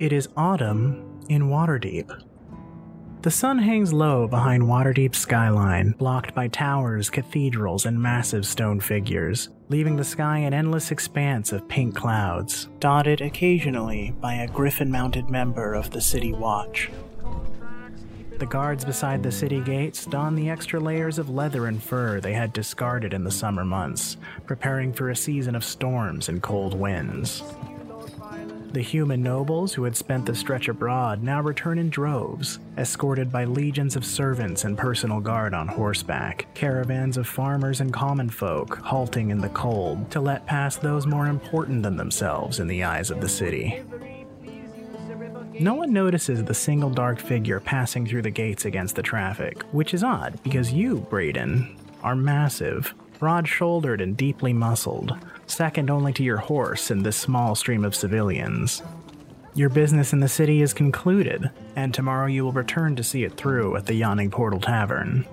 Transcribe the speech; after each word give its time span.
It 0.00 0.12
is 0.12 0.28
autumn 0.36 1.24
in 1.28 1.48
Waterdeep. 1.48 2.22
The 3.22 3.32
sun 3.32 3.58
hangs 3.58 3.92
low 3.92 4.28
behind 4.28 4.62
Waterdeep's 4.62 5.18
skyline, 5.18 5.90
blocked 5.98 6.36
by 6.36 6.46
towers, 6.46 7.10
cathedrals, 7.10 7.84
and 7.84 8.00
massive 8.00 8.46
stone 8.46 8.78
figures, 8.78 9.48
leaving 9.70 9.96
the 9.96 10.04
sky 10.04 10.38
an 10.38 10.54
endless 10.54 10.92
expanse 10.92 11.50
of 11.50 11.66
pink 11.66 11.96
clouds, 11.96 12.68
dotted 12.78 13.20
occasionally 13.20 14.14
by 14.20 14.34
a 14.34 14.46
griffin 14.46 14.88
mounted 14.88 15.28
member 15.28 15.74
of 15.74 15.90
the 15.90 16.00
City 16.00 16.32
Watch. 16.32 16.90
The 18.38 18.46
guards 18.46 18.84
beside 18.84 19.24
the 19.24 19.32
city 19.32 19.60
gates 19.60 20.06
don 20.06 20.36
the 20.36 20.48
extra 20.48 20.78
layers 20.78 21.18
of 21.18 21.28
leather 21.28 21.66
and 21.66 21.82
fur 21.82 22.20
they 22.20 22.34
had 22.34 22.52
discarded 22.52 23.12
in 23.12 23.24
the 23.24 23.32
summer 23.32 23.64
months, 23.64 24.16
preparing 24.46 24.92
for 24.92 25.10
a 25.10 25.16
season 25.16 25.56
of 25.56 25.64
storms 25.64 26.28
and 26.28 26.40
cold 26.40 26.78
winds. 26.78 27.42
The 28.72 28.82
human 28.82 29.22
nobles 29.22 29.72
who 29.72 29.84
had 29.84 29.96
spent 29.96 30.26
the 30.26 30.34
stretch 30.34 30.68
abroad 30.68 31.22
now 31.22 31.40
return 31.40 31.78
in 31.78 31.88
droves, 31.88 32.58
escorted 32.76 33.32
by 33.32 33.44
legions 33.44 33.96
of 33.96 34.04
servants 34.04 34.64
and 34.64 34.76
personal 34.76 35.20
guard 35.20 35.54
on 35.54 35.68
horseback, 35.68 36.46
caravans 36.54 37.16
of 37.16 37.26
farmers 37.26 37.80
and 37.80 37.94
common 37.94 38.28
folk 38.28 38.76
halting 38.78 39.30
in 39.30 39.38
the 39.38 39.48
cold 39.48 40.10
to 40.10 40.20
let 40.20 40.44
pass 40.44 40.76
those 40.76 41.06
more 41.06 41.28
important 41.28 41.82
than 41.82 41.96
themselves 41.96 42.60
in 42.60 42.66
the 42.66 42.84
eyes 42.84 43.10
of 43.10 43.22
the 43.22 43.28
city. 43.28 43.82
No 45.58 45.74
one 45.74 45.92
notices 45.92 46.44
the 46.44 46.54
single 46.54 46.90
dark 46.90 47.18
figure 47.18 47.60
passing 47.60 48.06
through 48.06 48.22
the 48.22 48.30
gates 48.30 48.66
against 48.66 48.96
the 48.96 49.02
traffic, 49.02 49.62
which 49.72 49.94
is 49.94 50.04
odd 50.04 50.38
because 50.42 50.72
you, 50.72 50.98
Braden, 51.08 51.74
are 52.02 52.14
massive, 52.14 52.94
broad 53.18 53.48
shouldered, 53.48 54.00
and 54.00 54.16
deeply 54.16 54.52
muscled, 54.52 55.16
second 55.46 55.90
only 55.90 56.12
to 56.12 56.22
your 56.22 56.36
horse 56.36 56.90
in 56.90 57.02
this 57.02 57.16
small 57.16 57.54
stream 57.54 57.84
of 57.84 57.94
civilians. 57.94 58.82
Your 59.54 59.68
business 59.68 60.12
in 60.12 60.20
the 60.20 60.28
city 60.28 60.62
is 60.62 60.72
concluded, 60.72 61.50
and 61.74 61.92
tomorrow 61.92 62.26
you 62.26 62.44
will 62.44 62.52
return 62.52 62.94
to 62.96 63.02
see 63.02 63.24
it 63.24 63.36
through 63.36 63.76
at 63.76 63.86
the 63.86 63.94
Yawning 63.94 64.30
Portal 64.30 64.60
Tavern. 64.60 65.26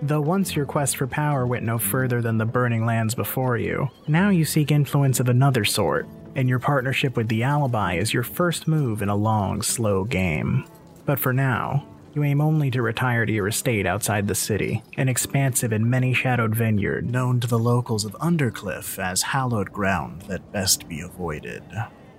Though 0.00 0.20
once 0.20 0.56
your 0.56 0.66
quest 0.66 0.96
for 0.96 1.06
power 1.06 1.46
went 1.46 1.64
no 1.64 1.78
further 1.78 2.20
than 2.20 2.38
the 2.38 2.44
burning 2.44 2.86
lands 2.86 3.14
before 3.14 3.56
you, 3.56 3.88
now 4.08 4.30
you 4.30 4.44
seek 4.44 4.70
influence 4.70 5.20
of 5.20 5.28
another 5.28 5.64
sort, 5.64 6.08
and 6.34 6.48
your 6.48 6.58
partnership 6.58 7.16
with 7.16 7.28
the 7.28 7.42
Alibi 7.42 7.94
is 7.94 8.12
your 8.12 8.22
first 8.22 8.66
move 8.66 9.02
in 9.02 9.08
a 9.08 9.16
long, 9.16 9.62
slow 9.62 10.04
game. 10.04 10.64
But 11.04 11.18
for 11.18 11.32
now, 11.32 11.86
you 12.14 12.24
aim 12.24 12.40
only 12.40 12.70
to 12.70 12.82
retire 12.82 13.24
to 13.24 13.32
your 13.32 13.48
estate 13.48 13.86
outside 13.86 14.28
the 14.28 14.34
city, 14.34 14.82
an 14.96 15.08
expansive 15.08 15.72
and 15.72 15.90
many 15.90 16.12
shadowed 16.12 16.54
vineyard 16.54 17.10
known 17.10 17.40
to 17.40 17.46
the 17.46 17.58
locals 17.58 18.04
of 18.04 18.12
Undercliff 18.20 18.98
as 18.98 19.22
hallowed 19.22 19.72
ground 19.72 20.22
that 20.22 20.52
best 20.52 20.88
be 20.88 21.00
avoided. 21.00 21.62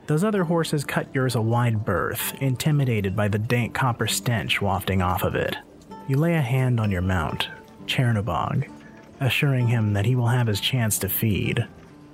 Those 0.07 0.23
other 0.23 0.43
horses 0.43 0.83
cut 0.83 1.13
yours 1.13 1.35
a 1.35 1.41
wide 1.41 1.85
berth, 1.85 2.33
intimidated 2.41 3.15
by 3.15 3.27
the 3.27 3.39
dank 3.39 3.73
copper 3.73 4.07
stench 4.07 4.61
wafting 4.61 5.01
off 5.01 5.23
of 5.23 5.35
it. 5.35 5.55
You 6.07 6.17
lay 6.17 6.35
a 6.35 6.41
hand 6.41 6.79
on 6.79 6.91
your 6.91 7.01
mount, 7.01 7.47
Chernobog, 7.85 8.69
assuring 9.19 9.67
him 9.67 9.93
that 9.93 10.05
he 10.05 10.15
will 10.15 10.27
have 10.27 10.47
his 10.47 10.59
chance 10.59 10.97
to 10.99 11.09
feed. 11.09 11.65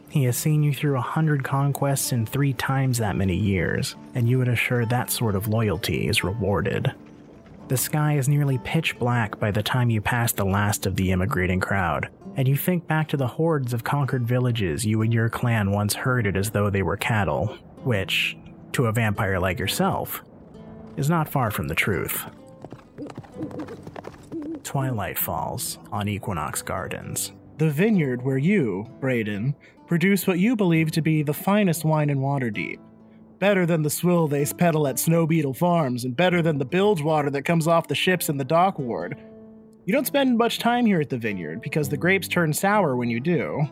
He 0.09 0.23
has 0.25 0.37
seen 0.37 0.63
you 0.63 0.73
through 0.73 0.97
a 0.97 1.01
hundred 1.01 1.43
conquests 1.43 2.11
in 2.11 2.25
three 2.25 2.53
times 2.53 2.97
that 2.97 3.15
many 3.15 3.35
years, 3.35 3.95
and 4.13 4.27
you 4.27 4.37
would 4.37 4.47
assure 4.47 4.85
that 4.85 5.11
sort 5.11 5.35
of 5.35 5.47
loyalty 5.47 6.07
is 6.07 6.23
rewarded. 6.23 6.93
The 7.69 7.77
sky 7.77 8.17
is 8.17 8.27
nearly 8.27 8.57
pitch 8.57 8.97
black 8.97 9.39
by 9.39 9.51
the 9.51 9.61
time 9.61 9.91
you 9.91 10.01
pass 10.01 10.31
the 10.31 10.43
last 10.43 10.87
of 10.87 10.95
the 10.95 11.11
immigrating 11.11 11.59
crowd, 11.59 12.09
and 12.35 12.47
you 12.47 12.57
think 12.57 12.87
back 12.87 13.07
to 13.09 13.17
the 13.17 13.27
hordes 13.27 13.75
of 13.75 13.83
conquered 13.83 14.27
villages 14.27 14.87
you 14.87 15.03
and 15.03 15.13
your 15.13 15.29
clan 15.29 15.71
once 15.71 15.93
herded 15.93 16.35
as 16.35 16.49
though 16.49 16.71
they 16.71 16.81
were 16.81 16.97
cattle, 16.97 17.45
which, 17.83 18.35
to 18.71 18.87
a 18.87 18.91
vampire 18.91 19.39
like 19.39 19.59
yourself, 19.59 20.23
is 20.97 21.11
not 21.11 21.29
far 21.29 21.51
from 21.51 21.67
the 21.67 21.75
truth. 21.75 22.25
Twilight 24.63 25.19
falls 25.19 25.77
on 25.91 26.07
Equinox 26.07 26.63
Gardens. 26.63 27.33
The 27.59 27.69
vineyard 27.69 28.23
where 28.23 28.39
you, 28.39 28.89
Braden, 28.99 29.53
produce 29.85 30.25
what 30.25 30.39
you 30.39 30.55
believe 30.55 30.89
to 30.93 31.03
be 31.03 31.21
the 31.21 31.33
finest 31.33 31.85
wine 31.85 32.09
in 32.09 32.17
Waterdeep. 32.17 32.79
Better 33.39 33.65
than 33.65 33.81
the 33.83 33.89
swill 33.89 34.27
they 34.27 34.45
peddle 34.45 34.85
at 34.85 34.99
Snow 34.99 35.25
Beetle 35.25 35.53
Farms, 35.53 36.03
and 36.03 36.15
better 36.15 36.41
than 36.41 36.57
the 36.57 36.65
bilge 36.65 37.01
water 37.01 37.29
that 37.29 37.43
comes 37.43 37.67
off 37.67 37.87
the 37.87 37.95
ships 37.95 38.27
in 38.27 38.35
the 38.37 38.43
dock 38.43 38.77
ward. 38.77 39.17
You 39.85 39.93
don't 39.93 40.05
spend 40.05 40.37
much 40.37 40.59
time 40.59 40.85
here 40.85 40.99
at 40.99 41.09
the 41.09 41.17
vineyard 41.17 41.61
because 41.61 41.87
the 41.87 41.97
grapes 41.97 42.27
turn 42.27 42.51
sour 42.51 42.97
when 42.97 43.09
you 43.09 43.19
do. 43.21 43.65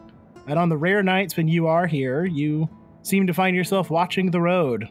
And 0.47 0.57
on 0.57 0.69
the 0.69 0.77
rare 0.77 1.03
nights 1.03 1.35
when 1.35 1.49
you 1.49 1.67
are 1.67 1.85
here, 1.85 2.23
you 2.25 2.69
seem 3.01 3.27
to 3.27 3.33
find 3.33 3.55
yourself 3.55 3.89
watching 3.89 4.31
the 4.31 4.39
road. 4.39 4.87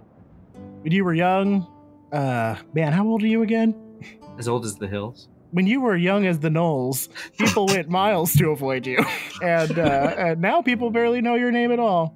When 0.83 0.93
you 0.93 1.05
were 1.05 1.15
young, 1.15 1.67
uh, 2.13 2.57
man, 2.75 2.93
how 2.93 3.07
old 3.07 3.23
are 3.23 3.27
you 3.27 3.43
again? 3.43 3.75
As 4.39 4.47
old 4.47 4.67
as 4.67 4.77
the 4.77 4.87
hills. 4.87 5.29
when 5.53 5.67
you 5.67 5.81
were 5.81 5.97
young 5.97 6.27
as 6.27 6.39
the 6.41 6.51
Knolls, 6.51 7.09
people 7.39 7.65
went 7.67 7.89
miles 7.89 8.35
to 8.35 8.51
avoid 8.51 8.87
you, 8.87 8.99
and, 9.43 9.79
uh, 9.79 10.15
and 10.19 10.41
now 10.43 10.61
people 10.61 10.91
barely 10.91 11.23
know 11.23 11.37
your 11.37 11.51
name 11.51 11.73
at 11.73 11.79
all. 11.79 12.15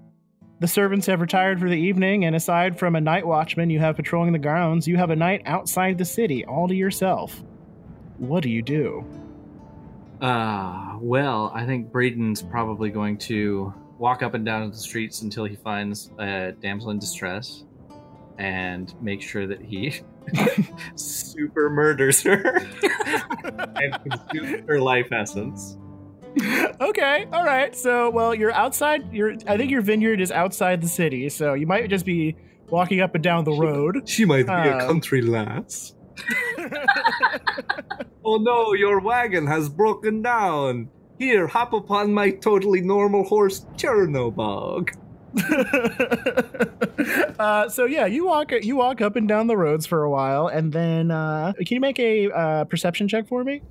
The 0.60 0.68
servants 0.68 1.06
have 1.06 1.22
retired 1.22 1.58
for 1.58 1.70
the 1.70 1.76
evening, 1.76 2.26
and 2.26 2.36
aside 2.36 2.78
from 2.78 2.94
a 2.94 3.00
night 3.00 3.26
watchman 3.26 3.70
you 3.70 3.78
have 3.78 3.96
patrolling 3.96 4.32
the 4.32 4.38
grounds, 4.38 4.86
you 4.86 4.98
have 4.98 5.08
a 5.08 5.16
night 5.16 5.40
outside 5.46 5.96
the 5.96 6.04
city 6.04 6.44
all 6.44 6.68
to 6.68 6.74
yourself. 6.74 7.42
What 8.18 8.42
do 8.42 8.50
you 8.50 8.60
do? 8.60 9.02
Uh, 10.20 10.98
well, 11.00 11.50
I 11.54 11.64
think 11.64 11.90
Braden's 11.90 12.42
probably 12.42 12.90
going 12.90 13.16
to 13.18 13.72
walk 13.96 14.22
up 14.22 14.34
and 14.34 14.44
down 14.44 14.70
the 14.70 14.76
streets 14.76 15.22
until 15.22 15.46
he 15.46 15.56
finds 15.56 16.10
a 16.18 16.52
damsel 16.60 16.90
in 16.90 16.98
distress 16.98 17.64
and 18.36 18.94
make 19.02 19.22
sure 19.22 19.46
that 19.46 19.62
he 19.62 19.94
super 20.94 21.70
murders 21.70 22.22
her 22.22 22.58
and 23.76 23.98
consumes 24.04 24.68
her 24.68 24.78
life 24.78 25.10
essence. 25.10 25.78
okay, 26.80 27.26
all 27.32 27.44
right. 27.44 27.74
So, 27.76 28.10
well, 28.10 28.34
you're 28.34 28.52
outside. 28.52 29.12
You're. 29.12 29.34
I 29.46 29.56
think 29.56 29.70
your 29.70 29.82
vineyard 29.82 30.20
is 30.20 30.32
outside 30.32 30.80
the 30.80 30.88
city, 30.88 31.28
so 31.28 31.54
you 31.54 31.66
might 31.66 31.88
just 31.90 32.06
be 32.06 32.36
walking 32.68 33.00
up 33.00 33.14
and 33.14 33.22
down 33.24 33.44
the 33.44 33.52
road. 33.52 34.02
She 34.08 34.24
might 34.24 34.46
be 34.46 34.52
a 34.52 34.74
Um. 34.78 34.80
country 34.80 35.22
lass. 35.22 35.94
oh 38.24 38.36
no, 38.36 38.74
your 38.74 39.00
wagon 39.00 39.46
has 39.46 39.68
broken 39.68 40.22
down. 40.22 40.88
Here, 41.18 41.46
hop 41.46 41.72
upon 41.72 42.14
my 42.14 42.30
totally 42.30 42.80
normal 42.80 43.24
horse, 43.24 43.66
Chernobog. 43.76 44.90
uh, 47.38 47.68
so 47.68 47.84
yeah, 47.84 48.06
you 48.06 48.26
walk 48.26 48.52
you 48.62 48.76
walk 48.76 49.00
up 49.00 49.16
and 49.16 49.28
down 49.28 49.46
the 49.46 49.56
roads 49.56 49.86
for 49.86 50.02
a 50.02 50.10
while, 50.10 50.48
and 50.48 50.72
then 50.72 51.10
uh, 51.10 51.52
can 51.58 51.74
you 51.74 51.80
make 51.80 51.98
a 51.98 52.30
uh, 52.30 52.64
perception 52.64 53.08
check 53.08 53.28
for 53.28 53.44
me? 53.44 53.62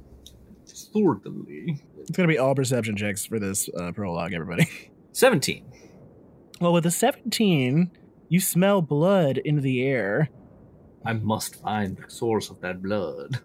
Certainly. 0.66 1.82
It's 2.10 2.18
gonna 2.18 2.28
be 2.28 2.40
all 2.40 2.56
perception 2.56 2.96
checks 2.96 3.24
for 3.28 3.38
this 3.38 3.70
uh, 3.70 3.92
prologue, 3.92 4.34
everybody. 4.34 4.68
17. 5.12 5.64
Well, 6.60 6.74
with 6.74 6.88
a 6.88 6.92
seventeen, 6.92 7.92
you 8.30 8.40
smell 8.40 8.82
blood 8.82 9.38
in 9.38 9.62
the 9.62 9.84
air. 9.84 10.30
I 11.06 11.14
must 11.14 11.62
find 11.62 11.96
the 11.96 12.10
source 12.10 12.50
of 12.50 12.62
that 12.62 12.82
blood. 12.82 13.40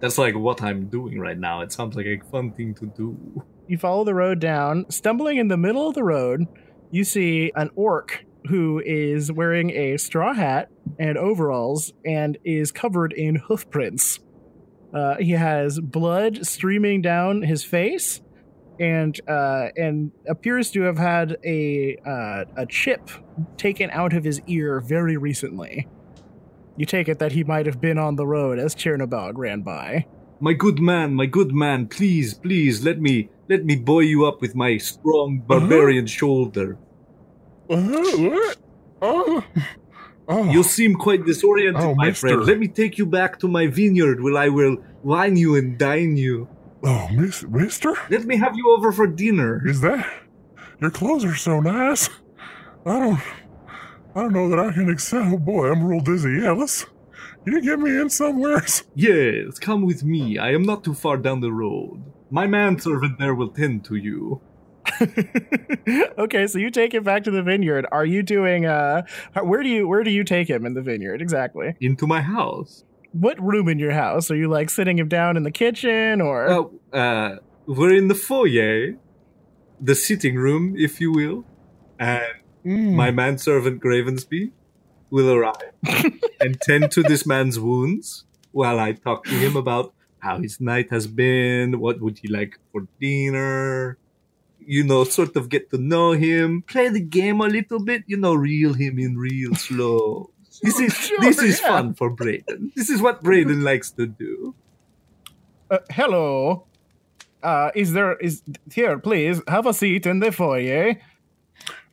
That's 0.00 0.18
like 0.18 0.34
what 0.34 0.62
I'm 0.62 0.88
doing 0.88 1.20
right 1.20 1.38
now. 1.38 1.60
It 1.60 1.70
sounds 1.70 1.94
like 1.94 2.06
a 2.06 2.18
fun 2.28 2.50
thing 2.50 2.74
to 2.74 2.86
do. 2.86 3.44
You 3.68 3.78
follow 3.78 4.02
the 4.02 4.14
road 4.14 4.40
down, 4.40 4.84
stumbling 4.90 5.36
in 5.36 5.46
the 5.46 5.56
middle 5.56 5.86
of 5.86 5.94
the 5.94 6.02
road. 6.02 6.48
You 6.90 7.04
see 7.04 7.52
an 7.54 7.70
orc 7.76 8.24
who 8.48 8.82
is 8.84 9.30
wearing 9.30 9.70
a 9.70 9.96
straw 9.96 10.34
hat 10.34 10.70
and 10.98 11.16
overalls 11.16 11.92
and 12.04 12.36
is 12.44 12.72
covered 12.72 13.12
in 13.12 13.36
hoof 13.36 13.70
prints. 13.70 14.18
Uh, 14.92 15.16
he 15.16 15.32
has 15.32 15.80
blood 15.80 16.46
streaming 16.46 17.00
down 17.00 17.42
his 17.42 17.64
face, 17.64 18.20
and 18.78 19.18
uh, 19.28 19.68
and 19.76 20.12
appears 20.28 20.70
to 20.72 20.82
have 20.82 20.98
had 20.98 21.36
a 21.44 21.96
uh, 22.06 22.44
a 22.56 22.66
chip 22.66 23.10
taken 23.56 23.90
out 23.90 24.12
of 24.12 24.24
his 24.24 24.40
ear 24.46 24.80
very 24.80 25.16
recently. 25.16 25.88
You 26.76 26.86
take 26.86 27.08
it 27.08 27.18
that 27.18 27.32
he 27.32 27.44
might 27.44 27.66
have 27.66 27.80
been 27.80 27.98
on 27.98 28.16
the 28.16 28.26
road 28.26 28.58
as 28.58 28.74
Chernobog 28.74 29.32
ran 29.36 29.62
by. 29.62 30.06
My 30.40 30.54
good 30.54 30.80
man, 30.80 31.14
my 31.14 31.26
good 31.26 31.52
man, 31.52 31.86
please, 31.86 32.34
please 32.34 32.84
let 32.84 33.00
me 33.00 33.30
let 33.48 33.64
me 33.64 33.76
buoy 33.76 34.06
you 34.06 34.26
up 34.26 34.40
with 34.40 34.54
my 34.54 34.76
strong 34.78 35.42
barbarian 35.46 36.06
shoulder. 36.06 36.78
Uh, 37.70 38.52
oh, 39.00 39.44
oh. 40.32 40.50
You 40.50 40.62
seem 40.62 40.94
quite 40.94 41.24
disoriented, 41.26 41.82
Oh, 41.82 41.94
my 41.94 42.08
mister. 42.08 42.28
friend. 42.28 42.46
Let 42.46 42.58
me 42.58 42.68
take 42.68 42.98
you 42.98 43.06
back 43.06 43.38
to 43.40 43.48
my 43.48 43.66
vineyard 43.66 44.22
where 44.22 44.36
I 44.36 44.48
will 44.48 44.76
wine 45.02 45.36
you 45.36 45.56
and 45.56 45.76
dine 45.78 46.16
you. 46.16 46.48
oh, 46.84 47.08
miss, 47.12 47.44
mister? 47.44 47.94
Let 48.10 48.24
me 48.24 48.36
have 48.44 48.54
you 48.56 48.66
over 48.76 48.90
for 48.92 49.06
dinner. 49.06 49.62
Is 49.66 49.80
that. 49.82 50.04
Your 50.80 50.90
clothes 50.90 51.24
are 51.24 51.36
so 51.36 51.60
nice. 51.60 52.08
I 52.84 52.98
don't. 52.98 53.20
I 54.14 54.20
don't 54.22 54.32
know 54.32 54.48
that 54.50 54.58
I 54.58 54.72
can 54.72 54.90
accept. 54.90 55.26
Oh 55.32 55.38
boy, 55.38 55.70
I'm 55.70 55.84
real 55.84 56.00
dizzy. 56.00 56.40
Yeah, 56.42 56.52
let's. 56.52 56.84
Can 57.44 57.54
you 57.54 57.62
get 57.62 57.78
me 57.78 57.90
in 58.00 58.10
somewhere? 58.10 58.62
Yes, 58.94 59.58
come 59.58 59.82
with 59.86 60.02
me. 60.04 60.38
I 60.38 60.52
am 60.52 60.62
not 60.64 60.82
too 60.84 60.94
far 60.94 61.16
down 61.16 61.40
the 61.40 61.52
road. 61.52 62.02
My 62.30 62.46
manservant 62.46 63.18
there 63.18 63.34
will 63.34 63.48
tend 63.50 63.84
to 63.86 63.96
you. 63.96 64.40
okay, 66.18 66.46
so 66.46 66.58
you 66.58 66.70
take 66.70 66.94
him 66.94 67.04
back 67.04 67.24
to 67.24 67.30
the 67.30 67.42
vineyard. 67.42 67.86
Are 67.92 68.04
you 68.06 68.22
doing 68.22 68.66
uh 68.66 69.02
where 69.42 69.62
do 69.62 69.68
you 69.68 69.86
where 69.88 70.02
do 70.02 70.10
you 70.10 70.24
take 70.24 70.48
him 70.48 70.66
in 70.66 70.74
the 70.74 70.82
vineyard 70.82 71.20
exactly? 71.22 71.74
Into 71.80 72.06
my 72.06 72.20
house. 72.20 72.84
What 73.12 73.40
room 73.40 73.68
in 73.68 73.78
your 73.78 73.92
house? 73.92 74.30
Are 74.30 74.36
you 74.36 74.48
like 74.48 74.70
sitting 74.70 74.98
him 74.98 75.08
down 75.08 75.36
in 75.36 75.42
the 75.42 75.50
kitchen 75.50 76.20
or 76.20 76.48
Oh, 76.50 76.80
uh, 76.92 77.36
we're 77.66 77.94
in 77.94 78.08
the 78.08 78.14
foyer, 78.14 78.94
the 79.80 79.94
sitting 79.94 80.36
room, 80.36 80.74
if 80.76 81.00
you 81.00 81.12
will, 81.12 81.44
and 81.98 82.24
Mm. 82.64 82.92
my 82.94 83.10
manservant 83.10 83.82
Gravensby 83.82 84.52
will 85.10 85.32
arrive 85.32 85.74
and 86.40 86.60
tend 86.60 86.92
to 86.92 87.02
this 87.02 87.26
man's 87.26 87.58
wounds 87.58 88.24
while 88.52 88.78
I 88.78 88.92
talk 88.92 89.24
to 89.24 89.34
him 89.34 89.56
about 89.56 89.92
how 90.20 90.38
his 90.38 90.60
night 90.60 90.90
has 90.92 91.08
been, 91.08 91.80
what 91.80 92.00
would 92.00 92.18
he 92.22 92.28
like 92.28 92.54
for 92.70 92.86
dinner, 93.00 93.98
you 94.66 94.84
know, 94.84 95.04
sort 95.04 95.36
of 95.36 95.48
get 95.48 95.70
to 95.70 95.78
know 95.78 96.12
him, 96.12 96.62
play 96.62 96.88
the 96.88 97.00
game 97.00 97.40
a 97.40 97.46
little 97.46 97.82
bit, 97.82 98.04
you 98.06 98.16
know, 98.16 98.34
reel 98.34 98.74
him 98.74 98.98
in 98.98 99.16
real 99.16 99.54
slow. 99.54 100.30
This 100.62 100.78
is 100.78 100.94
Sure, 100.94 101.18
this 101.20 101.42
is 101.42 101.60
yeah. 101.60 101.68
fun 101.68 101.94
for 101.94 102.10
Braden. 102.10 102.72
This 102.76 102.88
is 102.88 103.00
what 103.02 103.22
Braden 103.22 103.64
likes 103.64 103.90
to 103.92 104.06
do. 104.06 104.54
Uh, 105.70 105.78
hello. 105.90 106.66
Uh, 107.42 107.70
is 107.74 107.94
there 107.94 108.14
is 108.18 108.42
here? 108.70 108.98
Please 108.98 109.40
have 109.48 109.66
a 109.66 109.74
seat 109.74 110.06
in 110.06 110.20
the 110.20 110.30
foyer. 110.30 111.00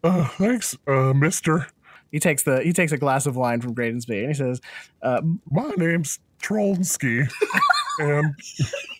Uh, 0.03 0.27
thanks, 0.27 0.77
uh, 0.85 1.13
Mister. 1.13 1.67
He 2.11 2.19
takes 2.19 2.43
the 2.43 2.61
he 2.61 2.73
takes 2.73 2.91
a 2.91 2.97
glass 2.97 3.25
of 3.25 3.35
wine 3.35 3.61
from 3.61 3.73
Gravensby 3.73 4.19
and 4.19 4.27
he 4.27 4.33
says, 4.33 4.61
uh, 5.01 5.21
My 5.49 5.69
name's 5.77 6.19
Trollensky, 6.41 7.27
and 7.99 8.35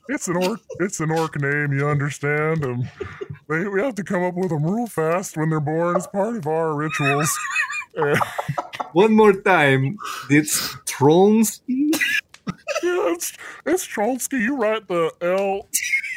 it's 0.09 0.27
an 0.27 0.37
orc. 0.37 0.59
It's 0.79 0.99
an 0.99 1.11
orc 1.11 1.39
name, 1.39 1.73
you 1.73 1.87
understand. 1.87 2.63
And 2.63 2.89
they, 3.47 3.67
we 3.67 3.81
have 3.81 3.95
to 3.95 4.03
come 4.03 4.23
up 4.23 4.35
with 4.35 4.49
them 4.49 4.65
real 4.65 4.87
fast 4.87 5.37
when 5.37 5.49
they're 5.49 5.59
born. 5.59 5.97
It's 5.97 6.07
part 6.07 6.35
of 6.35 6.47
our 6.47 6.75
rituals. 6.75 7.35
And, 7.95 8.19
One 8.93 9.13
more 9.15 9.33
time, 9.33 9.97
it's 10.29 10.75
Tronsky. 10.85 11.91
yeah, 12.83 13.11
it's 13.13 13.33
it's 13.65 13.87
Trollensky. 13.87 14.41
You 14.41 14.57
write 14.57 14.87
the 14.87 15.11
L 15.21 15.67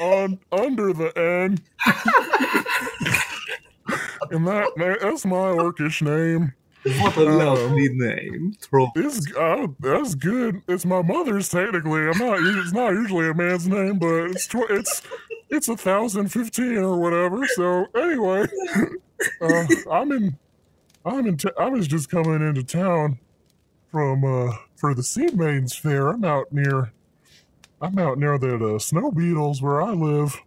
on 0.00 0.38
under 0.52 0.92
the 0.92 1.16
N, 1.18 1.58
and 4.30 4.46
that 4.46 4.72
that's 5.00 5.24
my 5.26 5.50
orcish 5.52 6.02
name. 6.02 6.52
What 6.84 7.16
a 7.16 7.24
lovely 7.24 7.88
name, 7.90 8.54
Tron. 8.60 8.90
It's 8.96 9.32
uh, 9.36 9.68
that's 9.78 10.16
good. 10.16 10.62
It's 10.66 10.84
my 10.84 11.00
mother's 11.00 11.48
technically. 11.48 12.08
I'm 12.08 12.18
not. 12.18 12.38
It's 12.40 12.72
not 12.72 12.90
usually 12.90 13.28
a 13.28 13.34
man's 13.34 13.68
name, 13.68 13.98
but 14.00 14.30
it's 14.30 14.48
tw- 14.48 14.68
it's 14.68 15.00
it's 15.48 15.68
a 15.68 15.76
thousand 15.76 16.28
fifteen 16.28 16.78
or 16.78 16.98
whatever. 16.98 17.46
So 17.46 17.86
anyway, 17.94 18.46
uh, 19.40 19.66
I'm 19.92 20.10
in. 20.10 20.38
I'm 21.04 21.26
in. 21.26 21.36
T- 21.36 21.50
I 21.56 21.68
was 21.68 21.86
just 21.86 22.10
coming 22.10 22.46
into 22.46 22.64
town 22.64 23.20
from 23.92 24.24
uh 24.24 24.52
for 24.74 24.92
the 24.92 25.04
Sea 25.04 25.28
Maidens 25.32 25.76
Fair. 25.76 26.08
I'm 26.08 26.24
out 26.24 26.52
near. 26.52 26.92
I'm 27.80 27.96
out 27.98 28.18
near 28.18 28.38
the 28.38 28.74
uh, 28.74 28.78
Snow 28.80 29.12
Beetles 29.12 29.62
where 29.62 29.80
I 29.80 29.90
live, 29.90 30.40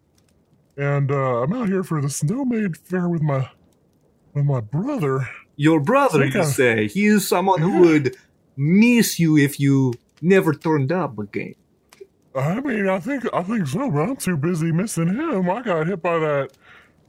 and 0.76 1.12
uh, 1.12 1.44
I'm 1.44 1.54
out 1.54 1.70
here 1.70 1.84
for 1.84 2.02
the 2.02 2.10
Snow 2.10 2.44
Maid 2.44 2.76
Fair 2.76 3.08
with 3.08 3.22
my 3.22 3.50
with 4.34 4.44
my 4.44 4.60
brother. 4.60 5.30
Your 5.56 5.80
brother, 5.80 6.25
you 6.25 6.44
say, 6.44 6.88
he 6.88 7.06
is 7.06 7.28
someone 7.28 7.62
who 7.62 7.80
would 7.81 8.16
miss 8.57 9.19
you 9.19 9.38
if 9.38 9.60
you 9.60 9.94
never 10.22 10.54
turned 10.54 10.92
up 10.92 11.18
again. 11.18 11.56
I 12.36 12.60
mean, 12.60 12.90
I 12.90 13.00
think 13.00 13.25
I 13.34 13.44
think 13.44 13.68
so, 13.68 13.90
but 13.90 14.02
I'm 14.02 14.16
too 14.18 14.36
busy 14.36 14.72
missing 14.72 15.07
him. 15.07 15.50
I 15.50 15.62
got 15.62 15.88
hit 15.88 16.02
by 16.02 16.19
that 16.19 16.50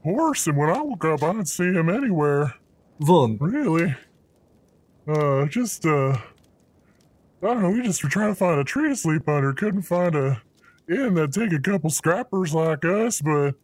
horse, 0.04 0.46
and 0.46 0.56
when 0.56 0.70
I 0.70 0.80
woke 0.80 1.04
up, 1.04 1.22
I 1.24 1.32
didn't 1.32 1.48
see 1.48 1.64
him 1.64 1.88
anywhere. 1.88 2.54
Really? 3.40 3.96
Uh, 5.08 5.46
just 5.46 5.84
uh, 5.84 6.12
I 6.12 6.20
don't 7.42 7.62
know. 7.62 7.70
We 7.70 7.82
just 7.82 8.02
were 8.04 8.10
trying 8.10 8.30
to 8.32 8.34
find 8.36 8.60
a 8.60 8.64
tree 8.64 8.88
to 8.88 8.96
sleep 8.96 9.28
under. 9.28 9.52
Couldn't 9.52 9.82
find 9.82 10.14
a 10.14 10.42
inn 10.88 11.14
that'd 11.14 11.32
take 11.32 11.52
a 11.52 11.58
couple 11.58 11.90
scrappers 11.90 12.54
like 12.54 12.84
us, 12.84 13.20
but 13.20 13.56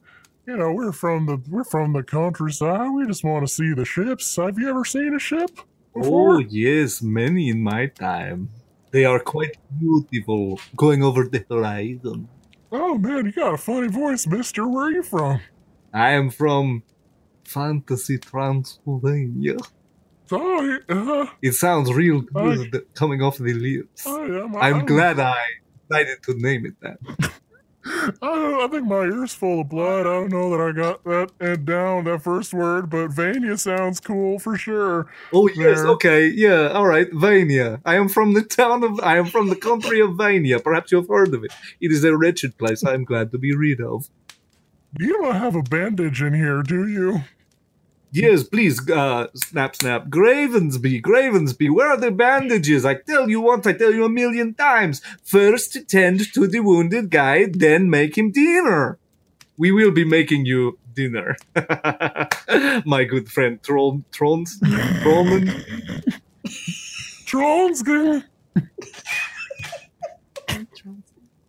you 0.46 0.56
know, 0.56 0.72
we're 0.72 0.92
from 0.92 1.26
the 1.26 1.40
we're 1.48 1.64
from 1.64 1.92
the 1.92 2.02
countryside. 2.02 2.90
We 2.94 3.06
just 3.06 3.24
want 3.24 3.46
to 3.46 3.52
see 3.52 3.72
the 3.74 3.84
ships. 3.84 4.36
Have 4.36 4.58
you 4.58 4.68
ever 4.70 4.84
seen 4.84 5.14
a 5.14 5.18
ship 5.18 5.50
before? 5.94 6.36
oh 6.36 6.38
yes, 6.38 7.02
many 7.02 7.48
in 7.50 7.60
my 7.62 7.86
time. 7.86 8.50
They 8.90 9.04
are 9.04 9.20
quite 9.20 9.56
beautiful, 9.78 10.60
going 10.76 11.02
over 11.02 11.24
the 11.24 11.44
horizon. 11.48 12.28
Oh 12.70 12.96
man, 12.98 13.26
you 13.26 13.32
got 13.32 13.54
a 13.54 13.58
funny 13.58 13.88
voice, 13.88 14.26
Mister. 14.26 14.66
Where 14.68 14.86
are 14.86 14.90
you 14.92 15.02
from? 15.02 15.40
I 15.94 16.10
am 16.10 16.30
from 16.30 16.82
Fantasy 17.44 18.18
Transylvania. 18.18 19.56
Sorry, 20.26 20.78
uh, 20.88 21.26
It 21.42 21.52
sounds 21.52 21.92
real 21.92 22.22
Oh. 22.34 22.54
good 22.56 22.86
coming 22.94 23.20
off 23.22 23.36
the 23.38 23.52
lips. 23.52 24.04
oh 24.06 24.24
yeah, 24.24 24.46
my- 24.46 24.60
I'm 24.60 24.86
glad 24.86 25.20
I 25.20 25.36
decided 25.88 26.22
to 26.24 26.34
name 26.34 26.64
it 26.66 26.74
that. 26.80 26.98
I, 27.84 28.10
don't, 28.22 28.62
I 28.62 28.68
think 28.68 28.86
my 28.86 29.02
ear's 29.02 29.34
full 29.34 29.62
of 29.62 29.68
blood. 29.68 30.00
I 30.06 30.12
don't 30.12 30.30
know 30.30 30.50
that 30.50 30.60
I 30.60 30.72
got 30.72 31.04
that 31.04 31.30
and 31.40 31.66
down 31.66 32.04
that 32.04 32.22
first 32.22 32.54
word, 32.54 32.88
but 32.88 33.08
Vania 33.08 33.58
sounds 33.58 33.98
cool 34.00 34.38
for 34.38 34.56
sure. 34.56 35.08
Oh 35.32 35.48
yes, 35.48 35.78
There. 35.78 35.88
okay, 35.88 36.26
yeah, 36.28 36.68
all 36.68 36.86
right, 36.86 37.08
Vania. 37.12 37.80
I 37.84 37.96
am 37.96 38.08
from 38.08 38.34
the 38.34 38.42
town 38.42 38.84
of, 38.84 39.00
I 39.00 39.16
am 39.18 39.26
from 39.26 39.48
the 39.48 39.56
country 39.56 40.00
of 40.00 40.16
Vania. 40.16 40.60
Perhaps 40.60 40.92
you've 40.92 41.08
heard 41.08 41.34
of 41.34 41.42
it. 41.44 41.52
It 41.80 41.90
is 41.90 42.04
a 42.04 42.16
wretched 42.16 42.56
place. 42.58 42.84
I 42.84 42.94
am 42.94 43.04
glad 43.04 43.32
to 43.32 43.38
be 43.38 43.54
rid 43.54 43.80
of. 43.80 44.08
You 44.98 45.20
don't 45.22 45.36
have 45.36 45.56
a 45.56 45.62
bandage 45.62 46.22
in 46.22 46.34
here, 46.34 46.62
do 46.62 46.86
you? 46.86 47.22
Yes, 48.14 48.42
please, 48.44 48.78
uh, 48.90 49.28
snap, 49.34 49.74
snap. 49.74 50.08
Gravensby, 50.08 51.00
Gravensby, 51.00 51.70
where 51.70 51.88
are 51.88 51.96
the 51.96 52.10
bandages? 52.10 52.84
I 52.84 52.94
tell 52.96 53.30
you 53.30 53.40
once, 53.40 53.66
I 53.66 53.72
tell 53.72 53.90
you 53.92 54.04
a 54.04 54.08
million 54.10 54.52
times. 54.52 55.00
First, 55.24 55.88
tend 55.88 56.30
to 56.34 56.46
the 56.46 56.60
wounded 56.60 57.10
guy, 57.10 57.46
then 57.50 57.88
make 57.88 58.18
him 58.18 58.30
dinner. 58.30 58.98
We 59.56 59.72
will 59.72 59.92
be 59.92 60.04
making 60.04 60.44
you 60.44 60.78
dinner. 60.94 61.36
My 62.84 63.04
good 63.04 63.30
friend 63.30 63.62
Tron, 63.62 64.04
Trons, 64.12 64.58
Trollman. 65.02 65.64
Tronsky. 67.24 68.24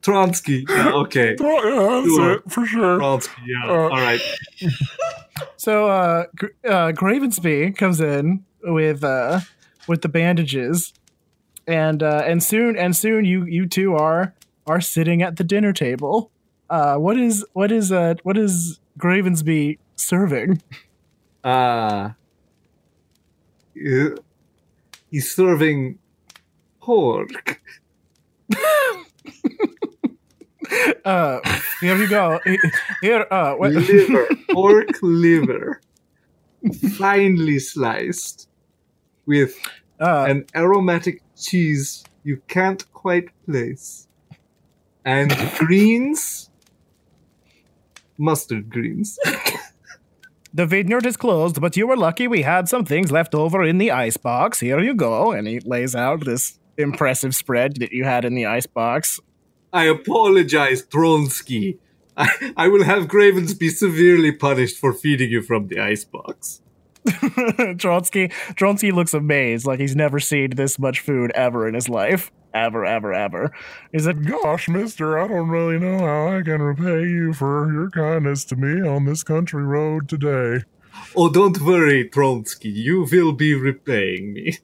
Tronsky. 0.01 0.69
Yeah, 0.69 0.91
okay. 0.93 1.35
Yeah, 1.39 2.01
that's 2.03 2.07
Sure. 2.15 2.31
it 2.33 2.51
for 2.51 2.65
sure. 2.65 2.99
Tronsky, 2.99 3.37
yeah. 3.45 3.69
Uh, 3.69 3.73
all 3.73 3.89
right. 3.89 4.21
So 5.57 5.87
uh, 5.87 6.25
uh 6.65 6.91
Gravensby 6.91 7.75
comes 7.75 7.99
in 8.01 8.45
with 8.63 9.03
uh 9.03 9.41
with 9.87 10.01
the 10.01 10.09
bandages, 10.09 10.93
and 11.67 12.01
uh, 12.01 12.23
and 12.25 12.43
soon 12.43 12.77
and 12.77 12.95
soon 12.95 13.25
you 13.25 13.45
you 13.45 13.67
two 13.67 13.95
are 13.95 14.33
are 14.67 14.81
sitting 14.81 15.21
at 15.21 15.37
the 15.37 15.43
dinner 15.43 15.73
table. 15.73 16.31
Uh, 16.69 16.95
what 16.95 17.17
is 17.17 17.45
what 17.53 17.71
is 17.71 17.91
uh 17.91 18.15
what 18.23 18.37
is 18.37 18.79
Gravensby 18.97 19.79
serving? 19.95 20.61
Uh, 21.43 22.11
he's 23.73 25.31
serving 25.31 25.99
pork. 26.81 27.61
Uh, 31.05 31.41
here 31.81 31.97
you 31.97 32.07
go. 32.07 32.39
Here, 33.01 33.27
uh, 33.29 33.55
what, 33.55 33.71
liver, 33.73 34.25
pork 34.51 34.87
liver, 35.01 35.81
finely 36.97 37.59
sliced, 37.59 38.47
with 39.25 39.53
uh, 39.99 40.25
an 40.29 40.45
aromatic 40.55 41.21
cheese 41.35 42.05
you 42.23 42.41
can't 42.47 42.89
quite 42.93 43.25
place, 43.45 44.07
and 45.03 45.35
greens, 45.57 46.49
mustard 48.17 48.69
greens. 48.69 49.19
the 50.53 50.65
vineyard 50.65 51.05
is 51.05 51.17
closed, 51.17 51.59
but 51.59 51.75
you 51.75 51.85
were 51.85 51.97
lucky 51.97 52.27
we 52.27 52.43
had 52.43 52.69
some 52.69 52.85
things 52.85 53.11
left 53.11 53.35
over 53.35 53.61
in 53.63 53.77
the 53.77 53.91
icebox. 53.91 54.61
Here 54.61 54.79
you 54.79 54.93
go. 54.93 55.31
And 55.31 55.47
he 55.47 55.59
lays 55.59 55.95
out 55.95 56.23
this 56.23 56.59
impressive 56.77 57.35
spread 57.35 57.75
that 57.77 57.91
you 57.91 58.05
had 58.05 58.23
in 58.25 58.35
the 58.35 58.45
icebox. 58.45 59.19
I 59.73 59.85
apologize, 59.85 60.85
Tronsky. 60.85 61.79
I, 62.15 62.53
I 62.55 62.67
will 62.67 62.83
have 62.83 63.07
Gravensby 63.07 63.71
severely 63.71 64.31
punished 64.31 64.77
for 64.77 64.93
feeding 64.93 65.31
you 65.31 65.41
from 65.41 65.67
the 65.67 65.79
icebox. 65.79 66.61
Tronsky 67.05 68.31
Tronsky 68.53 68.93
looks 68.93 69.13
amazed, 69.13 69.65
like 69.65 69.79
he's 69.79 69.95
never 69.95 70.19
seen 70.19 70.51
this 70.51 70.79
much 70.79 70.99
food 71.01 71.31
ever 71.31 71.67
in 71.67 71.73
his 71.73 71.89
life. 71.89 72.31
Ever, 72.53 72.85
ever, 72.85 73.11
ever. 73.11 73.51
He's 73.91 74.05
like, 74.05 74.23
Gosh, 74.23 74.69
mister, 74.69 75.17
I 75.17 75.27
don't 75.27 75.49
really 75.49 75.79
know 75.79 75.97
how 75.97 76.37
I 76.37 76.43
can 76.43 76.61
repay 76.61 77.01
you 77.09 77.33
for 77.33 77.73
your 77.73 77.89
kindness 77.89 78.45
to 78.45 78.55
me 78.55 78.87
on 78.87 79.05
this 79.05 79.23
country 79.23 79.63
road 79.63 80.07
today. 80.07 80.63
Oh, 81.15 81.29
don't 81.29 81.59
worry, 81.59 82.07
Tronsky. 82.07 82.71
You 82.71 83.07
will 83.11 83.33
be 83.33 83.55
repaying 83.55 84.33
me. 84.33 84.59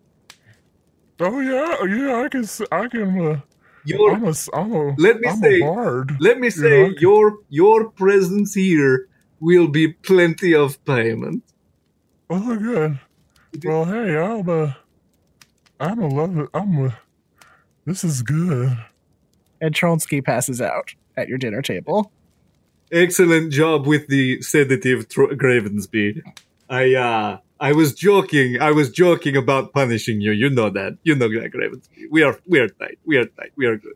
Oh 1.19 1.39
yeah, 1.39 1.83
yeah, 1.83 2.23
I 2.23 2.29
can, 2.29 2.45
I 2.71 2.87
can. 2.87 3.19
Uh, 3.19 3.39
Your 3.85 4.13
I'm 4.13 4.23
a, 4.25 4.29
s- 4.29 4.49
I'm 4.53 4.71
a, 4.73 4.95
Let 4.97 5.19
me 5.19 5.29
I'm 5.29 5.37
say- 5.37 5.57
a 5.57 5.65
bard. 5.65 6.17
Let 6.19 6.39
me 6.39 6.49
say 6.49 6.87
Yeah. 6.87 6.93
your 6.99 7.37
your 7.49 7.89
presence 7.91 8.53
here 8.53 9.07
will 9.39 9.67
be 9.67 9.93
plenty 9.93 10.53
of 10.53 10.83
payment. 10.85 11.43
Oh, 12.29 12.55
good. 12.57 12.99
Well, 13.63 13.85
hey, 13.85 14.17
I'm 14.17 14.47
uh, 14.49 14.73
I'm 15.79 15.99
a 15.99 16.07
love 16.07 16.37
it. 16.37 16.49
I'm 16.53 16.85
a, 16.87 16.97
this 17.85 18.03
is 18.03 18.21
good. 18.21 18.77
And 19.61 19.73
Tronsky 19.73 20.23
passes 20.23 20.61
out 20.61 20.93
at 21.17 21.27
your 21.27 21.37
dinner 21.37 21.61
table. 21.61 22.11
Excellent 22.91 23.51
job 23.51 23.85
with 23.87 24.07
the 24.07 24.41
sedative, 24.41 25.07
Tr- 25.09 25.33
Gravensby. 25.33 26.21
I 26.69 26.93
uh, 26.95 27.37
I 27.59 27.73
was 27.73 27.93
joking. 27.93 28.59
I 28.61 28.71
was 28.71 28.89
joking 28.89 29.35
about 29.35 29.73
punishing 29.73 30.21
you. 30.21 30.31
You 30.31 30.49
know 30.49 30.69
that. 30.69 30.97
You 31.03 31.15
know 31.15 31.27
that, 31.27 31.51
Gravensby. 31.51 32.05
We 32.09 32.23
are 32.23 32.39
we 32.47 32.59
are 32.59 32.69
tight. 32.69 32.99
We 33.05 33.17
are 33.17 33.25
tight. 33.25 33.51
We 33.55 33.65
are 33.65 33.77
good. 33.77 33.93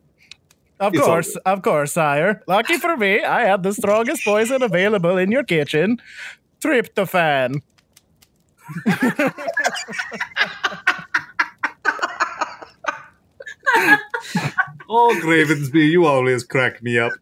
Of 0.80 0.94
It's 0.94 1.04
course, 1.04 1.36
of 1.46 1.62
course, 1.62 1.92
sire. 1.92 2.42
Lucky 2.46 2.78
for 2.78 2.96
me, 2.96 3.22
I 3.22 3.42
have 3.44 3.62
the 3.62 3.72
strongest 3.72 4.24
poison 4.24 4.62
available 4.62 5.16
in 5.16 5.30
your 5.30 5.44
kitchen 5.44 5.98
tryptophan. 6.60 7.62
Oh, 14.88 15.18
Gravensby, 15.22 15.90
you 15.90 16.04
always 16.04 16.44
crack 16.44 16.82
me 16.82 16.98
up. 16.98 17.12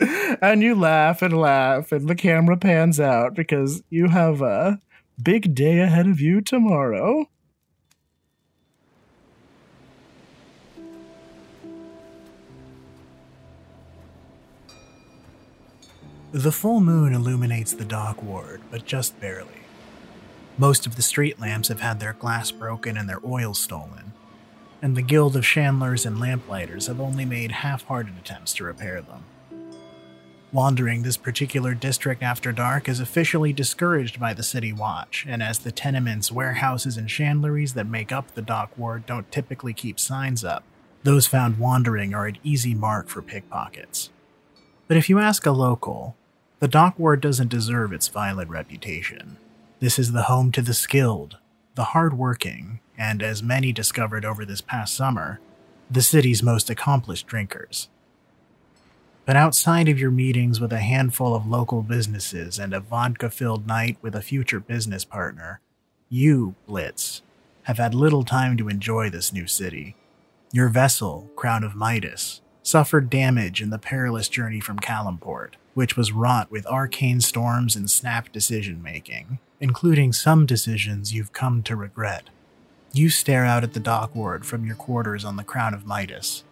and 0.42 0.62
you 0.62 0.74
laugh 0.74 1.22
and 1.22 1.38
laugh, 1.38 1.92
and 1.92 2.08
the 2.08 2.14
camera 2.14 2.56
pans 2.56 2.98
out 2.98 3.34
because 3.34 3.82
you 3.90 4.08
have 4.08 4.42
a 4.42 4.80
big 5.22 5.54
day 5.54 5.80
ahead 5.80 6.06
of 6.06 6.20
you 6.20 6.40
tomorrow. 6.40 7.28
The 16.30 16.52
full 16.52 16.80
moon 16.80 17.14
illuminates 17.14 17.72
the 17.72 17.86
dock 17.86 18.22
ward, 18.22 18.60
but 18.70 18.84
just 18.84 19.18
barely. 19.18 19.48
Most 20.58 20.86
of 20.86 20.96
the 20.96 21.02
street 21.02 21.40
lamps 21.40 21.68
have 21.68 21.80
had 21.80 22.00
their 22.00 22.12
glass 22.12 22.50
broken 22.50 22.96
and 22.96 23.08
their 23.08 23.20
oil 23.24 23.54
stolen, 23.54 24.12
and 24.82 24.96
the 24.96 25.02
Guild 25.02 25.36
of 25.36 25.44
Chandlers 25.44 26.04
and 26.04 26.20
Lamplighters 26.20 26.86
have 26.86 27.00
only 27.00 27.24
made 27.24 27.50
half 27.50 27.84
hearted 27.84 28.18
attempts 28.18 28.52
to 28.54 28.64
repair 28.64 29.00
them. 29.00 29.24
Wandering 30.50 31.02
this 31.02 31.18
particular 31.18 31.74
district 31.74 32.22
after 32.22 32.52
dark 32.52 32.88
is 32.88 33.00
officially 33.00 33.52
discouraged 33.52 34.18
by 34.18 34.32
the 34.32 34.42
City 34.42 34.72
Watch, 34.72 35.26
and 35.28 35.42
as 35.42 35.58
the 35.58 35.70
tenements, 35.70 36.32
warehouses, 36.32 36.96
and 36.96 37.06
chandleries 37.06 37.74
that 37.74 37.86
make 37.86 38.12
up 38.12 38.32
the 38.32 38.40
dock 38.40 38.70
ward 38.78 39.04
don't 39.04 39.30
typically 39.30 39.74
keep 39.74 40.00
signs 40.00 40.42
up, 40.44 40.64
those 41.02 41.26
found 41.26 41.58
wandering 41.58 42.14
are 42.14 42.26
an 42.26 42.38
easy 42.42 42.74
mark 42.74 43.08
for 43.08 43.20
pickpockets. 43.20 44.08
But 44.86 44.96
if 44.96 45.10
you 45.10 45.18
ask 45.18 45.44
a 45.44 45.50
local, 45.50 46.16
the 46.60 46.68
dock 46.68 46.98
ward 46.98 47.20
doesn't 47.20 47.48
deserve 47.50 47.92
its 47.92 48.08
violent 48.08 48.48
reputation. 48.48 49.36
This 49.80 49.98
is 49.98 50.12
the 50.12 50.24
home 50.24 50.50
to 50.52 50.62
the 50.62 50.72
skilled, 50.72 51.36
the 51.74 51.84
hardworking, 51.84 52.80
and 52.96 53.22
as 53.22 53.42
many 53.42 53.70
discovered 53.70 54.24
over 54.24 54.46
this 54.46 54.62
past 54.62 54.94
summer, 54.94 55.40
the 55.90 56.00
city's 56.00 56.42
most 56.42 56.70
accomplished 56.70 57.26
drinkers. 57.26 57.88
But 59.28 59.36
outside 59.36 59.90
of 59.90 59.98
your 59.98 60.10
meetings 60.10 60.58
with 60.58 60.72
a 60.72 60.78
handful 60.78 61.34
of 61.34 61.46
local 61.46 61.82
businesses 61.82 62.58
and 62.58 62.72
a 62.72 62.80
vodka 62.80 63.28
filled 63.28 63.66
night 63.66 63.98
with 64.00 64.14
a 64.14 64.22
future 64.22 64.58
business 64.58 65.04
partner, 65.04 65.60
you, 66.08 66.54
Blitz, 66.66 67.20
have 67.64 67.76
had 67.76 67.94
little 67.94 68.24
time 68.24 68.56
to 68.56 68.70
enjoy 68.70 69.10
this 69.10 69.30
new 69.30 69.46
city. 69.46 69.96
Your 70.50 70.70
vessel, 70.70 71.30
Crown 71.36 71.62
of 71.62 71.74
Midas, 71.74 72.40
suffered 72.62 73.10
damage 73.10 73.60
in 73.60 73.68
the 73.68 73.78
perilous 73.78 74.30
journey 74.30 74.60
from 74.60 74.78
Calimport, 74.78 75.56
which 75.74 75.94
was 75.94 76.10
wrought 76.10 76.50
with 76.50 76.66
arcane 76.66 77.20
storms 77.20 77.76
and 77.76 77.90
snap 77.90 78.32
decision 78.32 78.82
making, 78.82 79.40
including 79.60 80.14
some 80.14 80.46
decisions 80.46 81.12
you've 81.12 81.34
come 81.34 81.62
to 81.64 81.76
regret. 81.76 82.30
You 82.94 83.10
stare 83.10 83.44
out 83.44 83.62
at 83.62 83.74
the 83.74 83.78
dock 83.78 84.14
ward 84.14 84.46
from 84.46 84.64
your 84.64 84.76
quarters 84.76 85.22
on 85.22 85.36
the 85.36 85.44
Crown 85.44 85.74
of 85.74 85.84
Midas, 85.84 86.44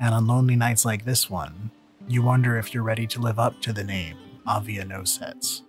and 0.00 0.14
on 0.14 0.26
lonely 0.26 0.56
nights 0.56 0.86
like 0.86 1.04
this 1.04 1.28
one, 1.28 1.70
you 2.06 2.22
wonder 2.22 2.58
if 2.58 2.74
you're 2.74 2.82
ready 2.82 3.06
to 3.06 3.20
live 3.20 3.38
up 3.38 3.60
to 3.62 3.72
the 3.72 3.84
name 3.84 4.16
Avianosets. 4.46 5.62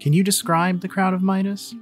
Can 0.00 0.12
you 0.12 0.22
describe 0.22 0.80
the 0.80 0.88
Crown 0.88 1.12
of 1.12 1.22
Midas? 1.22 1.74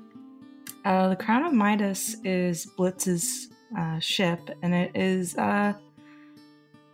Uh, 0.85 1.09
the 1.09 1.17
Crown 1.17 1.45
of 1.45 1.53
Midas 1.53 2.17
is 2.25 2.65
Blitz's 2.65 3.49
uh, 3.77 3.99
ship, 3.99 4.51
and 4.63 4.75
it 4.75 4.91
is 4.95 5.37
uh, 5.37 5.75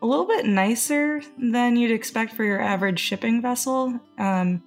a 0.01 0.07
little 0.07 0.27
bit 0.27 0.47
nicer 0.47 1.23
than 1.39 1.77
you'd 1.77 1.93
expect 1.93 2.33
for 2.33 2.45
your 2.45 2.61
average 2.61 2.99
shipping 2.99 3.41
vessel. 3.41 4.01
Um, 4.19 4.63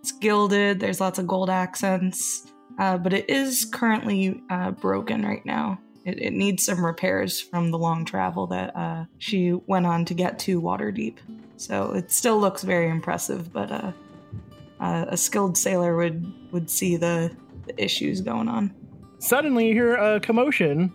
it's 0.00 0.12
gilded, 0.12 0.78
there's 0.78 1.00
lots 1.00 1.18
of 1.18 1.26
gold 1.26 1.50
accents, 1.50 2.46
uh, 2.78 2.96
but 2.96 3.12
it 3.12 3.28
is 3.28 3.64
currently 3.64 4.40
uh, 4.50 4.70
broken 4.70 5.24
right 5.24 5.44
now. 5.44 5.80
It, 6.06 6.20
it 6.22 6.32
needs 6.32 6.64
some 6.64 6.86
repairs 6.86 7.40
from 7.40 7.70
the 7.72 7.78
long 7.78 8.04
travel 8.04 8.46
that 8.46 8.74
uh, 8.76 9.04
she 9.18 9.52
went 9.66 9.84
on 9.86 10.04
to 10.06 10.14
get 10.14 10.38
to 10.40 10.60
Waterdeep. 10.62 11.16
So 11.56 11.92
it 11.92 12.10
still 12.12 12.38
looks 12.38 12.62
very 12.62 12.88
impressive, 12.88 13.52
but 13.52 13.70
uh, 13.72 13.92
uh, 14.80 15.06
a 15.08 15.16
skilled 15.16 15.58
sailor 15.58 15.96
would 15.96 16.24
would 16.52 16.70
see 16.70 16.96
the, 16.96 17.34
the 17.66 17.82
issues 17.82 18.20
going 18.20 18.46
on. 18.48 18.72
Suddenly, 19.18 19.66
you 19.68 19.72
hear 19.74 19.94
a 19.96 20.20
commotion 20.20 20.92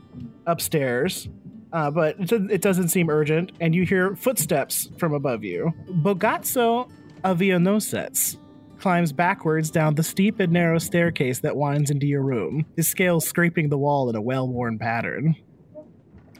upstairs, 0.48 1.28
uh, 1.74 1.92
but 1.92 2.18
it, 2.20 2.28
doesn't- 2.30 2.52
it 2.52 2.62
doesn't 2.62 2.88
seem 2.90 3.10
urgent, 3.10 3.52
and 3.60 3.76
you 3.76 3.84
hear 3.86 4.16
footsteps 4.16 4.90
from 4.98 5.14
above 5.14 5.44
you. 5.44 5.74
Bogazzo 5.90 6.90
Avianosets 7.26 8.38
climbs 8.82 9.14
backwards 9.14 9.70
down 9.70 9.96
the 9.96 10.04
steep 10.04 10.40
and 10.40 10.52
narrow 10.52 10.80
staircase 10.80 11.40
that 11.40 11.56
winds 11.56 11.92
into 11.92 12.08
your 12.08 12.24
room, 12.24 12.66
his 12.76 12.88
scales 12.88 13.26
scraping 13.26 13.70
the 13.70 13.78
wall 13.78 14.10
in 14.10 14.16
a 14.16 14.22
well 14.22 14.48
worn 14.48 14.80
pattern. 14.80 15.36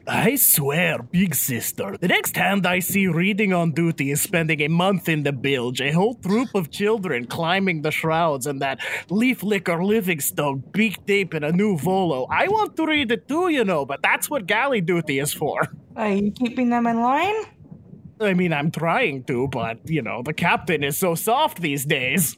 I 0.08 0.36
swear, 0.36 1.04
big 1.04 1.36
sister, 1.36 1.96
the 2.02 2.08
next 2.08 2.36
hand 2.36 2.66
I 2.66 2.80
see 2.80 3.06
reading 3.06 3.54
on 3.54 3.72
duty 3.72 4.10
is 4.10 4.20
spending 4.20 4.60
a 4.62 4.68
month 4.68 5.08
in 5.08 5.22
the 5.22 5.32
bilge, 5.32 5.80
a 5.80 5.92
whole 5.92 6.16
troop 6.16 6.56
of 6.56 6.72
children 6.72 7.28
climbing 7.28 7.84
the 7.84 7.92
shrouds, 7.92 8.48
and 8.48 8.62
that 8.62 8.80
leaf 9.10 9.44
licker 9.44 9.84
Livingstone 9.84 10.64
beak 10.72 11.06
deep 11.06 11.36
in 11.36 11.44
a 11.44 11.52
new 11.52 11.78
volo. 11.78 12.26
I 12.32 12.48
want 12.48 12.76
to 12.78 12.86
read 12.88 13.12
it 13.12 13.28
too, 13.28 13.50
you 13.50 13.64
know, 13.64 13.86
but 13.86 14.02
that's 14.02 14.28
what 14.28 14.48
galley 14.48 14.82
duty 14.82 15.20
is 15.20 15.34
for. 15.34 15.68
Are 15.96 16.10
you 16.10 16.32
keeping 16.32 16.72
them 16.72 16.88
in 16.88 17.00
line? 17.00 17.36
I 18.22 18.34
mean, 18.34 18.54
I'm 18.54 18.72
trying 18.72 19.24
to, 19.26 19.48
but, 19.48 19.80
you 19.90 20.02
know, 20.02 20.22
the 20.24 20.34
captain 20.34 20.84
is 20.84 20.98
so 20.98 21.16
soft 21.16 21.62
these 21.62 21.86
days. 21.86 22.36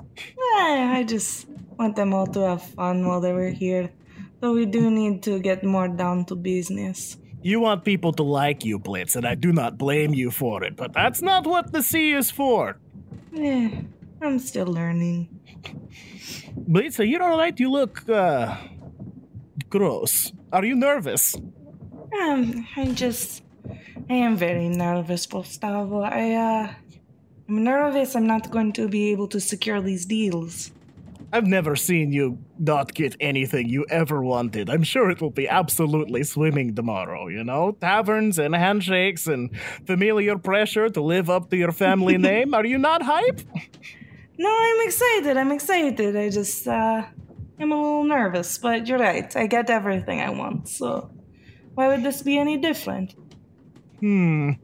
I 0.56 1.04
just 1.08 1.48
want 1.78 1.96
them 1.96 2.13
all 2.13 2.28
to 2.28 2.40
have 2.42 2.63
fun 2.63 3.06
while 3.08 3.22
they 3.22 3.34
were 3.34 3.50
here. 3.50 3.90
Though 4.40 4.54
we 4.54 4.66
do 4.66 4.90
need 4.90 5.24
to 5.24 5.40
get 5.40 5.63
more 5.63 5.88
down 5.88 6.25
to 6.25 6.36
business. 6.36 7.18
You 7.42 7.60
want 7.60 7.84
people 7.84 8.13
to 8.13 8.24
like 8.24 8.63
you, 8.63 8.80
Blitz, 8.80 9.16
and 9.16 9.25
I 9.25 9.36
do 9.36 9.52
not 9.52 9.78
blame 9.78 10.13
you 10.13 10.32
for 10.32 10.63
it, 10.63 10.75
but 10.78 10.94
that's 10.94 11.22
not 11.22 11.46
what 11.46 11.74
the 11.74 11.84
sea 11.84 12.13
is 12.13 12.32
for. 12.32 12.78
Eh, 13.38 13.82
I'm 14.22 14.40
still 14.40 14.68
learning. 14.68 15.28
Blitz, 16.56 17.00
are 17.00 17.04
you 17.04 17.20
alright? 17.20 17.60
You 17.60 17.70
look, 17.70 18.08
uh, 18.08 18.56
gross. 19.70 20.32
Are 20.54 20.63
you 20.63 20.75
nervous? 20.75 21.36
Um, 22.22 22.68
I 22.78 22.86
just, 22.94 23.43
I 24.10 24.13
am 24.13 24.36
very 24.36 24.70
nervous, 24.70 25.25
Gustavo. 25.25 26.01
I, 26.01 26.32
uh, 26.34 26.74
I'm 27.48 27.63
nervous 27.63 28.15
I'm 28.15 28.27
not 28.27 28.51
going 28.51 28.74
to 28.74 28.88
be 28.88 29.12
able 29.12 29.27
to 29.29 29.39
secure 29.39 29.82
these 29.82 30.05
deals. 30.05 30.72
I've 31.32 31.48
never 31.48 31.75
seen 31.75 32.12
you 32.12 32.38
not 32.60 32.93
get 32.93 33.15
anything 33.20 33.67
you 33.67 33.88
ever 33.89 34.22
wanted. 34.22 34.70
I'm 34.70 34.84
sure 34.84 35.10
it 35.10 35.20
will 35.20 35.32
be 35.32 35.50
absolutely 35.50 36.24
swimming 36.24 36.75
tomorrow, 36.75 37.27
you 37.27 37.43
know? 37.43 37.72
Taverns 37.82 38.38
and 38.38 38.53
handshakes 38.53 39.25
and 39.25 39.50
familiar 39.88 40.38
pressure 40.38 40.89
to 40.89 41.01
live 41.01 41.32
up 41.32 41.50
to 41.50 41.58
your 41.58 41.72
family 41.72 42.17
name. 42.29 42.53
Are 42.53 42.65
you 42.65 42.77
not 42.77 43.01
hype? 43.01 43.41
No, 44.38 44.50
I'm 44.50 44.88
excited. 44.88 45.36
I'm 45.38 45.51
excited. 45.51 46.15
I 46.15 46.29
just, 46.29 46.67
uh, 46.67 47.03
I'm 47.60 47.72
a 47.72 47.75
little 47.75 48.03
nervous, 48.03 48.60
but 48.60 48.86
you're 48.86 49.00
right. 49.00 49.36
I 49.36 49.48
get 49.48 49.72
everything 49.72 50.22
I 50.22 50.29
want, 50.29 50.67
so 50.67 51.10
why 51.74 51.88
would 51.88 52.03
this 52.03 52.22
be 52.22 52.38
any 52.38 52.58
different? 52.58 53.15
Hmm. 54.04 54.60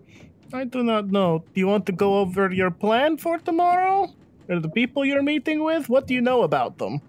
I 0.52 0.66
do 0.66 0.84
not 0.84 1.08
know. 1.08 1.46
Do 1.54 1.62
you 1.62 1.68
want 1.68 1.86
to 1.86 1.94
go 1.94 2.20
over 2.20 2.52
your 2.52 2.72
plan 2.72 3.16
for 3.16 3.38
tomorrow? 3.38 4.12
Or 4.50 4.60
the 4.60 4.68
people 4.68 5.06
you're 5.06 5.24
meeting 5.24 5.64
with? 5.64 5.88
What 5.88 6.08
do 6.08 6.14
you 6.14 6.20
know 6.20 6.44
about 6.44 6.78
them? 6.78 7.00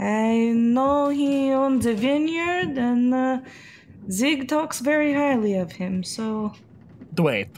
I 0.00 0.50
know 0.50 1.10
he 1.10 1.52
owns 1.52 1.86
a 1.86 1.94
vineyard, 1.94 2.76
and 2.76 3.14
uh, 3.14 3.38
Zig 4.10 4.48
talks 4.48 4.80
very 4.80 5.14
highly 5.14 5.54
of 5.54 5.70
him, 5.70 6.02
so. 6.02 6.54
Wait. 7.16 7.56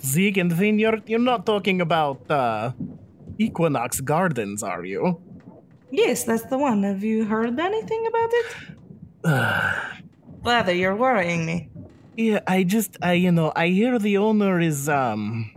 Zig 0.00 0.38
and 0.38 0.50
Vineyard? 0.50 1.02
You're 1.06 1.18
not 1.18 1.44
talking 1.44 1.82
about, 1.82 2.30
uh, 2.30 2.72
Equinox 3.36 4.00
Gardens, 4.00 4.62
are 4.62 4.86
you? 4.86 5.20
Yes, 5.90 6.24
that's 6.24 6.44
the 6.44 6.56
one. 6.56 6.84
Have 6.84 7.04
you 7.04 7.26
heard 7.26 7.60
anything 7.60 8.06
about 8.06 8.30
it? 8.32 8.46
Blather, 10.42 10.72
you're 10.72 10.96
worrying 10.96 11.44
me. 11.44 11.69
Yeah, 12.16 12.40
I 12.46 12.64
just, 12.64 12.96
I, 13.02 13.12
you 13.14 13.32
know, 13.32 13.52
I 13.56 13.68
hear 13.68 13.98
the 13.98 14.18
owner 14.18 14.60
is, 14.60 14.88
um, 14.88 15.50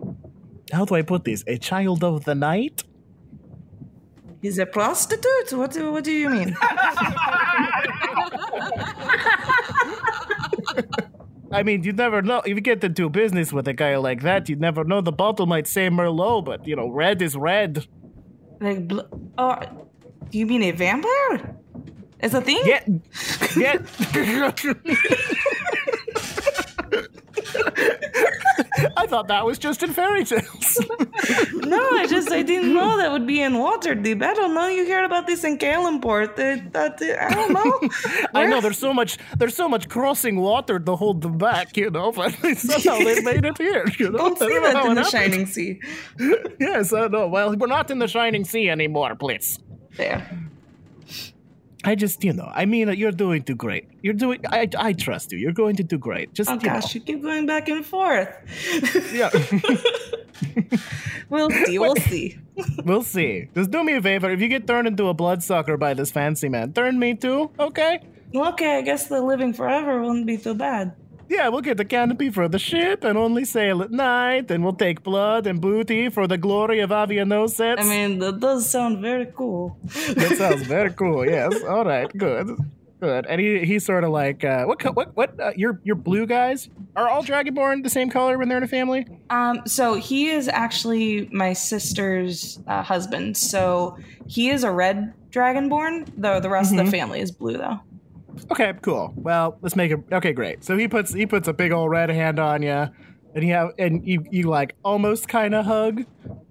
how 0.71 0.85
do 0.85 0.95
I 0.95 1.01
put 1.01 1.23
this? 1.25 1.43
A 1.47 1.57
child 1.57 2.03
of 2.03 2.25
the 2.25 2.35
night? 2.35 2.83
He's 4.41 4.59
a 4.59 4.65
prostitute? 4.65 5.53
What 5.53 5.71
do, 5.71 5.91
what 5.91 6.03
do 6.03 6.11
you 6.11 6.29
mean? 6.29 6.55
I 11.51 11.61
mean, 11.63 11.83
you 11.83 11.93
never 11.93 12.21
know. 12.21 12.39
If 12.39 12.47
you 12.49 12.61
get 12.61 12.83
into 12.83 13.09
business 13.09 13.53
with 13.53 13.67
a 13.67 13.73
guy 13.73 13.95
like 13.97 14.21
that, 14.23 14.49
you 14.49 14.55
never 14.55 14.83
know. 14.83 15.01
The 15.01 15.11
bottle 15.11 15.45
might 15.45 15.67
say 15.67 15.87
Merlot, 15.89 16.45
but 16.45 16.67
you 16.67 16.75
know, 16.75 16.89
red 16.89 17.21
is 17.21 17.35
red. 17.35 17.85
like, 18.59 18.87
bl- 18.87 19.01
oh, 19.37 19.59
you 20.31 20.47
mean 20.47 20.63
a 20.63 20.71
vampire? 20.71 21.55
It's 22.19 22.33
a 22.33 22.41
thing? 22.41 22.63
Get, 22.65 22.85
get. 23.55 23.81
I 28.97 29.07
thought 29.07 29.27
that 29.27 29.45
was 29.45 29.57
just 29.57 29.83
in 29.83 29.93
fairy 29.93 30.25
tales. 30.25 30.79
No, 31.53 31.79
I 31.79 32.05
just 32.07 32.31
I 32.31 32.41
didn't 32.41 32.73
know 32.73 32.97
that 32.97 33.11
would 33.11 33.25
be 33.25 33.41
in 33.41 33.53
Waterdeep. 33.53 34.21
I 34.21 34.33
don't 34.33 34.53
know. 34.53 34.67
You 34.67 34.85
heard 34.85 35.05
about 35.05 35.25
this 35.25 35.43
in 35.43 35.57
Calimport. 35.57 36.35
That, 36.35 36.73
that, 36.73 37.01
I 37.01 37.33
don't 37.33 37.53
know. 37.53 37.89
I 38.33 38.45
know 38.45 38.59
there's 38.59 38.77
so 38.77 38.93
much 38.93 39.17
there's 39.37 39.55
so 39.55 39.69
much 39.69 39.87
crossing 39.87 40.35
water 40.39 40.79
to 40.79 40.95
hold 40.95 41.21
them 41.21 41.37
back, 41.37 41.77
you 41.77 41.89
know, 41.89 42.11
but 42.11 42.33
somehow 42.57 42.97
they 42.99 43.21
made 43.21 43.45
it 43.45 43.57
here. 43.57 43.85
You 43.97 44.11
know? 44.11 44.17
Don't 44.17 44.39
know 44.39 44.47
that 44.47 44.85
in 44.85 44.95
the 44.95 45.03
happened. 45.03 45.07
Shining 45.07 45.45
Sea. 45.45 45.79
Yes, 46.59 46.91
I 46.93 47.07
know. 47.07 47.27
Well, 47.27 47.55
we're 47.55 47.67
not 47.67 47.89
in 47.89 47.99
the 47.99 48.07
Shining 48.07 48.43
Sea 48.43 48.69
anymore, 48.69 49.15
please. 49.15 49.59
There. 49.95 50.27
I 51.83 51.95
just, 51.95 52.23
you 52.23 52.33
know, 52.33 52.49
I 52.53 52.65
mean, 52.65 52.93
you're 52.93 53.11
doing 53.11 53.43
too 53.43 53.55
great. 53.55 53.89
You're 54.01 54.13
doing. 54.13 54.39
I, 54.49 54.69
I 54.77 54.93
trust 54.93 55.31
you. 55.31 55.37
You're 55.37 55.51
going 55.51 55.75
to 55.75 55.83
do 55.83 55.97
great. 55.97 56.33
Just, 56.33 56.49
Oh 56.49 56.53
you 56.53 56.59
gosh, 56.59 56.95
you 56.95 57.01
keep 57.01 57.21
going 57.21 57.45
back 57.45 57.67
and 57.69 57.85
forth. 57.85 58.29
Yeah. 59.13 59.29
We'll 61.29 61.49
see. 61.49 61.79
We'll 61.79 61.95
see. 61.95 62.37
we'll 62.85 63.01
see. 63.03 63.49
Just 63.55 63.71
do 63.71 63.83
me 63.83 63.93
a 63.93 64.01
favor. 64.01 64.29
If 64.29 64.39
you 64.41 64.47
get 64.47 64.67
turned 64.67 64.87
into 64.87 65.07
a 65.07 65.13
bloodsucker 65.13 65.77
by 65.77 65.93
this 65.95 66.11
fancy 66.11 66.47
man, 66.49 66.73
turn 66.73 66.99
me 66.99 67.15
too. 67.15 67.49
Okay. 67.59 68.01
Okay, 68.35 68.77
I 68.77 68.81
guess 68.81 69.07
the 69.07 69.21
living 69.21 69.53
forever 69.53 70.01
wouldn't 70.01 70.27
be 70.27 70.37
so 70.37 70.53
bad. 70.53 70.93
Yeah, 71.33 71.49
we'll 71.49 71.61
get 71.61 71.77
the 71.77 71.85
canopy 71.85 72.29
for 72.29 72.47
the 72.47 72.59
ship 72.59 73.03
and 73.03 73.17
only 73.17 73.43
sail 73.43 73.81
at 73.81 73.89
night, 73.89 74.51
and 74.51 74.63
we'll 74.63 74.73
take 74.87 75.01
blood 75.01 75.47
and 75.47 75.59
booty 75.59 76.09
for 76.09 76.27
the 76.27 76.37
glory 76.37 76.79
of 76.79 76.91
Avianosets. 76.91 77.79
I 77.79 77.83
mean, 77.83 78.19
that 78.19 78.39
does 78.39 78.69
sound 78.69 78.99
very 78.99 79.25
cool. 79.35 79.75
that 80.13 80.35
sounds 80.37 80.61
very 80.67 80.93
cool. 80.93 81.25
Yes. 81.25 81.63
All 81.63 81.85
right. 81.85 82.07
Good. 82.15 82.55
Good. 82.99 83.25
And 83.25 83.41
he 83.41 83.65
he's 83.65 83.83
sort 83.83 84.03
of 84.03 84.11
like 84.11 84.43
uh, 84.45 84.63
what 84.65 84.79
co- 84.79 84.93
what 84.93 85.15
what 85.17 85.37
uh, 85.39 85.51
your 85.57 85.81
your 85.83 85.95
blue 85.95 86.25
guys 86.25 86.69
are 86.95 87.09
all 87.09 87.23
dragonborn 87.23 87.83
the 87.83 87.89
same 87.89 88.09
color 88.09 88.37
when 88.37 88.47
they're 88.47 88.59
in 88.59 88.63
a 88.63 88.67
family. 88.67 89.05
Um, 89.29 89.63
so 89.65 89.95
he 89.95 90.29
is 90.29 90.47
actually 90.47 91.27
my 91.31 91.53
sister's 91.53 92.59
uh, 92.67 92.83
husband. 92.83 93.35
So 93.35 93.97
he 94.27 94.51
is 94.51 94.63
a 94.63 94.71
red 94.71 95.13
dragonborn, 95.31 96.11
though 96.15 96.39
the 96.39 96.49
rest 96.49 96.71
of 96.71 96.77
the 96.77 96.89
family 96.91 97.19
is 97.19 97.31
blue, 97.31 97.57
though. 97.57 97.79
Okay. 98.51 98.73
Cool. 98.81 99.13
Well, 99.15 99.57
let's 99.61 99.75
make 99.75 99.91
it. 99.91 99.99
Okay. 100.11 100.33
Great. 100.33 100.63
So 100.63 100.77
he 100.77 100.87
puts 100.87 101.13
he 101.13 101.25
puts 101.25 101.47
a 101.47 101.53
big 101.53 101.71
old 101.71 101.89
red 101.89 102.09
hand 102.09 102.39
on 102.39 102.61
you, 102.61 102.87
and 103.35 103.43
he 103.43 103.49
have 103.49 103.71
and 103.77 104.05
you 104.07 104.23
you 104.31 104.43
like 104.49 104.75
almost 104.83 105.27
kind 105.27 105.53
of 105.55 105.65
hug, 105.65 106.05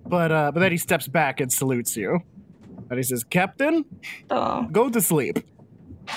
but 0.07 0.31
uh 0.33 0.53
but 0.53 0.61
then 0.61 0.73
he 0.73 0.79
steps 0.79 1.09
back 1.09 1.41
and 1.41 1.53
salutes 1.53 1.97
you, 1.97 2.21
and 2.91 2.99
he 2.99 3.03
says, 3.03 3.25
"Captain, 3.25 3.85
Oh, 4.31 4.69
go 4.71 4.89
to 4.91 5.01
sleep." 5.01 5.39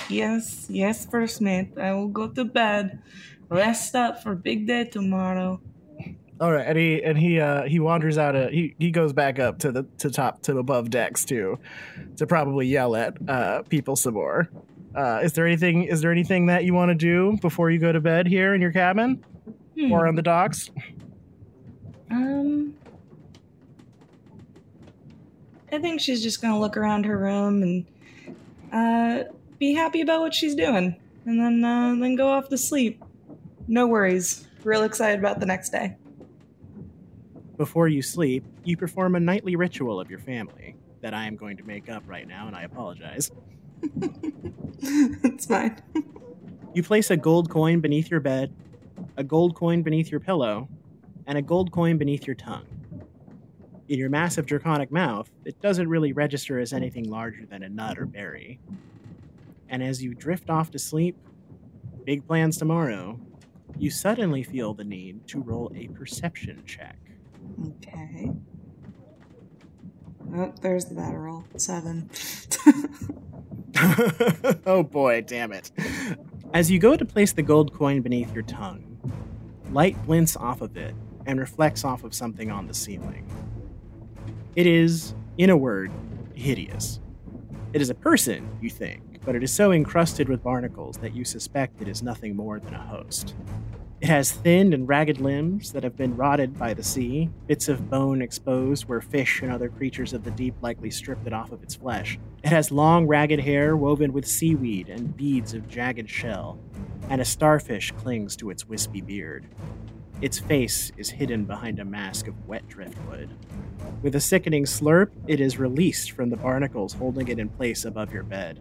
yes, 0.08 0.66
yes, 0.68 1.06
first 1.06 1.40
mate. 1.40 1.76
I 1.78 1.92
will 1.92 2.08
go 2.08 2.28
to 2.28 2.44
bed, 2.44 3.00
rest 3.48 3.94
up 3.94 4.22
for 4.22 4.34
big 4.34 4.66
day 4.66 4.84
tomorrow. 4.84 5.60
All 6.38 6.52
right, 6.52 6.66
and 6.66 6.76
he 6.76 7.02
and 7.02 7.16
he 7.16 7.40
uh 7.40 7.62
he 7.64 7.80
wanders 7.80 8.18
out 8.18 8.36
of 8.36 8.50
he 8.50 8.74
he 8.78 8.90
goes 8.90 9.12
back 9.14 9.38
up 9.38 9.58
to 9.60 9.72
the 9.72 9.84
to 9.98 10.10
top 10.10 10.42
to 10.42 10.58
above 10.58 10.90
decks 10.90 11.24
too, 11.24 11.58
to 12.16 12.26
probably 12.26 12.66
yell 12.66 12.94
at 12.94 13.16
uh 13.28 13.62
people 13.62 13.96
some 13.96 14.14
more. 14.14 14.48
Uh, 14.96 15.20
is 15.22 15.34
there 15.34 15.46
anything 15.46 15.82
is 15.84 16.00
there 16.00 16.10
anything 16.10 16.46
that 16.46 16.64
you 16.64 16.72
want 16.72 16.88
to 16.88 16.94
do 16.94 17.36
before 17.42 17.70
you 17.70 17.78
go 17.78 17.92
to 17.92 18.00
bed 18.00 18.26
here 18.26 18.54
in 18.54 18.60
your 18.62 18.72
cabin 18.72 19.22
Hmm. 19.78 19.92
or 19.92 20.06
on 20.06 20.14
the 20.14 20.22
docks? 20.22 20.70
Um, 22.10 22.74
I 25.70 25.78
think 25.78 26.00
she's 26.00 26.22
just 26.22 26.40
gonna 26.40 26.58
look 26.58 26.76
around 26.78 27.04
her 27.04 27.18
room 27.18 27.62
and 27.62 27.86
uh, 28.72 29.24
be 29.58 29.74
happy 29.74 30.00
about 30.00 30.20
what 30.20 30.32
she's 30.34 30.54
doing, 30.54 30.96
and 31.26 31.38
then 31.40 31.62
uh, 31.64 31.94
then 32.00 32.14
go 32.16 32.28
off 32.28 32.48
to 32.48 32.56
sleep. 32.58 33.02
No 33.68 33.86
worries. 33.86 34.46
Real 34.64 34.82
excited 34.84 35.18
about 35.18 35.40
the 35.40 35.46
next 35.46 35.70
day. 35.70 35.96
Before 37.56 37.88
you 37.88 38.02
sleep, 38.02 38.44
you 38.64 38.76
perform 38.76 39.14
a 39.14 39.20
nightly 39.20 39.56
ritual 39.56 40.00
of 40.00 40.08
your 40.10 40.18
family 40.18 40.74
that 41.02 41.14
I 41.14 41.26
am 41.26 41.36
going 41.36 41.56
to 41.58 41.64
make 41.64 41.88
up 41.88 42.02
right 42.06 42.26
now, 42.26 42.46
and 42.46 42.56
I 42.56 42.62
apologize. 42.62 43.30
It's 44.82 45.46
fine. 45.46 45.80
You 46.74 46.82
place 46.82 47.10
a 47.10 47.16
gold 47.16 47.50
coin 47.50 47.80
beneath 47.80 48.10
your 48.10 48.20
bed, 48.20 48.54
a 49.16 49.24
gold 49.24 49.54
coin 49.54 49.82
beneath 49.82 50.10
your 50.10 50.20
pillow, 50.20 50.68
and 51.26 51.38
a 51.38 51.42
gold 51.42 51.72
coin 51.72 51.96
beneath 51.98 52.26
your 52.26 52.36
tongue. 52.36 52.66
In 53.88 53.98
your 53.98 54.10
massive 54.10 54.46
draconic 54.46 54.90
mouth, 54.90 55.30
it 55.44 55.60
doesn't 55.60 55.88
really 55.88 56.12
register 56.12 56.58
as 56.58 56.72
anything 56.72 57.08
larger 57.08 57.46
than 57.46 57.62
a 57.62 57.68
nut 57.68 57.98
or 57.98 58.06
berry. 58.06 58.58
And 59.68 59.82
as 59.82 60.02
you 60.02 60.14
drift 60.14 60.50
off 60.50 60.70
to 60.72 60.78
sleep, 60.78 61.16
big 62.04 62.26
plans 62.26 62.56
tomorrow, 62.56 63.18
you 63.78 63.90
suddenly 63.90 64.42
feel 64.42 64.74
the 64.74 64.84
need 64.84 65.26
to 65.28 65.40
roll 65.40 65.72
a 65.74 65.88
perception 65.88 66.62
check. 66.66 66.98
Okay. 67.68 68.32
Oh, 70.34 70.52
there's 70.60 70.86
the 70.86 70.94
battle 70.94 71.18
roll. 71.18 71.44
Seven. 71.56 72.10
oh 74.66 74.82
boy, 74.82 75.22
damn 75.22 75.52
it. 75.52 75.70
As 76.54 76.70
you 76.70 76.78
go 76.78 76.96
to 76.96 77.04
place 77.04 77.32
the 77.32 77.42
gold 77.42 77.72
coin 77.72 78.02
beneath 78.02 78.32
your 78.32 78.44
tongue, 78.44 78.98
light 79.70 79.96
glints 80.06 80.36
off 80.36 80.60
of 80.60 80.76
it 80.76 80.94
and 81.26 81.40
reflects 81.40 81.84
off 81.84 82.04
of 82.04 82.14
something 82.14 82.50
on 82.50 82.66
the 82.66 82.74
ceiling. 82.74 83.28
It 84.54 84.66
is, 84.66 85.14
in 85.38 85.50
a 85.50 85.56
word, 85.56 85.90
hideous. 86.34 87.00
It 87.72 87.82
is 87.82 87.90
a 87.90 87.94
person, 87.94 88.48
you 88.60 88.70
think, 88.70 89.02
but 89.24 89.34
it 89.34 89.42
is 89.42 89.52
so 89.52 89.72
encrusted 89.72 90.28
with 90.28 90.42
barnacles 90.42 90.96
that 90.98 91.14
you 91.14 91.24
suspect 91.24 91.82
it 91.82 91.88
is 91.88 92.02
nothing 92.02 92.36
more 92.36 92.58
than 92.60 92.74
a 92.74 92.80
host. 92.80 93.34
It 94.06 94.10
has 94.10 94.30
thin 94.30 94.72
and 94.72 94.88
ragged 94.88 95.20
limbs 95.20 95.72
that 95.72 95.82
have 95.82 95.96
been 95.96 96.16
rotted 96.16 96.56
by 96.56 96.74
the 96.74 96.82
sea, 96.84 97.28
bits 97.48 97.68
of 97.68 97.90
bone 97.90 98.22
exposed 98.22 98.84
where 98.84 99.00
fish 99.00 99.42
and 99.42 99.50
other 99.50 99.68
creatures 99.68 100.12
of 100.12 100.22
the 100.22 100.30
deep 100.30 100.54
likely 100.62 100.92
stripped 100.92 101.26
it 101.26 101.32
off 101.32 101.50
of 101.50 101.60
its 101.64 101.74
flesh. 101.74 102.16
It 102.44 102.50
has 102.50 102.70
long, 102.70 103.08
ragged 103.08 103.40
hair 103.40 103.76
woven 103.76 104.12
with 104.12 104.24
seaweed 104.24 104.88
and 104.88 105.16
beads 105.16 105.54
of 105.54 105.66
jagged 105.66 106.08
shell, 106.08 106.56
and 107.10 107.20
a 107.20 107.24
starfish 107.24 107.90
clings 107.98 108.36
to 108.36 108.50
its 108.50 108.68
wispy 108.68 109.00
beard. 109.00 109.48
Its 110.22 110.38
face 110.38 110.92
is 110.96 111.10
hidden 111.10 111.44
behind 111.44 111.80
a 111.80 111.84
mask 111.84 112.28
of 112.28 112.46
wet 112.46 112.68
driftwood. 112.68 113.30
With 114.02 114.14
a 114.14 114.20
sickening 114.20 114.66
slurp, 114.66 115.10
it 115.26 115.40
is 115.40 115.58
released 115.58 116.12
from 116.12 116.30
the 116.30 116.36
barnacles 116.36 116.92
holding 116.92 117.26
it 117.26 117.40
in 117.40 117.48
place 117.48 117.84
above 117.84 118.12
your 118.12 118.22
bed. 118.22 118.60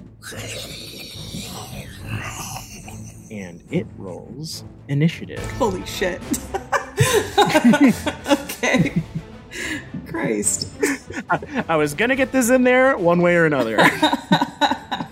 And 3.35 3.61
it 3.69 3.85
rolls 3.97 4.63
initiative. 4.87 5.43
Holy 5.53 5.85
shit. 5.85 6.21
okay. 8.29 9.03
Christ. 10.07 10.69
I 11.67 11.75
was 11.75 11.93
gonna 11.93 12.15
get 12.15 12.31
this 12.31 12.49
in 12.49 12.63
there 12.63 12.97
one 12.97 13.21
way 13.21 13.35
or 13.35 13.45
another. 13.45 13.77
uh 13.81 15.05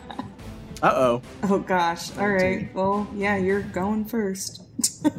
oh. 0.84 1.22
Oh 1.44 1.60
gosh. 1.60 2.18
All 2.18 2.30
right. 2.30 2.74
Well, 2.74 3.06
yeah, 3.14 3.36
you're 3.36 3.62
going 3.62 4.06
first. 4.06 4.62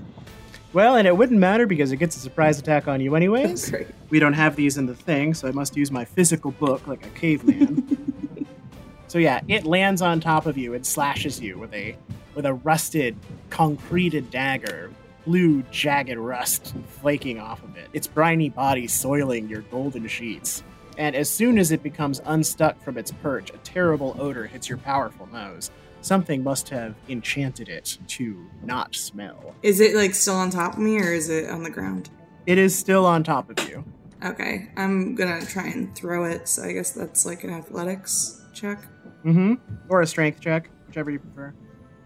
Well, 0.72 0.96
and 0.96 1.06
it 1.06 1.16
wouldn't 1.16 1.38
matter 1.38 1.66
because 1.66 1.92
it 1.92 1.98
gets 1.98 2.16
a 2.16 2.18
surprise 2.18 2.58
attack 2.58 2.88
on 2.88 3.00
you 3.00 3.14
anyways. 3.14 3.70
Great. 3.70 3.86
We 4.10 4.18
don't 4.18 4.32
have 4.32 4.56
these 4.56 4.76
in 4.76 4.86
the 4.86 4.94
thing, 4.96 5.32
so 5.32 5.46
I 5.46 5.52
must 5.52 5.76
use 5.76 5.92
my 5.92 6.04
physical 6.04 6.50
book 6.50 6.88
like 6.88 7.06
a 7.06 7.10
caveman. 7.10 8.48
so 9.06 9.18
yeah, 9.18 9.40
it 9.46 9.66
lands 9.66 10.02
on 10.02 10.18
top 10.18 10.46
of 10.46 10.58
you 10.58 10.74
and 10.74 10.84
slashes 10.84 11.40
you 11.40 11.58
with 11.58 11.72
a 11.74 11.96
with 12.34 12.46
a 12.46 12.54
rusted, 12.54 13.16
concreted 13.50 14.30
dagger, 14.30 14.90
blue 15.24 15.62
jagged 15.70 16.16
rust 16.16 16.74
flaking 17.00 17.40
off 17.40 17.62
of 17.62 17.76
it. 17.76 17.88
Its 17.92 18.06
briny 18.06 18.50
body 18.50 18.86
soiling 18.86 19.48
your 19.48 19.62
golden 19.62 20.06
sheets. 20.06 20.62
And 20.96 21.16
as 21.16 21.28
soon 21.28 21.58
as 21.58 21.72
it 21.72 21.82
becomes 21.82 22.20
unstuck 22.24 22.80
from 22.82 22.98
its 22.98 23.10
perch, 23.10 23.50
a 23.50 23.58
terrible 23.58 24.16
odor 24.18 24.46
hits 24.46 24.68
your 24.68 24.78
powerful 24.78 25.28
nose. 25.32 25.70
Something 26.02 26.44
must 26.44 26.68
have 26.68 26.94
enchanted 27.08 27.68
it 27.68 27.98
to 28.08 28.46
not 28.62 28.94
smell. 28.94 29.54
Is 29.62 29.80
it 29.80 29.96
like 29.96 30.14
still 30.14 30.34
on 30.34 30.50
top 30.50 30.74
of 30.74 30.78
me 30.78 30.98
or 30.98 31.12
is 31.12 31.30
it 31.30 31.48
on 31.50 31.62
the 31.62 31.70
ground? 31.70 32.10
It 32.46 32.58
is 32.58 32.76
still 32.76 33.06
on 33.06 33.24
top 33.24 33.50
of 33.50 33.68
you. 33.68 33.84
Okay. 34.22 34.68
I'm 34.76 35.14
gonna 35.14 35.44
try 35.46 35.66
and 35.68 35.94
throw 35.96 36.24
it, 36.24 36.46
so 36.48 36.62
I 36.62 36.72
guess 36.72 36.92
that's 36.92 37.24
like 37.24 37.42
an 37.42 37.50
athletics 37.50 38.42
check. 38.52 38.82
Mm-hmm. 39.24 39.54
Or 39.88 40.02
a 40.02 40.06
strength 40.06 40.40
check, 40.40 40.68
whichever 40.86 41.10
you 41.10 41.18
prefer. 41.18 41.54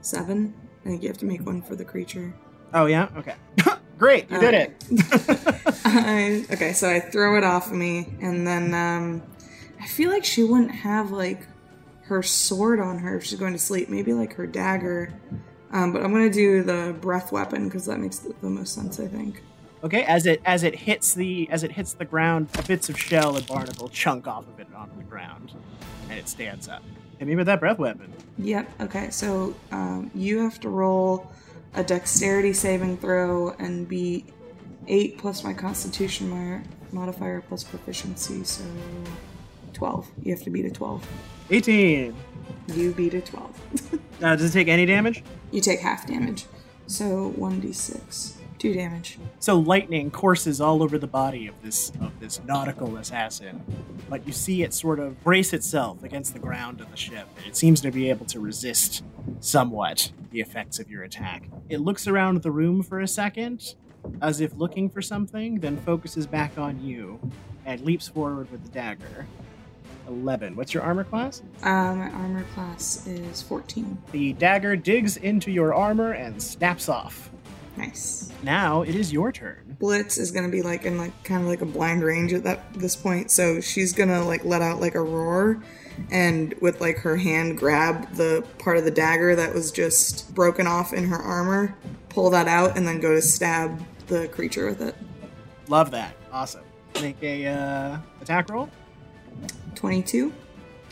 Seven. 0.08 0.54
I 0.84 0.88
think 0.88 1.02
you 1.02 1.08
have 1.08 1.18
to 1.18 1.26
make 1.26 1.44
one 1.44 1.60
for 1.60 1.76
the 1.76 1.84
creature. 1.84 2.32
Oh 2.72 2.86
yeah? 2.86 3.08
Okay. 3.16 3.34
Great, 3.98 4.30
you 4.30 4.38
did 4.38 4.54
it. 4.54 4.84
I, 5.84 6.46
okay, 6.52 6.72
so 6.72 6.88
I 6.88 7.00
throw 7.00 7.36
it 7.36 7.44
off 7.44 7.66
of 7.66 7.72
me, 7.72 8.14
and 8.20 8.46
then 8.46 8.72
um, 8.72 9.22
I 9.80 9.86
feel 9.86 10.10
like 10.10 10.24
she 10.24 10.44
wouldn't 10.44 10.70
have 10.70 11.10
like 11.10 11.46
her 12.04 12.22
sword 12.22 12.80
on 12.80 12.98
her 12.98 13.16
if 13.16 13.24
she's 13.24 13.38
going 13.38 13.52
to 13.52 13.58
sleep. 13.58 13.88
Maybe 13.88 14.12
like 14.12 14.34
her 14.34 14.46
dagger. 14.46 15.12
Um, 15.72 15.92
but 15.92 16.02
I'm 16.02 16.12
gonna 16.12 16.30
do 16.30 16.62
the 16.62 16.96
breath 16.98 17.30
weapon 17.32 17.64
because 17.64 17.84
that 17.86 17.98
makes 17.98 18.20
the, 18.20 18.34
the 18.40 18.48
most 18.48 18.74
sense, 18.74 18.98
I 19.00 19.08
think. 19.08 19.42
Okay, 19.84 20.04
as 20.04 20.24
it 20.24 20.40
as 20.44 20.62
it 20.62 20.74
hits 20.74 21.12
the 21.12 21.48
as 21.50 21.64
it 21.64 21.72
hits 21.72 21.92
the 21.92 22.04
ground, 22.06 22.48
bits 22.66 22.88
of 22.88 22.98
shell 22.98 23.36
and 23.36 23.46
barnacle 23.46 23.88
chunk 23.88 24.26
off 24.26 24.48
of 24.48 24.58
it 24.58 24.68
onto 24.74 24.96
the 24.96 25.02
ground, 25.02 25.52
and 26.08 26.18
it 26.18 26.28
stands 26.28 26.66
up. 26.66 26.82
Hit 27.18 27.26
me 27.28 27.36
with 27.36 27.46
that 27.46 27.60
breath 27.60 27.78
weapon. 27.78 28.12
Yep. 28.38 28.70
Okay, 28.82 29.10
so 29.10 29.54
um, 29.72 30.10
you 30.14 30.38
have 30.40 30.60
to 30.60 30.68
roll 30.68 31.30
a 31.74 31.82
dexterity 31.82 32.52
saving 32.52 32.96
throw 32.98 33.50
and 33.58 33.88
be 33.88 34.24
eight 34.86 35.18
plus 35.18 35.42
my 35.44 35.52
Constitution 35.52 36.30
mo- 36.30 36.62
modifier 36.92 37.40
plus 37.40 37.64
proficiency, 37.64 38.44
so 38.44 38.64
twelve. 39.72 40.08
You 40.22 40.32
have 40.34 40.42
to 40.44 40.50
beat 40.50 40.64
a 40.64 40.70
twelve. 40.70 41.06
18. 41.50 42.14
You 42.74 42.92
beat 42.92 43.14
a 43.14 43.20
twelve. 43.20 43.60
Uh, 44.20 44.34
does 44.34 44.50
it 44.50 44.52
take 44.52 44.66
any 44.66 44.84
damage? 44.84 45.22
You 45.52 45.60
take 45.60 45.78
half 45.78 46.04
damage. 46.04 46.46
So 46.88 47.32
1d6. 47.38 48.32
2 48.58 48.74
damage. 48.74 49.18
So 49.38 49.58
lightning 49.58 50.10
courses 50.10 50.60
all 50.60 50.82
over 50.82 50.98
the 50.98 51.06
body 51.06 51.46
of 51.46 51.54
this 51.62 51.90
of 52.00 52.18
this 52.20 52.40
nautical 52.44 52.96
assassin, 52.96 53.62
but 54.08 54.26
you 54.26 54.32
see 54.32 54.62
it 54.62 54.74
sort 54.74 54.98
of 54.98 55.22
brace 55.22 55.52
itself 55.52 56.02
against 56.02 56.32
the 56.32 56.38
ground 56.38 56.80
of 56.80 56.90
the 56.90 56.96
ship. 56.96 57.28
It 57.46 57.56
seems 57.56 57.80
to 57.82 57.90
be 57.90 58.10
able 58.10 58.26
to 58.26 58.40
resist 58.40 59.04
somewhat 59.40 60.10
the 60.30 60.40
effects 60.40 60.78
of 60.78 60.90
your 60.90 61.02
attack. 61.04 61.48
It 61.68 61.80
looks 61.80 62.06
around 62.06 62.42
the 62.42 62.50
room 62.50 62.82
for 62.82 63.00
a 63.00 63.08
second, 63.08 63.74
as 64.20 64.40
if 64.40 64.54
looking 64.56 64.88
for 64.88 65.02
something, 65.02 65.60
then 65.60 65.76
focuses 65.78 66.26
back 66.26 66.58
on 66.58 66.82
you 66.82 67.18
and 67.64 67.80
leaps 67.82 68.08
forward 68.08 68.50
with 68.50 68.62
the 68.64 68.70
dagger. 68.70 69.26
Eleven. 70.08 70.56
What's 70.56 70.72
your 70.72 70.82
armor 70.82 71.04
class? 71.04 71.42
Uh, 71.62 71.94
my 71.94 72.10
armor 72.12 72.44
class 72.54 73.06
is 73.06 73.42
14. 73.42 73.98
The 74.10 74.32
dagger 74.34 74.74
digs 74.74 75.18
into 75.18 75.50
your 75.50 75.74
armor 75.74 76.12
and 76.12 76.42
snaps 76.42 76.88
off. 76.88 77.30
Nice. 77.78 78.30
Now 78.42 78.82
it 78.82 78.94
is 78.94 79.12
your 79.12 79.32
turn. 79.32 79.76
Blitz 79.78 80.18
is 80.18 80.30
gonna 80.32 80.48
be 80.48 80.62
like 80.62 80.84
in 80.84 80.98
like 80.98 81.22
kind 81.24 81.42
of 81.42 81.48
like 81.48 81.60
a 81.62 81.66
blind 81.66 82.02
range 82.02 82.32
at 82.32 82.44
that 82.44 82.74
this 82.74 82.96
point, 82.96 83.30
so 83.30 83.60
she's 83.60 83.92
gonna 83.92 84.24
like 84.24 84.44
let 84.44 84.60
out 84.62 84.80
like 84.80 84.94
a 84.94 85.00
roar, 85.00 85.62
and 86.10 86.54
with 86.60 86.80
like 86.80 86.98
her 86.98 87.16
hand 87.16 87.56
grab 87.58 88.12
the 88.14 88.44
part 88.58 88.76
of 88.76 88.84
the 88.84 88.90
dagger 88.90 89.36
that 89.36 89.54
was 89.54 89.70
just 89.70 90.34
broken 90.34 90.66
off 90.66 90.92
in 90.92 91.04
her 91.06 91.16
armor, 91.18 91.74
pull 92.08 92.30
that 92.30 92.48
out, 92.48 92.76
and 92.76 92.86
then 92.86 93.00
go 93.00 93.14
to 93.14 93.22
stab 93.22 93.80
the 94.08 94.26
creature 94.28 94.66
with 94.66 94.80
it. 94.80 94.96
Love 95.68 95.90
that. 95.92 96.14
Awesome. 96.32 96.64
Make 97.00 97.22
a 97.22 97.46
uh, 97.46 97.98
attack 98.20 98.50
roll. 98.50 98.68
22, 99.76 100.32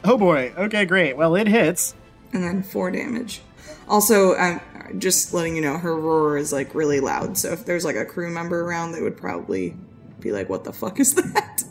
Oh 0.05 0.17
boy. 0.17 0.53
Okay, 0.57 0.85
great. 0.85 1.17
Well, 1.17 1.35
it 1.35 1.49
hits. 1.49 1.95
and 2.33 2.45
then 2.45 2.63
four 2.63 2.91
damage. 2.93 3.41
Also, 3.89 4.37
I'm 4.37 4.61
just 4.99 5.33
letting 5.35 5.57
you 5.57 5.63
know 5.63 5.79
her 5.79 5.95
roar 5.95 6.37
is 6.37 6.53
like 6.53 6.75
really 6.75 7.01
loud, 7.01 7.39
so 7.39 7.53
if 7.53 7.65
there's 7.65 7.85
like 7.85 7.97
a 7.97 8.05
crew 8.05 8.31
member 8.31 8.63
around, 8.63 8.93
they 8.93 9.03
would 9.03 9.17
probably 9.17 9.77
be 10.21 10.33
like, 10.33 10.49
"What 10.49 10.65
the 10.65 10.73
fuck 10.73 11.01
is 11.01 11.15
that?" 11.15 11.63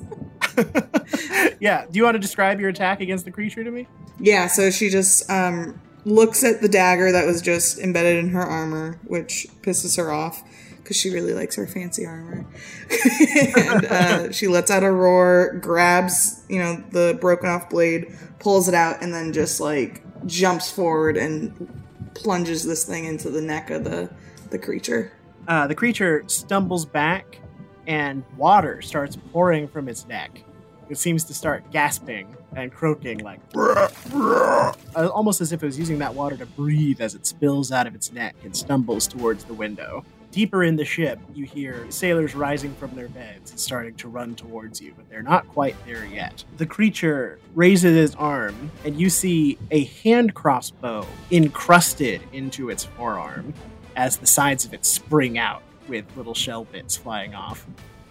yeah. 1.60 1.86
Do 1.89 1.97
you 1.97 2.04
want 2.04 2.15
to 2.15 2.19
describe 2.19 2.60
your 2.60 2.69
attack 2.69 3.01
against 3.01 3.25
the 3.25 3.32
creature 3.32 3.63
to 3.63 3.71
me? 3.71 3.88
Yeah, 4.19 4.47
so 4.47 4.71
she 4.71 4.89
just 4.89 5.30
um, 5.30 5.82
looks 6.06 6.43
at 6.43 6.62
the 6.62 6.69
dagger 6.69 7.12
that 7.12 7.25
was 7.25 7.41
just 7.41 7.80
embedded 7.80 8.23
in 8.23 8.30
her 8.30 8.41
armor, 8.41 8.99
which 9.06 9.47
pisses 9.62 9.97
her 9.97 10.12
off 10.12 10.43
because 10.86 10.95
she 10.95 11.10
really 11.10 11.34
likes 11.34 11.56
her 11.56 11.65
fancy 11.65 12.06
armor. 12.06 12.45
and 13.58 13.86
uh, 13.86 14.32
she 14.32 14.47
lets 14.47 14.69
out 14.69 14.84
a 14.84 14.91
roar, 14.91 15.58
grabs, 15.60 16.43
you 16.47 16.60
know, 16.60 16.84
the 16.91 17.17
broken 17.19 17.49
off 17.49 17.69
blade, 17.69 18.15
pulls 18.39 18.67
it 18.67 18.75
out, 18.75 19.01
and 19.01 19.13
then 19.13 19.34
just 19.34 19.60
like 19.60 20.04
jumps 20.28 20.71
forward 20.71 21.17
and 21.17 21.84
plunges 22.15 22.63
this 22.63 22.86
thing 22.86 23.06
into 23.06 23.30
the 23.30 23.41
neck 23.41 23.69
of 23.69 23.84
the 23.84 24.10
the 24.49 24.58
creature. 24.58 25.12
Uh, 25.47 25.67
the 25.67 25.75
creature 25.75 26.23
stumbles 26.28 26.86
back, 26.86 27.39
and 27.88 28.23
water 28.38 28.82
starts 28.82 29.17
pouring 29.32 29.67
from 29.67 29.88
its 29.88 30.08
neck. 30.08 30.43
It 30.89 30.97
seems 30.97 31.23
to 31.25 31.34
start 31.34 31.69
gasping 31.71 32.36
and 32.56 32.71
croaking 32.71 33.19
like 33.19 33.39
uh, 33.56 34.71
almost 34.95 35.41
as 35.41 35.51
if 35.51 35.62
it 35.62 35.65
was 35.65 35.78
using 35.78 35.99
that 35.99 36.13
water 36.13 36.38
to 36.38 36.45
breathe 36.45 37.01
as 37.01 37.15
it 37.15 37.25
spills 37.25 37.71
out 37.71 37.86
of 37.86 37.95
its 37.95 38.12
neck 38.12 38.36
and 38.43 38.56
stumbles 38.56 39.08
towards 39.08 39.43
the 39.43 39.54
window. 39.54 40.06
Deeper 40.35 40.65
in 40.65 40.75
the 40.75 40.83
ship, 40.83 41.17
you 41.33 41.45
hear 41.45 41.89
sailors 41.89 42.35
rising 42.35 42.75
from 42.75 42.93
their 42.93 43.07
beds 43.07 43.51
and 43.51 43.57
starting 43.57 43.95
to 43.95 44.09
run 44.09 44.35
towards 44.35 44.81
you, 44.81 44.91
but 44.97 45.09
they're 45.09 45.23
not 45.23 45.47
quite 45.47 45.77
there 45.85 46.03
yet. 46.05 46.43
The 46.57 46.65
creature 46.65 47.39
raises 47.53 47.95
its 47.95 48.15
arm, 48.19 48.69
and 48.83 48.99
you 48.99 49.09
see 49.09 49.57
a 49.71 49.85
hand 49.85 50.33
crossbow 50.33 51.07
encrusted 51.31 52.21
into 52.33 52.69
its 52.69 52.83
forearm 52.83 53.53
as 53.95 54.17
the 54.17 54.27
sides 54.27 54.65
of 54.65 54.73
it 54.73 54.83
spring 54.83 55.37
out 55.37 55.63
with 55.87 56.03
little 56.17 56.33
shell 56.33 56.65
bits 56.65 56.97
flying 56.97 57.33
off. 57.33 57.65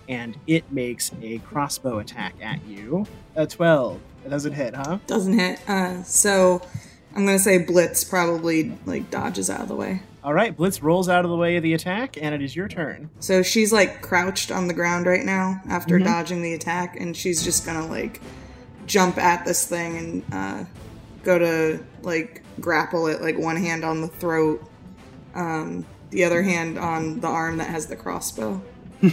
And 0.08 0.34
it 0.46 0.64
makes 0.72 1.10
a 1.20 1.40
crossbow 1.40 1.98
attack 1.98 2.36
at 2.40 2.64
you. 2.64 3.04
A 3.36 3.46
12. 3.46 4.00
It 4.24 4.30
doesn't 4.30 4.54
hit, 4.54 4.74
huh? 4.74 4.96
Doesn't 5.06 5.38
hit. 5.38 5.60
Uh, 5.68 6.02
so 6.04 6.62
I'm 7.14 7.24
gonna 7.24 7.38
say 7.38 7.58
Blitz 7.58 8.02
probably 8.04 8.76
like 8.86 9.10
dodges 9.10 9.48
out 9.48 9.60
of 9.60 9.68
the 9.68 9.76
way. 9.76 10.02
All 10.24 10.34
right, 10.34 10.56
Blitz 10.56 10.82
rolls 10.82 11.08
out 11.08 11.24
of 11.24 11.30
the 11.30 11.36
way 11.36 11.56
of 11.56 11.62
the 11.62 11.74
attack, 11.74 12.16
and 12.20 12.34
it 12.34 12.42
is 12.42 12.56
your 12.56 12.66
turn. 12.66 13.10
So 13.20 13.42
she's 13.42 13.72
like 13.72 14.02
crouched 14.02 14.50
on 14.50 14.66
the 14.68 14.74
ground 14.74 15.06
right 15.06 15.24
now 15.24 15.60
after 15.68 15.98
Mhm. 16.00 16.04
dodging 16.04 16.42
the 16.42 16.54
attack, 16.54 16.98
and 16.98 17.16
she's 17.16 17.42
just 17.44 17.64
gonna 17.64 17.86
like 17.86 18.20
jump 18.86 19.16
at 19.18 19.44
this 19.44 19.64
thing 19.66 19.96
and 19.96 20.22
uh, 20.32 20.64
go 21.22 21.38
to 21.38 21.78
like 22.02 22.42
grapple 22.60 23.06
it, 23.06 23.20
like 23.22 23.38
one 23.38 23.56
hand 23.56 23.84
on 23.84 24.00
the 24.00 24.08
throat, 24.08 24.62
um, 25.34 25.84
the 26.10 26.24
other 26.24 26.42
hand 26.42 26.78
on 26.78 27.20
the 27.20 27.26
arm 27.28 27.58
that 27.58 27.68
has 27.68 27.86
the 27.86 27.96
crossbow. 27.96 28.60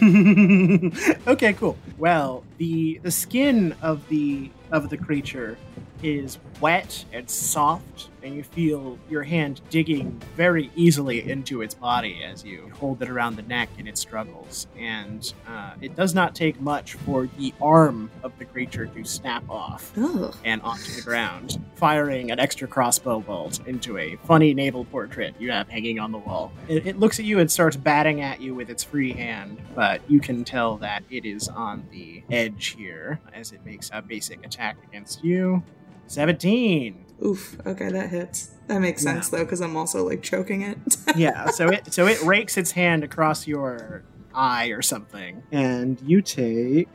okay, 1.27 1.53
cool. 1.53 1.77
Well, 1.97 2.43
the 2.57 2.99
the 3.03 3.11
skin 3.11 3.75
of 3.81 4.07
the 4.09 4.49
of 4.71 4.89
the 4.89 4.97
creature 4.97 5.57
is 6.03 6.37
wet 6.61 7.03
and 7.11 7.29
soft, 7.29 8.09
and 8.23 8.35
you 8.35 8.43
feel 8.43 8.97
your 9.09 9.23
hand 9.23 9.59
digging 9.69 10.21
very 10.35 10.71
easily 10.75 11.29
into 11.29 11.61
its 11.61 11.73
body 11.73 12.23
as 12.23 12.45
you 12.45 12.71
hold 12.75 13.01
it 13.01 13.09
around 13.09 13.35
the 13.35 13.41
neck 13.41 13.67
in 13.79 13.87
its 13.87 13.99
struggles. 13.99 14.67
And 14.77 15.33
uh, 15.47 15.73
it 15.81 15.95
does 15.95 16.13
not 16.13 16.35
take 16.35 16.61
much 16.61 16.93
for 16.93 17.27
the 17.39 17.53
arm 17.59 18.11
of 18.21 18.37
the 18.37 18.45
creature 18.45 18.85
to 18.85 19.03
snap 19.03 19.43
off 19.49 19.91
Ugh. 19.97 20.35
and 20.45 20.61
onto 20.61 20.91
the 20.93 21.01
ground, 21.01 21.59
firing 21.75 22.31
an 22.31 22.39
extra 22.39 22.67
crossbow 22.67 23.19
bolt 23.21 23.59
into 23.65 23.97
a 23.97 24.17
funny 24.27 24.53
naval 24.53 24.85
portrait 24.85 25.33
you 25.39 25.51
have 25.51 25.67
hanging 25.67 25.99
on 25.99 26.11
the 26.11 26.19
wall. 26.19 26.51
It, 26.67 26.85
it 26.85 26.99
looks 26.99 27.19
at 27.19 27.25
you 27.25 27.39
and 27.39 27.51
starts 27.51 27.75
batting 27.75 28.21
at 28.21 28.39
you 28.39 28.53
with 28.53 28.69
its 28.69 28.83
free 28.83 29.13
hand, 29.13 29.59
but 29.73 30.01
you 30.09 30.19
can 30.19 30.43
tell 30.43 30.77
that 30.77 31.03
it 31.09 31.25
is 31.25 31.47
on 31.47 31.87
the 31.91 32.23
edge 32.29 32.75
here 32.77 33.19
as 33.33 33.51
it 33.51 33.65
makes 33.65 33.89
a 33.91 34.01
basic 34.01 34.45
attack 34.45 34.77
against 34.87 35.23
you. 35.23 35.63
17. 36.11 37.05
Oof. 37.23 37.57
Okay, 37.65 37.89
that 37.89 38.09
hits. 38.09 38.51
That 38.67 38.79
makes 38.79 39.01
sense 39.01 39.29
though, 39.29 39.43
because 39.43 39.61
I'm 39.61 39.77
also 39.77 40.07
like 40.07 40.21
choking 40.21 40.61
it. 40.61 40.77
Yeah, 41.15 41.47
so 41.47 41.67
it 41.67 41.91
so 41.93 42.07
it 42.07 42.21
rakes 42.23 42.57
its 42.57 42.71
hand 42.71 43.03
across 43.03 43.45
your 43.45 44.03
eye 44.33 44.67
or 44.67 44.81
something, 44.81 45.43
and 45.51 46.01
you 46.05 46.21
take 46.21 46.87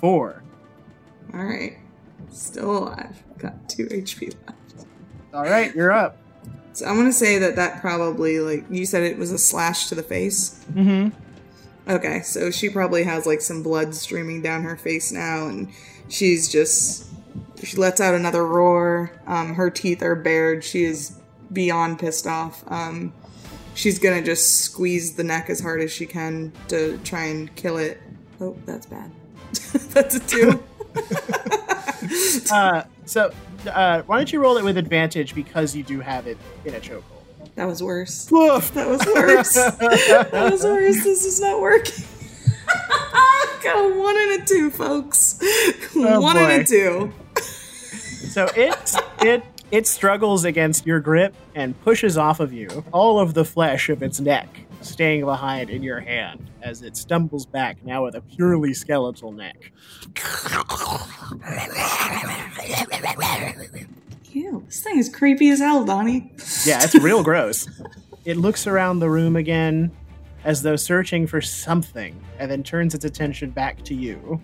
four. 0.00 0.44
All 1.34 1.44
right, 1.44 1.78
still 2.30 2.78
alive. 2.78 3.22
Got 3.38 3.68
two 3.68 3.86
HP 3.86 4.34
left. 4.46 4.86
All 5.34 5.42
right, 5.42 5.74
you're 5.74 5.90
up. 5.90 6.16
So 6.74 6.86
I'm 6.86 6.96
gonna 6.96 7.12
say 7.12 7.38
that 7.38 7.56
that 7.56 7.80
probably 7.80 8.38
like 8.38 8.66
you 8.70 8.86
said 8.86 9.02
it 9.02 9.18
was 9.18 9.32
a 9.32 9.38
slash 9.38 9.88
to 9.88 9.96
the 9.96 10.02
face. 10.04 10.64
Mm-hmm. 10.72 11.90
Okay, 11.90 12.20
so 12.22 12.52
she 12.52 12.68
probably 12.68 13.02
has 13.02 13.26
like 13.26 13.40
some 13.40 13.64
blood 13.64 13.96
streaming 13.96 14.42
down 14.42 14.62
her 14.62 14.76
face 14.76 15.10
now, 15.10 15.48
and 15.48 15.72
she's 16.08 16.48
just 16.48 17.09
she 17.62 17.76
lets 17.76 18.00
out 18.00 18.14
another 18.14 18.46
roar. 18.46 19.12
Um, 19.26 19.54
her 19.54 19.70
teeth 19.70 20.02
are 20.02 20.14
bared. 20.14 20.64
She 20.64 20.84
is 20.84 21.18
beyond 21.52 21.98
pissed 21.98 22.26
off. 22.26 22.62
Um, 22.70 23.12
she's 23.74 23.98
gonna 23.98 24.22
just 24.22 24.60
squeeze 24.60 25.14
the 25.14 25.24
neck 25.24 25.50
as 25.50 25.60
hard 25.60 25.80
as 25.80 25.92
she 25.92 26.06
can 26.06 26.52
to 26.68 26.98
try 26.98 27.24
and 27.24 27.54
kill 27.56 27.78
it. 27.78 28.00
Oh, 28.40 28.56
that's 28.66 28.86
bad. 28.86 29.10
that's 29.90 30.16
a 30.16 30.20
two. 30.20 30.62
Uh, 32.50 32.82
so, 33.04 33.30
uh, 33.70 34.02
why 34.02 34.16
don't 34.16 34.32
you 34.32 34.40
roll 34.40 34.56
it 34.56 34.64
with 34.64 34.76
advantage 34.76 35.34
because 35.34 35.76
you 35.76 35.82
do 35.82 36.00
have 36.00 36.26
it 36.26 36.38
in 36.64 36.74
a 36.74 36.80
chokehold? 36.80 37.02
that 37.56 37.66
was 37.66 37.82
worse. 37.82 38.30
Woof. 38.30 38.72
That 38.72 38.88
was 38.88 39.04
worse. 39.06 39.54
that 39.54 40.50
was 40.50 40.64
worse. 40.64 41.04
This 41.04 41.24
is 41.24 41.40
not 41.40 41.60
working. 41.60 42.04
Got 43.62 43.76
a 43.76 43.98
one 43.98 44.16
and 44.16 44.42
a 44.42 44.46
two, 44.46 44.70
folks. 44.70 45.38
Oh, 45.94 46.20
one 46.20 46.38
and 46.38 46.62
a 46.62 46.64
two. 46.64 47.12
So 48.28 48.48
it 48.56 48.94
it 49.22 49.44
it 49.70 49.86
struggles 49.86 50.44
against 50.44 50.86
your 50.86 51.00
grip 51.00 51.34
and 51.54 51.80
pushes 51.82 52.18
off 52.18 52.40
of 52.40 52.52
you. 52.52 52.84
All 52.92 53.18
of 53.18 53.34
the 53.34 53.44
flesh 53.44 53.88
of 53.88 54.02
its 54.02 54.20
neck 54.20 54.48
staying 54.82 55.24
behind 55.24 55.70
in 55.70 55.82
your 55.82 56.00
hand 56.00 56.50
as 56.62 56.82
it 56.82 56.96
stumbles 56.96 57.46
back 57.46 57.84
now 57.84 58.04
with 58.04 58.14
a 58.14 58.20
purely 58.20 58.74
skeletal 58.74 59.32
neck. 59.32 59.72
Ew, 64.32 64.62
this 64.66 64.82
thing 64.82 64.98
is 64.98 65.08
creepy 65.08 65.50
as 65.50 65.58
hell, 65.58 65.84
Donnie. 65.84 66.32
Yeah, 66.64 66.82
it's 66.82 66.94
real 66.94 67.22
gross. 67.22 67.68
It 68.24 68.36
looks 68.36 68.66
around 68.66 69.00
the 69.00 69.10
room 69.10 69.36
again 69.36 69.90
as 70.44 70.62
though 70.62 70.76
searching 70.76 71.26
for 71.26 71.40
something 71.40 72.18
and 72.38 72.50
then 72.50 72.62
turns 72.62 72.94
its 72.94 73.04
attention 73.04 73.50
back 73.50 73.82
to 73.84 73.94
you. 73.94 74.40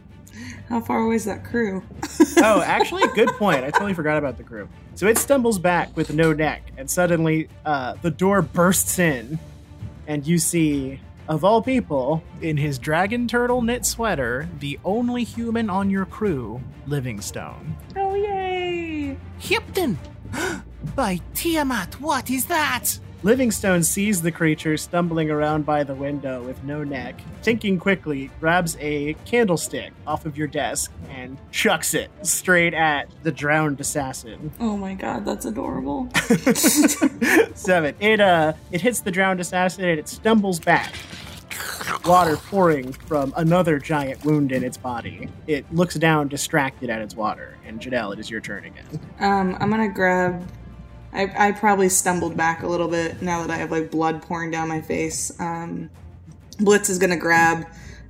How 0.68 0.81
far 0.81 1.01
away 1.01 1.16
is 1.16 1.25
that 1.25 1.44
crew? 1.44 1.83
Oh, 2.38 2.61
actually, 2.61 3.03
good 3.14 3.31
point. 3.31 3.64
I 3.64 3.70
totally 3.70 3.94
forgot 3.94 4.18
about 4.18 4.37
the 4.37 4.42
crew. 4.44 4.68
So 4.94 5.07
it 5.07 5.16
stumbles 5.16 5.59
back 5.59 5.96
with 5.96 6.12
no 6.12 6.33
neck, 6.35 6.70
and 6.77 6.90
suddenly 6.90 7.49
uh, 7.64 7.94
the 8.03 8.11
door 8.11 8.42
bursts 8.42 8.99
in, 8.99 9.38
and 10.07 10.27
you 10.27 10.38
see, 10.38 11.01
of 11.29 11.44
all 11.44 11.62
people, 11.62 12.22
In 12.42 12.57
his 12.59 12.79
dragon 12.79 13.27
turtle 13.27 13.62
knit 13.62 13.87
sweater, 13.87 14.49
the 14.61 14.79
only 14.85 15.25
human 15.25 15.70
on 15.70 15.88
your 15.88 16.05
crew, 16.05 16.61
Livingstone. 16.87 17.75
Oh, 17.96 18.14
yay! 18.14 19.16
Hypton! 19.40 19.96
By 20.94 21.20
Tiamat, 21.35 22.01
what 22.01 22.31
is 22.31 22.44
that? 22.46 22.99
Livingstone 23.22 23.83
sees 23.83 24.22
the 24.22 24.31
creature 24.31 24.76
stumbling 24.76 25.31
around 25.31 25.64
by 25.64 25.83
the 25.83 25.94
window 25.94 26.42
with 26.42 26.62
no 26.64 26.85
neck. 26.85 27.20
Thinking 27.42 27.79
quickly, 27.79 28.31
grabs 28.40 28.76
a 28.79 29.14
candlestick 29.24 29.92
off 30.07 30.26
of 30.26 30.37
your 30.37 30.46
desk 30.46 30.92
and 31.09 31.38
chucks 31.50 31.94
it 31.94 32.11
straight 32.22 32.74
at 32.74 33.09
the 33.22 33.33
drowned 33.33 33.81
assassin. 33.81 34.52
Oh 34.61 34.76
my 34.76 34.94
god, 34.94 35.24
that's 35.24 35.46
adorable. 35.46 36.09
Seven. 37.55 37.94
It 38.00 38.20
uh, 38.20 38.52
it 38.70 38.83
hits 38.83 39.00
the 39.00 39.11
drowned 39.11 39.40
assassin 39.40 39.85
and 39.85 39.98
it 39.98 40.09
stumbles 40.09 40.61
back. 40.61 40.94
Water 42.05 42.37
pouring 42.37 42.92
from 42.92 43.33
another 43.37 43.79
giant 43.79 44.24
wound 44.24 44.52
in 44.52 44.62
its 44.62 44.76
body. 44.76 45.29
It 45.46 45.64
looks 45.72 45.94
down, 45.94 46.29
distracted 46.29 46.90
at 46.90 47.00
its 47.00 47.16
water. 47.16 47.57
And 47.64 47.81
Janelle, 47.81 48.12
it 48.12 48.18
is 48.18 48.31
your 48.31 48.40
turn 48.40 48.64
again. 48.64 49.00
Um, 49.20 49.57
I'm 49.59 49.70
gonna 49.70 49.88
grab. 49.88 50.46
I, 51.16 51.48
I 51.48 51.52
probably 51.52 51.88
stumbled 51.88 52.37
back 52.37 52.62
a 52.62 52.66
little 52.66 52.88
bit 52.88 53.22
now 53.22 53.40
that 53.40 53.50
I 53.50 53.57
have 53.57 53.70
like 53.70 53.90
blood 53.90 54.22
pouring 54.22 54.50
down 54.50 54.68
my 54.68 54.83
face. 54.83 55.33
Um, 55.40 55.88
Blitz 56.59 56.90
is 56.90 56.98
gonna 56.98 57.16
grab 57.16 57.66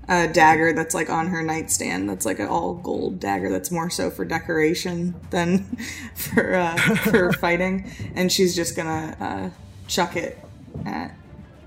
a 0.08 0.28
dagger 0.28 0.72
that's 0.72 0.94
like 0.94 1.08
on 1.08 1.28
her 1.28 1.42
nightstand. 1.42 2.08
That's 2.08 2.26
like 2.26 2.40
an 2.40 2.48
all 2.48 2.74
gold 2.74 3.20
dagger. 3.20 3.48
That's 3.48 3.70
more 3.70 3.90
so 3.90 4.10
for 4.10 4.24
decoration 4.24 5.14
than 5.30 5.64
for 6.14 6.54
uh, 6.54 6.76
for 6.96 7.32
fighting. 7.40 7.90
And 8.14 8.30
she's 8.30 8.56
just 8.56 8.76
gonna 8.76 9.16
uh, 9.20 9.50
chuck 9.86 10.16
it 10.16 10.38
at 10.84 11.14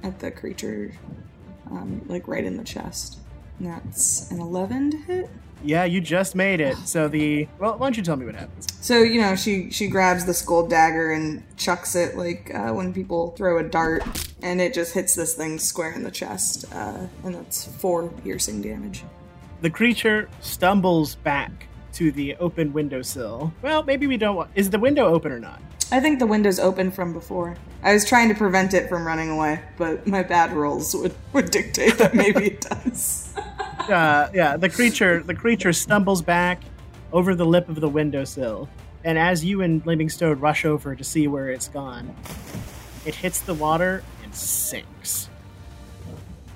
at 0.04 0.20
the 0.20 0.32
creature, 0.32 0.94
um, 1.72 2.06
like 2.08 2.28
right 2.28 2.44
in 2.44 2.58
the 2.58 2.64
chest. 2.64 3.18
And 3.60 3.68
that's 3.68 4.30
an 4.32 4.40
11 4.40 4.92
to 4.92 4.98
hit. 4.98 5.30
Yeah, 5.64 5.86
you 5.86 6.02
just 6.02 6.36
made 6.36 6.62
it. 6.62 6.78
So 6.86 7.08
the 7.08 7.48
well, 7.60 7.78
why 7.78 7.88
don't 7.88 7.98
you 7.98 8.04
tell 8.04 8.16
me 8.16 8.26
what 8.26 8.36
happens? 8.36 8.68
So 8.82 9.00
you 9.00 9.22
know, 9.22 9.36
she 9.36 9.72
she 9.72 9.88
grabs 9.88 10.26
this 10.26 10.42
gold 10.42 10.70
dagger 10.70 11.12
and 11.12 11.44
chucks 11.58 11.96
it 11.96 12.18
like 12.18 12.54
uh, 12.54 12.72
when 12.72 12.94
people 12.94 13.32
throw 13.32 13.58
a 13.58 13.64
dart, 13.64 14.04
and 14.42 14.62
it 14.62 14.74
just 14.74 14.94
hits 14.94 15.16
this 15.16 15.36
thing 15.36 15.60
square 15.60 15.92
in 15.94 16.04
the 16.04 16.12
chest, 16.12 16.66
uh, 16.74 17.08
and 17.24 17.36
that's 17.36 17.66
four 17.66 18.10
piercing 18.24 18.62
damage. 18.62 19.04
The 19.62 19.70
creature 19.70 20.30
stumbles 20.40 21.16
back 21.16 21.69
to 21.94 22.12
the 22.12 22.36
open 22.38 22.74
windowsill. 22.74 23.54
Well, 23.62 23.84
maybe 23.84 24.08
we 24.08 24.18
don't 24.18 24.36
want. 24.36 24.52
Is 24.56 24.70
the 24.70 24.80
window 24.80 25.08
open 25.08 25.32
or 25.32 25.40
not? 25.40 25.62
I 25.92 26.00
think 26.00 26.20
the 26.20 26.28
window's 26.28 26.60
open 26.60 26.92
from 26.92 27.14
before. 27.14 27.58
I 27.82 27.94
was 27.94 28.08
trying 28.08 28.30
to 28.30 28.36
prevent 28.36 28.74
it 28.74 28.90
from 28.90 29.08
running 29.08 29.32
away, 29.32 29.62
but 29.78 30.06
my 30.06 30.22
bad 30.22 30.54
rolls 30.54 30.94
would, 30.94 31.16
would 31.34 31.50
dictate 31.50 31.98
that 31.98 32.14
maybe 32.14 32.46
it 32.46 32.62
does. 32.62 33.34
uh, 33.90 34.30
yeah, 34.34 34.56
the 34.56 34.70
creature 34.70 35.24
the 35.24 35.34
creature 35.34 35.74
stumbles 35.74 36.22
back 36.22 36.62
over 37.12 37.34
the 37.34 37.46
lip 37.46 37.70
of 37.70 37.82
the 37.82 37.90
windowsill, 37.90 38.70
and 39.04 39.18
as 39.18 39.44
you 39.44 39.62
and 39.62 39.84
Livingstone 39.86 40.40
rush 40.40 40.64
over 40.64 40.96
to 40.96 41.04
see 41.04 41.28
where 41.28 41.50
it's 41.50 41.68
gone, 41.68 42.16
it 43.06 43.16
hits 43.16 43.40
the 43.40 43.56
water 43.56 44.04
and 44.24 44.36
sinks. 44.36 45.30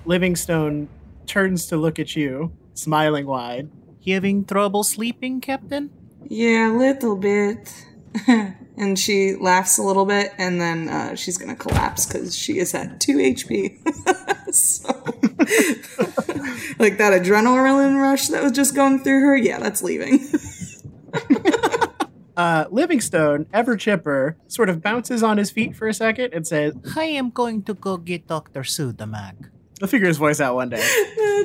Livingstone 0.06 0.90
turns 1.26 1.66
to 1.68 1.78
look 1.78 1.98
at 1.98 2.16
you, 2.16 2.52
smiling 2.76 3.26
wide. 3.26 3.70
Having 4.06 4.46
trouble 4.46 4.84
sleeping, 4.84 5.42
Captain? 5.42 5.90
yeah, 6.30 6.72
a 6.72 6.76
little 6.76 7.16
bit. 7.16 7.74
and 8.78 8.98
she 8.98 9.36
laughs 9.36 9.78
a 9.78 9.84
little 9.84 10.06
bit, 10.06 10.32
and 10.38 10.60
then 10.60 10.90
uh, 10.90 11.16
she's 11.16 11.38
gonna 11.38 11.56
collapse 11.56 12.06
because 12.06 12.36
she 12.36 12.60
is 12.60 12.74
at 12.74 13.00
two 13.00 13.18
HP. 13.18 13.78
so, 14.54 14.90
like 16.80 16.98
that 16.98 17.14
adrenaline 17.14 18.02
rush 18.02 18.28
that 18.28 18.44
was 18.44 18.52
just 18.52 18.76
going 18.76 19.00
through 19.00 19.22
her, 19.22 19.38
yeah, 19.38 19.60
that's 19.60 19.82
leaving. 19.82 20.20
Uh, 22.36 22.66
Livingstone, 22.72 23.46
ever 23.54 23.78
chipper, 23.78 24.38
sort 24.48 24.68
of 24.68 24.82
bounces 24.82 25.22
on 25.22 25.38
his 25.38 25.52
feet 25.52 25.76
for 25.76 25.88
a 25.88 25.94
second 25.94 26.34
and 26.34 26.48
says, 26.48 26.74
I 26.96 27.06
am 27.06 27.30
going 27.30 27.62
to 27.64 27.76
go 27.76 27.98
get 27.98 28.28
Dr. 28.28 28.62
Sudamak. 28.62 29.52
"I'll 29.84 29.90
figure 29.90 30.08
his 30.08 30.18
voice 30.18 30.40
out 30.40 30.56
one 30.56 30.70
day." 30.70 30.78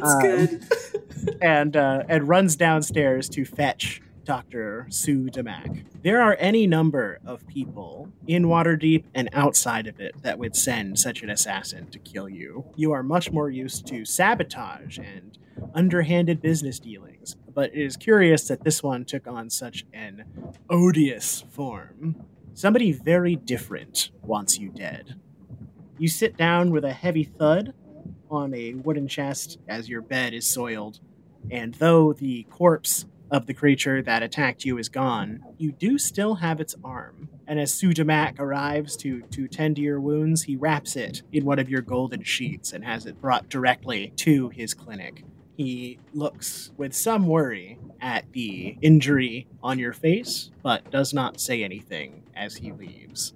that's 0.01 0.14
Um, 0.14 0.20
good. 0.22 0.64
and 1.42 1.77
uh, 1.77 2.05
and 2.09 2.29
runs 2.29 2.57
downstairs 2.57 3.29
to 3.31 3.44
fetch 3.44 4.01
Dr. 4.24 4.87
Sudamak. 4.90 5.85
There 6.03 6.20
are 6.20 6.37
any 6.38 6.66
number 6.66 7.18
of 7.24 7.46
people 7.46 8.11
in 8.27 8.44
Waterdeep 8.44 9.05
and 9.14 9.29
outside 9.33 9.87
of 9.87 10.01
it 10.01 10.22
that 10.22 10.38
would 10.38 10.55
send 10.55 10.98
such 10.98 11.22
an 11.22 11.31
assassin 11.31 11.87
to 11.88 11.98
kill 11.98 12.29
you. 12.29 12.66
You 12.77 12.92
are 12.92 13.03
much 13.03 13.33
more 13.33 13.51
used 13.51 13.87
to 13.88 14.05
sabotage 14.05 14.98
and 14.98 15.37
underhanded 15.74 16.40
business 16.40 16.79
dealings, 16.79 17.37
but 17.55 17.74
it 17.74 17.83
is 17.83 17.96
curious 17.96 18.46
that 18.48 18.64
this 18.64 18.83
one 18.83 19.05
took 19.05 19.27
on 19.27 19.51
such 19.51 19.85
an 19.92 20.24
odious 20.70 21.44
form. 21.51 22.22
Somebody 22.55 22.92
very 22.92 23.35
different 23.35 24.11
wants 24.22 24.59
you 24.59 24.68
dead. 24.68 25.18
You 25.96 26.09
sit 26.09 26.37
down 26.37 26.70
with 26.70 26.85
a 26.85 26.92
heavy 26.92 27.24
thud 27.24 27.72
on 28.30 28.54
a 28.54 28.74
wooden 28.74 29.08
chest 29.08 29.58
as 29.68 29.88
your 29.88 30.02
bed 30.02 30.34
is 30.34 30.48
soiled 30.48 31.00
and 31.50 31.74
though 31.74 32.12
the 32.12 32.44
corpse 32.50 33.06
of 33.30 33.46
the 33.46 33.54
creature 33.54 34.02
that 34.02 34.22
attacked 34.22 34.64
you 34.64 34.78
is 34.78 34.88
gone, 34.88 35.42
you 35.58 35.72
do 35.72 35.98
still 35.98 36.36
have 36.36 36.60
its 36.60 36.74
arm. 36.82 37.28
And 37.46 37.60
as 37.60 37.72
Sujamak 37.72 38.38
arrives 38.38 38.96
to, 38.98 39.22
to 39.22 39.48
tend 39.48 39.76
to 39.76 39.82
your 39.82 40.00
wounds, 40.00 40.44
he 40.44 40.56
wraps 40.56 40.96
it 40.96 41.22
in 41.32 41.44
one 41.44 41.58
of 41.58 41.68
your 41.68 41.82
golden 41.82 42.22
sheets 42.22 42.72
and 42.72 42.84
has 42.84 43.06
it 43.06 43.20
brought 43.20 43.48
directly 43.48 44.12
to 44.16 44.48
his 44.50 44.74
clinic. 44.74 45.24
He 45.56 45.98
looks 46.14 46.70
with 46.76 46.94
some 46.94 47.26
worry 47.26 47.78
at 48.00 48.32
the 48.32 48.78
injury 48.80 49.48
on 49.62 49.78
your 49.78 49.92
face, 49.92 50.50
but 50.62 50.90
does 50.90 51.12
not 51.12 51.40
say 51.40 51.64
anything 51.64 52.22
as 52.34 52.56
he 52.56 52.72
leaves. 52.72 53.34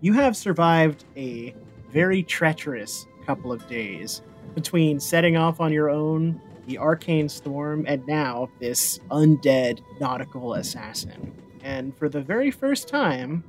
You 0.00 0.14
have 0.14 0.36
survived 0.36 1.04
a 1.16 1.54
very 1.90 2.22
treacherous 2.22 3.06
couple 3.26 3.52
of 3.52 3.66
days 3.68 4.22
between 4.54 4.98
setting 4.98 5.36
off 5.36 5.60
on 5.60 5.72
your 5.72 5.90
own, 5.90 6.40
the 6.66 6.78
arcane 6.78 7.28
storm, 7.28 7.84
and 7.86 8.06
now 8.06 8.48
this 8.58 8.98
undead 9.10 9.80
nautical 10.00 10.54
assassin. 10.54 11.32
And 11.62 11.96
for 11.96 12.08
the 12.08 12.20
very 12.20 12.50
first 12.50 12.88
time, 12.88 13.44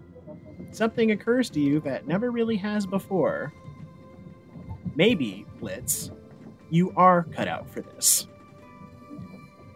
something 0.72 1.12
occurs 1.12 1.50
to 1.52 1.60
you 1.60 1.80
that 1.82 2.08
never 2.08 2.32
really 2.32 2.58
has 2.58 2.86
before. 2.86 3.54
Maybe, 4.96 5.46
Blitz, 5.60 6.12
you 6.70 6.94
are 6.96 7.24
cut 7.24 7.48
out 7.48 7.70
for 7.70 7.82
this. 7.82 8.28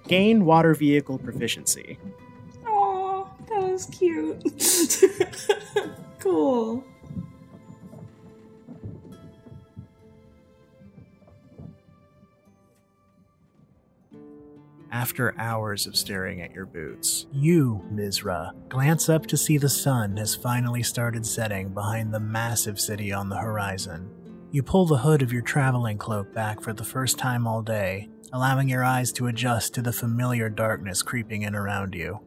Gain 0.08 0.46
water 0.46 0.74
vehicle 0.74 1.18
proficiency. 1.18 1.98
Aw, 2.68 3.26
that 3.50 3.64
was 3.64 3.86
cute. 3.86 4.44
cool. 6.20 6.84
After 14.94 15.34
hours 15.40 15.88
of 15.88 15.96
staring 15.96 16.40
at 16.44 16.54
your 16.54 16.68
boots, 16.68 17.26
you, 17.32 17.84
Mizra, 17.92 18.52
glance 18.70 19.10
up 19.10 19.26
to 19.26 19.36
see 19.36 19.58
the 19.58 19.68
sun 19.68 20.18
has 20.18 20.36
finally 20.36 20.84
started 20.84 21.26
setting 21.26 21.70
behind 21.70 22.14
the 22.14 22.20
massive 22.20 22.80
city 22.80 23.12
on 23.12 23.28
the 23.28 23.38
horizon. 23.38 24.08
You 24.52 24.62
pull 24.62 24.86
the 24.86 25.00
hood 25.00 25.24
of 25.24 25.34
your 25.34 25.42
traveling 25.42 25.98
cloak 25.98 26.32
back 26.32 26.62
for 26.62 26.74
the 26.74 26.84
first 26.84 27.18
time 27.18 27.48
all 27.48 27.64
day, 27.64 28.08
allowing 28.34 28.70
your 28.70 28.84
eyes 28.84 29.12
to 29.14 29.26
adjust 29.26 29.74
to 29.74 29.82
the 29.82 29.92
familiar 29.92 30.48
darkness 30.48 31.02
creeping 31.02 31.42
in 31.42 31.56
around 31.56 31.96
you. 31.96 32.20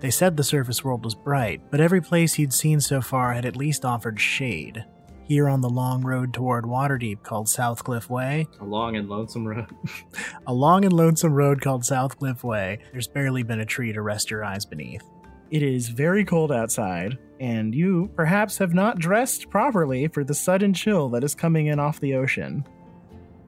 They 0.00 0.10
said 0.10 0.36
the 0.36 0.42
surface 0.42 0.82
world 0.82 1.04
was 1.04 1.14
bright, 1.14 1.70
but 1.70 1.80
every 1.80 2.00
place 2.00 2.36
you'd 2.36 2.52
seen 2.52 2.80
so 2.80 3.00
far 3.00 3.32
had 3.32 3.44
at 3.44 3.54
least 3.54 3.84
offered 3.84 4.18
shade. 4.18 4.84
Here 5.28 5.48
on 5.48 5.60
the 5.60 5.68
long 5.68 6.02
road 6.02 6.32
toward 6.32 6.66
Waterdeep 6.66 7.24
called 7.24 7.48
Southcliff 7.48 8.08
Way, 8.08 8.46
A 8.60 8.64
long 8.64 8.94
and 8.94 9.08
lonesome 9.08 9.44
road. 9.44 9.66
a 10.46 10.54
long 10.54 10.84
and 10.84 10.92
lonesome 10.92 11.32
road 11.32 11.60
called 11.60 11.82
Southcliff 11.82 12.44
Way, 12.44 12.78
there's 12.92 13.08
barely 13.08 13.42
been 13.42 13.58
a 13.58 13.66
tree 13.66 13.92
to 13.92 14.02
rest 14.02 14.30
your 14.30 14.44
eyes 14.44 14.64
beneath. 14.64 15.02
It 15.50 15.64
is 15.64 15.88
very 15.88 16.24
cold 16.24 16.52
outside, 16.52 17.18
and 17.40 17.74
you 17.74 18.08
perhaps 18.14 18.58
have 18.58 18.72
not 18.72 19.00
dressed 19.00 19.50
properly 19.50 20.06
for 20.06 20.22
the 20.22 20.34
sudden 20.34 20.72
chill 20.72 21.08
that 21.08 21.24
is 21.24 21.34
coming 21.34 21.66
in 21.66 21.80
off 21.80 21.98
the 21.98 22.14
ocean. 22.14 22.64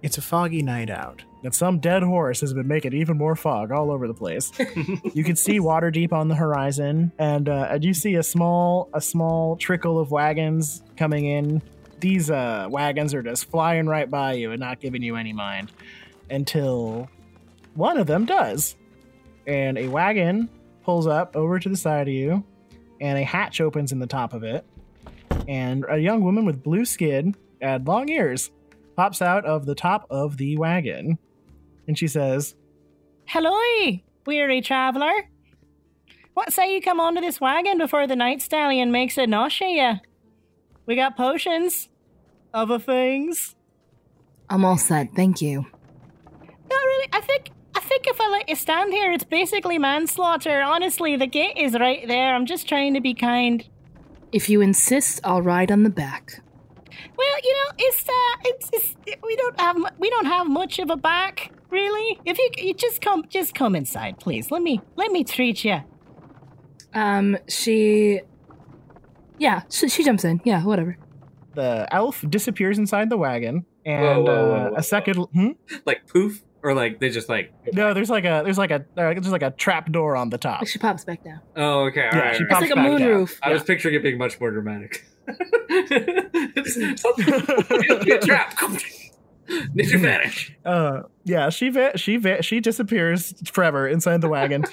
It's 0.03 0.19
a 0.19 0.23
foggy 0.23 0.63
night 0.63 0.91
out, 0.91 1.25
and 1.45 1.55
some 1.55 1.79
dead 1.79 2.03
horse 2.03 2.41
has 2.41 2.53
been 2.53 2.67
making 2.67 2.93
even 2.93 3.17
more 3.17 3.37
fog 3.37 3.71
all 3.71 3.93
over 3.93 4.09
the 4.09 4.15
place. 4.15 4.51
you 5.15 5.23
can 5.23 5.37
see 5.37 5.61
Waterdeep 5.61 6.13
on 6.13 6.27
the 6.27 6.35
horizon, 6.35 7.13
and 7.21 7.49
uh, 7.49 7.69
and 7.71 7.85
you 7.85 7.95
see 7.95 8.17
a 8.17 8.23
small 8.25 8.91
a 8.95 9.01
small 9.01 9.57
trickle 9.57 9.99
of 9.99 10.11
wagons 10.11 10.83
coming 10.99 11.25
in. 11.25 11.63
These 12.01 12.31
uh, 12.31 12.67
wagons 12.71 13.15
are 13.15 13.23
just 13.23 13.51
flying 13.51 13.87
right 13.87 14.11
by 14.11 14.35
you 14.35 14.53
and 14.53 14.61
not 14.61 14.81
giving 14.81 15.03
you 15.03 15.17
any 15.17 15.33
mind 15.33 15.73
until 16.29 17.09
one 17.75 17.97
of 17.97 18.07
them 18.07 18.27
does, 18.27 18.77
and 19.47 19.79
a 19.79 19.89
wagon 19.89 20.49
pulls 20.83 21.07
up 21.07 21.37
over 21.37 21.59
to 21.59 21.69
the 21.69 21.77
side 21.77 22.09
of 22.09 22.15
you, 22.15 22.45
and 23.01 23.19
a 23.19 23.23
hatch 23.23 23.61
opens 23.61 23.93
in 23.93 23.99
the 23.99 24.07
top 24.07 24.35
of 24.35 24.43
it, 24.43 24.65
and 25.47 25.85
a 25.89 25.99
young 25.99 26.23
woman 26.23 26.45
with 26.45 26.63
blue 26.63 26.85
skin 26.85 27.35
and 27.61 27.87
long 27.87 28.09
ears 28.09 28.51
pops 28.97 29.23
out 29.23 29.45
of 29.45 29.65
the 29.65 29.75
top 29.75 30.07
of 30.11 30.37
the 30.37 30.57
wagon, 30.57 31.19
and 31.87 31.99
she 31.99 32.09
says, 32.09 32.55
Hello, 33.27 33.59
weary 34.27 34.61
traveller. 34.61 35.29
What 36.35 36.53
say 36.53 36.73
you 36.73 36.81
come 36.81 37.01
onto 37.01 37.21
this 37.21 37.41
wagon 37.41 37.79
before 37.79 38.07
the 38.07 38.17
night 38.17 38.43
stallion 38.43 38.93
makes 38.93 39.19
a 39.19 39.27
you? 39.27 40.01
We 40.89 40.97
got 40.97 41.19
potions. 41.19 41.91
Other 42.55 42.79
things. 42.79 43.55
I'm 44.49 44.65
all 44.65 44.79
set, 44.79 45.15
thank 45.15 45.43
you. 45.43 45.67
Not 46.41 46.83
really, 46.83 47.09
I 47.13 47.21
think 47.21 47.51
I 47.75 47.81
think 47.81 48.07
if 48.07 48.19
I 48.19 48.31
let 48.31 48.49
you 48.49 48.57
stand 48.57 48.95
here, 48.95 49.13
it's 49.13 49.23
basically 49.23 49.79
manslaughter. 49.79 50.63
Honestly, 50.63 51.15
the 51.15 51.27
gate 51.27 51.59
is 51.59 51.75
right 51.79 52.09
there. 52.09 52.35
I'm 52.35 52.47
just 52.47 52.67
trying 52.67 52.95
to 52.95 53.03
be 53.03 53.13
kind. 53.13 53.69
If 54.33 54.49
you 54.49 54.63
insist, 54.63 55.21
I'll 55.25 55.43
ride 55.43 55.71
on 55.71 55.83
the 55.83 55.91
back. 55.91 56.43
Well, 57.19 57.37
you 57.45 57.53
know, 57.53 57.73
it's 57.77 58.09
uh, 58.09 58.37
it's, 58.45 58.71
it's 58.73 58.97
we 59.23 59.37
don't 59.37 59.61
have 59.61 59.77
we 59.99 60.09
don't 60.09 60.27
have 60.27 60.49
much 60.49 60.79
of 60.79 60.89
a 60.89 60.97
back, 60.97 61.53
really. 61.69 62.19
If 62.25 62.39
you 62.39 62.49
you 62.57 62.73
just 62.73 63.03
come 63.03 63.27
just 63.29 63.55
come 63.55 63.77
inside, 63.77 64.19
please. 64.19 64.51
Let 64.51 64.63
me 64.63 64.81
let 64.97 65.13
me 65.13 65.23
treat 65.23 65.67
you. 65.67 65.83
Um, 66.95 67.37
she. 67.47 68.23
Yeah, 69.39 69.63
she, 69.71 69.89
she 69.89 70.05
jumps 70.05 70.25
in. 70.25 70.41
Yeah, 70.45 70.65
whatever. 70.65 70.97
the 71.55 71.87
elf 71.93 72.25
disappears 72.29 72.79
inside 72.79 73.11
the 73.11 73.17
wagon, 73.17 73.65
and 73.85 74.03
Whoa, 74.03 74.23
whoa, 74.23 74.25
whoa, 74.25 74.55
uh, 74.55 74.69
whoa, 74.71 74.77
a 74.77 74.83
second. 74.83 75.17
Hmm? 75.33 75.51
like 75.87 76.07
poof, 76.07 76.43
or 76.63 76.75
like 76.75 77.01
they 77.01 77.11
just 77.11 77.29
like. 77.29 77.53
No, 77.73 77.95
there's 77.95 78.11
like 78.11 78.25
a 78.25 78.43
there's 78.45 78.59
like 78.59 78.71
a 78.71 78.77
uh, 78.97 79.15
there's 79.15 79.31
like 79.31 79.43
a 79.43 79.51
trap 79.53 79.91
door 79.93 80.17
on 80.17 80.31
the 80.31 80.39
top. 80.39 80.67
She 80.67 80.79
pops 80.79 81.05
back 81.05 81.25
down. 81.25 81.41
Oh, 81.57 81.85
okay. 81.87 82.09
All 82.09 82.17
Yeah, 82.17 82.19
right. 82.19 82.37
she 82.37 82.45
all 82.45 82.49
right. 82.49 82.51
It's 82.51 82.53
pops 82.53 82.61
like 82.63 82.71
a 82.71 82.75
back 82.75 82.99
down. 82.99 83.09
moonroof. 83.27 83.39
I 83.43 83.53
was 83.53 83.63
picturing 83.63 83.95
it 83.95 84.03
being 84.03 84.19
much 84.19 84.41
more 84.41 84.51
dramatic. 84.51 85.05
It's- 85.71 86.75
Trap. 88.27 88.57
Ninja 89.49 89.99
vanish. 90.01 90.55
Uh, 90.65 91.03
yeah, 91.25 91.49
she 91.49 91.71
va- 91.71 91.97
she 91.97 92.17
va- 92.19 92.43
she 92.43 92.61
disappears 92.61 93.33
forever 93.51 93.89
inside 93.89 94.21
the 94.21 94.29
wagon, 94.29 94.65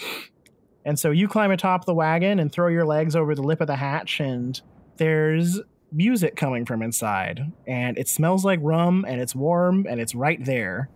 and 0.85 0.99
so 0.99 1.11
you 1.11 1.27
climb 1.27 1.51
atop 1.51 1.85
the 1.85 1.93
wagon 1.93 2.39
and 2.39 2.51
throw 2.51 2.67
your 2.67 2.85
legs 2.85 3.15
over 3.15 3.33
the 3.33 3.41
lip 3.41 3.59
of 3.59 3.67
the 3.67 3.75
hatch, 3.75 4.19
and 4.19 4.61
there's 4.97 5.59
music 5.91 6.35
coming 6.35 6.65
from 6.65 6.81
inside, 6.81 7.51
and 7.67 7.97
it 7.97 8.07
smells 8.07 8.45
like 8.45 8.59
rum, 8.61 9.05
and 9.07 9.19
it's 9.19 9.35
warm, 9.35 9.85
and 9.89 9.99
it's 9.99 10.13
right 10.13 10.43
there. 10.45 10.89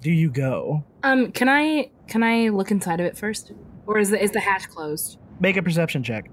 Do 0.00 0.10
you 0.10 0.30
go? 0.30 0.84
Um, 1.04 1.30
can 1.30 1.48
I 1.48 1.90
can 2.08 2.22
I 2.24 2.48
look 2.48 2.70
inside 2.70 2.98
of 2.98 3.06
it 3.06 3.16
first, 3.16 3.52
or 3.86 3.98
is 3.98 4.10
the 4.10 4.22
is 4.22 4.32
the 4.32 4.40
hatch 4.40 4.68
closed? 4.68 5.18
Make 5.38 5.56
a 5.56 5.62
perception 5.62 6.02
check. 6.02 6.28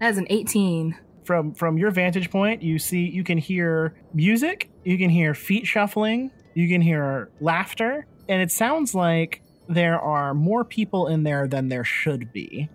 That 0.00 0.10
is 0.10 0.18
an 0.18 0.26
18. 0.28 0.96
From 1.24 1.54
from 1.54 1.78
your 1.78 1.90
vantage 1.90 2.30
point, 2.30 2.62
you 2.62 2.78
see 2.78 3.08
you 3.08 3.22
can 3.22 3.38
hear 3.38 3.94
music, 4.12 4.70
you 4.84 4.98
can 4.98 5.10
hear 5.10 5.34
feet 5.34 5.66
shuffling, 5.66 6.30
you 6.54 6.68
can 6.68 6.80
hear 6.80 7.30
laughter, 7.40 8.06
and 8.28 8.42
it 8.42 8.50
sounds 8.50 8.94
like 8.94 9.42
there 9.68 10.00
are 10.00 10.34
more 10.34 10.64
people 10.64 11.06
in 11.08 11.22
there 11.22 11.46
than 11.46 11.68
there 11.68 11.84
should 11.84 12.32
be. 12.32 12.68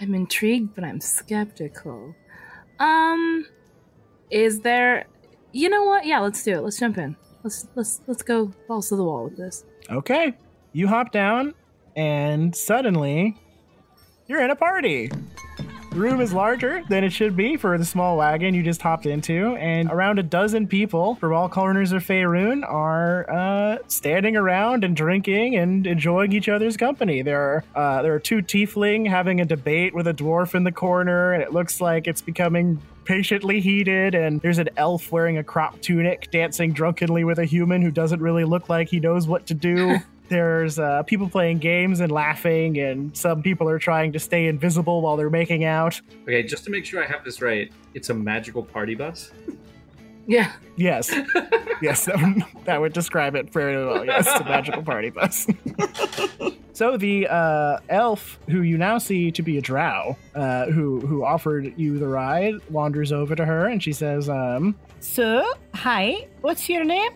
I'm 0.00 0.14
intrigued, 0.14 0.74
but 0.74 0.84
I'm 0.84 1.00
skeptical. 1.00 2.14
Um, 2.78 3.46
is 4.30 4.60
there? 4.60 5.06
You 5.52 5.68
know 5.68 5.84
what? 5.84 6.06
Yeah, 6.06 6.20
let's 6.20 6.42
do 6.42 6.54
it. 6.54 6.60
Let's 6.62 6.78
jump 6.78 6.98
in. 6.98 7.16
Let's 7.42 7.66
let's 7.74 8.00
let's 8.06 8.22
go 8.22 8.52
balls 8.68 8.88
to 8.88 8.96
the 8.96 9.04
wall 9.04 9.24
with 9.24 9.36
this. 9.36 9.64
Okay. 9.90 10.34
You 10.72 10.88
hop 10.88 11.12
down, 11.12 11.54
and 11.96 12.54
suddenly 12.54 13.36
you're 14.26 14.42
in 14.42 14.50
a 14.50 14.56
party. 14.56 15.10
The 15.92 15.98
room 15.98 16.22
is 16.22 16.32
larger 16.32 16.82
than 16.88 17.04
it 17.04 17.12
should 17.12 17.36
be 17.36 17.58
for 17.58 17.76
the 17.76 17.84
small 17.84 18.16
wagon 18.16 18.54
you 18.54 18.62
just 18.62 18.80
hopped 18.80 19.04
into, 19.04 19.54
and 19.56 19.90
around 19.90 20.18
a 20.18 20.22
dozen 20.22 20.66
people 20.66 21.16
from 21.16 21.34
all 21.34 21.50
corners 21.50 21.92
of 21.92 22.02
Faerun 22.02 22.66
are 22.66 23.30
uh, 23.30 23.76
standing 23.88 24.34
around 24.34 24.84
and 24.84 24.96
drinking 24.96 25.54
and 25.54 25.86
enjoying 25.86 26.32
each 26.32 26.48
other's 26.48 26.78
company. 26.78 27.20
There 27.20 27.42
are 27.42 27.64
uh, 27.76 28.00
there 28.00 28.14
are 28.14 28.18
two 28.18 28.38
tiefling 28.38 29.06
having 29.06 29.42
a 29.42 29.44
debate 29.44 29.94
with 29.94 30.06
a 30.06 30.14
dwarf 30.14 30.54
in 30.54 30.64
the 30.64 30.72
corner, 30.72 31.34
and 31.34 31.42
it 31.42 31.52
looks 31.52 31.78
like 31.78 32.06
it's 32.06 32.22
becoming 32.22 32.80
patiently 33.04 33.60
heated 33.60 34.14
and 34.14 34.40
there's 34.42 34.58
an 34.58 34.68
elf 34.76 35.10
wearing 35.10 35.36
a 35.36 35.42
crop 35.42 35.80
tunic 35.80 36.30
dancing 36.30 36.72
drunkenly 36.72 37.24
with 37.24 37.36
a 37.38 37.44
human 37.44 37.82
who 37.82 37.90
doesn't 37.90 38.20
really 38.20 38.44
look 38.44 38.68
like 38.68 38.88
he 38.88 39.00
knows 39.00 39.26
what 39.26 39.44
to 39.44 39.54
do 39.54 39.96
there's 40.32 40.78
uh, 40.78 41.02
people 41.04 41.28
playing 41.28 41.58
games 41.58 42.00
and 42.00 42.10
laughing 42.10 42.78
and 42.78 43.16
some 43.16 43.42
people 43.42 43.68
are 43.68 43.78
trying 43.78 44.12
to 44.12 44.18
stay 44.18 44.46
invisible 44.46 45.02
while 45.02 45.16
they're 45.16 45.30
making 45.30 45.64
out 45.64 46.00
Okay, 46.24 46.42
just 46.42 46.64
to 46.64 46.70
make 46.70 46.84
sure 46.84 47.02
I 47.02 47.06
have 47.06 47.24
this 47.24 47.40
right, 47.42 47.70
it's 47.94 48.10
a 48.10 48.14
magical 48.14 48.62
party 48.62 48.94
bus. 48.94 49.30
Yeah. 50.26 50.52
yes 50.76 51.10
yes 51.82 52.04
that 52.06 52.16
would, 52.20 52.64
that 52.64 52.80
would 52.80 52.92
describe 52.92 53.34
it 53.34 53.52
very 53.52 53.84
well 53.84 54.04
yes 54.04 54.26
it's 54.28 54.40
a 54.40 54.44
magical 54.44 54.80
party 54.82 55.10
bus 55.10 55.48
so 56.72 56.96
the 56.96 57.26
uh, 57.26 57.78
elf 57.88 58.38
who 58.48 58.62
you 58.62 58.78
now 58.78 58.98
see 58.98 59.32
to 59.32 59.42
be 59.42 59.58
a 59.58 59.60
drow 59.60 60.16
uh, 60.36 60.66
who 60.66 61.00
who 61.00 61.24
offered 61.24 61.74
you 61.76 61.98
the 61.98 62.06
ride 62.06 62.54
wanders 62.70 63.10
over 63.10 63.34
to 63.34 63.44
her 63.44 63.66
and 63.66 63.82
she 63.82 63.92
says 63.92 64.28
um 64.28 64.76
So, 65.00 65.44
hi. 65.74 66.28
What's 66.42 66.68
your 66.68 66.84
name? 66.84 67.10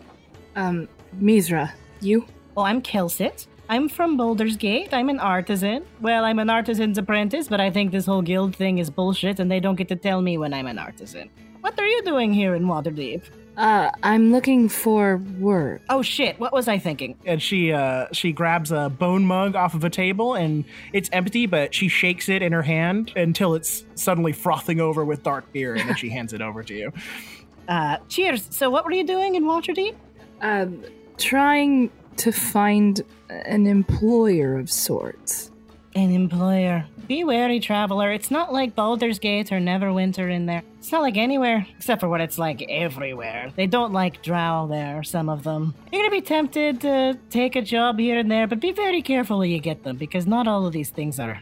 Um, 0.57 0.89
Misra, 1.21 1.71
you? 2.01 2.25
Oh, 2.57 2.63
I'm 2.63 2.81
Kelsit. 2.81 3.45
I'm 3.69 3.87
from 3.87 4.17
Baldur's 4.17 4.57
Gate. 4.57 4.91
I'm 4.91 5.09
an 5.09 5.19
artisan. 5.19 5.85
Well, 6.01 6.25
I'm 6.25 6.39
an 6.39 6.49
artisan's 6.49 6.97
apprentice, 6.97 7.47
but 7.47 7.61
I 7.61 7.69
think 7.69 7.91
this 7.91 8.07
whole 8.07 8.23
guild 8.23 8.55
thing 8.55 8.79
is 8.79 8.89
bullshit, 8.89 9.39
and 9.39 9.51
they 9.51 9.59
don't 9.59 9.75
get 9.75 9.89
to 9.89 9.95
tell 9.95 10.23
me 10.23 10.39
when 10.39 10.55
I'm 10.55 10.65
an 10.65 10.79
artisan. 10.79 11.29
What 11.61 11.79
are 11.79 11.85
you 11.85 12.01
doing 12.01 12.33
here 12.33 12.55
in 12.55 12.63
Waterdeep? 12.63 13.21
Uh, 13.57 13.91
I'm 14.01 14.31
looking 14.31 14.69
for 14.69 15.17
work. 15.39 15.83
Oh 15.87 16.01
shit! 16.01 16.39
What 16.39 16.51
was 16.51 16.67
I 16.67 16.79
thinking? 16.79 17.15
and 17.27 17.39
she 17.39 17.71
uh 17.73 18.07
she 18.11 18.31
grabs 18.31 18.71
a 18.71 18.89
bone 18.89 19.25
mug 19.25 19.55
off 19.55 19.75
of 19.75 19.83
a 19.83 19.89
table 19.91 20.33
and 20.33 20.65
it's 20.93 21.09
empty 21.11 21.45
but 21.45 21.75
she 21.75 21.87
shakes 21.87 22.27
it 22.29 22.41
in 22.41 22.53
her 22.53 22.61
hand 22.63 23.11
until 23.15 23.53
it's 23.53 23.83
suddenly 23.93 24.31
frothing 24.33 24.79
over 24.79 25.05
with 25.05 25.21
dark 25.21 25.51
beer 25.53 25.75
and 25.75 25.89
then 25.89 25.95
she 25.95 26.09
hands 26.09 26.33
it 26.33 26.41
over 26.41 26.63
to 26.63 26.73
you 26.73 26.91
Uh, 27.67 27.97
cheers. 28.07 28.47
So, 28.49 28.69
what 28.69 28.85
were 28.85 28.93
you 28.93 29.05
doing 29.05 29.35
in 29.35 29.43
Waterdeep? 29.43 29.93
Um, 30.39 30.85
trying 31.17 31.91
to 32.17 32.31
find 32.31 33.01
an 33.29 33.67
employer 33.67 34.57
of 34.57 34.71
sorts. 34.71 35.51
An 35.95 36.11
employer. 36.11 36.85
Be 37.07 37.23
wary, 37.23 37.59
traveler. 37.59 38.11
It's 38.11 38.29
not 38.29 38.53
like 38.53 38.75
Baldur's 38.75 39.17
Gate 39.17 39.51
or 39.51 39.59
Neverwinter 39.59 40.31
in 40.31 40.45
there. 40.45 40.61
It's 40.77 40.91
not 40.91 41.01
like 41.01 41.17
anywhere, 41.17 41.65
except 41.77 42.01
for 42.01 42.09
what 42.09 42.21
it's 42.21 42.37
like 42.37 42.63
everywhere. 42.69 43.51
They 43.55 43.65
don't 43.65 43.93
like 43.93 44.21
drow 44.21 44.67
there, 44.67 45.01
some 45.03 45.29
of 45.29 45.43
them. 45.43 45.73
You're 45.91 46.03
gonna 46.03 46.11
be 46.11 46.21
tempted 46.21 46.81
to 46.81 47.17
take 47.29 47.55
a 47.55 47.61
job 47.61 47.97
here 47.97 48.19
and 48.19 48.29
there, 48.29 48.45
but 48.45 48.59
be 48.59 48.73
very 48.73 49.01
careful 49.01 49.39
when 49.39 49.49
you 49.49 49.59
get 49.59 49.83
them, 49.83 49.97
because 49.97 50.27
not 50.27 50.47
all 50.47 50.67
of 50.67 50.73
these 50.73 50.89
things 50.89 51.19
are 51.19 51.41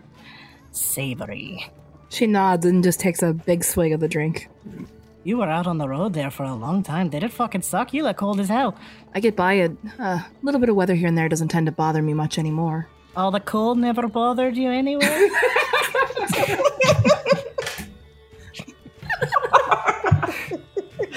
savory. 0.71 1.65
She 2.09 2.27
nods 2.27 2.65
and 2.65 2.83
just 2.83 2.99
takes 2.99 3.21
a 3.21 3.33
big 3.33 3.63
swig 3.63 3.91
of 3.91 3.99
the 3.99 4.07
drink. 4.07 4.47
You 5.25 5.37
were 5.37 5.49
out 5.49 5.65
on 5.65 5.79
the 5.79 5.89
road 5.89 6.13
there 6.13 6.29
for 6.29 6.43
a 6.43 6.53
long 6.53 6.83
time. 6.83 7.09
Did 7.09 7.23
it 7.23 7.33
fucking 7.33 7.63
suck? 7.63 7.93
You 7.95 8.03
look 8.03 8.15
cold 8.17 8.39
as 8.39 8.47
hell. 8.47 8.75
I 9.15 9.19
get 9.19 9.35
by 9.35 9.53
it. 9.53 9.71
A 9.97 10.23
little 10.43 10.59
bit 10.59 10.69
of 10.69 10.75
weather 10.75 10.93
here 10.93 11.07
and 11.07 11.17
there 11.17 11.27
doesn't 11.27 11.47
tend 11.47 11.65
to 11.65 11.71
bother 11.71 12.03
me 12.03 12.13
much 12.13 12.37
anymore. 12.37 12.87
All 13.17 13.31
the 13.31 13.39
cold 13.39 13.79
never 13.79 14.07
bothered 14.07 14.55
you 14.55 14.69
anyway? 14.69 15.01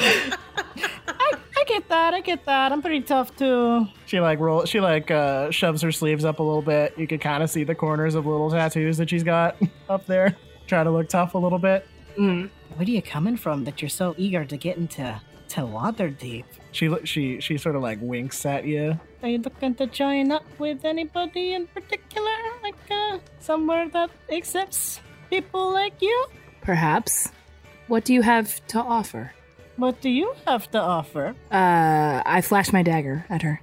I, 0.01 1.33
I 1.57 1.65
get 1.67 1.89
that. 1.89 2.15
I 2.15 2.21
get 2.21 2.45
that. 2.47 2.73
I'm 2.73 2.81
pretty 2.81 3.01
tough 3.03 3.35
too. 3.37 3.87
she 4.07 4.21
like 4.21 4.39
roll 4.39 4.65
she 4.65 4.81
like 4.81 5.11
uh 5.11 5.51
shoves 5.51 5.83
her 5.83 5.93
sleeves 5.93 6.25
up 6.25 6.39
a 6.39 6.43
little 6.43 6.63
bit 6.63 6.95
you 6.99 7.07
can 7.07 7.19
kind 7.19 7.43
of 7.43 7.51
see 7.51 7.65
the 7.65 7.75
corners 7.75 8.15
of 8.15 8.27
little 8.27 8.51
tattoos 8.51 8.97
that 8.99 9.11
she's 9.11 9.23
got 9.25 9.57
up 9.89 10.07
there 10.07 10.37
Try 10.67 10.85
to 10.85 10.91
look 10.91 11.09
tough 11.09 11.35
a 11.35 11.39
little 11.39 11.59
bit 11.59 11.87
Mm. 12.19 12.51
Where 12.79 12.87
are 12.87 12.91
you 12.91 13.03
coming 13.03 13.37
from 13.37 13.65
that 13.65 13.83
you're 13.83 13.89
so 13.89 14.15
eager 14.17 14.45
to 14.45 14.57
get 14.57 14.77
into 14.77 15.21
to 15.49 15.61
Waterdeep? 15.63 16.45
she 16.71 16.89
she 17.03 17.41
she 17.41 17.59
sort 17.59 17.75
of 17.75 17.83
like 17.83 17.99
winks 18.01 18.47
at 18.47 18.67
you 18.67 18.95
Are 19.21 19.29
you 19.29 19.39
looking 19.39 19.75
to 19.83 19.89
join 19.89 20.31
up 20.31 20.45
with 20.61 20.85
anybody 20.85 21.55
in 21.55 21.67
particular? 21.67 22.39
Like 22.63 22.79
uh, 22.89 23.19
somewhere 23.41 23.89
that 23.89 24.11
accepts 24.31 25.01
people 25.29 25.73
like 25.73 26.01
you? 26.01 26.27
Perhaps. 26.63 27.33
What 27.89 28.05
do 28.05 28.15
you 28.15 28.23
have 28.23 28.65
to 28.69 28.79
offer? 28.79 29.33
What 29.75 30.01
do 30.01 30.09
you 30.09 30.35
have 30.47 30.71
to 30.71 30.79
offer? 30.79 31.35
Uh, 31.51 32.23
I 32.25 32.43
flash 32.43 32.73
my 32.73 32.85
dagger 32.85 33.27
at 33.29 33.43
her. 33.43 33.61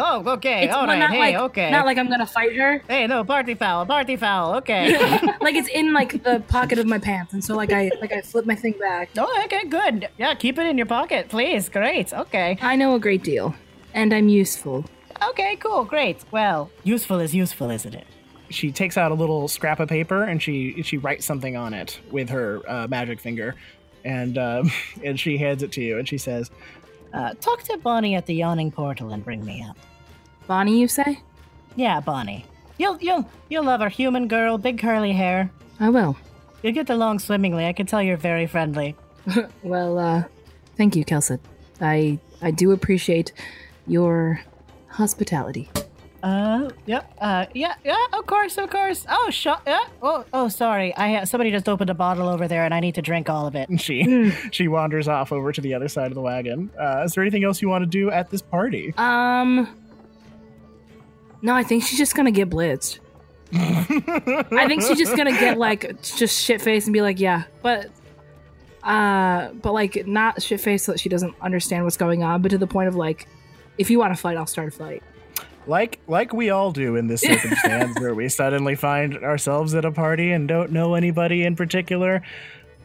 Oh, 0.00 0.22
okay, 0.34 0.64
It's 0.64 0.72
all 0.74 0.82
well, 0.86 0.90
right, 0.90 0.98
not 1.00 1.10
hey, 1.10 1.18
like, 1.18 1.34
okay. 1.50 1.70
Not 1.72 1.84
like 1.84 1.98
I'm 1.98 2.08
gonna 2.08 2.24
fight 2.26 2.54
her. 2.56 2.78
hey, 2.88 3.06
no, 3.08 3.24
party 3.24 3.54
foul, 3.54 3.84
party 3.84 4.16
foul, 4.16 4.54
okay. 4.58 4.92
like 5.40 5.56
it's 5.56 5.68
in 5.68 5.92
like 5.92 6.22
the 6.22 6.40
pocket 6.46 6.78
of 6.78 6.86
my 6.86 6.98
pants, 6.98 7.32
and 7.32 7.44
so 7.44 7.56
like 7.56 7.72
I 7.72 7.90
like 8.00 8.12
I 8.12 8.20
flip 8.20 8.46
my 8.46 8.54
thing 8.54 8.74
back. 8.78 9.10
oh, 9.18 9.42
okay, 9.46 9.64
good. 9.66 10.08
Yeah, 10.16 10.34
keep 10.34 10.56
it 10.58 10.66
in 10.66 10.78
your 10.78 10.86
pocket, 10.86 11.28
please. 11.28 11.68
Great, 11.68 12.12
okay. 12.12 12.56
I 12.62 12.76
know 12.76 12.94
a 12.94 13.00
great 13.00 13.24
deal, 13.24 13.54
and 13.92 14.14
I'm 14.14 14.28
useful. 14.28 14.84
Okay, 15.30 15.56
cool, 15.56 15.84
great. 15.84 16.24
Well, 16.30 16.70
useful 16.84 17.18
is 17.18 17.34
useful, 17.34 17.70
isn't 17.70 17.94
it? 17.94 18.06
She 18.50 18.70
takes 18.70 18.96
out 18.96 19.10
a 19.10 19.14
little 19.14 19.48
scrap 19.48 19.80
of 19.80 19.88
paper 19.88 20.22
and 20.22 20.40
she 20.40 20.80
she 20.82 20.96
writes 20.96 21.26
something 21.26 21.56
on 21.56 21.74
it 21.74 21.98
with 22.12 22.30
her 22.30 22.62
uh, 22.68 22.86
magic 22.86 23.18
finger, 23.20 23.56
and 24.04 24.38
um, 24.38 24.70
and 25.04 25.18
she 25.18 25.38
hands 25.38 25.64
it 25.64 25.72
to 25.72 25.82
you 25.82 25.98
and 25.98 26.08
she 26.08 26.18
says, 26.18 26.50
Uh, 27.12 27.34
talk 27.40 27.62
to 27.64 27.76
Bonnie 27.78 28.14
at 28.14 28.26
the 28.26 28.34
yawning 28.34 28.70
portal 28.70 29.12
and 29.12 29.24
bring 29.24 29.44
me 29.44 29.62
up. 29.68 29.76
Bonnie, 30.48 30.80
you 30.80 30.88
say? 30.88 31.20
Yeah, 31.76 32.00
Bonnie. 32.00 32.44
You'll 32.78 32.96
you'll 33.00 33.28
you'll 33.48 33.64
love 33.64 33.80
her. 33.80 33.88
Human 33.88 34.26
girl, 34.26 34.58
big 34.58 34.78
curly 34.80 35.12
hair. 35.12 35.50
I 35.78 35.90
will. 35.90 36.16
You'll 36.62 36.72
get 36.74 36.90
along 36.90 37.20
swimmingly. 37.20 37.66
I 37.66 37.72
can 37.72 37.86
tell 37.86 38.02
you're 38.02 38.16
very 38.16 38.46
friendly. 38.48 38.96
Well, 39.62 39.98
uh, 39.98 40.24
thank 40.76 40.96
you, 40.96 41.04
Kelsit. 41.04 41.38
I 41.80 42.18
I 42.42 42.50
do 42.50 42.72
appreciate 42.72 43.32
your 43.86 44.40
hospitality. 44.88 45.70
Uh, 46.22 46.70
yeah, 46.86 47.02
uh, 47.20 47.46
yeah, 47.54 47.74
yeah. 47.84 47.96
Of 48.12 48.26
course, 48.26 48.56
of 48.58 48.70
course. 48.70 49.04
Oh, 49.08 49.30
shot. 49.30 49.62
Yeah. 49.66 49.78
Oh, 50.02 50.24
oh, 50.32 50.48
sorry. 50.48 50.92
I 50.96 51.14
ha- 51.18 51.24
somebody 51.26 51.50
just 51.52 51.68
opened 51.68 51.90
a 51.90 51.94
bottle 51.94 52.28
over 52.28 52.48
there, 52.48 52.64
and 52.64 52.74
I 52.74 52.80
need 52.80 52.96
to 52.96 53.02
drink 53.02 53.28
all 53.30 53.46
of 53.46 53.54
it. 53.54 53.68
and 53.68 53.80
she 53.86 54.02
Hmm. 54.02 54.30
she 54.50 54.66
wanders 54.66 55.06
off 55.08 55.30
over 55.30 55.52
to 55.52 55.60
the 55.60 55.74
other 55.74 55.88
side 55.88 56.06
of 56.10 56.14
the 56.14 56.22
wagon. 56.22 56.70
Uh, 56.80 57.02
is 57.04 57.12
there 57.12 57.22
anything 57.22 57.44
else 57.44 57.60
you 57.62 57.68
want 57.68 57.82
to 57.82 57.86
do 57.90 58.10
at 58.10 58.30
this 58.30 58.40
party? 58.42 58.94
Um. 58.96 59.68
No, 61.42 61.54
I 61.54 61.62
think 61.62 61.84
she's 61.84 61.98
just 61.98 62.14
gonna 62.14 62.30
get 62.30 62.50
blitzed. 62.50 62.98
I 63.52 64.64
think 64.66 64.82
she's 64.82 64.98
just 64.98 65.16
gonna 65.16 65.32
get 65.32 65.58
like 65.58 66.02
just 66.02 66.42
shit 66.42 66.60
faced 66.60 66.86
and 66.86 66.92
be 66.94 67.00
like, 67.02 67.18
yeah, 67.20 67.44
but 67.62 67.90
uh, 68.82 69.52
but 69.54 69.72
like 69.72 70.06
not 70.06 70.42
shit 70.42 70.60
faced 70.60 70.86
so 70.86 70.92
that 70.92 70.98
she 71.00 71.08
doesn't 71.08 71.34
understand 71.40 71.84
what's 71.84 71.96
going 71.96 72.22
on, 72.22 72.42
but 72.42 72.50
to 72.50 72.58
the 72.58 72.66
point 72.66 72.88
of 72.88 72.94
like, 72.94 73.26
if 73.76 73.90
you 73.90 73.98
want 73.98 74.14
to 74.14 74.20
fight, 74.20 74.36
I'll 74.36 74.46
start 74.46 74.68
a 74.68 74.70
fight. 74.70 75.02
like 75.66 76.00
like 76.06 76.32
we 76.32 76.50
all 76.50 76.72
do 76.72 76.96
in 76.96 77.06
this 77.06 77.20
circumstance 77.22 77.98
where 78.00 78.14
we 78.14 78.28
suddenly 78.28 78.74
find 78.74 79.16
ourselves 79.18 79.74
at 79.74 79.84
a 79.84 79.92
party 79.92 80.32
and 80.32 80.48
don't 80.48 80.72
know 80.72 80.94
anybody 80.94 81.44
in 81.44 81.54
particular 81.56 82.22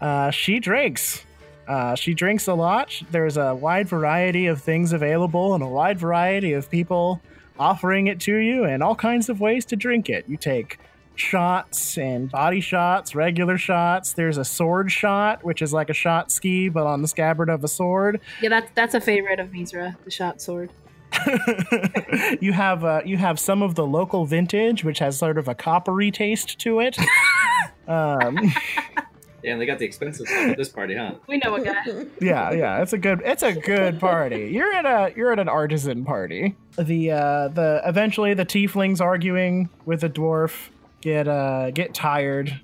uh, 0.02 0.30
she 0.32 0.60
drinks 0.60 1.24
uh, 1.68 1.96
she 1.96 2.14
drinks 2.14 2.48
a 2.48 2.54
lot 2.54 2.94
there's 3.12 3.38
a 3.38 3.56
wide 3.56 3.88
variety 3.88 4.48
of 4.48 4.62
things 4.62 4.92
available 4.92 5.54
and 5.54 5.64
a 5.64 5.68
wide 5.68 5.98
variety 5.98 6.52
of 6.54 6.70
people 6.70 7.22
offering 7.64 8.08
it 8.08 8.20
to 8.20 8.36
you 8.36 8.66
and 8.66 8.84
all 8.84 8.96
kinds 8.96 9.30
of 9.30 9.40
ways 9.40 9.64
to 9.66 9.76
drink 9.76 10.10
it 10.10 10.26
you 10.28 10.38
take 10.38 10.80
shots 11.16 11.98
and 11.98 12.30
body 12.32 12.60
shots 12.60 13.16
regular 13.16 13.58
shots 13.58 14.14
there's 14.14 14.38
a 14.38 14.44
sword 14.44 14.92
shot 14.92 15.44
which 15.44 15.62
is 15.62 15.72
like 15.72 15.90
a 15.90 15.94
shot 15.94 16.32
ski 16.32 16.70
but 16.70 16.86
on 16.86 17.02
the 17.02 17.08
scabbard 17.08 17.50
of 17.50 17.64
a 17.64 17.68
sword 17.68 18.20
Yeah, 18.42 18.50
that's 18.50 18.72
that's 18.76 18.94
a 18.96 19.02
favorite 19.02 19.40
of 19.40 19.50
Misra, 19.52 19.96
the 20.04 20.12
shot 20.12 20.42
sword. 20.42 20.72
you 22.42 22.52
have 22.52 22.84
uh, 22.84 23.02
you 23.06 23.18
have 23.18 23.40
some 23.40 23.62
of 23.62 23.76
the 23.76 23.86
local 23.86 24.26
vintage, 24.26 24.84
which 24.84 25.00
has 25.00 25.18
sort 25.18 25.38
of 25.38 25.48
a 25.48 25.54
coppery 25.56 26.10
taste 26.12 26.58
to 26.60 26.80
it. 26.80 26.98
um, 27.88 28.36
Damn, 29.44 29.60
they 29.60 29.66
got 29.66 29.78
the 29.78 29.86
expensive 29.86 30.28
stuff 30.28 30.52
at 30.52 30.58
this 30.58 30.70
party, 30.70 30.96
huh? 30.96 31.16
We 31.28 31.38
know 31.38 31.56
a 31.56 31.62
guy. 31.62 31.84
yeah, 32.22 32.52
yeah, 32.52 32.82
it's 32.82 32.94
a 32.94 32.98
good 32.98 33.22
it's 33.26 33.44
a 33.44 33.54
good 33.54 34.00
party. 34.00 34.50
You're 34.54 34.74
at 34.74 34.86
a 34.86 35.14
you're 35.18 35.34
at 35.34 35.40
an 35.40 35.50
artisan 35.50 36.06
party. 36.06 36.56
The 36.78 37.12
uh, 37.12 37.48
the 37.50 37.82
eventually 37.86 38.34
the 38.34 38.46
tieflings 38.46 39.02
arguing 39.02 39.70
with 39.86 40.02
the 40.02 40.10
dwarf 40.10 40.70
get 41.02 41.28
uh, 41.28 41.72
get 41.72 41.94
tired, 41.94 42.58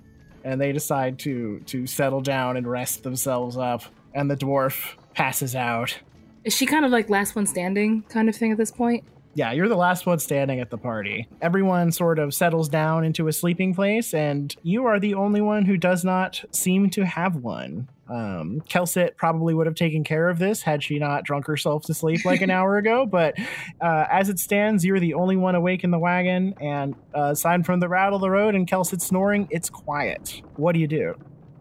and 0.46 0.60
they 0.60 0.72
decide 0.72 1.20
to 1.20 1.60
to 1.66 1.86
settle 1.86 2.22
down 2.22 2.56
and 2.56 2.66
rest 2.66 3.04
themselves 3.04 3.58
up. 3.58 3.84
And 4.14 4.32
the 4.32 4.38
dwarf 4.38 4.96
passes 5.14 5.56
out. 5.56 6.00
Is 6.46 6.56
she 6.56 6.66
kind 6.66 6.86
of 6.86 6.92
like 6.92 7.10
last 7.10 7.36
one 7.36 7.46
standing 7.46 8.04
kind 8.04 8.30
of 8.30 8.36
thing 8.36 8.52
at 8.52 8.58
this 8.58 8.72
point? 8.72 9.04
Yeah, 9.36 9.52
you're 9.52 9.68
the 9.68 9.76
last 9.76 10.06
one 10.06 10.20
standing 10.20 10.60
at 10.60 10.70
the 10.70 10.78
party. 10.78 11.28
Everyone 11.42 11.92
sort 11.92 12.20
of 12.20 12.34
settles 12.34 12.68
down 12.68 13.04
into 13.04 13.28
a 13.28 13.34
sleeping 13.34 13.76
place, 13.76 14.14
and 14.14 14.56
you 14.64 14.86
are 14.86 15.00
the 15.00 15.14
only 15.14 15.40
one 15.40 15.66
who 15.66 15.78
does 15.78 16.04
not 16.04 16.44
seem 16.52 16.90
to 16.92 17.06
have 17.06 17.36
one. 17.36 17.88
Um, 18.10 18.62
Kelsit 18.68 19.16
probably 19.18 19.54
would 19.54 19.68
have 19.68 19.76
taken 19.76 20.04
care 20.04 20.30
of 20.30 20.40
this 20.40 20.64
had 20.64 20.82
she 20.84 20.98
not 20.98 21.24
drunk 21.24 21.46
herself 21.46 21.86
to 21.86 21.94
sleep 21.94 22.26
like 22.26 22.42
an 22.42 22.50
hour 22.50 22.78
ago, 22.78 23.06
but 23.06 23.36
uh, 23.80 24.06
as 24.12 24.30
it 24.30 24.40
stands, 24.40 24.84
you're 24.84 25.00
the 25.00 25.14
only 25.14 25.38
one 25.38 25.54
awake 25.54 25.84
in 25.84 25.92
the 25.92 26.00
wagon, 26.00 26.56
and 26.60 26.96
uh, 27.16 27.30
aside 27.32 27.66
from 27.68 27.80
the 27.80 27.88
rattle 27.88 28.16
of 28.16 28.22
the 28.22 28.32
road 28.32 28.56
and 28.56 28.68
Kelsit 28.68 29.02
snoring, 29.02 29.48
it's 29.52 29.70
quiet. 29.70 30.42
What 30.56 30.74
do 30.74 30.80
you 30.80 30.88
do? 30.88 31.14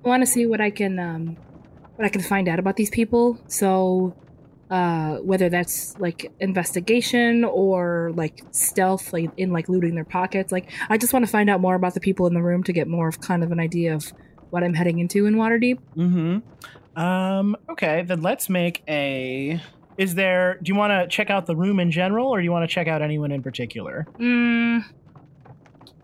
I 0.04 0.08
want 0.08 0.22
to 0.22 0.26
see 0.26 0.46
what 0.46 0.60
I 0.60 0.70
can 0.70 0.98
um 0.98 1.36
what 1.96 2.06
I 2.06 2.08
can 2.08 2.22
find 2.22 2.48
out 2.48 2.58
about 2.58 2.76
these 2.76 2.90
people. 2.90 3.38
So 3.48 4.14
uh 4.70 5.16
whether 5.18 5.48
that's 5.48 5.98
like 5.98 6.30
investigation 6.40 7.42
or 7.44 8.12
like 8.14 8.42
stealth 8.50 9.12
like 9.12 9.30
in 9.36 9.50
like 9.52 9.68
looting 9.68 9.94
their 9.94 10.04
pockets 10.04 10.52
like 10.52 10.70
i 10.90 10.98
just 10.98 11.12
want 11.12 11.24
to 11.24 11.30
find 11.30 11.48
out 11.48 11.60
more 11.60 11.74
about 11.74 11.94
the 11.94 12.00
people 12.00 12.26
in 12.26 12.34
the 12.34 12.42
room 12.42 12.62
to 12.62 12.72
get 12.72 12.86
more 12.86 13.08
of 13.08 13.20
kind 13.20 13.42
of 13.42 13.50
an 13.50 13.58
idea 13.60 13.94
of 13.94 14.12
what 14.50 14.62
i'm 14.62 14.74
heading 14.74 14.98
into 14.98 15.24
in 15.26 15.36
waterdeep 15.36 15.78
Mm-hmm. 15.96 17.00
Um, 17.00 17.56
okay, 17.70 18.02
then 18.02 18.22
let's 18.22 18.48
make 18.48 18.82
a. 18.88 19.62
Is 19.98 20.16
there. 20.16 20.58
Do 20.60 20.68
you 20.72 20.74
want 20.76 20.90
to 20.90 21.06
check 21.06 21.30
out 21.30 21.46
the 21.46 21.54
room 21.54 21.78
in 21.78 21.92
general, 21.92 22.28
or 22.28 22.38
do 22.38 22.44
you 22.44 22.50
want 22.50 22.68
to 22.68 22.74
check 22.74 22.88
out 22.88 23.02
anyone 23.02 23.30
in 23.30 23.40
particular? 23.40 24.04
mm, 24.18 24.82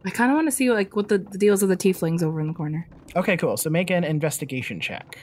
i 0.06 0.10
kind 0.10 0.30
of 0.30 0.36
want 0.36 0.46
to 0.46 0.52
see 0.52 0.70
like 0.70 0.94
what 0.94 1.08
the, 1.08 1.18
the 1.18 1.36
deals 1.36 1.64
of 1.64 1.68
the 1.68 1.76
tieflings 1.76 2.22
over 2.22 2.40
in 2.40 2.46
the 2.46 2.54
corner 2.54 2.86
Okay, 3.16 3.36
cool. 3.36 3.56
So 3.56 3.70
make 3.70 3.90
an 3.90 4.04
investigation 4.04 4.78
check. 4.80 5.18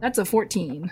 that's 0.00 0.18
a 0.18 0.24
14 0.24 0.90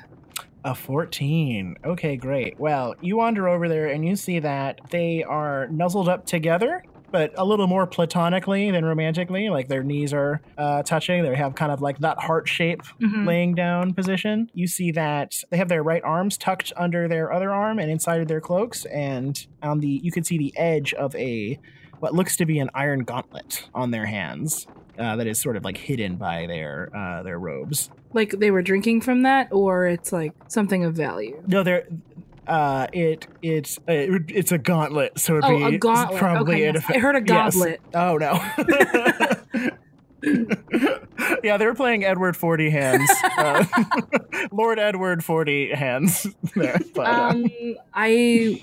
A 0.67 0.75
14. 0.75 1.77
Okay, 1.85 2.17
great. 2.17 2.59
Well, 2.59 2.97
you 3.01 3.17
wander 3.19 3.49
over 3.49 3.69
there 3.69 3.87
and 3.87 4.05
you 4.05 4.17
see 4.17 4.41
that 4.41 4.81
they 4.91 5.23
are 5.23 5.69
nuzzled 5.69 6.09
up 6.09 6.27
together, 6.27 6.83
but 7.13 7.33
a 7.37 7.45
little 7.45 7.69
more 7.69 7.87
platonically 7.87 8.73
than 8.73 8.85
romantically. 8.85 9.49
Like 9.49 9.69
their 9.69 9.85
knees 9.85 10.13
are 10.13 10.41
uh, 10.59 10.83
touching. 10.83 11.23
They 11.23 11.37
have 11.37 11.55
kind 11.55 11.71
of 11.71 11.81
like 11.81 11.99
that 11.99 12.19
heart 12.19 12.49
shape 12.49 12.83
Mhm. 13.01 13.25
laying 13.27 13.55
down 13.55 13.95
position. 13.95 14.51
You 14.55 14.67
see 14.67 14.91
that 14.91 15.37
they 15.51 15.57
have 15.57 15.69
their 15.69 15.85
right 15.85 16.03
arms 16.03 16.37
tucked 16.37 16.73
under 16.77 17.07
their 17.07 17.33
other 17.33 17.53
arm 17.53 17.79
and 17.79 17.89
inside 17.89 18.21
of 18.21 18.27
their 18.27 18.41
cloaks, 18.41 18.85
and 18.87 19.47
on 19.63 19.79
the 19.79 20.01
you 20.03 20.11
can 20.11 20.25
see 20.25 20.37
the 20.37 20.53
edge 20.59 20.93
of 20.95 21.15
a 21.15 21.61
what 22.01 22.13
looks 22.13 22.37
to 22.39 22.45
be 22.45 22.59
an 22.59 22.71
iron 22.75 23.05
gauntlet 23.05 23.69
on 23.73 23.93
their 23.93 24.07
hands. 24.07 24.67
Uh, 24.99 25.17
that 25.17 25.27
is 25.27 25.39
sort 25.39 25.57
of 25.57 25.65
like 25.65 25.77
hidden 25.77 26.17
by 26.17 26.47
their 26.47 26.91
uh, 26.97 27.23
their 27.23 27.39
robes. 27.39 27.91
like 28.13 28.31
they 28.31 28.51
were 28.51 28.63
drinking 28.63 29.01
from 29.01 29.23
that 29.23 29.49
or 29.53 29.87
it's 29.87 30.13
like 30.13 30.33
something 30.49 30.85
of 30.85 30.95
value 30.95 31.41
No, 31.47 31.63
they're 31.63 31.87
uh 32.47 32.87
it 32.93 33.27
it's 33.43 33.79
uh, 33.89 33.93
it, 33.93 34.23
it's 34.29 34.53
a 34.53 34.59
gauntlet, 34.59 35.19
so 35.19 35.39
it'd 35.39 35.45
oh 35.51 35.59
be 35.71 35.75
a 35.75 35.79
gauntlet 35.79 36.19
probably 36.19 36.67
okay, 36.69 36.79
yes. 36.79 36.85
i 36.89 36.99
heard 36.99 37.17
a 37.17 37.23
Yes. 37.27 37.57
Oh 37.95 38.17
no. 38.17 38.41
yeah, 41.43 41.57
they 41.57 41.67
were 41.67 41.75
playing 41.75 42.05
Edward 42.05 42.37
Forty 42.37 42.71
hands, 42.71 43.09
uh, 43.37 43.65
Lord 44.53 44.79
Edward 44.79 45.25
Forty 45.25 45.73
hands. 45.73 46.27
there, 46.55 46.79
but, 46.95 47.07
uh, 47.07 47.29
um 47.31 47.47
i 47.95 48.63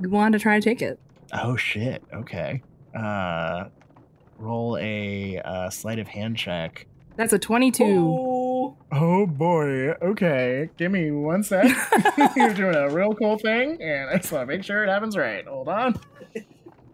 want 0.00 0.32
to 0.32 0.38
try 0.38 0.58
to 0.58 0.64
take 0.64 0.80
it 0.82 0.98
oh 1.32 1.56
shit. 1.56 2.02
Okay. 2.12 2.62
Uh, 2.96 3.64
roll 4.38 4.78
a 4.80 5.40
uh, 5.44 5.70
sleight 5.70 5.98
of 5.98 6.08
hand 6.08 6.36
check. 6.36 6.86
That's 7.16 7.32
a 7.32 7.38
22. 7.38 7.84
Oh, 7.84 8.76
oh 8.90 9.26
boy. 9.26 9.90
Okay. 10.02 10.70
Give 10.76 10.90
me 10.90 11.10
one 11.12 11.42
sec. 11.42 11.64
You're 12.36 12.54
doing 12.54 12.74
a 12.74 12.90
real 12.90 13.14
cool 13.14 13.38
thing, 13.38 13.80
and 13.80 14.10
I 14.10 14.16
just 14.16 14.32
want 14.32 14.48
to 14.48 14.54
make 14.54 14.64
sure 14.64 14.84
it 14.84 14.88
happens 14.88 15.16
right. 15.16 15.46
Hold 15.46 15.68
on. 15.68 15.98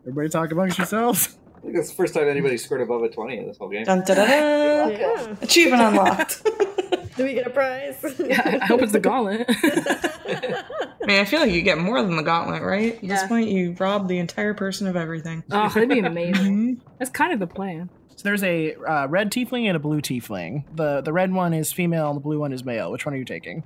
Everybody 0.02 0.28
talk 0.28 0.50
amongst 0.52 0.78
yourselves. 0.78 1.38
I 1.56 1.60
think 1.60 1.76
that's 1.76 1.90
the 1.90 1.94
first 1.94 2.14
time 2.14 2.26
anybody 2.28 2.56
scored 2.56 2.80
above 2.80 3.02
a 3.02 3.08
20 3.10 3.38
in 3.38 3.46
this 3.46 3.58
whole 3.58 3.68
game. 3.68 3.84
Dun, 3.84 4.00
da, 4.00 4.14
da, 4.14 4.24
da. 4.26 4.86
Yeah. 4.88 5.34
Achievement 5.42 5.82
unlocked. 5.82 6.42
Do 7.20 7.26
we 7.26 7.34
get 7.34 7.46
a 7.46 7.50
prize? 7.50 7.96
Yeah, 8.18 8.58
I 8.62 8.64
hope 8.64 8.80
it's 8.80 8.92
the 8.92 8.98
gauntlet. 8.98 9.44
I 9.50 11.06
mean, 11.06 11.20
I 11.20 11.26
feel 11.26 11.40
like 11.40 11.50
you 11.52 11.60
get 11.60 11.76
more 11.76 12.00
than 12.00 12.16
the 12.16 12.22
gauntlet, 12.22 12.62
right? 12.62 12.94
At 12.94 13.06
this 13.06 13.26
point, 13.26 13.50
you 13.50 13.76
rob 13.78 14.08
the 14.08 14.16
entire 14.18 14.54
person 14.54 14.86
of 14.86 14.96
everything. 14.96 15.44
oh, 15.50 15.68
that'd 15.68 15.88
be 15.90 15.98
amazing. 15.98 16.76
Mhm. 16.80 16.80
That's 16.98 17.10
kind 17.10 17.34
of 17.34 17.38
the 17.38 17.46
plan. 17.46 17.90
So 18.16 18.22
there's 18.24 18.42
a 18.42 18.74
uh, 18.74 19.06
red 19.08 19.30
tiefling 19.30 19.66
and 19.66 19.76
a 19.76 19.78
blue 19.78 20.00
tiefling. 20.00 20.64
The 20.74 21.02
the 21.02 21.12
red 21.12 21.30
one 21.30 21.52
is 21.52 21.72
female, 21.74 22.08
and 22.08 22.16
the 22.16 22.20
blue 22.22 22.38
one 22.38 22.54
is 22.54 22.64
male. 22.64 22.90
Which 22.90 23.04
one 23.04 23.14
are 23.14 23.18
you 23.18 23.24
taking? 23.26 23.64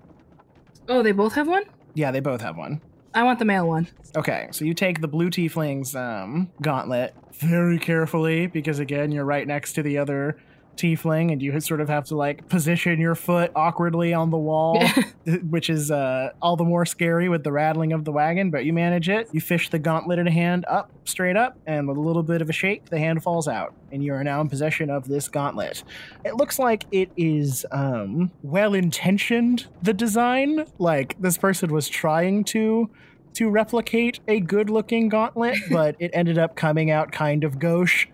Oh, 0.89 1.05
they 1.05 1.13
both 1.13 1.35
have 1.35 1.47
one? 1.47 1.63
Yeah, 1.95 2.11
they 2.11 2.19
both 2.21 2.41
have 2.41 2.57
one. 2.57 2.81
I 3.15 3.23
want 3.23 3.39
the 3.39 3.45
male 3.45 3.69
one. 3.69 3.87
Okay, 4.17 4.49
so 4.51 4.65
you 4.65 4.75
take 4.75 5.01
the 5.01 5.07
blue 5.09 5.31
tiefling's 5.31 5.95
um, 5.95 6.51
gauntlet 6.61 7.15
very 7.35 7.79
carefully 7.79 8.49
because 8.49 8.81
again, 8.81 9.13
you're 9.13 9.25
right 9.25 9.47
next 9.47 9.75
to 9.75 9.83
the 9.85 9.99
other 9.99 10.39
tiefling, 10.77 11.33
and 11.33 11.43
you 11.43 11.59
sort 11.61 11.81
of 11.81 11.89
have 11.89 12.05
to 12.07 12.17
like 12.17 12.49
position 12.49 13.01
your 13.01 13.15
foot 13.15 13.51
awkwardly 13.55 14.15
on 14.15 14.31
the 14.31 14.39
wall, 14.39 14.83
which 15.49 15.71
is 15.71 15.91
uh, 15.91 16.31
all 16.43 16.57
the 16.57 16.65
more 16.65 16.85
scary 16.85 17.29
with 17.29 17.45
the 17.45 17.53
rattling 17.53 17.93
of 17.93 18.05
the 18.05 18.13
wagon. 18.13 18.51
But 18.51 18.65
you 18.65 18.73
manage 18.73 19.09
it. 19.09 19.29
You 19.33 19.41
fish 19.41 19.71
the 19.71 19.79
gauntlet 19.79 20.19
in 20.19 20.27
a 20.27 20.31
hand 20.31 20.65
up, 20.69 20.91
straight 21.05 21.37
up, 21.37 21.57
and 21.67 21.89
with 21.89 21.97
a 21.97 22.01
little 22.01 22.23
bit 22.23 22.43
of 22.43 22.51
a 22.51 22.53
shake, 22.53 22.87
the 22.87 22.99
hand 22.99 23.23
falls 23.23 23.49
out, 23.49 23.75
and 23.93 24.03
you 24.03 24.13
are 24.15 24.25
now 24.25 24.41
in 24.41 24.49
possession 24.49 24.91
of 24.91 25.09
this 25.09 25.29
gauntlet. 25.29 25.85
It 26.25 26.37
looks 26.37 26.59
like 26.59 26.85
it 26.93 27.11
is 27.17 27.65
um, 27.71 28.31
well 28.43 28.75
intentioned. 28.75 29.67
The 29.83 29.95
design, 29.95 30.67
like 30.79 31.17
this 31.21 31.39
person 31.39 31.73
was 31.73 31.89
trying 31.89 32.45
to 32.45 32.91
to 33.35 33.51
replicate 33.51 34.21
a 34.29 34.41
good 34.41 34.71
looking 34.71 35.09
gauntlet, 35.09 35.59
but 35.71 35.97
it 35.99 36.11
ended 36.15 36.39
up 36.39 36.57
coming 36.57 36.91
out 36.91 37.13
kind 37.13 37.45
of 37.45 37.59
gauche. 37.59 38.07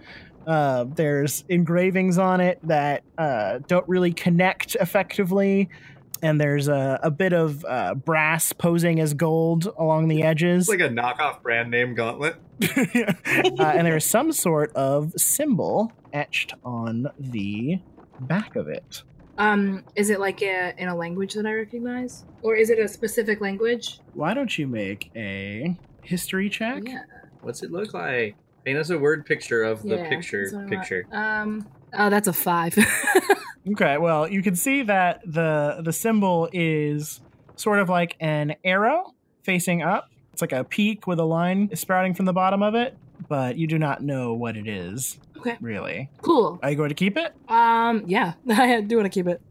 Uh, 0.50 0.84
there's 0.96 1.44
engravings 1.48 2.18
on 2.18 2.40
it 2.40 2.58
that 2.64 3.04
uh, 3.16 3.60
don't 3.68 3.88
really 3.88 4.12
connect 4.12 4.74
effectively, 4.74 5.68
and 6.22 6.40
there's 6.40 6.66
a, 6.66 6.98
a 7.04 7.10
bit 7.12 7.32
of 7.32 7.64
uh, 7.68 7.94
brass 7.94 8.52
posing 8.52 8.98
as 8.98 9.14
gold 9.14 9.72
along 9.78 10.08
the 10.08 10.24
edges. 10.24 10.68
It's 10.68 10.80
like 10.80 10.90
a 10.90 10.92
knockoff 10.92 11.40
brand 11.40 11.70
name 11.70 11.94
gauntlet. 11.94 12.34
uh, 12.76 13.62
and 13.62 13.86
there's 13.86 14.04
some 14.04 14.32
sort 14.32 14.74
of 14.74 15.12
symbol 15.16 15.92
etched 16.12 16.54
on 16.64 17.06
the 17.16 17.78
back 18.18 18.56
of 18.56 18.66
it. 18.66 19.04
Um, 19.38 19.84
is 19.94 20.10
it 20.10 20.18
like 20.18 20.42
a, 20.42 20.74
in 20.76 20.88
a 20.88 20.96
language 20.96 21.34
that 21.34 21.46
I 21.46 21.52
recognize, 21.52 22.24
or 22.42 22.56
is 22.56 22.70
it 22.70 22.80
a 22.80 22.88
specific 22.88 23.40
language? 23.40 24.00
Why 24.14 24.34
don't 24.34 24.58
you 24.58 24.66
make 24.66 25.12
a 25.14 25.78
history 26.02 26.50
check? 26.50 26.82
Yeah. 26.88 27.04
What's 27.40 27.62
it 27.62 27.70
look 27.70 27.94
like? 27.94 28.34
Paint 28.70 28.78
us 28.78 28.90
a 28.90 28.98
word 29.00 29.26
picture 29.26 29.64
of 29.64 29.82
the 29.82 29.96
Yeah, 29.96 30.08
picture 30.08 30.42
that's 30.44 30.52
what 30.52 30.58
I 30.60 30.62
want. 30.62 30.70
picture. 30.70 31.06
Um. 31.10 31.66
Oh, 31.92 32.08
that's 32.08 32.28
a 32.28 32.32
five. 32.32 32.78
Okay, 33.72 33.98
well, 33.98 34.26
you 34.26 34.42
can 34.42 34.54
see 34.56 34.82
that 34.84 35.20
the 35.26 35.80
the 35.84 35.92
symbol 35.92 36.48
is 36.52 37.20
sort 37.56 37.78
of 37.80 37.88
like 37.90 38.16
an 38.20 38.54
arrow 38.64 39.12
facing 39.42 39.82
up. 39.82 40.08
It's 40.32 40.40
like 40.40 40.52
a 40.52 40.64
peak 40.64 41.06
with 41.06 41.18
a 41.18 41.24
line 41.24 41.68
sprouting 41.76 42.14
from 42.14 42.24
the 42.24 42.32
bottom 42.32 42.62
of 42.62 42.74
it, 42.74 42.96
but 43.28 43.58
you 43.58 43.66
do 43.66 43.78
not 43.78 44.02
know 44.02 44.32
what 44.32 44.56
it 44.56 44.66
is. 44.66 45.18
Okay. 45.36 45.58
Really. 45.60 46.08
cool. 46.22 46.58
Are 46.62 46.70
you 46.70 46.76
going 46.76 46.88
to 46.88 46.94
keep 46.94 47.16
it? 47.18 47.34
Um. 47.48 48.04
Yeah, 48.06 48.32
I 48.48 48.80
do 48.80 48.96
want 48.96 49.12
to 49.12 49.22
keep 49.22 49.26
it. 49.28 49.42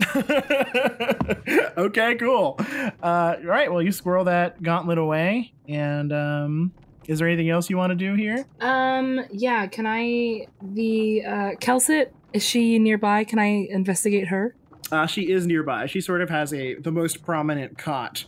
okay, 1.78 2.16
cool. 2.16 2.56
Uh, 3.04 3.36
all 3.40 3.44
right, 3.46 3.72
well, 3.72 3.82
you 3.82 3.92
squirrel 3.92 4.24
that 4.26 4.62
gauntlet 4.64 4.98
away. 4.98 5.54
And 5.68 6.12
um, 6.12 6.72
is 7.10 7.20
there 7.20 7.28
anything 7.28 7.50
else 7.50 7.70
you 7.70 7.78
want 7.78 7.90
to 7.92 7.96
do 7.96 8.14
here? 8.14 8.46
Um. 8.62 9.20
Yeah. 9.32 9.68
Can 9.68 9.86
I 9.88 10.48
the 10.62 11.24
uh 11.26 11.52
Kelsit? 11.60 12.12
Is 12.32 12.44
she 12.44 12.78
nearby? 12.78 13.24
Can 13.24 13.40
I 13.40 13.68
investigate 13.70 14.28
her? 14.28 14.56
Uh, 14.92 15.08
she 15.08 15.32
is 15.32 15.46
nearby. 15.46 15.88
She 15.88 16.02
sort 16.02 16.22
of 16.22 16.30
has 16.30 16.54
a 16.54 16.76
the 16.76 16.92
most 16.92 17.24
prominent 17.24 17.78
cot, 17.78 18.26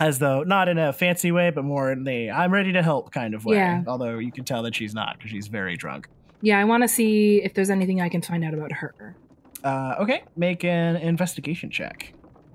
as 0.00 0.18
though 0.18 0.42
not 0.42 0.68
in 0.68 0.78
a 0.78 0.92
fancy 0.92 1.32
way, 1.32 1.50
but 1.50 1.64
more 1.64 1.90
in 1.90 2.04
the 2.04 2.30
"I'm 2.30 2.52
ready 2.52 2.72
to 2.72 2.82
help" 2.82 3.10
kind 3.12 3.34
of 3.34 3.44
way. 3.46 3.56
Yeah. 3.56 3.82
Although 3.86 4.18
you 4.18 4.30
can 4.30 4.44
tell 4.44 4.62
that 4.64 4.74
she's 4.74 4.94
not 4.94 5.16
because 5.16 5.30
she's 5.30 5.48
very 5.48 5.76
drunk. 5.76 6.08
Yeah, 6.42 6.58
I 6.60 6.64
want 6.64 6.82
to 6.82 6.88
see 6.88 7.42
if 7.42 7.54
there's 7.54 7.70
anything 7.70 8.00
I 8.00 8.08
can 8.08 8.22
find 8.22 8.44
out 8.44 8.54
about 8.54 8.72
her. 8.72 9.16
Uh, 9.64 9.96
okay, 10.00 10.22
make 10.36 10.64
an 10.64 10.96
investigation 10.96 11.70
check. 11.70 12.12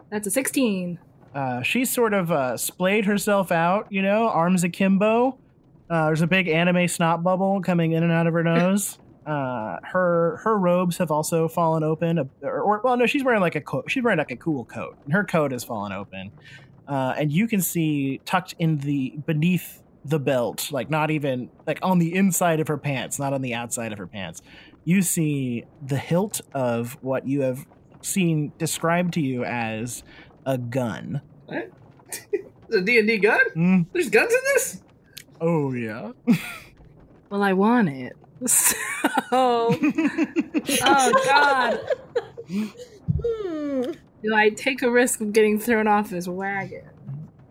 That's 0.09 0.27
a 0.27 0.31
sixteen. 0.31 0.99
Uh, 1.35 1.63
she's 1.63 1.89
sort 1.89 2.13
of 2.13 2.31
uh, 2.31 2.55
splayed 2.57 3.05
herself 3.05 3.51
out, 3.51 3.87
you 3.91 4.01
know, 4.03 4.29
arms 4.29 4.63
akimbo. 4.63 5.37
Uh, 5.93 6.07
there's 6.07 6.23
a 6.23 6.27
big 6.27 6.47
anime 6.47 6.87
snot 6.87 7.21
bubble 7.21 7.61
coming 7.61 7.91
in 7.91 8.01
and 8.01 8.11
out 8.11 8.25
of 8.25 8.33
her 8.33 8.43
nose. 8.43 8.97
Uh, 9.25 9.79
her 9.83 10.41
her 10.43 10.57
robes 10.59 10.97
have 10.97 11.09
also 11.09 11.47
fallen 11.47 11.81
open, 11.81 12.19
uh, 12.19 12.25
or, 12.41 12.59
or 12.59 12.81
well, 12.83 12.97
no, 12.97 13.05
she's 13.05 13.23
wearing 13.23 13.39
like 13.39 13.55
a 13.55 13.61
coat. 13.61 13.89
She's 13.89 14.03
wearing 14.03 14.17
like 14.17 14.31
a 14.31 14.35
cool 14.35 14.65
coat. 14.65 14.97
and 15.05 15.13
Her 15.13 15.23
coat 15.23 15.53
has 15.53 15.63
fallen 15.63 15.93
open, 15.93 16.33
uh, 16.89 17.13
and 17.17 17.31
you 17.31 17.47
can 17.47 17.61
see 17.61 18.19
tucked 18.25 18.53
in 18.59 18.79
the 18.79 19.13
beneath 19.25 19.81
the 20.03 20.19
belt, 20.19 20.73
like 20.73 20.89
not 20.89 21.09
even 21.09 21.49
like 21.65 21.79
on 21.81 21.99
the 21.99 22.13
inside 22.13 22.59
of 22.59 22.67
her 22.67 22.77
pants, 22.77 23.17
not 23.17 23.31
on 23.31 23.41
the 23.41 23.53
outside 23.53 23.93
of 23.93 23.97
her 23.97 24.07
pants. 24.07 24.41
You 24.83 25.01
see 25.01 25.63
the 25.81 25.97
hilt 25.97 26.41
of 26.53 26.97
what 27.01 27.25
you 27.25 27.43
have 27.43 27.65
seen 28.01 28.51
described 28.57 29.13
to 29.13 29.21
you 29.21 29.45
as 29.45 30.03
a 30.45 30.57
gun. 30.57 31.21
What? 31.45 31.71
the 32.67 32.81
D 32.81 32.99
and 32.99 33.07
D 33.07 33.19
gun? 33.19 33.39
Mm. 33.55 33.85
There's 33.93 34.09
guns 34.09 34.33
in 34.33 34.39
this? 34.53 34.83
Oh 35.45 35.73
yeah. 35.73 36.11
Well, 37.29 37.41
I 37.43 37.53
want 37.53 37.89
it. 37.89 38.13
So, 38.45 38.75
oh 39.31 41.21
god, 41.25 41.79
Hmm. 43.21 43.81
do 44.21 44.35
I 44.35 44.49
take 44.49 44.81
a 44.83 44.91
risk 44.91 45.21
of 45.21 45.33
getting 45.33 45.59
thrown 45.59 45.87
off 45.87 46.09
this 46.09 46.27
wagon? 46.27 46.83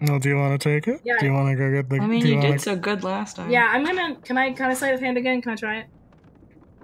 No, 0.01 0.19
do 0.19 0.29
you 0.29 0.37
want 0.37 0.61
to 0.61 0.69
take 0.69 0.87
it? 0.87 1.01
Yeah. 1.05 1.15
Do 1.19 1.27
you 1.27 1.33
want 1.33 1.49
to 1.49 1.57
go 1.57 1.71
get 1.73 1.89
the? 1.89 1.97
I 1.97 2.07
mean, 2.07 2.21
do 2.21 2.29
you 2.29 2.37
wanna- 2.37 2.53
did 2.53 2.61
so 2.61 2.77
good 2.77 3.03
last 3.05 3.37
time. 3.37 3.51
Yeah, 3.51 3.69
I'm 3.73 3.85
gonna. 3.85 4.17
Can 4.23 4.37
I? 4.39 4.53
Can 4.53 4.71
I 4.71 4.75
sleight 4.75 4.95
of 4.95 5.01
hand 5.01 5.17
again? 5.17 5.41
Can 5.43 5.53
I 5.53 5.57
try 5.57 5.79
it? 5.79 5.87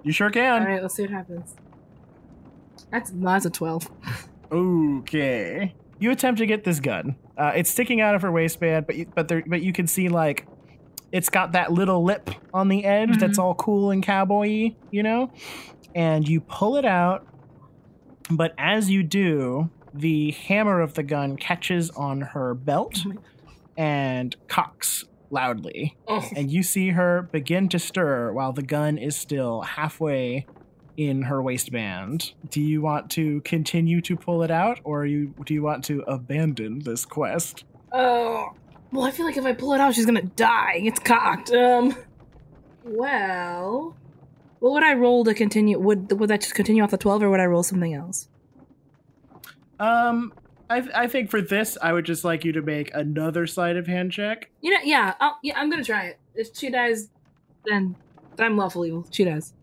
You 0.03 0.11
sure 0.11 0.29
can. 0.29 0.61
All 0.63 0.67
right, 0.67 0.81
let's 0.81 0.95
see 0.95 1.03
what 1.03 1.11
happens. 1.11 1.55
That's 2.91 3.11
no, 3.11 3.29
that's 3.31 3.45
a 3.45 3.49
twelve. 3.49 3.89
Okay. 4.51 5.73
You 5.99 6.11
attempt 6.11 6.39
to 6.39 6.45
get 6.45 6.63
this 6.63 6.79
gun. 6.79 7.15
Uh, 7.37 7.51
it's 7.55 7.69
sticking 7.69 8.01
out 8.01 8.15
of 8.15 8.21
her 8.23 8.31
waistband, 8.31 8.87
but 8.87 8.95
you, 8.95 9.05
but 9.15 9.27
there, 9.27 9.43
but 9.45 9.61
you 9.61 9.71
can 9.73 9.85
see 9.87 10.09
like 10.09 10.47
it's 11.11 11.29
got 11.29 11.53
that 11.53 11.71
little 11.71 12.03
lip 12.03 12.29
on 12.53 12.67
the 12.67 12.85
edge 12.85 13.17
that's 13.17 13.33
mm-hmm. 13.33 13.41
all 13.41 13.55
cool 13.55 13.91
and 13.91 14.03
cowboy 14.03 14.71
you 14.91 15.03
know. 15.03 15.31
And 15.95 16.27
you 16.27 16.41
pull 16.41 16.75
it 16.77 16.85
out, 16.85 17.25
but 18.29 18.53
as 18.57 18.89
you 18.91 19.01
do, 19.01 19.69
the 19.93 20.31
hammer 20.31 20.81
of 20.81 20.93
the 20.93 21.03
gun 21.03 21.35
catches 21.35 21.89
on 21.91 22.21
her 22.21 22.53
belt 22.53 22.99
oh 23.07 23.13
and 23.75 24.35
cocks 24.47 25.05
loudly. 25.31 25.97
Oh. 26.07 26.27
and 26.35 26.51
you 26.51 26.63
see 26.63 26.89
her 26.89 27.23
begin 27.31 27.69
to 27.69 27.79
stir 27.79 28.31
while 28.33 28.51
the 28.51 28.61
gun 28.61 28.97
is 28.97 29.15
still 29.15 29.61
halfway 29.61 30.45
in 30.97 31.23
her 31.23 31.41
waistband. 31.41 32.33
Do 32.49 32.61
you 32.61 32.81
want 32.81 33.09
to 33.11 33.39
continue 33.41 34.01
to 34.01 34.17
pull 34.17 34.43
it 34.43 34.51
out, 34.51 34.79
or 34.83 35.05
you 35.05 35.33
do 35.45 35.53
you 35.53 35.61
want 35.61 35.85
to 35.85 36.01
abandon 36.01 36.79
this 36.79 37.05
quest? 37.05 37.63
Oh, 37.93 38.49
well, 38.91 39.05
I 39.05 39.11
feel 39.11 39.25
like 39.25 39.37
if 39.37 39.45
I 39.45 39.53
pull 39.53 39.73
it 39.73 39.81
out, 39.81 39.95
she's 39.95 40.05
gonna 40.05 40.21
die. 40.21 40.81
It's 40.83 40.99
cocked. 40.99 41.51
Um, 41.51 41.95
well, 42.83 43.95
what 44.59 44.73
would 44.73 44.83
I 44.83 44.93
roll 44.93 45.23
to 45.25 45.33
continue? 45.33 45.79
Would 45.79 46.19
would 46.19 46.29
that 46.29 46.41
just 46.41 46.55
continue 46.55 46.83
off 46.83 46.91
the 46.91 46.97
twelve, 46.97 47.23
or 47.23 47.29
would 47.29 47.39
I 47.39 47.45
roll 47.45 47.63
something 47.63 47.93
else? 47.93 48.27
Um, 49.79 50.33
I 50.69 50.87
I 50.93 51.07
think 51.07 51.29
for 51.29 51.41
this, 51.41 51.77
I 51.81 51.93
would 51.93 52.05
just 52.05 52.23
like 52.23 52.43
you 52.43 52.51
to 52.53 52.61
make 52.61 52.93
another 52.93 53.47
sleight 53.47 53.77
of 53.77 53.87
hand 53.87 54.11
check. 54.11 54.49
You 54.61 54.71
know, 54.71 54.79
yeah, 54.83 55.13
I'll, 55.19 55.37
yeah, 55.43 55.57
I'm 55.57 55.69
gonna 55.69 55.83
try 55.83 56.07
it. 56.07 56.19
If 56.35 56.55
she 56.55 56.69
dies, 56.69 57.09
then 57.65 57.95
I'm 58.37 58.57
lawful 58.57 58.85
evil. 58.85 59.05
She 59.11 59.23
dies. 59.23 59.53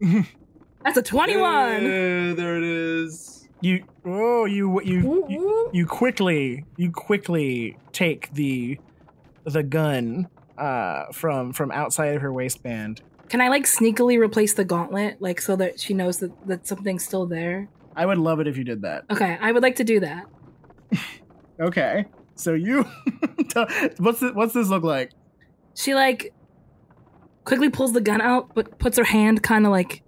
That's 0.00 0.96
a 0.96 1.02
twenty-one. 1.02 1.84
Yeah, 1.84 2.34
there 2.34 2.56
it 2.56 2.64
is. 2.64 3.31
You 3.62 3.84
oh 4.04 4.44
you 4.44 4.82
you 4.82 5.26
you, 5.28 5.70
you 5.72 5.86
quickly 5.86 6.64
you 6.76 6.90
quickly 6.90 7.78
take 7.92 8.34
the 8.34 8.78
the 9.44 9.62
gun 9.62 10.28
uh 10.58 11.06
from 11.12 11.52
from 11.52 11.70
outside 11.70 12.14
of 12.16 12.22
her 12.22 12.32
waistband 12.32 13.00
Can 13.28 13.40
I 13.40 13.48
like 13.48 13.64
sneakily 13.64 14.18
replace 14.18 14.52
the 14.54 14.64
gauntlet, 14.64 15.22
like 15.22 15.40
so 15.40 15.56
that 15.56 15.80
she 15.80 15.94
knows 15.94 16.18
that 16.18 16.32
that 16.46 16.66
something's 16.66 17.04
still 17.04 17.24
there? 17.24 17.68
I 17.96 18.04
would 18.04 18.18
love 18.18 18.40
it 18.40 18.46
if 18.48 18.56
you 18.58 18.64
did 18.64 18.82
that. 18.82 19.04
Okay, 19.10 19.38
I 19.40 19.52
would 19.52 19.62
like 19.62 19.76
to 19.76 19.84
do 19.84 20.00
that. 20.00 20.26
Okay. 21.60 22.06
So 22.34 22.54
you 22.54 22.82
what's 23.98 24.20
this, 24.20 24.32
what's 24.32 24.54
this 24.54 24.68
look 24.68 24.82
like? 24.82 25.12
She 25.74 25.94
like 25.94 26.32
quickly 27.44 27.70
pulls 27.70 27.92
the 27.92 28.00
gun 28.00 28.20
out, 28.20 28.54
but 28.54 28.78
puts 28.78 28.98
her 28.98 29.04
hand 29.04 29.42
kind 29.42 29.64
of 29.66 29.70
like 29.70 30.02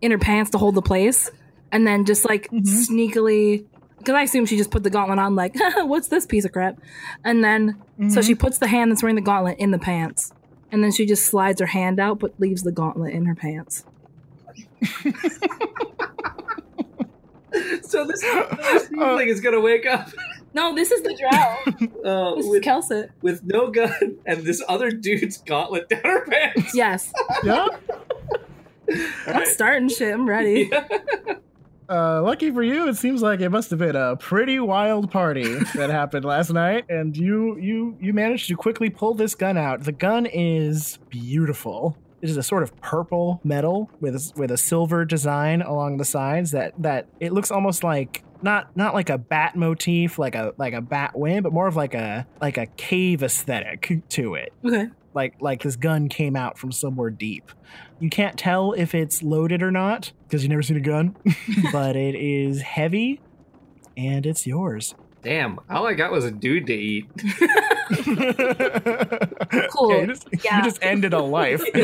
in 0.00 0.10
her 0.10 0.18
pants 0.18 0.50
to 0.50 0.58
hold 0.58 0.74
the 0.74 0.82
place, 0.82 1.30
and 1.76 1.86
then 1.86 2.06
just 2.06 2.24
like 2.24 2.48
mm-hmm. 2.48 2.64
sneakily, 2.64 3.66
because 3.98 4.14
I 4.14 4.22
assume 4.22 4.46
she 4.46 4.56
just 4.56 4.70
put 4.70 4.82
the 4.82 4.88
gauntlet 4.88 5.18
on, 5.18 5.36
like, 5.36 5.54
what's 5.76 6.08
this 6.08 6.24
piece 6.24 6.46
of 6.46 6.52
crap? 6.52 6.80
And 7.22 7.44
then 7.44 7.82
so 8.08 8.22
she 8.22 8.32
mm-hmm. 8.32 8.40
puts 8.40 8.56
the 8.56 8.66
hand 8.66 8.90
that's 8.90 9.02
wearing 9.02 9.16
the 9.16 9.20
gauntlet 9.20 9.58
in 9.58 9.72
the 9.72 9.78
pants, 9.78 10.32
and 10.72 10.82
then 10.82 10.90
she 10.90 11.04
just 11.04 11.26
slides 11.26 11.60
her 11.60 11.66
hand 11.66 12.00
out, 12.00 12.18
but 12.18 12.32
leaves 12.40 12.62
the 12.62 12.72
gauntlet 12.72 13.12
in 13.12 13.26
her 13.26 13.34
pants. 13.34 13.84
So 17.82 18.04
this, 18.04 18.20
this 18.20 18.88
oh. 18.98 19.16
thing 19.16 19.28
is 19.28 19.40
gonna 19.40 19.60
wake 19.60 19.86
up 19.86 20.10
No, 20.52 20.74
this 20.74 20.90
is 20.90 21.02
the 21.02 21.14
drow. 21.14 21.88
Uh, 22.04 22.08
uh, 22.08 22.34
this 22.34 22.44
is 22.44 22.50
with, 22.50 22.62
Kelsit. 22.62 23.10
with 23.22 23.44
no 23.44 23.70
gun 23.70 24.18
and 24.26 24.44
this 24.44 24.62
other 24.68 24.90
dude's 24.90 25.38
gauntlet 25.38 25.88
down 25.88 26.02
her 26.02 26.26
pants. 26.26 26.74
Yes, 26.74 27.12
Yeah. 27.42 27.68
I'm 29.26 29.46
starting 29.46 29.88
shit. 29.88 30.12
I'm 30.12 30.28
ready. 30.28 30.70
Uh, 31.88 32.22
lucky 32.22 32.50
for 32.50 32.62
you, 32.62 32.88
it 32.88 32.96
seems 32.96 33.22
like 33.22 33.40
it 33.40 33.50
must 33.50 33.70
have 33.70 33.78
been 33.78 33.96
a 33.96 34.16
pretty 34.16 34.58
wild 34.58 35.10
party 35.10 35.54
that 35.74 35.90
happened 36.00 36.24
last 36.24 36.50
night, 36.52 36.84
and 36.88 37.16
you 37.16 37.56
you 37.58 37.96
you 38.00 38.12
managed 38.12 38.48
to 38.48 38.56
quickly 38.56 38.90
pull 38.90 39.14
this 39.14 39.34
gun 39.34 39.56
out. 39.56 39.84
The 39.84 39.92
gun 39.92 40.26
is 40.26 40.98
beautiful. 41.08 41.96
It 42.22 42.30
is 42.30 42.36
a 42.36 42.42
sort 42.42 42.62
of 42.62 42.74
purple 42.80 43.40
metal 43.44 43.90
with 44.00 44.16
a, 44.16 44.32
with 44.36 44.50
a 44.50 44.56
silver 44.56 45.04
design 45.04 45.62
along 45.62 45.98
the 45.98 46.04
sides 46.04 46.50
that 46.52 46.72
that 46.78 47.06
it 47.20 47.32
looks 47.32 47.50
almost 47.50 47.84
like 47.84 48.24
not 48.42 48.76
not 48.76 48.94
like 48.94 49.10
a 49.10 49.18
bat 49.18 49.54
motif, 49.56 50.18
like 50.18 50.34
a 50.34 50.54
like 50.56 50.74
a 50.74 50.80
bat 50.80 51.16
wing, 51.18 51.42
but 51.42 51.52
more 51.52 51.66
of 51.66 51.76
like 51.76 51.94
a 51.94 52.26
like 52.40 52.58
a 52.58 52.66
cave 52.66 53.22
aesthetic 53.22 54.02
to 54.10 54.34
it 54.34 54.52
Okay. 54.64 54.88
Like 55.16 55.34
like 55.40 55.62
this 55.64 55.74
gun 55.74 56.08
came 56.08 56.36
out 56.36 56.58
from 56.58 56.70
somewhere 56.70 57.10
deep. 57.10 57.50
You 57.98 58.08
can't 58.10 58.38
tell 58.38 58.72
if 58.74 58.94
it's 58.94 59.22
loaded 59.22 59.62
or 59.62 59.72
not 59.72 60.12
because 60.28 60.44
you 60.44 60.48
never 60.48 60.62
seen 60.62 60.76
a 60.76 60.80
gun, 60.80 61.16
but 61.72 61.96
it 61.96 62.14
is 62.14 62.60
heavy 62.62 63.20
and 63.96 64.24
it's 64.26 64.46
yours. 64.46 64.94
Damn, 65.22 65.58
all 65.68 65.84
I 65.88 65.94
got 65.94 66.12
was 66.12 66.24
a 66.24 66.30
dude 66.30 66.66
to 66.68 66.74
eat. 66.74 67.06
Cool. 69.70 69.92
Okay, 69.92 70.00
you, 70.02 70.06
just, 70.08 70.28
Yeah. 70.44 70.58
you 70.58 70.64
just 70.64 70.78
ended 70.82 71.12
a 71.12 71.20
life. 71.20 71.62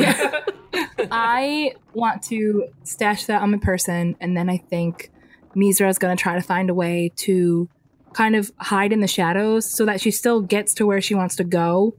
I 1.11 1.73
want 1.93 2.21
to 2.23 2.65
stash 2.83 3.25
that 3.25 3.41
on 3.41 3.51
my 3.51 3.57
person, 3.57 4.15
and 4.19 4.35
then 4.35 4.49
I 4.49 4.57
think 4.57 5.11
Misra 5.55 5.89
is 5.89 5.97
going 5.97 6.15
to 6.15 6.21
try 6.21 6.35
to 6.35 6.41
find 6.41 6.69
a 6.69 6.73
way 6.73 7.11
to 7.17 7.69
kind 8.13 8.35
of 8.35 8.51
hide 8.57 8.91
in 8.93 8.99
the 8.99 9.07
shadows 9.07 9.69
so 9.69 9.85
that 9.85 10.01
she 10.01 10.11
still 10.11 10.41
gets 10.41 10.73
to 10.75 10.85
where 10.85 11.01
she 11.01 11.15
wants 11.15 11.35
to 11.37 11.43
go, 11.43 11.95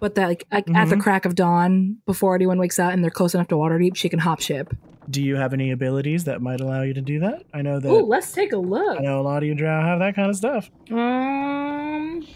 but 0.00 0.14
that 0.16 0.26
like, 0.28 0.44
like 0.52 0.68
at 0.74 0.88
the 0.88 0.96
Mhm. 0.96 1.00
crack 1.00 1.24
of 1.24 1.34
dawn, 1.34 1.98
before 2.06 2.34
anyone 2.34 2.58
wakes 2.58 2.78
up 2.78 2.92
and 2.92 3.02
they're 3.02 3.10
close 3.10 3.34
enough 3.34 3.48
to 3.48 3.54
Waterdeep, 3.54 3.96
she 3.96 4.08
can 4.08 4.18
hop 4.20 4.40
ship. 4.40 4.74
Do 5.10 5.22
you 5.22 5.36
have 5.36 5.52
any 5.52 5.70
abilities 5.70 6.24
that 6.24 6.40
might 6.40 6.60
allow 6.60 6.80
you 6.82 6.94
to 6.94 7.02
do 7.02 7.20
that? 7.20 7.42
I 7.52 7.60
know 7.62 7.78
that 7.78 7.88
Oh, 7.88 7.98
let's 8.04 8.32
take 8.32 8.52
a 8.52 8.56
look. 8.56 8.98
I 8.98 9.02
know 9.02 9.20
a 9.20 9.22
lot 9.22 9.42
of 9.42 9.46
you 9.48 9.54
drow 9.54 9.82
have 9.82 9.98
that 9.98 10.14
kind 10.14 10.30
of 10.30 10.36
stuff. 10.36 10.70
Um, 10.90 12.26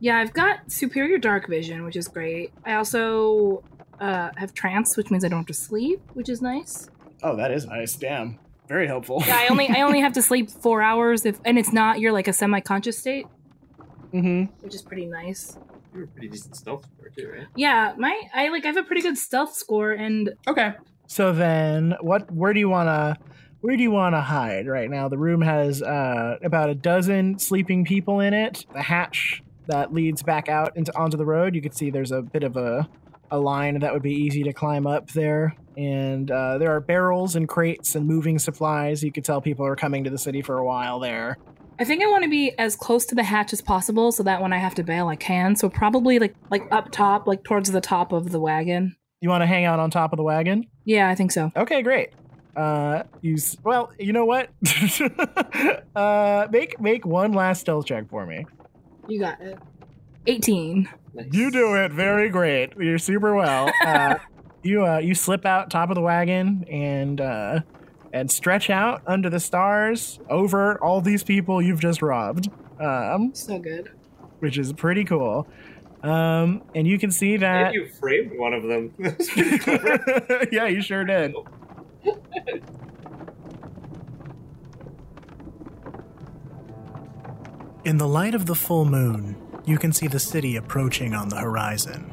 yeah, 0.00 0.18
I've 0.18 0.32
got 0.32 0.70
superior 0.72 1.18
dark 1.18 1.46
vision, 1.48 1.84
which 1.84 1.96
is 1.96 2.08
great. 2.08 2.52
I 2.64 2.74
also 2.74 3.62
uh, 4.00 4.30
have 4.36 4.52
trance, 4.54 4.96
which 4.96 5.10
means 5.10 5.24
I 5.24 5.28
don't 5.28 5.40
have 5.40 5.46
to 5.46 5.54
sleep, 5.54 6.00
which 6.14 6.28
is 6.28 6.40
nice. 6.42 6.88
Oh, 7.22 7.36
that 7.36 7.50
is 7.50 7.66
nice. 7.66 7.94
Damn, 7.96 8.38
very 8.68 8.86
helpful. 8.86 9.22
Yeah, 9.26 9.36
I 9.38 9.48
only 9.48 9.68
I 9.68 9.80
only 9.82 10.00
have 10.00 10.12
to 10.14 10.22
sleep 10.30 10.50
four 10.50 10.82
hours 10.82 11.24
if, 11.24 11.38
and 11.44 11.58
it's 11.58 11.72
not 11.72 11.98
you're 12.00 12.12
like 12.12 12.28
a 12.28 12.32
semi-conscious 12.32 12.98
state, 12.98 13.26
mm-hmm. 14.12 14.44
which 14.62 14.74
is 14.74 14.82
pretty 14.82 15.06
nice. 15.06 15.58
You 15.96 16.02
were 16.02 16.06
pretty 16.08 16.28
decent 16.28 16.56
stealth 16.56 16.84
score 16.84 17.08
too, 17.08 17.30
right? 17.30 17.46
Yeah, 17.56 17.94
my 17.96 18.20
I 18.34 18.48
like 18.48 18.64
I 18.64 18.68
have 18.68 18.76
a 18.76 18.82
pretty 18.82 19.00
good 19.00 19.16
stealth 19.16 19.54
score, 19.54 19.92
and 19.92 20.30
Okay. 20.46 20.74
So 21.06 21.32
then, 21.32 21.94
what? 22.00 22.30
Where 22.30 22.52
do 22.52 22.60
you 22.60 22.68
wanna? 22.68 23.16
Where 23.62 23.76
do 23.76 23.82
you 23.82 23.90
want 23.90 24.14
to 24.14 24.20
hide 24.20 24.66
right 24.66 24.90
now? 24.90 25.08
The 25.08 25.16
room 25.16 25.40
has 25.40 25.82
uh, 25.82 26.36
about 26.42 26.68
a 26.68 26.74
dozen 26.74 27.38
sleeping 27.38 27.84
people 27.84 28.20
in 28.20 28.34
it. 28.34 28.66
The 28.74 28.82
hatch 28.82 29.42
that 29.68 29.92
leads 29.92 30.22
back 30.22 30.48
out 30.48 30.76
into 30.76 30.96
onto 30.96 31.16
the 31.16 31.24
road. 31.24 31.54
You 31.54 31.62
can 31.62 31.72
see 31.72 31.90
there's 31.90 32.12
a 32.12 32.20
bit 32.22 32.42
of 32.42 32.56
a 32.56 32.88
a 33.30 33.38
line 33.38 33.78
that 33.80 33.92
would 33.92 34.02
be 34.02 34.12
easy 34.12 34.42
to 34.44 34.52
climb 34.52 34.86
up 34.86 35.10
there. 35.12 35.56
And 35.76 36.30
uh, 36.30 36.58
there 36.58 36.74
are 36.74 36.80
barrels 36.80 37.36
and 37.36 37.48
crates 37.48 37.94
and 37.94 38.06
moving 38.06 38.38
supplies. 38.38 39.02
You 39.02 39.12
could 39.12 39.24
tell 39.24 39.40
people 39.40 39.66
are 39.66 39.76
coming 39.76 40.04
to 40.04 40.10
the 40.10 40.18
city 40.18 40.42
for 40.42 40.58
a 40.58 40.64
while 40.64 41.00
there. 41.00 41.38
I 41.78 41.84
think 41.84 42.02
I 42.02 42.06
want 42.06 42.24
to 42.24 42.30
be 42.30 42.52
as 42.58 42.74
close 42.76 43.04
to 43.06 43.14
the 43.14 43.22
hatch 43.22 43.52
as 43.52 43.60
possible, 43.60 44.10
so 44.12 44.22
that 44.22 44.40
when 44.40 44.52
I 44.52 44.58
have 44.58 44.74
to 44.76 44.82
bail, 44.82 45.08
I 45.08 45.16
can. 45.16 45.56
So 45.56 45.68
probably 45.68 46.18
like 46.18 46.34
like 46.50 46.62
up 46.70 46.90
top, 46.90 47.26
like 47.26 47.44
towards 47.44 47.70
the 47.70 47.80
top 47.80 48.12
of 48.12 48.30
the 48.32 48.40
wagon. 48.40 48.96
You 49.20 49.28
want 49.28 49.42
to 49.42 49.46
hang 49.46 49.64
out 49.64 49.78
on 49.78 49.90
top 49.90 50.12
of 50.12 50.16
the 50.16 50.22
wagon? 50.22 50.66
Yeah, 50.84 51.08
I 51.08 51.14
think 51.14 51.32
so. 51.32 51.50
Okay, 51.56 51.82
great. 51.82 52.10
Uh, 52.54 53.02
you 53.20 53.34
s- 53.34 53.56
well, 53.64 53.92
you 53.98 54.12
know 54.14 54.24
what? 54.24 54.48
uh, 55.96 56.46
make 56.50 56.80
make 56.80 57.04
one 57.04 57.32
last 57.32 57.60
stealth 57.60 57.86
check 57.86 58.08
for 58.08 58.26
me. 58.26 58.46
You 59.08 59.20
got 59.20 59.40
it. 59.40 59.58
18. 60.26 60.88
Nice. 61.14 61.26
You 61.32 61.50
do 61.50 61.74
it 61.76 61.92
very 61.92 62.28
great. 62.28 62.72
You're 62.78 62.98
super 62.98 63.34
well. 63.34 63.70
Uh, 63.86 64.16
you 64.62 64.84
uh, 64.84 64.98
you 64.98 65.14
slip 65.14 65.46
out 65.46 65.70
top 65.70 65.90
of 65.90 65.94
the 65.94 66.00
wagon 66.00 66.64
and 66.68 67.20
uh, 67.20 67.60
and 68.16 68.30
stretch 68.30 68.70
out 68.70 69.02
under 69.06 69.28
the 69.28 69.38
stars 69.40 70.18
over 70.30 70.82
all 70.82 71.00
these 71.00 71.22
people 71.22 71.60
you've 71.60 71.80
just 71.80 72.00
robbed. 72.02 72.48
Um, 72.80 73.34
So 73.34 73.58
good. 73.58 73.90
which 74.40 74.56
is 74.58 74.72
pretty 74.72 75.04
cool. 75.04 75.46
Um, 76.02 76.62
and 76.74 76.86
you 76.86 76.98
can 76.98 77.10
see 77.10 77.36
that. 77.36 77.66
And 77.66 77.74
you 77.74 77.88
framed 77.88 78.38
one 78.38 78.52
of 78.54 78.62
them. 78.62 78.94
That's 78.98 79.30
pretty 79.30 79.58
clever. 79.66 80.46
yeah, 80.52 80.66
you 80.66 80.80
sure 80.80 81.04
did. 81.04 81.34
In 87.84 87.98
the 87.98 88.08
light 88.08 88.34
of 88.34 88.46
the 88.46 88.54
full 88.54 88.84
moon, 88.84 89.36
you 89.64 89.78
can 89.78 89.92
see 89.92 90.08
the 90.08 90.18
city 90.18 90.56
approaching 90.56 91.14
on 91.14 91.28
the 91.28 91.36
horizon. 91.36 92.12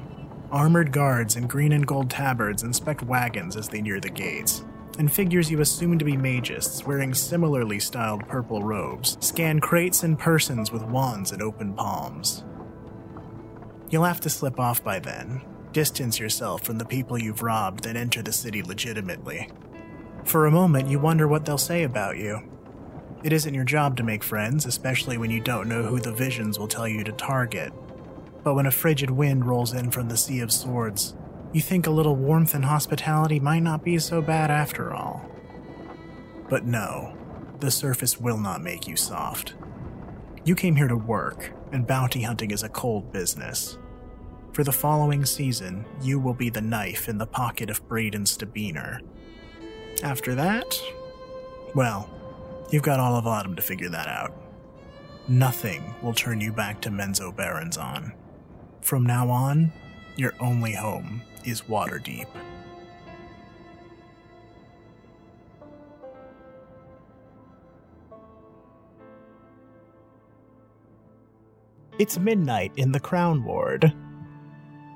Armored 0.52 0.92
guards 0.92 1.36
in 1.36 1.48
green 1.48 1.72
and 1.72 1.86
gold 1.88 2.10
tabards 2.12 2.62
inspect 2.64 3.02
wagons 3.04 3.56
as 3.58 3.70
they 3.70 3.82
near 3.82 4.00
the 4.00 4.10
gates, 4.10 4.64
and 4.98 5.12
figures 5.12 5.50
you 5.50 5.62
assume 5.62 5.98
to 5.98 6.06
be 6.06 6.14
magists 6.14 6.86
wearing 6.86 7.14
similarly 7.14 7.80
styled 7.80 8.28
purple 8.28 8.64
robes 8.64 9.18
scan 9.20 9.60
crates 9.60 10.04
and 10.04 10.20
persons 10.20 10.72
with 10.72 10.84
wands 10.84 11.32
and 11.32 11.42
open 11.42 11.74
palms. 11.74 12.44
You'll 13.90 14.06
have 14.06 14.22
to 14.22 14.30
slip 14.30 14.60
off 14.60 14.84
by 14.84 15.00
then, 15.00 15.42
distance 15.72 16.20
yourself 16.20 16.64
from 16.64 16.78
the 16.78 16.86
people 16.86 17.18
you've 17.18 17.44
robbed, 17.44 17.86
and 17.86 17.98
enter 17.98 18.22
the 18.22 18.34
city 18.34 18.64
legitimately. 18.64 19.50
For 20.26 20.46
a 20.46 20.52
moment, 20.52 20.90
you 20.90 21.00
wonder 21.00 21.28
what 21.28 21.46
they'll 21.46 21.58
say 21.58 21.84
about 21.84 22.18
you. 22.18 22.42
It 23.24 23.34
isn't 23.34 23.54
your 23.54 23.64
job 23.64 23.98
to 23.98 24.04
make 24.04 24.24
friends, 24.24 24.66
especially 24.66 25.18
when 25.18 25.32
you 25.32 25.40
don't 25.40 25.70
know 25.70 25.84
who 25.84 26.00
the 26.00 26.12
visions 26.12 26.58
will 26.58 26.68
tell 26.68 26.88
you 26.88 27.04
to 27.04 27.12
target. 27.12 27.72
But 28.44 28.56
when 28.56 28.66
a 28.66 28.72
frigid 28.72 29.10
wind 29.10 29.46
rolls 29.46 29.74
in 29.74 29.92
from 29.92 30.10
the 30.10 30.18
Sea 30.18 30.42
of 30.42 30.52
Swords, 30.52 31.16
you 31.54 31.62
think 31.62 31.86
a 31.86 31.92
little 31.92 32.16
warmth 32.16 32.56
and 32.56 32.66
hospitality 32.66 33.40
might 33.40 33.62
not 33.62 33.84
be 33.84 34.00
so 34.00 34.22
bad 34.22 34.50
after 34.50 34.92
all. 34.92 35.30
But 36.50 36.66
no, 36.66 37.16
the 37.60 37.72
surface 37.72 38.20
will 38.20 38.40
not 38.40 38.62
make 38.62 38.88
you 38.88 38.96
soft. 38.96 39.54
You 40.44 40.56
came 40.56 40.76
here 40.76 40.88
to 40.88 40.98
work, 40.98 41.54
and 41.72 41.88
bounty 41.88 42.24
hunting 42.24 42.52
is 42.52 42.64
a 42.64 42.70
cold 42.70 43.14
business. 43.14 43.78
For 44.52 44.64
the 44.64 44.72
following 44.72 45.26
season, 45.26 45.86
you 46.02 46.20
will 46.20 46.34
be 46.34 46.50
the 46.50 46.62
knife 46.62 47.08
in 47.08 47.18
the 47.18 47.26
pocket 47.26 47.70
of 47.70 47.88
Braden 47.88 48.26
Stabiner. 48.26 49.00
After 50.04 50.36
that, 50.36 50.80
well, 51.76 52.10
you've 52.72 52.84
got 52.84 53.00
all 53.00 53.16
of 53.16 53.26
autumn 53.28 53.56
to 53.56 53.62
figure 53.62 53.90
that 53.90 54.08
out. 54.08 54.34
Nothing 55.28 55.96
will 56.02 56.14
turn 56.14 56.42
you 56.42 56.52
back 56.52 56.82
to 56.82 56.90
Menzoberranzan. 56.90 58.14
From 58.82 59.06
now 59.06 59.30
on, 59.30 59.72
your 60.16 60.34
only 60.40 60.74
home 60.74 61.22
is 61.46 61.62
Waterdeep. 61.64 62.28
It's 72.00 72.18
midnight 72.18 72.72
in 72.76 72.92
the 72.92 73.00
Crown 73.00 73.44
Ward. 73.44 73.94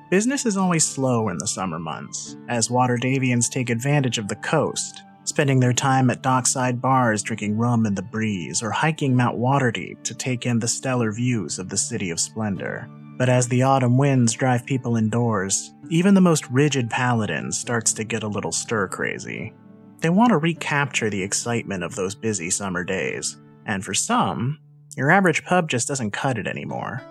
Business 0.10 0.46
is 0.46 0.58
always 0.58 0.86
slow 0.86 1.30
in 1.30 1.38
the 1.38 1.48
summer 1.48 1.78
months, 1.78 2.36
as 2.48 2.70
Waterdhavians 2.70 3.50
take 3.50 3.70
advantage 3.70 4.18
of 4.18 4.30
the 4.30 4.36
coast, 4.38 5.04
spending 5.26 5.60
their 5.60 5.74
time 5.74 6.10
at 6.10 6.24
dockside 6.24 6.82
bars 6.82 7.22
drinking 7.22 7.58
rum 7.58 7.86
in 7.86 7.94
the 7.94 8.02
breeze 8.02 8.64
or 8.64 8.72
hiking 8.72 9.16
Mount 9.16 9.38
Waterdeep 9.38 10.04
to 10.04 10.16
take 10.16 10.46
in 10.46 10.60
the 10.60 10.68
stellar 10.68 11.12
views 11.12 11.60
of 11.60 11.70
the 11.70 11.78
City 11.78 12.10
of 12.10 12.20
Splendor. 12.20 12.90
But 13.18 13.30
as 13.30 13.48
the 13.48 13.64
autumn 13.64 13.98
winds 13.98 14.34
drive 14.34 14.66
people 14.66 14.96
indoors, 14.96 15.74
even 15.90 16.14
the 16.14 16.22
most 16.22 16.50
rigid 16.52 16.90
paladin 16.90 17.52
starts 17.52 17.92
to 17.94 18.04
get 18.04 18.24
a 18.24 18.28
little 18.28 18.52
stir 18.52 18.88
crazy. 18.88 19.54
They 20.00 20.10
want 20.10 20.30
to 20.30 20.38
recapture 20.38 21.10
the 21.10 21.24
excitement 21.24 21.84
of 21.84 21.96
those 21.96 22.14
busy 22.14 22.52
summer 22.52 22.84
days, 22.84 23.38
and 23.66 23.84
for 23.84 23.96
some, 23.96 24.60
your 24.96 25.10
average 25.10 25.44
pub 25.44 25.68
just 25.68 25.88
doesn't 25.88 26.12
cut 26.12 26.38
it 26.38 26.46
anymore. 26.46 27.02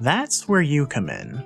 That's 0.00 0.46
where 0.46 0.60
you 0.60 0.86
come 0.86 1.08
in. 1.08 1.42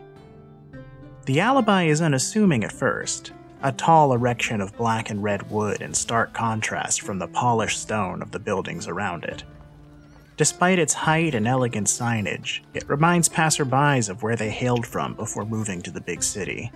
The 1.27 1.41
alibi 1.41 1.85
is 1.85 2.03
unassuming 2.03 2.65
at 2.65 2.73
first, 2.73 3.33
a 3.63 3.71
tall 3.71 4.13
erection 4.13 4.61
of 4.61 4.77
black 4.77 5.11
and 5.11 5.23
red 5.23 5.49
wood 5.51 5.83
in 5.83 5.95
stark 5.95 6.33
contrast 6.33 7.03
from 7.03 7.19
the 7.19 7.29
polished 7.29 7.81
stone 7.81 8.23
of 8.23 8.33
the 8.33 8.39
buildings 8.39 8.89
around 8.89 9.25
it. 9.25 9.45
Despite 10.39 10.79
its 10.79 10.95
height 10.95 11.35
and 11.35 11.49
elegant 11.49 11.89
signage, 11.89 12.61
it 12.73 12.89
reminds 12.89 13.29
passerbys 13.29 14.09
of 14.09 14.23
where 14.23 14.37
they 14.37 14.51
hailed 14.51 14.87
from 14.87 15.15
before 15.15 15.45
moving 15.45 15.83
to 15.83 15.91
the 15.91 16.01
big 16.01 16.23
city. 16.23 16.71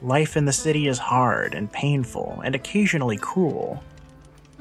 Life 0.00 0.34
in 0.34 0.46
the 0.46 0.52
city 0.52 0.88
is 0.88 0.98
hard 0.98 1.52
and 1.52 1.70
painful 1.70 2.40
and 2.42 2.54
occasionally 2.54 3.18
cruel. 3.18 3.82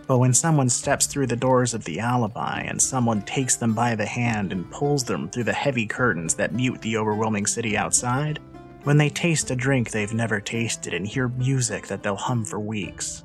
But 0.06 0.18
when 0.18 0.34
someone 0.34 0.68
steps 0.68 1.06
through 1.06 1.28
the 1.28 1.38
doors 1.38 1.74
of 1.74 1.86
the 1.86 2.02
alibi 2.02 2.60
and 2.60 2.82
someone 2.82 3.22
takes 3.22 3.56
them 3.56 3.74
by 3.74 3.96
the 3.96 4.06
hand 4.06 4.52
and 4.52 4.70
pulls 4.70 5.06
them 5.06 5.30
through 5.30 5.46
the 5.46 5.54
heavy 5.54 5.86
curtains 5.86 6.34
that 6.34 6.52
mute 6.52 6.82
the 6.82 6.98
overwhelming 6.98 7.48
city 7.48 7.78
outside, 7.78 8.40
when 8.84 8.98
they 8.98 9.10
taste 9.10 9.50
a 9.50 9.56
drink 9.56 9.92
they've 9.92 10.14
never 10.14 10.42
tasted 10.42 10.94
and 10.94 11.08
hear 11.08 11.30
music 11.30 11.88
that 11.88 12.04
they'll 12.04 12.18
hum 12.18 12.44
for 12.44 12.60
weeks, 12.60 13.24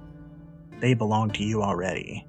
they 0.78 0.94
belong 0.94 1.30
to 1.30 1.42
you 1.42 1.64
already. 1.64 2.28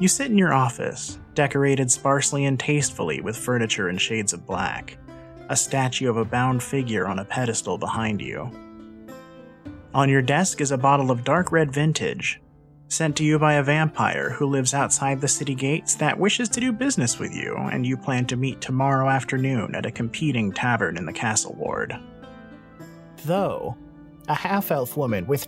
You 0.00 0.08
sit 0.08 0.30
in 0.30 0.38
your 0.38 0.54
office, 0.54 1.18
decorated 1.34 1.90
sparsely 1.90 2.46
and 2.46 2.58
tastefully 2.58 3.20
with 3.20 3.36
furniture 3.36 3.90
in 3.90 3.98
shades 3.98 4.32
of 4.32 4.46
black, 4.46 4.96
a 5.50 5.56
statue 5.56 6.08
of 6.08 6.16
a 6.16 6.24
bound 6.24 6.62
figure 6.62 7.06
on 7.06 7.18
a 7.18 7.24
pedestal 7.24 7.76
behind 7.76 8.22
you. 8.22 8.50
On 9.92 10.08
your 10.08 10.22
desk 10.22 10.62
is 10.62 10.72
a 10.72 10.78
bottle 10.78 11.10
of 11.10 11.22
dark 11.22 11.52
red 11.52 11.70
vintage, 11.70 12.40
sent 12.88 13.14
to 13.16 13.24
you 13.24 13.38
by 13.38 13.54
a 13.54 13.62
vampire 13.62 14.30
who 14.30 14.46
lives 14.46 14.72
outside 14.72 15.20
the 15.20 15.28
city 15.28 15.54
gates 15.54 15.96
that 15.96 16.18
wishes 16.18 16.48
to 16.48 16.60
do 16.60 16.72
business 16.72 17.18
with 17.18 17.34
you, 17.34 17.54
and 17.56 17.86
you 17.86 17.98
plan 17.98 18.24
to 18.24 18.36
meet 18.36 18.62
tomorrow 18.62 19.06
afternoon 19.06 19.74
at 19.74 19.84
a 19.84 19.90
competing 19.90 20.50
tavern 20.50 20.96
in 20.96 21.04
the 21.04 21.12
castle 21.12 21.54
ward. 21.58 21.94
Though, 23.26 23.76
a 24.28 24.34
half 24.34 24.70
elf 24.70 24.96
woman 24.96 25.26
with. 25.26 25.46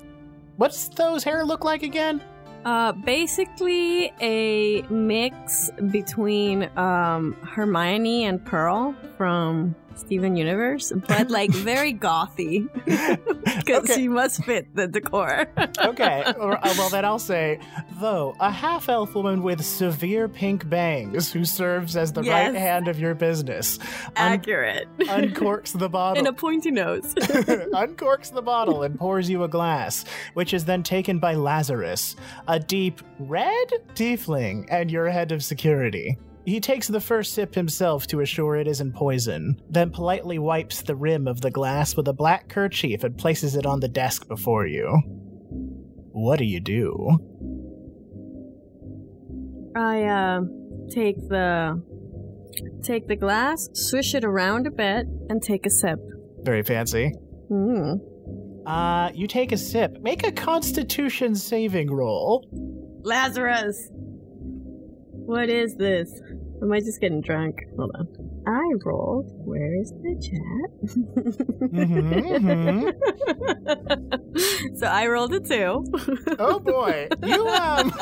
What's 0.57 0.89
those 0.89 1.25
hair 1.25 1.43
look 1.43 1.65
like 1.65 1.83
again? 1.83 2.23
Uh, 2.65 2.93
basically 2.93 4.13
a 4.21 4.83
mix 4.83 5.71
between 5.91 6.71
um, 6.79 7.33
Hermione 7.43 8.25
and 8.25 8.45
Pearl 8.45 8.95
from 9.17 9.75
Steven 9.99 10.37
Universe, 10.37 10.93
but 11.09 11.31
like 11.39 11.51
very 11.51 11.93
gothy 11.95 12.69
because 12.85 13.85
Okay. 13.85 13.95
she 13.95 14.09
must 14.09 14.45
fit 14.45 14.75
the 14.75 14.87
decor. 14.87 15.47
okay, 15.85 16.23
uh, 16.25 16.35
well 16.77 16.89
then 16.91 17.05
I'll 17.05 17.19
say, 17.19 17.59
though, 18.01 18.35
a 18.41 18.51
half 18.51 18.89
elf 18.89 19.15
woman 19.15 19.43
with 19.43 19.65
severe 19.65 20.29
pink 20.29 20.69
bangs 20.69 21.33
who 21.33 21.45
serves 21.45 21.97
as 21.97 22.13
the 22.13 22.23
Yes. 22.23 22.47
right 22.49 22.55
hand 22.59 22.89
of 22.89 22.99
your 22.99 23.15
business 23.15 23.79
un- 24.17 24.33
Accurate. 24.33 24.87
uncorks 24.99 25.77
the 25.79 25.89
bottle. 25.89 26.19
and 26.19 26.29
a 26.29 26.33
pointy 26.33 26.71
nose. 26.71 27.15
uncorks 27.15 28.33
the 28.33 28.43
bottle 28.43 28.83
and 28.83 28.99
pours 28.99 29.29
you 29.31 29.43
a 29.45 29.49
glass, 29.49 30.05
which 30.35 30.53
is 30.55 30.65
then 30.65 30.83
taken 30.83 31.19
by 31.19 31.35
Lazarus, 31.35 32.17
a 32.49 32.59
deep 32.59 33.01
red 33.19 33.69
tiefling 33.95 34.67
and 34.71 34.91
your 34.91 35.09
head 35.09 35.33
of 35.33 35.43
security. 35.45 36.17
He 36.45 36.61
takes 36.61 36.89
the 36.89 37.01
first 37.01 37.35
sip 37.35 37.55
himself 37.55 38.07
to 38.09 38.21
assure 38.21 38.57
it 38.57 38.67
isn't 38.67 38.95
poison, 38.95 39.61
then 39.71 39.91
politely 39.91 40.39
wipes 40.39 40.83
the 40.83 40.97
rim 40.97 41.29
of 41.29 41.41
the 41.41 41.51
glass 41.51 41.97
with 41.97 42.09
a 42.09 42.13
black 42.13 42.49
kerchief 42.49 43.05
and 43.05 43.17
places 43.17 43.55
it 43.55 43.65
on 43.65 43.81
the 43.81 43.89
desk 43.89 44.27
before 44.27 44.67
you. 44.67 45.03
What 46.13 46.39
do 46.39 46.45
you 46.45 46.61
do? 46.61 47.19
I 49.77 50.03
uh, 50.03 50.41
take 50.91 51.17
the 51.29 51.83
take 52.83 53.07
the 53.09 53.17
glass, 53.17 53.69
swish 53.73 54.15
it 54.15 54.25
around 54.25 54.67
a 54.67 54.71
bit, 54.71 55.07
and 55.29 55.41
take 55.43 55.65
a 55.65 55.71
sip. 55.71 55.99
Very 56.43 56.63
fancy. 56.63 57.13
Mm. 57.51 58.01
Uh, 58.67 59.11
you 59.15 59.27
take 59.27 59.53
a 59.53 59.57
sip. 59.57 60.01
Make 60.01 60.27
a 60.27 60.33
constitution 60.33 61.35
saving 61.35 61.91
roll. 61.91 62.47
Lazarus, 63.03 63.89
what 65.25 65.49
is 65.49 65.77
this? 65.77 66.21
Am 66.63 66.73
I 66.73 66.79
just 66.79 67.01
getting 67.01 67.21
drunk? 67.21 67.65
Hold 67.77 67.91
on. 67.97 68.07
I 68.47 68.75
rolled. 68.85 69.33
Where 69.45 69.75
is 69.75 69.93
the 70.01 70.15
chat? 70.23 70.71
so 74.79 74.87
I 74.87 75.09
rolled 75.09 75.35
a 75.35 75.41
two. 75.41 75.85
Oh 76.39 76.61
boy, 76.61 77.09
you 77.25 77.49
um, 77.49 77.93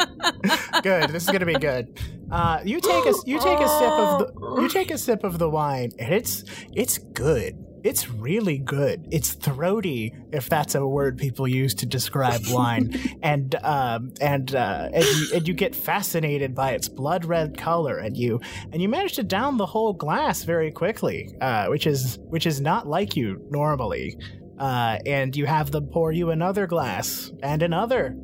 good. 0.82 1.08
This 1.08 1.24
is 1.24 1.30
gonna 1.30 1.46
be 1.46 1.54
good. 1.54 1.98
Uh, 2.30 2.60
you 2.62 2.80
take 2.80 3.06
a 3.06 3.14
you 3.24 3.40
take 3.40 3.60
a 3.60 3.68
sip 3.68 3.92
of 3.92 4.18
the 4.18 4.60
you 4.60 4.68
take 4.68 4.90
a 4.90 4.98
sip 4.98 5.24
of 5.24 5.38
the 5.38 5.48
wine, 5.48 5.92
and 5.98 6.12
it's 6.12 6.44
it's 6.72 6.98
good. 6.98 7.56
It's 7.82 8.10
really 8.10 8.58
good. 8.58 9.08
It's 9.10 9.32
throaty, 9.32 10.14
if 10.32 10.48
that's 10.48 10.74
a 10.74 10.86
word 10.86 11.18
people 11.18 11.48
use 11.48 11.74
to 11.76 11.86
describe 11.86 12.42
wine, 12.48 12.94
and 13.22 13.54
um 13.62 14.12
and 14.20 14.54
uh 14.54 14.90
and 14.92 15.04
you, 15.04 15.26
and 15.34 15.48
you 15.48 15.54
get 15.54 15.74
fascinated 15.74 16.54
by 16.54 16.72
its 16.72 16.88
blood 16.88 17.24
red 17.24 17.56
color, 17.56 17.98
and 17.98 18.16
you 18.16 18.40
and 18.72 18.82
you 18.82 18.88
manage 18.88 19.14
to 19.14 19.22
down 19.22 19.56
the 19.56 19.66
whole 19.66 19.92
glass 19.92 20.44
very 20.44 20.70
quickly, 20.70 21.34
uh, 21.40 21.66
which 21.66 21.86
is 21.86 22.18
which 22.28 22.46
is 22.46 22.60
not 22.60 22.86
like 22.86 23.16
you 23.16 23.44
normally. 23.50 24.16
Uh, 24.58 24.98
and 25.06 25.34
you 25.34 25.46
have 25.46 25.70
them 25.70 25.86
pour 25.86 26.12
you 26.12 26.30
another 26.30 26.66
glass 26.66 27.32
and 27.42 27.62
another 27.62 28.14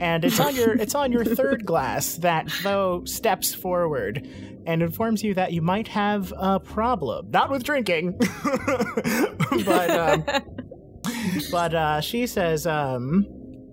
and 0.00 0.24
it's 0.24 0.40
on 0.40 0.54
your 0.54 0.72
it's 0.80 0.94
on 0.94 1.12
your 1.12 1.24
third 1.24 1.64
glass 1.64 2.16
that 2.16 2.48
though 2.62 3.04
steps 3.04 3.54
forward 3.54 4.26
and 4.66 4.82
informs 4.82 5.22
you 5.22 5.34
that 5.34 5.52
you 5.52 5.62
might 5.62 5.88
have 5.88 6.32
a 6.36 6.60
problem. 6.60 7.30
Not 7.30 7.50
with 7.50 7.64
drinking. 7.64 8.18
But 9.64 9.90
um, 9.90 10.24
but 11.50 11.74
uh, 11.74 12.00
she 12.00 12.26
says 12.26 12.66
um 12.66 13.26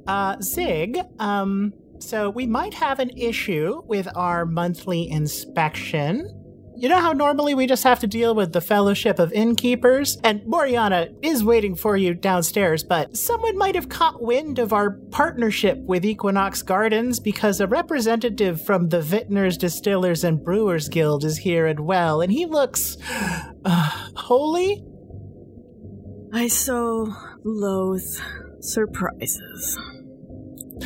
uh 0.07 0.39
zig 0.41 0.99
um 1.19 1.73
so 1.99 2.29
we 2.29 2.45
might 2.45 2.73
have 2.73 2.99
an 2.99 3.09
issue 3.17 3.81
with 3.85 4.07
our 4.15 4.45
monthly 4.45 5.09
inspection 5.09 6.27
you 6.77 6.89
know 6.89 6.99
how 6.99 7.13
normally 7.13 7.53
we 7.53 7.67
just 7.67 7.83
have 7.83 7.99
to 8.01 8.07
deal 8.07 8.35
with 8.35 8.51
the 8.53 8.61
Fellowship 8.61 9.19
of 9.19 9.31
Innkeepers? 9.31 10.17
And 10.23 10.41
Moriana 10.41 11.13
is 11.21 11.43
waiting 11.43 11.75
for 11.75 11.95
you 11.95 12.13
downstairs, 12.13 12.83
but 12.83 13.15
someone 13.15 13.57
might 13.57 13.75
have 13.75 13.89
caught 13.89 14.21
wind 14.21 14.59
of 14.59 14.73
our 14.73 14.91
partnership 15.11 15.77
with 15.79 16.05
Equinox 16.05 16.61
Gardens 16.61 17.19
because 17.19 17.59
a 17.61 17.67
representative 17.67 18.61
from 18.65 18.89
the 18.89 19.01
Vintners, 19.01 19.57
Distillers, 19.57 20.23
and 20.23 20.43
Brewers 20.43 20.89
Guild 20.89 21.23
is 21.23 21.37
here 21.37 21.65
and 21.65 21.79
well, 21.79 22.21
and 22.21 22.31
he 22.31 22.45
looks 22.45 22.97
uh, 23.63 24.09
holy? 24.15 24.83
I 26.33 26.47
so 26.47 27.13
loathe 27.43 28.01
surprises. 28.59 29.77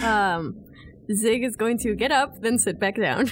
Um, 0.04 0.64
Zig 1.14 1.43
is 1.43 1.55
going 1.55 1.78
to 1.80 1.95
get 1.95 2.12
up, 2.12 2.39
then 2.41 2.60
sit 2.60 2.80
back 2.80 2.95
down. 2.95 3.26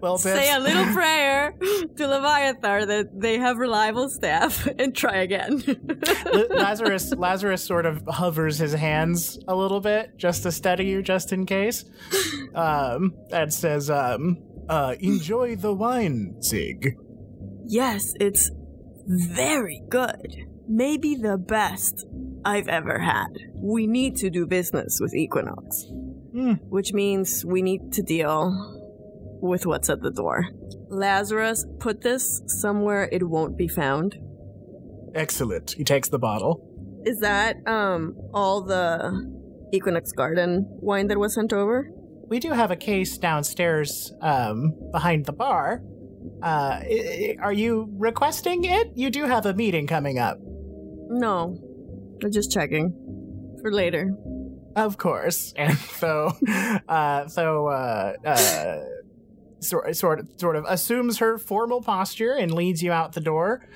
well, 0.00 0.18
Say 0.18 0.54
a 0.54 0.58
little 0.58 0.86
prayer 0.94 1.52
to 1.52 2.06
Leviathar 2.06 2.86
that 2.86 3.20
they 3.20 3.38
have 3.38 3.58
reliable 3.58 4.08
staff 4.08 4.66
and 4.78 4.96
try 4.96 5.16
again. 5.16 5.62
Lazarus 6.50 7.12
Lazarus 7.14 7.62
sort 7.62 7.84
of 7.86 8.02
hovers 8.08 8.58
his 8.58 8.72
hands 8.72 9.38
a 9.48 9.54
little 9.54 9.80
bit 9.80 10.16
just 10.16 10.42
to 10.44 10.52
steady 10.52 10.86
you, 10.86 11.02
just 11.02 11.32
in 11.32 11.46
case, 11.46 11.84
um, 12.54 13.12
and 13.32 13.52
says, 13.52 13.90
um, 13.90 14.38
uh, 14.68 14.94
"Enjoy 15.00 15.56
the 15.56 15.74
wine, 15.74 16.40
Zig." 16.42 16.96
yes, 17.66 18.12
it's 18.20 18.50
very 19.06 19.82
good. 19.88 20.36
Maybe 20.68 21.14
the 21.14 21.38
best 21.38 22.06
I've 22.52 22.68
ever 22.68 22.96
had. 22.98 23.30
We 23.74 23.86
need 23.86 24.12
to 24.22 24.28
do 24.30 24.46
business 24.46 24.98
with 25.02 25.12
Equinox, 25.14 25.66
Hmm. 26.36 26.54
which 26.76 26.92
means 26.92 27.44
we 27.54 27.60
need 27.62 27.82
to 27.96 28.02
deal 28.02 28.40
with 29.50 29.66
what's 29.66 29.88
at 29.90 30.00
the 30.02 30.10
door. 30.22 30.38
Lazarus, 30.88 31.66
put 31.80 31.96
this 32.02 32.24
somewhere 32.46 33.08
it 33.16 33.24
won't 33.34 33.56
be 33.56 33.68
found. 33.68 34.16
Excellent. 35.14 35.72
He 35.72 35.84
takes 35.84 36.08
the 36.08 36.18
bottle. 36.18 36.54
Is 37.04 37.18
that 37.20 37.56
um 37.66 38.14
all 38.34 38.62
the 38.62 38.84
Equinox 39.72 40.12
Garden 40.12 40.66
wine 40.88 41.06
that 41.08 41.18
was 41.18 41.34
sent 41.34 41.52
over? 41.52 41.90
We 42.28 42.38
do 42.40 42.50
have 42.52 42.70
a 42.70 42.76
case 42.76 43.18
downstairs, 43.18 44.12
um, 44.20 44.74
behind 44.92 45.26
the 45.26 45.32
bar. 45.32 45.82
Uh, 46.42 46.80
i- 46.82 47.36
i- 47.38 47.42
are 47.46 47.52
you 47.52 47.88
requesting 48.10 48.64
it? 48.64 48.86
You 48.94 49.10
do 49.10 49.24
have 49.24 49.46
a 49.46 49.54
meeting 49.54 49.86
coming 49.86 50.18
up. 50.18 50.38
No. 51.08 51.56
I'm 52.22 52.32
just 52.32 52.52
checking. 52.52 52.94
For 53.62 53.72
later. 53.72 54.14
Of 54.74 54.98
course. 54.98 55.54
And 55.58 55.76
so, 55.76 56.32
uh, 56.88 57.28
so, 57.28 57.68
uh, 57.68 58.12
uh, 58.24 58.84
sort, 59.60 59.96
sort, 59.96 60.20
of, 60.20 60.28
sort 60.36 60.56
of 60.56 60.64
assumes 60.68 61.18
her 61.18 61.38
formal 61.38 61.82
posture 61.82 62.32
and 62.32 62.52
leads 62.52 62.82
you 62.82 62.92
out 62.92 63.12
the 63.12 63.20
door. 63.20 63.66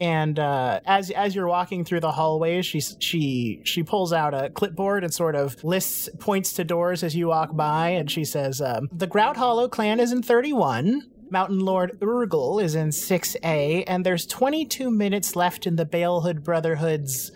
And 0.00 0.38
uh, 0.38 0.80
as 0.84 1.10
as 1.10 1.34
you're 1.34 1.48
walking 1.48 1.84
through 1.84 2.00
the 2.00 2.12
hallways, 2.12 2.66
she 2.66 2.80
she 2.80 3.62
she 3.64 3.82
pulls 3.82 4.12
out 4.12 4.34
a 4.34 4.50
clipboard 4.50 5.04
and 5.04 5.14
sort 5.14 5.34
of 5.34 5.62
lists 5.64 6.08
points 6.20 6.52
to 6.54 6.64
doors 6.64 7.02
as 7.02 7.16
you 7.16 7.28
walk 7.28 7.56
by, 7.56 7.90
and 7.90 8.10
she 8.10 8.24
says, 8.24 8.60
um, 8.60 8.88
"The 8.92 9.06
Grout 9.06 9.38
Hollow 9.38 9.68
clan 9.68 10.00
is 10.00 10.12
in 10.12 10.22
31." 10.22 11.10
Mountain 11.28 11.58
Lord 11.58 11.98
Urgle 12.00 12.62
is 12.62 12.76
in 12.76 12.90
6A, 12.90 13.82
and 13.88 14.06
there's 14.06 14.26
22 14.26 14.92
minutes 14.92 15.34
left 15.34 15.66
in 15.66 15.74
the 15.74 15.84
Balehood 15.84 16.44
Brotherhood's 16.44 17.32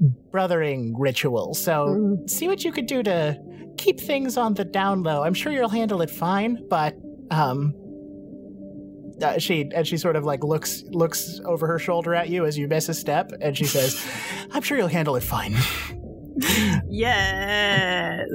brothering 0.00 0.98
ritual. 0.98 1.54
So 1.54 2.18
see 2.26 2.48
what 2.48 2.64
you 2.64 2.72
could 2.72 2.86
do 2.86 3.02
to 3.02 3.38
keep 3.76 3.98
things 4.00 4.36
on 4.36 4.54
the 4.54 4.64
down 4.64 5.02
low. 5.02 5.22
I'm 5.22 5.34
sure 5.34 5.52
you'll 5.52 5.68
handle 5.68 6.02
it 6.02 6.10
fine, 6.10 6.66
but 6.68 6.96
um 7.30 7.74
uh, 9.22 9.36
she 9.38 9.68
and 9.74 9.84
she 9.86 9.96
sort 9.96 10.14
of 10.14 10.24
like 10.24 10.44
looks 10.44 10.84
looks 10.90 11.40
over 11.44 11.66
her 11.66 11.78
shoulder 11.78 12.14
at 12.14 12.28
you 12.28 12.44
as 12.46 12.56
you 12.56 12.68
miss 12.68 12.88
a 12.88 12.94
step 12.94 13.32
and 13.40 13.56
she 13.56 13.64
says, 13.64 14.00
"I'm 14.52 14.62
sure 14.62 14.78
you'll 14.78 14.86
handle 14.88 15.16
it 15.16 15.22
fine." 15.24 15.56
Yes. 16.88 18.28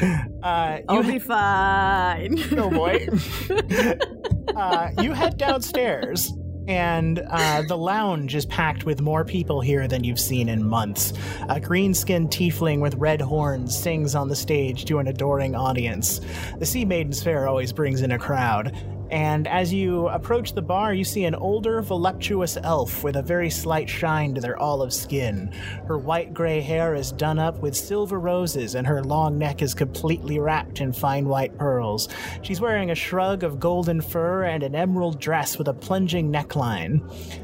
Uh, 0.42 0.78
you 0.78 0.84
I'll 0.88 1.02
ha- 1.02 1.10
be 1.10 1.18
fine. 1.18 2.38
oh 2.58 2.70
boy. 2.70 3.06
uh, 4.56 4.88
you 5.02 5.12
head 5.12 5.36
downstairs, 5.36 6.32
and 6.70 7.18
uh, 7.30 7.62
the 7.66 7.76
lounge 7.76 8.36
is 8.36 8.46
packed 8.46 8.86
with 8.86 9.00
more 9.00 9.24
people 9.24 9.60
here 9.60 9.88
than 9.88 10.04
you've 10.04 10.20
seen 10.20 10.48
in 10.48 10.64
months. 10.64 11.12
A 11.48 11.58
green 11.58 11.94
skinned 11.94 12.30
tiefling 12.30 12.80
with 12.80 12.94
red 12.94 13.20
horns 13.20 13.76
sings 13.76 14.14
on 14.14 14.28
the 14.28 14.36
stage 14.36 14.84
to 14.84 15.00
an 15.00 15.08
adoring 15.08 15.56
audience. 15.56 16.20
The 16.58 16.66
Sea 16.66 16.84
Maidens 16.84 17.20
Fair 17.20 17.48
always 17.48 17.72
brings 17.72 18.02
in 18.02 18.12
a 18.12 18.18
crowd. 18.20 18.72
And 19.10 19.48
as 19.48 19.72
you 19.72 20.08
approach 20.08 20.52
the 20.52 20.62
bar, 20.62 20.94
you 20.94 21.04
see 21.04 21.24
an 21.24 21.34
older, 21.34 21.82
voluptuous 21.82 22.56
elf 22.62 23.02
with 23.02 23.16
a 23.16 23.22
very 23.22 23.50
slight 23.50 23.88
shine 23.88 24.34
to 24.34 24.40
their 24.40 24.58
olive 24.58 24.92
skin. 24.92 25.52
Her 25.86 25.98
white 25.98 26.32
gray 26.32 26.60
hair 26.60 26.94
is 26.94 27.10
done 27.12 27.38
up 27.38 27.60
with 27.60 27.76
silver 27.76 28.20
roses, 28.20 28.76
and 28.76 28.86
her 28.86 29.02
long 29.02 29.36
neck 29.36 29.62
is 29.62 29.74
completely 29.74 30.38
wrapped 30.38 30.80
in 30.80 30.92
fine 30.92 31.26
white 31.26 31.56
pearls. 31.58 32.08
She's 32.42 32.60
wearing 32.60 32.90
a 32.90 32.94
shrug 32.94 33.42
of 33.42 33.58
golden 33.58 34.00
fur 34.00 34.44
and 34.44 34.62
an 34.62 34.74
emerald 34.74 35.20
dress 35.20 35.58
with 35.58 35.68
a 35.68 35.74
plunging 35.74 36.32
neckline. 36.32 37.00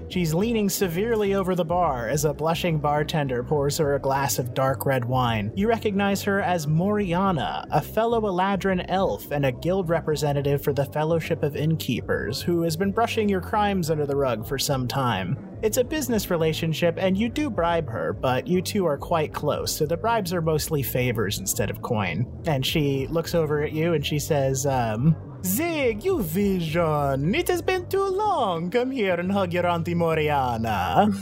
She's 0.09 0.33
leaning 0.35 0.69
severely 0.69 1.35
over 1.35 1.55
the 1.55 1.65
bar 1.65 2.09
as 2.09 2.25
a 2.25 2.33
blushing 2.33 2.79
bartender 2.79 3.43
pours 3.43 3.79
her 3.79 3.95
a 3.95 4.01
glass 4.01 4.39
of 4.39 4.55
dark 4.55 4.87
red 4.87 5.05
wine. 5.05 5.53
You 5.55 5.69
recognize 5.69 6.23
her 6.23 6.41
as 6.41 6.67
Moriana, 6.67 7.67
a 7.71 7.83
fellow 7.83 8.21
Eladrin 8.21 8.85
elf 8.89 9.31
and 9.31 9.45
a 9.45 9.53
guild 9.53 9.89
representative 9.89 10.63
for 10.63 10.73
the 10.73 10.87
Fellowship 10.87 11.43
of 11.43 11.57
Innkeepers, 11.57 12.41
who 12.41 12.63
has 12.63 12.77
been 12.77 12.93
brushing 12.93 13.29
your 13.29 13.41
crimes 13.41 13.91
under 13.91 14.07
the 14.07 14.17
rug 14.17 14.47
for 14.47 14.59
some 14.59 14.87
time. 14.87 15.37
It's 15.63 15.79
a 15.79 15.85
business 15.85 16.31
relationship, 16.31 16.97
and 16.99 17.17
you 17.17 17.29
do 17.29 17.51
bribe 17.51 17.89
her, 17.89 18.13
but 18.13 18.47
you 18.47 18.63
two 18.63 18.87
are 18.87 18.99
quite 18.99 19.33
close, 19.33 19.75
so 19.75 19.87
the 19.87 19.97
bribes 19.97 20.33
are 20.33 20.43
mostly 20.43 20.83
favors 20.83 21.39
instead 21.39 21.71
of 21.71 21.83
coin. 21.83 22.27
And 22.47 22.65
she 22.65 23.07
looks 23.09 23.35
over 23.35 23.63
at 23.63 23.73
you 23.73 23.95
and 23.95 24.05
she 24.07 24.19
says, 24.19 24.67
um, 24.67 25.17
Zig, 25.45 26.05
you 26.05 26.23
vision! 26.23 27.35
It 27.35 27.49
has 27.49 27.63
been 27.63 27.89
too 27.89 28.07
long! 28.07 28.71
Come 28.71 28.91
here 28.91 29.15
and 29.15 29.31
hug 29.31 29.53
your 29.53 29.67
Auntie 29.67 29.95
Moriana. 29.95 31.07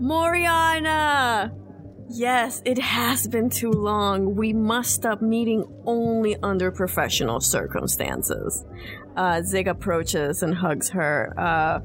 Moriana! 0.00 1.54
Yes, 2.08 2.60
it 2.64 2.78
has 2.78 3.28
been 3.28 3.50
too 3.50 3.70
long. 3.70 4.34
We 4.34 4.52
must 4.52 4.94
stop 4.94 5.22
meeting 5.22 5.64
only 5.86 6.36
under 6.42 6.72
professional 6.72 7.40
circumstances. 7.40 8.64
Uh, 9.16 9.42
Zig 9.42 9.68
approaches 9.68 10.42
and 10.42 10.54
hugs 10.54 10.90
her 10.90 11.32
uh, 11.38 11.80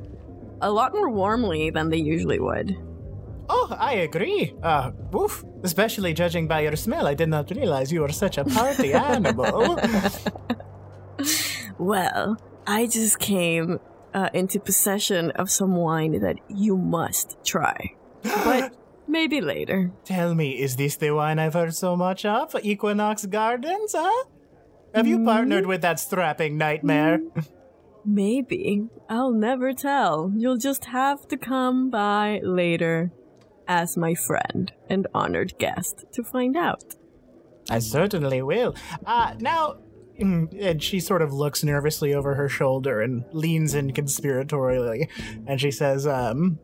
a 0.62 0.72
lot 0.72 0.94
more 0.94 1.10
warmly 1.10 1.70
than 1.70 1.90
they 1.90 1.98
usually 1.98 2.40
would. 2.40 2.76
Oh, 3.48 3.76
I 3.78 3.94
agree. 3.96 4.54
Uh, 4.62 4.92
woof. 5.12 5.44
Especially 5.64 6.14
judging 6.14 6.48
by 6.48 6.62
your 6.62 6.76
smell, 6.76 7.08
I 7.08 7.14
did 7.14 7.30
not 7.30 7.52
realize 7.52 7.92
you 7.92 8.02
were 8.02 8.12
such 8.12 8.38
a 8.38 8.46
party 8.46 8.94
animal. 9.14 9.80
Well, 11.78 12.38
I 12.66 12.88
just 12.88 13.20
came 13.20 13.80
uh, 14.14 14.30
into 14.34 14.60
possession 14.60 15.32
of 15.32 15.50
some 15.52 15.76
wine 15.76 16.20
that 16.22 16.38
you 16.50 16.78
must 16.78 17.38
try. 17.44 17.96
But 18.24 18.74
maybe 19.08 19.42
later. 19.42 19.92
Tell 20.06 20.34
me, 20.34 20.52
is 20.52 20.78
this 20.78 20.96
the 20.96 21.12
wine 21.12 21.38
I've 21.38 21.54
heard 21.54 21.76
so 21.76 21.96
much 21.96 22.26
of? 22.26 22.56
Equinox 22.64 23.26
Gardens, 23.26 23.94
huh? 23.96 24.26
Have 24.94 25.08
you 25.08 25.26
partnered 25.26 25.66
with 25.66 25.82
that 25.82 26.00
strapping 26.00 26.58
nightmare? 26.58 27.20
Maybe. 28.06 28.88
I'll 29.10 29.34
never 29.34 29.74
tell. 29.74 30.32
You'll 30.38 30.58
just 30.58 30.86
have 30.86 31.28
to 31.28 31.38
come 31.38 31.90
by 31.90 32.40
later 32.44 33.12
as 33.68 33.98
my 33.98 34.14
friend 34.14 34.72
and 34.90 35.08
honored 35.14 35.58
guest 35.58 36.06
to 36.14 36.24
find 36.24 36.56
out. 36.56 36.96
I 37.70 37.80
certainly 37.80 38.42
will. 38.42 38.76
Uh, 39.06 39.34
now, 39.40 39.78
and 40.20 40.82
she 40.82 41.00
sort 41.00 41.22
of 41.22 41.34
looks 41.34 41.64
nervously 41.64 42.14
over 42.14 42.36
her 42.36 42.50
shoulder 42.50 43.02
and 43.02 43.26
leans 43.32 43.74
in 43.74 43.92
conspiratorially, 43.92 45.10
and 45.48 45.60
she 45.60 45.72
says, 45.72 46.08
um, 46.08 46.60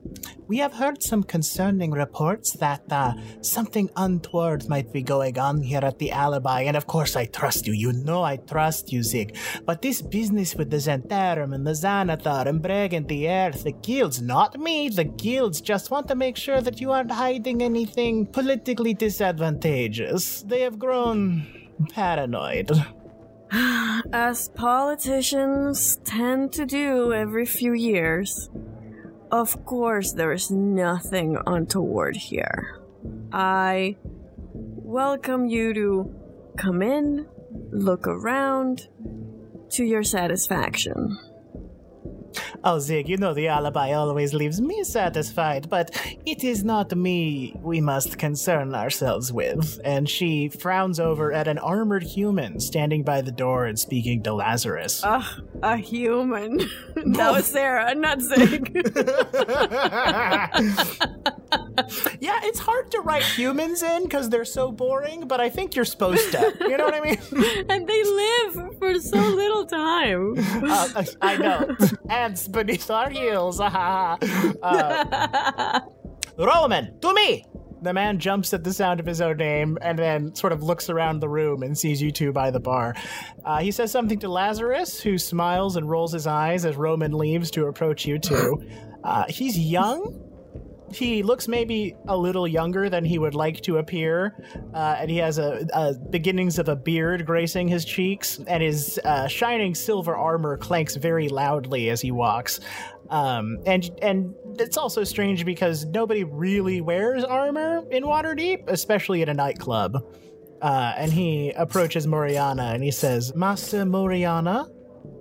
We 0.47 0.57
have 0.57 0.73
heard 0.73 1.03
some 1.03 1.23
concerning 1.23 1.91
reports 1.91 2.53
that 2.53 2.83
uh, 2.89 3.13
something 3.41 3.89
untoward 3.95 4.69
might 4.69 4.91
be 4.91 5.01
going 5.01 5.37
on 5.37 5.61
here 5.63 5.83
at 5.83 5.99
the 5.99 6.11
Alibi, 6.11 6.61
and 6.61 6.77
of 6.77 6.87
course 6.87 7.15
I 7.15 7.25
trust 7.25 7.67
you. 7.67 7.73
You 7.73 7.93
know 7.93 8.23
I 8.23 8.37
trust 8.37 8.91
you, 8.91 9.03
Zig. 9.03 9.37
But 9.65 9.81
this 9.81 10.01
business 10.01 10.55
with 10.55 10.69
the 10.69 10.77
Zhentarim 10.77 11.53
and 11.53 11.65
the 11.65 11.71
Xanathar 11.71 12.47
and 12.47 12.61
Bregan 12.61 13.07
D'aerthe, 13.07 13.63
the 13.63 13.71
guilds, 13.71 14.21
not 14.21 14.59
me, 14.59 14.89
the 14.89 15.03
guilds 15.03 15.61
just 15.61 15.91
want 15.91 16.07
to 16.07 16.15
make 16.15 16.37
sure 16.37 16.61
that 16.61 16.79
you 16.79 16.91
aren't 16.91 17.11
hiding 17.11 17.61
anything 17.61 18.25
politically 18.25 18.93
disadvantageous. 18.93 20.43
They 20.43 20.61
have 20.61 20.79
grown 20.79 21.47
paranoid. 21.89 22.71
As 23.51 24.49
politicians 24.55 25.97
tend 26.05 26.53
to 26.53 26.65
do 26.65 27.13
every 27.13 27.45
few 27.45 27.73
years. 27.73 28.49
Of 29.31 29.65
course, 29.65 30.13
there 30.13 30.31
is 30.31 30.51
nothing 30.51 31.37
untoward 31.45 32.15
here. 32.15 32.79
I 33.31 33.97
welcome 34.53 35.45
you 35.45 35.73
to 35.73 36.15
come 36.57 36.81
in, 36.81 37.27
look 37.71 38.07
around 38.07 38.87
to 39.71 39.83
your 39.83 40.03
satisfaction. 40.03 41.17
Oh, 42.63 42.79
Zig, 42.79 43.09
you 43.09 43.17
know 43.17 43.33
the 43.33 43.47
alibi 43.47 43.93
always 43.93 44.33
leaves 44.33 44.61
me 44.61 44.83
satisfied, 44.83 45.69
but 45.69 45.91
it 46.25 46.43
is 46.43 46.63
not 46.63 46.95
me 46.95 47.55
we 47.61 47.81
must 47.81 48.17
concern 48.17 48.75
ourselves 48.75 49.31
with. 49.31 49.79
And 49.83 50.09
she 50.09 50.49
frowns 50.49 50.99
over 50.99 51.31
at 51.33 51.47
an 51.47 51.57
armored 51.57 52.03
human 52.03 52.59
standing 52.59 53.03
by 53.03 53.21
the 53.21 53.31
door 53.31 53.65
and 53.65 53.79
speaking 53.79 54.23
to 54.23 54.33
Lazarus. 54.33 55.01
Ugh, 55.03 55.43
a 55.63 55.77
human. 55.77 56.57
that 56.95 57.31
was 57.31 57.45
Sarah, 57.45 57.95
not 57.95 58.21
Zig. 58.21 58.71
yeah, 62.19 62.39
it's 62.43 62.59
hard 62.59 62.91
to 62.91 62.99
write 63.01 63.23
humans 63.23 63.83
in 63.83 64.03
because 64.03 64.29
they're 64.29 64.45
so 64.45 64.71
boring, 64.71 65.27
but 65.27 65.39
I 65.39 65.49
think 65.49 65.75
you're 65.75 65.85
supposed 65.85 66.31
to. 66.31 66.55
You 66.61 66.77
know 66.77 66.85
what 66.85 66.93
I 66.93 66.99
mean? 67.01 67.65
and 67.69 67.87
they 67.87 68.03
live 68.03 68.77
for 68.77 68.99
so 68.99 69.17
little 69.19 69.65
time. 69.65 70.35
Uh, 70.37 71.03
I 71.21 71.37
know. 71.37 71.75
Ants 72.09 72.47
beneath 72.47 72.89
our 72.89 73.09
heels. 73.09 73.59
uh, 73.59 74.17
Roman, 76.37 76.99
to 76.99 77.13
me! 77.13 77.45
The 77.83 77.93
man 77.93 78.19
jumps 78.19 78.53
at 78.53 78.63
the 78.63 78.71
sound 78.73 78.99
of 78.99 79.07
his 79.07 79.21
own 79.21 79.37
name 79.37 79.77
and 79.81 79.97
then 79.97 80.35
sort 80.35 80.53
of 80.53 80.61
looks 80.61 80.87
around 80.91 81.19
the 81.19 81.27
room 81.29 81.63
and 81.63 81.75
sees 81.75 81.99
you 81.99 82.11
two 82.11 82.31
by 82.31 82.51
the 82.51 82.59
bar. 82.59 82.93
Uh, 83.43 83.59
he 83.59 83.71
says 83.71 83.91
something 83.91 84.19
to 84.19 84.29
Lazarus, 84.29 85.01
who 85.01 85.17
smiles 85.17 85.77
and 85.77 85.89
rolls 85.89 86.13
his 86.13 86.27
eyes 86.27 86.63
as 86.63 86.75
Roman 86.75 87.11
leaves 87.11 87.49
to 87.51 87.65
approach 87.65 88.05
you 88.05 88.19
two. 88.19 88.63
Uh, 89.03 89.25
he's 89.29 89.57
young. 89.57 90.30
He 90.93 91.23
looks 91.23 91.47
maybe 91.47 91.95
a 92.07 92.17
little 92.17 92.47
younger 92.47 92.89
than 92.89 93.05
he 93.05 93.17
would 93.17 93.35
like 93.35 93.61
to 93.61 93.77
appear, 93.77 94.35
uh, 94.73 94.97
and 94.99 95.09
he 95.09 95.17
has 95.17 95.37
a, 95.37 95.65
a 95.73 95.93
beginnings 95.93 96.59
of 96.59 96.69
a 96.69 96.75
beard 96.75 97.25
gracing 97.25 97.67
his 97.67 97.85
cheeks, 97.85 98.39
and 98.47 98.61
his 98.61 98.99
uh, 99.03 99.27
shining 99.27 99.75
silver 99.75 100.15
armor 100.15 100.57
clanks 100.57 100.95
very 100.95 101.29
loudly 101.29 101.89
as 101.89 102.01
he 102.01 102.11
walks. 102.11 102.59
Um, 103.09 103.57
and 103.65 103.89
and 104.01 104.33
it's 104.57 104.77
also 104.77 105.03
strange 105.03 105.45
because 105.45 105.85
nobody 105.85 106.23
really 106.23 106.81
wears 106.81 107.23
armor 107.23 107.83
in 107.91 108.03
Waterdeep, 108.03 108.69
especially 108.69 109.21
at 109.21 109.29
a 109.29 109.33
nightclub. 109.33 110.03
Uh, 110.61 110.93
and 110.95 111.11
he 111.11 111.51
approaches 111.51 112.05
Moriana 112.05 112.73
and 112.73 112.83
he 112.83 112.91
says, 112.91 113.35
"Master 113.35 113.83
Moriana," 113.83 114.69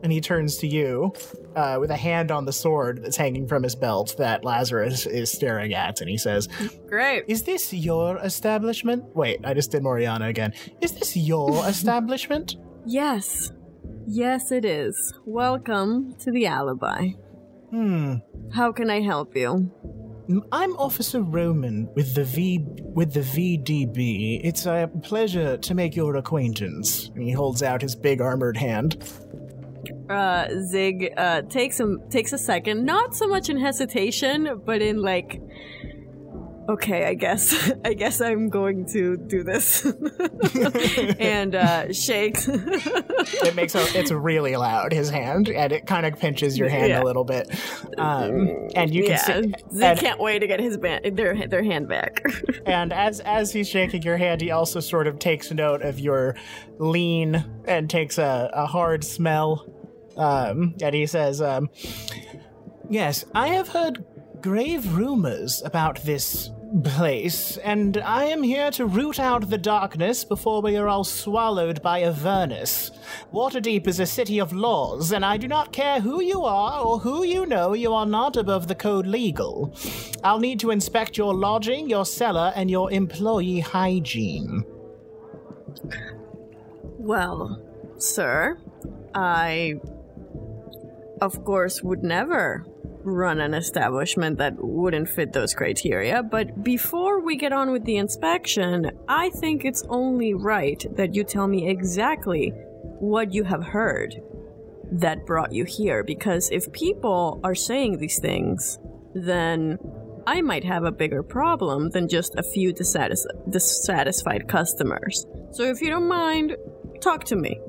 and 0.03 0.13
he 0.13 0.21
turns 0.21 0.57
to 0.59 0.67
you 0.67 1.13
uh, 1.57 1.79
with 1.81 1.91
a 1.91 1.97
hand 1.97 2.31
on 2.31 2.45
the 2.45 2.53
sword 2.53 3.03
that's 3.03 3.17
hanging 3.17 3.47
from 3.47 3.63
his 3.63 3.75
belt 3.75 4.15
that 4.19 4.45
Lazarus 4.45 5.07
is 5.07 5.31
staring 5.31 5.75
at, 5.75 6.01
and 6.01 6.09
he 6.09 6.19
says, 6.19 6.49
Great. 6.87 7.25
Is 7.29 7.43
this 7.45 7.73
your 7.73 8.19
establishment? 8.19 9.05
Wait, 9.15 9.41
I 9.45 9.55
just 9.55 9.71
did 9.71 9.83
Moriana 9.83 10.29
again. 10.29 10.53
Is 10.81 10.93
this 10.93 11.17
your 11.17 11.67
establishment? 11.69 12.57
Yes. 12.87 13.53
Yes, 14.07 14.51
it 14.51 14.65
is. 14.65 15.13
Welcome 15.25 16.15
to 16.21 16.31
the 16.31 16.47
alibi. 16.47 17.11
Hmm. 17.71 18.17
How 18.53 18.73
can 18.73 18.91
I 18.91 19.01
help 19.01 19.37
you? 19.37 19.71
I'm 20.53 20.77
Officer 20.77 21.23
Roman 21.23 21.89
with 21.95 22.15
the 22.15 22.25
V 22.25 22.65
with 22.95 23.13
the 23.13 23.21
VDB. 23.21 24.41
It's 24.45 24.65
a 24.67 24.89
pleasure 25.03 25.57
to 25.57 25.75
make 25.75 25.97
your 25.97 26.17
acquaintance. 26.17 27.11
And 27.15 27.25
he 27.25 27.33
holds 27.33 27.65
out 27.65 27.83
his 27.83 27.97
big 27.97 28.21
armored 28.21 28.57
hand. 28.57 29.03
Uh, 30.09 30.49
Zig 30.65 31.13
uh, 31.17 31.43
takes 31.43 31.79
him 31.79 32.03
takes 32.11 32.33
a 32.33 32.39
second, 32.39 32.85
not 32.85 33.15
so 33.15 33.27
much 33.27 33.49
in 33.49 33.59
hesitation, 33.59 34.61
but 34.65 34.83
in 34.83 35.01
like, 35.01 35.41
okay, 36.73 37.05
I 37.07 37.15
guess 37.15 37.73
I 37.85 37.95
guess 37.95 38.21
I'm 38.21 38.49
going 38.49 38.87
to 38.93 39.17
do 39.17 39.43
this, 39.43 39.85
and 41.19 41.55
uh, 41.55 41.93
shakes. 41.93 42.49
it 42.49 43.55
makes 43.55 43.75
a, 43.75 43.85
it's 43.99 44.11
really 44.11 44.57
loud 44.57 44.93
his 44.93 45.11
hand, 45.11 45.49
and 45.49 45.73
it 45.73 45.87
kind 45.87 46.07
of 46.07 46.19
pinches 46.19 46.59
your 46.59 46.69
hand 46.69 46.89
Yeah. 46.89 47.03
a 47.03 47.05
little 47.05 47.25
bit. 47.25 47.51
Um, 47.99 48.69
and 48.75 48.95
you 48.95 49.03
can 49.03 49.13
yeah, 49.13 49.17
see, 49.19 49.33
and- 49.33 49.99
can't 49.99 50.21
wait 50.21 50.41
to 50.41 50.47
get 50.47 50.61
his 50.61 50.77
ba- 50.77 51.01
their 51.13 51.47
their 51.49 51.63
hand 51.63 51.89
back. 51.89 52.23
and 52.67 52.93
as 52.93 53.21
as 53.21 53.53
he's 53.53 53.69
shaking 53.69 54.03
your 54.03 54.17
hand, 54.17 54.41
he 54.41 54.51
also 54.51 54.81
sort 54.81 55.07
of 55.07 55.19
takes 55.19 55.51
note 55.51 55.83
of 55.83 55.99
your 56.01 56.35
lean 56.79 57.45
and 57.67 57.91
takes 57.91 58.19
a, 58.19 58.51
a 58.53 58.67
hard 58.67 59.05
smell 59.05 59.67
Um, 60.17 60.75
and 60.83 60.95
he 60.95 61.07
says, 61.07 61.41
um, 61.41 61.69
Yes, 62.89 63.25
I 63.35 63.49
have 63.49 63.69
heard 63.69 64.05
grave 64.41 64.95
rumors 64.97 65.63
about 65.65 66.03
this 66.05 66.51
place, 66.85 67.57
and 67.59 67.97
I 67.99 68.25
am 68.27 68.43
here 68.43 68.71
to 68.73 68.87
root 68.87 69.19
out 69.19 69.51
the 69.51 69.59
darkness 69.59 70.25
before 70.25 70.63
we 70.63 70.77
are 70.77 70.89
all 70.89 71.05
swallowed 71.05 71.83
by 71.83 72.03
Avernus. 72.03 72.91
Waterdeep 73.33 73.87
is 73.87 73.99
a 73.99 74.07
city 74.07 74.39
of 74.39 74.53
laws, 74.53 75.13
and 75.13 75.25
I 75.25 75.37
do 75.37 75.49
not 75.49 75.73
care 75.73 76.01
who 76.01 76.23
you 76.23 76.43
are 76.43 76.81
or 76.81 77.01
who 77.01 77.25
you 77.25 77.47
know, 77.47 77.73
you 77.73 77.93
are 77.93 78.07
not 78.07 78.37
above 78.37 78.69
the 78.69 78.75
code 78.75 79.07
legal. 79.07 79.75
I'll 80.23 80.39
need 80.39 80.61
to 80.61 80.71
inspect 80.71 81.19
your 81.19 81.35
lodging, 81.35 81.91
your 81.91 82.07
cellar, 82.07 82.53
and 82.55 82.71
your 82.71 82.93
employee 82.93 83.61
hygiene. 83.61 84.65
Well, 86.99 87.61
sir, 87.99 88.59
I, 89.15 89.81
of 91.21 91.45
course, 91.45 91.83
would 91.83 92.03
never 92.05 92.65
run 93.03 93.41
an 93.41 93.55
establishment 93.55 94.39
that 94.39 94.55
wouldn't 94.59 95.09
fit 95.09 95.33
those 95.33 95.55
criteria, 95.55 96.23
but 96.23 96.63
before 96.63 97.21
we 97.21 97.37
get 97.37 97.53
on 97.53 97.71
with 97.71 97.85
the 97.85 97.97
inspection, 97.97 98.91
I 99.09 99.31
think 99.31 99.65
it's 99.65 99.85
only 99.89 100.35
right 100.35 100.85
that 100.97 101.15
you 101.15 101.25
tell 101.25 101.47
me 101.47 101.69
exactly 101.69 102.53
what 103.01 103.33
you 103.33 103.45
have 103.45 103.65
heard 103.65 104.21
that 104.93 105.25
brought 105.25 105.53
you 105.53 105.65
here, 105.65 106.03
because 106.05 106.51
if 106.51 106.71
people 106.73 107.41
are 107.45 107.55
saying 107.55 107.99
these 107.99 108.19
things, 108.19 108.79
then 109.15 109.79
I 110.27 110.43
might 110.43 110.65
have 110.65 110.85
a 110.85 110.93
bigger 110.93 111.23
problem 111.23 111.91
than 111.91 112.09
just 112.09 112.35
a 112.37 112.43
few 112.43 112.75
dissatis- 112.75 113.25
dissatisfied 113.49 114.49
customers. 114.49 115.27
So 115.53 115.65
if 115.65 115.81
you 115.81 115.89
don't 115.89 116.09
mind, 116.09 116.57
talk 117.01 117.25
to 117.25 117.37
me. 117.37 117.61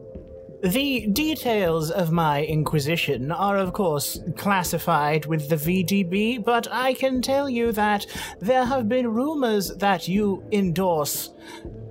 The 0.63 1.07
details 1.07 1.89
of 1.89 2.11
my 2.11 2.43
inquisition 2.43 3.31
are, 3.31 3.57
of 3.57 3.73
course, 3.73 4.19
classified 4.37 5.25
with 5.25 5.49
the 5.49 5.55
VDB, 5.55 6.43
but 6.43 6.67
I 6.71 6.93
can 6.93 7.19
tell 7.23 7.49
you 7.49 7.71
that 7.71 8.05
there 8.39 8.65
have 8.65 8.87
been 8.87 9.07
rumors 9.07 9.69
that 9.77 10.07
you 10.07 10.43
endorse 10.51 11.31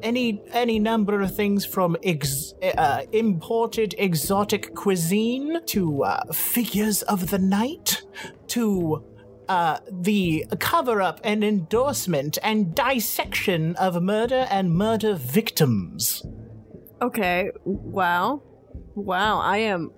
any 0.02 0.40
any 0.52 0.78
number 0.78 1.20
of 1.20 1.34
things 1.34 1.66
from 1.66 1.96
ex, 2.04 2.54
uh, 2.62 3.02
imported 3.10 3.96
exotic 3.98 4.72
cuisine 4.76 5.64
to 5.66 6.04
uh, 6.04 6.32
figures 6.32 7.02
of 7.02 7.30
the 7.30 7.38
night 7.38 8.02
to 8.48 9.04
uh, 9.48 9.78
the 9.90 10.46
cover 10.60 11.02
up 11.02 11.20
and 11.24 11.42
endorsement 11.42 12.38
and 12.44 12.72
dissection 12.76 13.74
of 13.76 14.00
murder 14.00 14.46
and 14.48 14.72
murder 14.72 15.14
victims. 15.14 16.24
Okay, 17.02 17.50
wow. 17.64 18.42
Wow, 19.00 19.40
I 19.40 19.58
am. 19.58 19.92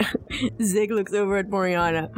Zig 0.62 0.90
looks 0.90 1.12
over 1.12 1.36
at 1.36 1.48
Moriana. 1.48 2.10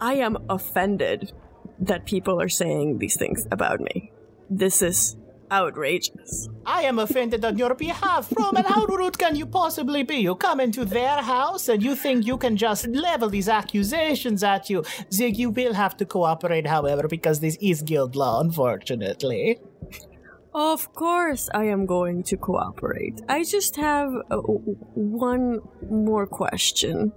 I 0.00 0.14
am 0.14 0.38
offended 0.48 1.32
that 1.80 2.06
people 2.06 2.40
are 2.40 2.48
saying 2.48 2.98
these 2.98 3.16
things 3.16 3.46
about 3.50 3.80
me. 3.80 4.12
This 4.48 4.82
is 4.82 5.16
outrageous. 5.50 6.48
I 6.64 6.82
am 6.82 6.98
offended 6.98 7.44
on 7.44 7.58
your 7.58 7.74
behalf, 7.74 8.32
Roman. 8.36 8.64
How 8.64 8.84
rude 8.86 9.18
can 9.18 9.34
you 9.34 9.46
possibly 9.46 10.02
be? 10.02 10.16
You 10.16 10.34
come 10.36 10.60
into 10.60 10.84
their 10.84 11.22
house 11.22 11.68
and 11.68 11.82
you 11.82 11.94
think 11.96 12.26
you 12.26 12.36
can 12.36 12.56
just 12.56 12.86
level 12.86 13.28
these 13.28 13.48
accusations 13.48 14.44
at 14.44 14.70
you. 14.70 14.84
Zig, 15.12 15.36
you 15.38 15.50
will 15.50 15.74
have 15.74 15.96
to 15.96 16.04
cooperate, 16.04 16.66
however, 16.66 17.08
because 17.08 17.40
this 17.40 17.56
is 17.60 17.82
guild 17.82 18.14
law, 18.14 18.40
unfortunately. 18.40 19.58
Of 20.58 20.92
course, 20.92 21.48
I 21.54 21.66
am 21.66 21.86
going 21.86 22.24
to 22.24 22.36
cooperate. 22.36 23.22
I 23.28 23.44
just 23.44 23.76
have 23.76 24.10
uh, 24.28 24.38
one 24.38 25.60
more 25.88 26.26
question. 26.26 27.12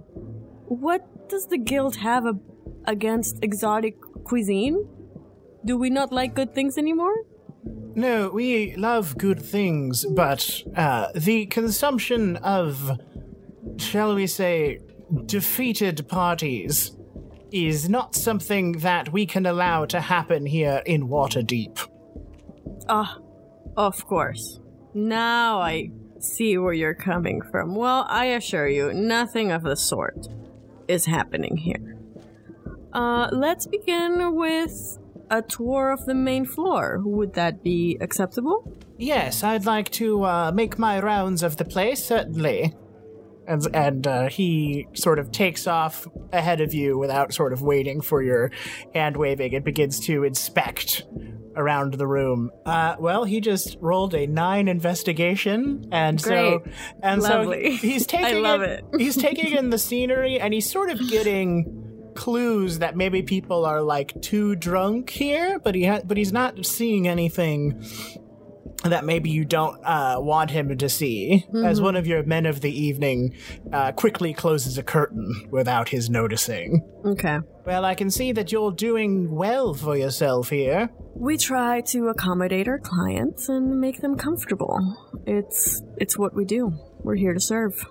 What 0.68 1.28
does 1.28 1.48
the 1.48 1.58
guild 1.58 1.96
have 1.96 2.24
a- 2.24 2.38
against 2.84 3.42
exotic 3.42 3.96
cuisine? 4.22 4.86
Do 5.64 5.76
we 5.76 5.90
not 5.90 6.12
like 6.12 6.36
good 6.36 6.54
things 6.54 6.78
anymore? 6.78 7.16
No, 7.96 8.30
we 8.30 8.76
love 8.76 9.18
good 9.18 9.42
things, 9.42 10.06
but 10.06 10.62
uh, 10.76 11.08
the 11.16 11.46
consumption 11.46 12.36
of, 12.36 12.92
shall 13.76 14.14
we 14.14 14.28
say, 14.28 14.78
defeated 15.26 16.06
parties 16.06 16.96
is 17.50 17.88
not 17.88 18.14
something 18.14 18.78
that 18.78 19.12
we 19.12 19.26
can 19.26 19.46
allow 19.46 19.84
to 19.86 20.00
happen 20.00 20.46
here 20.46 20.80
in 20.86 21.08
Waterdeep. 21.08 21.88
Ah, 22.88 23.18
of 23.76 24.06
course. 24.06 24.60
Now 24.94 25.60
I 25.60 25.90
see 26.18 26.56
where 26.58 26.72
you're 26.72 26.94
coming 26.94 27.42
from. 27.42 27.74
Well, 27.74 28.06
I 28.08 28.26
assure 28.26 28.68
you, 28.68 28.92
nothing 28.92 29.50
of 29.50 29.62
the 29.62 29.76
sort 29.76 30.28
is 30.88 31.06
happening 31.06 31.56
here. 31.56 31.96
Uh, 32.92 33.28
let's 33.32 33.66
begin 33.66 34.34
with 34.34 34.98
a 35.30 35.40
tour 35.40 35.90
of 35.90 36.04
the 36.04 36.14
main 36.14 36.44
floor. 36.44 37.00
Would 37.04 37.34
that 37.34 37.62
be 37.62 37.96
acceptable? 38.00 38.70
Yes, 38.98 39.42
I'd 39.42 39.64
like 39.64 39.90
to 39.92 40.24
uh, 40.24 40.52
make 40.52 40.78
my 40.78 41.00
rounds 41.00 41.42
of 41.42 41.56
the 41.56 41.64
place, 41.64 42.04
certainly. 42.04 42.74
And, 43.48 43.66
and 43.74 44.06
uh, 44.06 44.28
he 44.28 44.86
sort 44.92 45.18
of 45.18 45.32
takes 45.32 45.66
off 45.66 46.06
ahead 46.32 46.60
of 46.60 46.74
you 46.74 46.96
without 46.98 47.32
sort 47.32 47.52
of 47.52 47.62
waiting 47.62 48.00
for 48.00 48.22
your 48.22 48.52
hand 48.94 49.16
waving 49.16 49.54
and 49.54 49.64
begins 49.64 49.98
to 50.00 50.22
inspect 50.22 51.04
around 51.56 51.94
the 51.94 52.06
room. 52.06 52.50
Uh, 52.66 52.96
well, 52.98 53.24
he 53.24 53.40
just 53.40 53.76
rolled 53.80 54.14
a 54.14 54.26
nine 54.26 54.68
investigation, 54.68 55.86
and 55.92 56.20
so 56.20 56.62
and 57.02 57.22
Lovely. 57.22 57.76
so 57.76 57.86
he's 57.86 58.06
taking 58.06 58.26
I 58.26 58.32
love 58.38 58.62
in- 58.62 58.70
it. 58.70 58.84
he's 58.98 59.16
taking 59.16 59.56
in 59.56 59.70
the 59.70 59.78
scenery, 59.78 60.40
and 60.40 60.54
he's 60.54 60.70
sort 60.70 60.90
of 60.90 60.98
getting 61.08 62.10
clues 62.14 62.80
that 62.80 62.94
maybe 62.96 63.22
people 63.22 63.64
are 63.64 63.80
like 63.82 64.12
too 64.20 64.54
drunk 64.56 65.08
here, 65.10 65.58
but 65.58 65.74
he 65.74 65.84
ha- 65.86 66.00
but 66.04 66.16
he's 66.16 66.32
not 66.32 66.64
seeing 66.66 67.08
anything 67.08 67.82
that 68.84 69.04
maybe 69.04 69.30
you 69.30 69.44
don't 69.44 69.80
uh, 69.84 70.16
want 70.18 70.50
him 70.50 70.76
to 70.76 70.88
see. 70.88 71.44
As 71.64 71.78
Mhm. 71.80 71.82
one 71.84 71.96
of 71.96 72.06
your 72.06 72.22
men 72.24 72.46
of 72.46 72.60
the 72.60 72.70
evening 72.70 73.34
uh, 73.72 73.92
quickly 73.92 74.32
closes 74.34 74.76
a 74.78 74.82
curtain 74.82 75.48
without 75.50 75.90
his 75.90 76.10
noticing. 76.10 76.82
Okay. 77.04 77.38
Well, 77.64 77.84
I 77.84 77.94
can 77.94 78.10
see 78.10 78.32
that 78.32 78.50
you're 78.50 78.72
doing 78.72 79.30
well 79.30 79.72
for 79.74 79.96
yourself 79.96 80.50
here. 80.50 80.90
We 81.14 81.36
try 81.38 81.80
to 81.92 82.08
accommodate 82.08 82.66
our 82.66 82.78
clients 82.80 83.48
and 83.48 83.80
make 83.80 84.00
them 84.00 84.16
comfortable. 84.16 84.78
It's 85.26 85.80
it's 85.98 86.18
what 86.18 86.34
we 86.34 86.44
do. 86.44 86.72
We're 87.04 87.14
here 87.16 87.34
to 87.34 87.40
serve. 87.40 87.84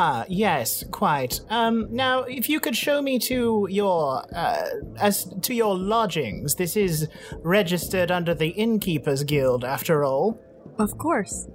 Ah, 0.00 0.24
yes, 0.28 0.84
quite. 0.92 1.40
Um, 1.50 1.88
now, 1.90 2.22
if 2.22 2.48
you 2.48 2.60
could 2.60 2.76
show 2.76 3.02
me 3.02 3.18
to 3.18 3.66
your, 3.68 4.24
uh, 4.32 4.64
as 4.96 5.24
to 5.42 5.52
your 5.52 5.76
lodgings. 5.76 6.54
This 6.54 6.76
is 6.76 7.08
registered 7.42 8.12
under 8.12 8.32
the 8.32 8.50
Innkeepers 8.50 9.24
Guild, 9.24 9.64
after 9.64 10.04
all. 10.04 10.38
Of 10.78 10.96
course. 10.98 11.48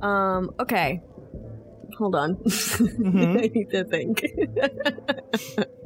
Um, 0.00 0.52
okay. 0.60 1.02
Hold 1.98 2.14
on. 2.14 2.36
Mm-hmm. 2.36 3.36
I 3.38 3.50
need 3.52 3.70
to 3.70 3.82
think. 3.84 4.20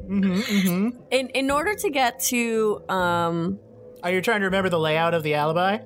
mm-hmm, 0.07 0.33
mm-hmm. 0.33 0.89
In 1.09 1.29
in 1.29 1.49
order 1.49 1.73
to 1.73 1.89
get 1.89 2.19
to 2.29 2.87
um 2.89 3.59
Are 4.03 4.11
you 4.11 4.21
trying 4.21 4.41
to 4.41 4.45
remember 4.45 4.69
the 4.69 4.79
layout 4.79 5.15
of 5.15 5.23
the 5.23 5.33
alibi? 5.33 5.79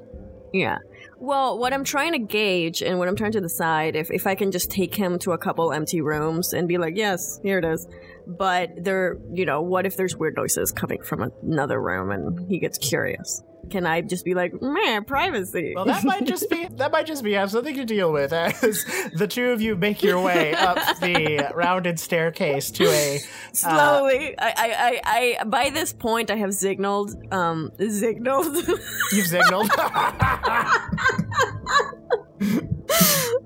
yeah. 0.52 0.80
Well, 1.22 1.60
what 1.60 1.74
I'm 1.74 1.84
trying 1.84 2.14
to 2.14 2.20
gauge 2.20 2.82
and 2.82 2.98
what 2.98 3.10
I'm 3.10 3.16
trying 3.18 3.34
to 3.34 3.42
decide 3.42 3.98
if 3.98 4.10
if 4.10 4.26
I 4.26 4.36
can 4.36 4.52
just 4.52 4.72
take 4.72 4.96
him 4.96 5.20
to 5.20 5.34
a 5.34 5.38
couple 5.38 5.74
empty 5.74 6.00
rooms 6.00 6.54
and 6.54 6.66
be 6.66 6.78
like, 6.78 6.96
"Yes, 6.96 7.42
here 7.44 7.58
it 7.60 7.66
is." 7.66 7.88
But 8.26 8.72
there, 8.78 9.18
you 9.34 9.46
know, 9.46 9.62
what 9.62 9.86
if 9.86 9.98
there's 9.98 10.16
weird 10.16 10.38
noises 10.38 10.72
coming 10.72 11.02
from 11.02 11.32
another 11.44 11.82
room 11.82 12.12
and 12.12 12.48
he 12.48 12.58
gets 12.58 12.78
curious? 12.78 13.44
Can 13.70 13.86
I 13.86 14.02
just 14.02 14.26
be 14.26 14.34
like, 14.34 14.62
"Man, 14.62 15.04
privacy." 15.06 15.74
Well, 15.76 15.86
that 15.86 16.04
might 16.04 16.26
just 16.26 16.50
be 16.50 16.68
that 16.78 16.92
might 16.92 17.06
just 17.06 17.24
be 17.24 17.34
have 17.34 17.52
something 17.52 17.76
to 17.76 17.86
deal 17.86 18.12
with 18.12 18.34
as 18.34 18.86
the 19.14 19.28
two 19.28 19.50
of 19.50 19.62
you 19.62 19.76
make 19.76 20.02
your 20.02 20.22
way 20.22 20.54
up 20.54 20.78
the 21.00 21.52
rounded 21.54 22.00
staircase 22.00 22.72
to 22.72 22.86
a 22.86 23.18
uh, 23.18 23.20
Slowly, 23.54 24.38
I, 24.40 24.54
I, 24.56 25.02
I, 25.06 25.38
I, 25.40 25.44
by 25.46 25.70
this 25.70 25.94
point, 25.94 26.32
I 26.32 26.36
have 26.38 26.54
signaled, 26.54 27.16
um, 27.32 27.72
signaled. 27.80 28.56
You've 29.12 29.28
signaled. 29.28 29.70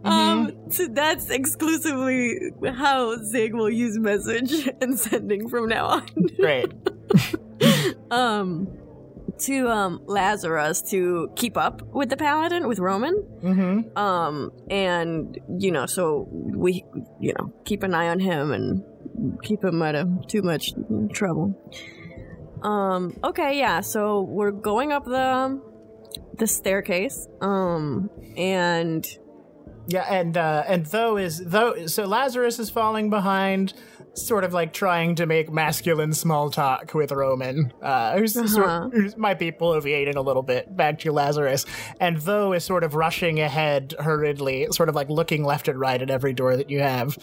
Um, 0.06 0.70
so 0.70 0.88
that's 0.88 1.30
exclusively 1.30 2.52
how 2.76 3.16
Zig 3.24 3.54
will 3.54 3.70
use 3.70 3.98
message 3.98 4.70
and 4.82 5.00
sending 5.00 5.48
from 5.50 5.70
now 5.70 5.86
on. 5.86 6.06
Great. 6.38 6.72
um, 8.12 8.68
to 9.40 9.68
um 9.70 10.02
Lazarus 10.06 10.82
to 10.92 11.32
keep 11.36 11.58
up 11.58 11.82
with 11.82 12.10
the 12.10 12.18
paladin 12.18 12.68
with 12.68 12.80
Roman. 12.80 13.16
Mm-hmm. 13.44 13.98
Um, 13.98 14.52
and 14.70 15.40
you 15.60 15.72
know, 15.72 15.86
so 15.86 16.28
we, 16.32 16.86
you 17.20 17.34
know, 17.38 17.54
keep 17.66 17.84
an 17.84 17.94
eye 17.94 18.10
on 18.10 18.20
him 18.20 18.52
and 18.52 18.84
keep 19.44 19.64
him 19.64 19.82
out 19.82 19.96
of 19.96 20.28
too 20.28 20.42
much 20.42 20.72
trouble. 21.14 21.60
Um, 22.62 23.18
okay, 23.24 23.58
yeah. 23.58 23.82
So 23.82 24.22
we're 24.22 24.52
going 24.52 24.92
up 24.92 25.06
the 25.06 25.62
the 26.38 26.48
staircase. 26.48 27.28
Um, 27.42 28.10
and 28.38 29.06
Yeah, 29.88 30.06
and 30.10 30.38
uh, 30.38 30.64
and 30.68 30.86
though 30.86 31.18
is 31.18 31.44
though 31.46 31.88
so 31.88 32.06
Lazarus 32.06 32.60
is 32.60 32.70
falling 32.70 33.10
behind, 33.10 33.74
sort 34.16 34.44
of 34.44 34.54
like 34.54 34.74
trying 34.74 35.16
to 35.16 35.26
make 35.26 35.52
masculine 35.52 36.14
small 36.14 36.50
talk 36.52 36.94
with 36.94 37.12
Roman, 37.12 37.74
uh, 37.82 38.16
who's 38.18 38.38
Uh-huh. 38.38 38.48
sort, 38.48 38.94
who 38.94 39.10
might 39.18 39.40
be 39.40 39.52
bloviating 39.52 40.16
a 40.16 40.22
little 40.22 40.44
bit. 40.44 40.76
Back 40.78 41.00
to 41.00 41.12
Lazarus, 41.12 41.66
and 42.00 42.18
Tho 42.18 42.54
is 42.54 42.64
sort 42.64 42.84
of 42.84 42.94
rushing 42.96 43.40
ahead 43.40 43.96
hurriedly, 44.00 44.68
sort 44.72 44.88
of 44.90 44.96
like 44.96 45.10
looking 45.10 45.44
left 45.44 45.68
and 45.68 45.80
right 45.80 46.02
at 46.02 46.12
every 46.12 46.34
door 46.34 46.56
that 46.56 46.70
you 46.70 46.80
have, 46.80 47.18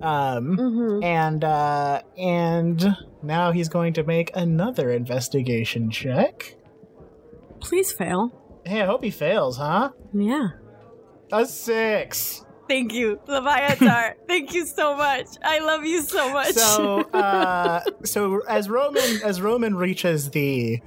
um, 0.00 0.56
Mm-hmm. 0.56 1.02
and 1.02 1.42
uh, 1.44 2.02
and 2.16 2.96
now 3.22 3.50
he's 3.50 3.68
going 3.68 3.92
to 3.94 4.04
make 4.04 4.30
another 4.36 4.90
investigation 4.92 5.90
check. 5.90 6.54
Please 7.60 7.90
fail. 7.90 8.30
Hey, 8.64 8.82
I 8.82 8.86
hope 8.86 9.02
he 9.02 9.10
fails, 9.10 9.56
huh? 9.56 9.90
Yeah. 10.12 10.48
A 11.32 11.44
six. 11.44 12.44
Thank 12.68 12.92
you, 12.92 13.20
Leviatar. 13.28 14.14
Thank 14.28 14.52
you 14.54 14.66
so 14.66 14.96
much. 14.96 15.26
I 15.42 15.60
love 15.60 15.84
you 15.84 16.02
so 16.02 16.32
much. 16.32 16.52
so 16.54 17.00
uh 17.14 17.80
so 18.04 18.40
as 18.48 18.68
roman 18.68 19.20
as 19.24 19.40
roman 19.40 19.74
reaches 19.76 20.30
the 20.30 20.80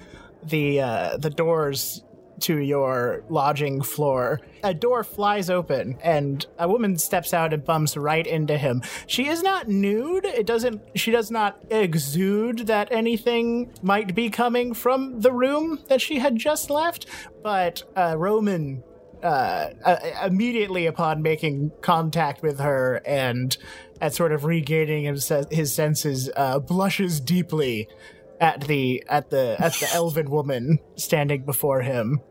the 0.44 0.82
uh 0.82 1.18
the 1.18 1.30
doors 1.30 2.04
to 2.42 2.58
your 2.60 3.22
lodging 3.30 3.82
floor 3.82 4.40
a 4.64 4.74
door 4.74 5.04
flies 5.04 5.50
open 5.50 5.98
and 6.02 6.46
a 6.58 6.70
woman 6.70 6.98
steps 6.98 7.34
out 7.34 7.52
and 7.54 7.66
bumps 7.66 7.98
right 7.98 8.26
into 8.26 8.58
him 8.58 8.82
she 9.08 9.28
is 9.28 9.44
not 9.44 9.68
nude 9.68 10.24
it 10.24 10.46
doesn't 10.46 10.82
she 10.96 11.12
does 11.12 11.30
not 11.30 11.60
exude 11.70 12.60
that 12.68 12.90
anything 12.94 13.70
might 13.82 14.16
be 14.16 14.30
coming 14.30 14.74
from 14.74 15.20
the 15.20 15.34
room 15.34 15.80
that 15.90 16.00
she 16.00 16.20
had 16.20 16.38
just 16.38 16.70
left 16.70 17.06
but 17.44 17.84
uh 17.98 18.16
roman 18.18 18.82
uh, 19.24 19.70
uh, 19.84 19.98
immediately 20.26 20.86
upon 20.86 21.22
making 21.22 21.72
contact 21.82 22.42
with 22.42 22.60
her 22.60 23.02
and 23.06 23.58
at 24.02 24.14
sort 24.14 24.32
of 24.32 24.46
regaining 24.46 25.06
his, 25.06 25.32
his 25.52 25.74
senses, 25.74 26.30
uh, 26.36 26.60
blushes 26.60 27.20
deeply 27.20 27.88
at 28.40 28.62
the 28.62 29.04
at 29.10 29.30
the 29.30 29.58
at 29.60 29.74
the 29.74 29.90
elven 29.94 30.30
woman 30.30 30.80
standing 30.96 31.44
before 31.44 31.82
him, 31.82 32.22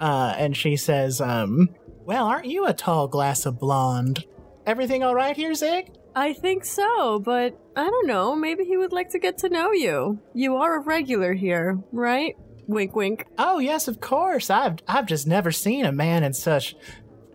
uh, 0.00 0.34
and 0.36 0.56
she 0.56 0.76
says, 0.76 1.20
um, 1.20 1.70
"Well, 2.04 2.26
aren't 2.26 2.46
you 2.46 2.66
a 2.66 2.74
tall 2.74 3.08
glass 3.08 3.46
of 3.46 3.58
blonde? 3.58 4.24
Everything 4.66 5.02
all 5.02 5.14
right 5.14 5.36
here, 5.36 5.54
Zig?" 5.54 5.90
I 6.16 6.32
think 6.32 6.64
so, 6.64 7.18
but 7.18 7.58
I 7.74 7.90
don't 7.90 8.06
know. 8.06 8.36
Maybe 8.36 8.64
he 8.64 8.76
would 8.76 8.92
like 8.92 9.10
to 9.10 9.18
get 9.18 9.38
to 9.38 9.48
know 9.48 9.72
you. 9.72 10.20
You 10.32 10.56
are 10.56 10.76
a 10.76 10.80
regular 10.80 11.32
here, 11.32 11.82
right? 11.90 12.36
Wink, 12.66 12.96
wink. 12.96 13.26
Oh 13.38 13.58
yes, 13.58 13.88
of 13.88 14.00
course. 14.00 14.50
I've 14.50 14.78
I've 14.88 15.06
just 15.06 15.26
never 15.26 15.52
seen 15.52 15.84
a 15.84 15.92
man 15.92 16.24
in 16.24 16.32
such 16.32 16.74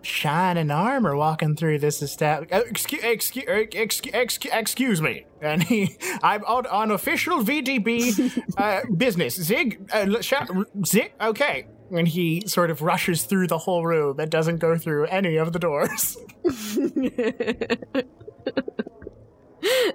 shining 0.02 0.72
armor 0.72 1.16
walking 1.16 1.56
through 1.56 1.80
this 1.80 2.02
establishment. 2.02 2.68
Excuse, 2.70 3.04
excuse, 3.04 3.46
excuse, 3.74 4.14
excuse, 4.14 4.54
excuse 4.54 5.02
me. 5.02 5.26
And 5.42 5.64
he, 5.64 5.98
I'm 6.24 6.44
on, 6.46 6.66
on 6.68 6.92
official 6.92 7.44
VDB 7.44 8.44
uh, 8.58 8.82
business. 8.96 9.36
Zig, 9.36 9.90
uh, 9.92 10.22
shout, 10.22 10.50
Zig, 10.86 11.14
okay. 11.22 11.68
And 11.92 12.08
he 12.08 12.44
sort 12.46 12.70
of 12.70 12.82
rushes 12.82 13.24
through 13.24 13.48
the 13.48 13.58
whole 13.58 13.86
room 13.86 14.20
and 14.20 14.30
doesn't 14.30 14.58
go 14.58 14.78
through 14.78 15.06
any 15.08 15.38
of 15.38 15.54
the 15.54 15.60
doors. 15.60 16.18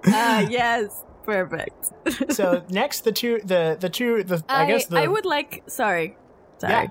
Ah, 0.07 0.41
yes. 0.51 1.03
Perfect. 1.25 2.33
so 2.33 2.65
next, 2.71 3.05
the 3.05 3.13
two, 3.13 3.41
the 3.45 3.77
the 3.79 3.89
two, 3.89 4.23
the 4.23 4.45
I, 4.49 4.67
guess 4.67 4.87
the 4.87 4.99
I 4.99 5.07
would 5.07 5.25
like. 5.25 5.65
Sorry, 5.67 6.17
sorry. 6.59 6.73
Yeah. 6.73 6.89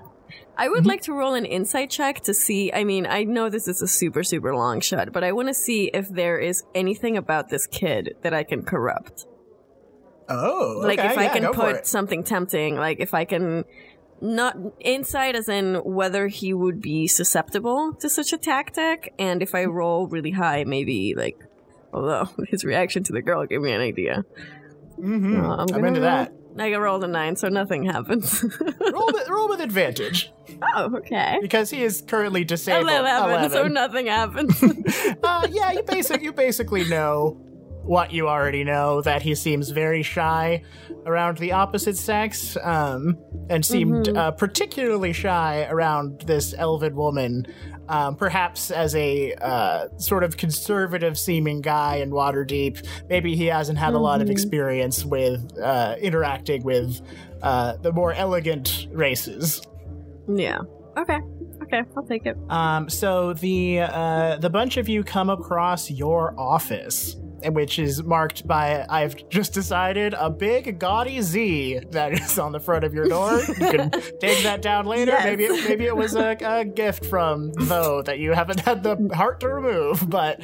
I 0.56 0.68
would 0.68 0.80
mm-hmm. 0.80 0.88
like 0.88 1.02
to 1.02 1.12
roll 1.12 1.34
an 1.34 1.44
insight 1.44 1.90
check 1.90 2.20
to 2.22 2.34
see. 2.34 2.72
I 2.72 2.84
mean, 2.84 3.06
I 3.06 3.24
know 3.24 3.48
this 3.48 3.68
is 3.68 3.82
a 3.82 3.88
super 3.88 4.22
super 4.22 4.54
long 4.54 4.80
shot, 4.80 5.12
but 5.12 5.24
I 5.24 5.32
want 5.32 5.48
to 5.48 5.54
see 5.54 5.90
if 5.92 6.08
there 6.08 6.38
is 6.38 6.62
anything 6.74 7.16
about 7.16 7.48
this 7.48 7.66
kid 7.66 8.16
that 8.22 8.34
I 8.34 8.44
can 8.44 8.62
corrupt. 8.62 9.26
Oh, 10.28 10.80
like 10.82 10.98
okay, 10.98 11.08
if 11.08 11.18
I 11.18 11.28
can 11.28 11.52
put 11.52 11.86
something 11.86 12.24
tempting, 12.24 12.76
like 12.76 12.98
if 13.00 13.14
I 13.14 13.24
can 13.24 13.64
not 14.20 14.56
insight 14.80 15.36
as 15.36 15.48
in 15.48 15.74
whether 15.84 16.28
he 16.28 16.54
would 16.54 16.80
be 16.80 17.06
susceptible 17.06 17.92
to 17.94 18.08
such 18.08 18.32
a 18.32 18.38
tactic, 18.38 19.12
and 19.18 19.42
if 19.42 19.54
I 19.54 19.64
mm-hmm. 19.64 19.72
roll 19.72 20.06
really 20.06 20.30
high, 20.30 20.64
maybe 20.64 21.14
like 21.16 21.38
although 21.94 22.28
his 22.48 22.64
reaction 22.64 23.02
to 23.04 23.12
the 23.12 23.22
girl 23.22 23.46
gave 23.46 23.60
me 23.62 23.72
an 23.72 23.80
idea. 23.80 24.24
Mhm. 24.98 25.42
Uh, 25.42 25.56
I'm 25.56 25.66
gonna 25.66 25.86
into 25.88 26.00
roll- 26.00 26.10
that. 26.10 26.32
I 26.56 26.70
got 26.70 26.78
rolled 26.78 27.02
a 27.02 27.08
nine, 27.08 27.34
so 27.34 27.48
nothing 27.48 27.82
happens. 27.84 28.44
roll, 28.92 29.06
with, 29.12 29.28
roll 29.28 29.48
with 29.48 29.60
advantage. 29.60 30.32
Oh, 30.76 30.98
okay. 30.98 31.38
Because 31.42 31.68
he 31.68 31.82
is 31.82 32.00
currently 32.06 32.44
disabled. 32.44 32.88
11, 32.90 33.50
so 33.50 33.66
nothing 33.66 34.06
happens. 34.06 34.62
uh, 35.24 35.48
yeah, 35.50 35.72
you 35.72 35.82
basic 35.82 36.22
you 36.22 36.32
basically 36.32 36.84
know 36.88 37.40
what 37.82 38.12
you 38.12 38.28
already 38.28 38.62
know 38.62 39.02
that 39.02 39.20
he 39.22 39.34
seems 39.34 39.70
very 39.70 40.02
shy 40.04 40.62
around 41.06 41.38
the 41.38 41.50
opposite 41.50 41.96
sex, 41.96 42.56
um, 42.62 43.18
and 43.50 43.66
seemed 43.66 44.06
Mhm. 44.06 44.16
uh, 44.16 44.30
particularly 44.30 45.12
shy 45.12 45.66
around 45.68 46.20
this 46.26 46.54
elven 46.56 46.94
woman. 46.94 47.46
Um, 47.88 48.16
perhaps 48.16 48.70
as 48.70 48.94
a 48.94 49.34
uh, 49.34 49.88
sort 49.98 50.24
of 50.24 50.36
conservative 50.36 51.18
seeming 51.18 51.60
guy 51.60 51.96
in 51.96 52.10
Waterdeep, 52.10 52.86
maybe 53.10 53.36
he 53.36 53.46
hasn't 53.46 53.78
had 53.78 53.92
a 53.94 53.98
lot 53.98 54.20
of 54.22 54.28
Mhm. 54.28 54.32
experience 54.32 55.04
with 55.04 55.52
uh, 55.62 55.96
interacting 56.00 56.62
with 56.62 57.00
uh, 57.42 57.76
the 57.82 57.92
more 57.92 58.12
elegant 58.14 58.86
races. 58.92 59.60
yeah. 60.28 60.58
Okay. 60.96 61.18
Okay, 61.62 61.82
I'll 61.96 62.04
take 62.06 62.24
it. 62.24 62.36
Um, 62.48 62.88
so 62.88 63.32
the 63.34 63.80
uh, 63.80 64.36
the 64.38 64.48
bunch 64.50 64.76
of 64.76 64.88
you 64.88 65.02
come 65.02 65.28
across 65.28 65.90
your 65.90 66.34
office, 66.38 67.16
which 67.52 67.78
is 67.78 68.02
marked 68.02 68.46
by 68.46 68.86
I've 68.88 69.28
just 69.28 69.52
decided 69.52 70.14
a 70.14 70.30
big 70.30 70.78
gaudy 70.78 71.20
Z 71.20 71.80
that 71.90 72.12
is 72.20 72.38
on 72.38 72.52
the 72.52 72.60
front 72.60 72.84
of 72.84 72.94
your 72.94 73.06
door. 73.08 73.40
You 73.40 73.54
can 73.54 73.90
take 74.20 74.42
that 74.44 74.62
down 74.62 74.86
later. 74.86 75.12
Yes. 75.12 75.24
Maybe 75.24 75.44
it, 75.44 75.68
maybe 75.68 75.84
it 75.86 75.96
was 75.96 76.14
a, 76.16 76.36
a 76.40 76.64
gift 76.64 77.06
from 77.06 77.52
though 77.52 78.02
that 78.02 78.18
you 78.18 78.32
haven't 78.32 78.60
had 78.60 78.82
the 78.82 79.10
heart 79.14 79.40
to 79.40 79.48
remove, 79.48 80.08
but 80.08 80.40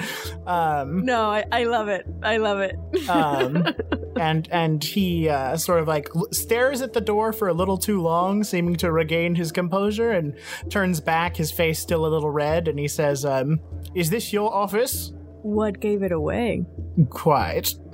um, 0.47 1.05
No, 1.05 1.31
I, 1.31 1.45
I 1.51 1.65
love 1.65 1.89
it. 1.89 2.07
I 2.23 2.37
love 2.39 2.61
it. 2.61 2.77
um, 3.09 3.67
and 4.17 4.49
and 4.51 4.83
he 4.83 5.29
uh, 5.29 5.57
sort 5.57 5.81
of 5.81 5.89
like 5.89 6.09
stares 6.33 6.83
at 6.83 6.93
the 6.93 7.01
door 7.01 7.33
for 7.33 7.49
a 7.49 7.55
little 7.55 7.79
too 7.79 8.01
long, 8.03 8.45
seeming 8.45 8.77
to 8.77 8.91
regain 8.93 9.35
his 9.35 9.53
composure, 9.53 10.11
and 10.11 10.35
turns 10.69 11.01
back, 11.01 11.37
his 11.37 11.51
face 11.53 11.79
still 11.79 12.05
a 12.05 12.09
little 12.09 12.31
red, 12.31 12.69
and 12.69 12.79
he 12.79 12.89
says, 12.89 13.25
um, 13.25 13.61
"Is 13.95 14.11
this 14.11 14.33
your 14.33 14.53
office?" 14.53 15.13
What 15.43 15.81
gave 15.81 16.03
it 16.03 16.13
away? 16.13 16.65
Quite. 17.09 17.75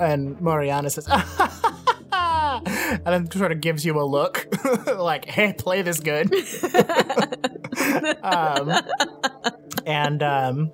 and 0.00 0.36
Moriana 0.38 0.90
says, 0.90 1.06
and 2.64 3.06
then 3.06 3.30
sort 3.30 3.52
of 3.52 3.60
gives 3.60 3.84
you 3.84 4.00
a 4.00 4.04
look, 4.04 4.48
like, 4.96 5.26
"Hey, 5.26 5.52
play 5.52 5.82
this 5.82 6.00
good." 6.00 6.32
um, 8.22 8.72
and 9.86 10.22
um, 10.22 10.72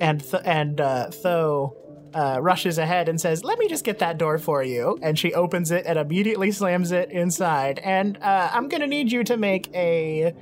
and 0.00 0.20
th- 0.20 0.42
and 0.44 0.80
uh, 0.80 1.10
Tho 1.22 1.76
uh, 2.14 2.38
rushes 2.40 2.78
ahead 2.78 3.08
and 3.08 3.20
says, 3.20 3.44
"Let 3.44 3.58
me 3.58 3.68
just 3.68 3.84
get 3.84 3.98
that 4.00 4.18
door 4.18 4.38
for 4.38 4.62
you." 4.62 4.98
And 5.02 5.18
she 5.18 5.34
opens 5.34 5.70
it 5.70 5.86
and 5.86 5.98
immediately 5.98 6.50
slams 6.50 6.92
it 6.92 7.10
inside. 7.10 7.78
And 7.80 8.18
uh, 8.18 8.50
I'm 8.52 8.68
gonna 8.68 8.86
need 8.86 9.10
you 9.12 9.24
to 9.24 9.36
make 9.36 9.74
a, 9.74 10.34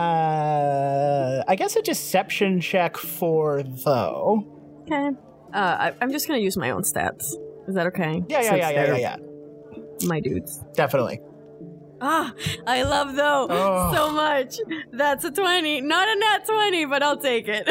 uh, 0.00 1.44
I 1.46 1.54
guess 1.56 1.76
a 1.76 1.82
deception 1.82 2.60
check 2.60 2.96
for 2.96 3.62
Tho. 3.62 4.44
Okay. 4.82 5.10
Uh, 5.52 5.56
I, 5.58 5.92
I'm 6.00 6.10
just 6.12 6.26
gonna 6.26 6.40
use 6.40 6.56
my 6.56 6.70
own 6.70 6.82
stats. 6.82 7.34
Is 7.68 7.74
that 7.74 7.86
okay? 7.88 8.22
Yeah, 8.28 8.40
yeah, 8.42 8.48
Since 8.50 8.58
yeah, 8.58 8.70
yeah, 8.70 8.86
they're 8.86 8.98
yeah, 8.98 9.16
My 10.04 10.20
dudes. 10.20 10.64
Definitely. 10.74 11.20
Ah, 12.02 12.32
I 12.66 12.82
love 12.84 13.14
Tho 13.14 13.46
Oh. 13.50 13.92
so 13.94 14.10
much. 14.12 14.56
That's 14.92 15.24
a 15.24 15.30
20. 15.30 15.82
Not 15.82 16.08
a 16.08 16.18
nat 16.18 16.46
20, 16.46 16.84
but 16.86 17.02
I'll 17.02 17.18
take 17.18 17.44
it. 17.46 17.68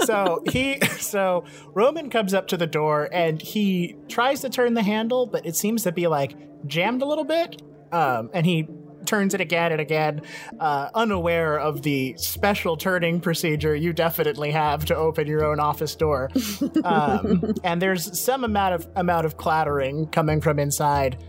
so 0.06 0.42
he 0.50 0.80
so 0.98 1.44
roman 1.72 2.10
comes 2.10 2.34
up 2.34 2.46
to 2.48 2.56
the 2.58 2.66
door 2.66 3.08
and 3.12 3.40
he 3.40 3.96
tries 4.08 4.40
to 4.42 4.50
turn 4.50 4.74
the 4.74 4.82
handle 4.82 5.24
but 5.26 5.46
it 5.46 5.56
seems 5.56 5.82
to 5.84 5.92
be 5.92 6.06
like 6.06 6.34
jammed 6.66 7.00
a 7.00 7.06
little 7.06 7.24
bit 7.24 7.62
um 7.92 8.28
and 8.34 8.44
he 8.44 8.68
turns 9.06 9.34
it 9.34 9.40
again 9.40 9.72
and 9.72 9.80
again 9.80 10.20
uh 10.60 10.88
unaware 10.94 11.58
of 11.58 11.82
the 11.82 12.14
special 12.18 12.76
turning 12.76 13.20
procedure 13.20 13.74
you 13.74 13.92
definitely 13.92 14.50
have 14.50 14.84
to 14.84 14.94
open 14.94 15.26
your 15.26 15.44
own 15.44 15.60
office 15.60 15.94
door 15.94 16.30
um 16.84 17.42
and 17.64 17.80
there's 17.80 18.18
some 18.18 18.44
amount 18.44 18.74
of 18.74 18.86
amount 18.96 19.26
of 19.26 19.36
clattering 19.36 20.06
coming 20.08 20.40
from 20.40 20.58
inside 20.58 21.22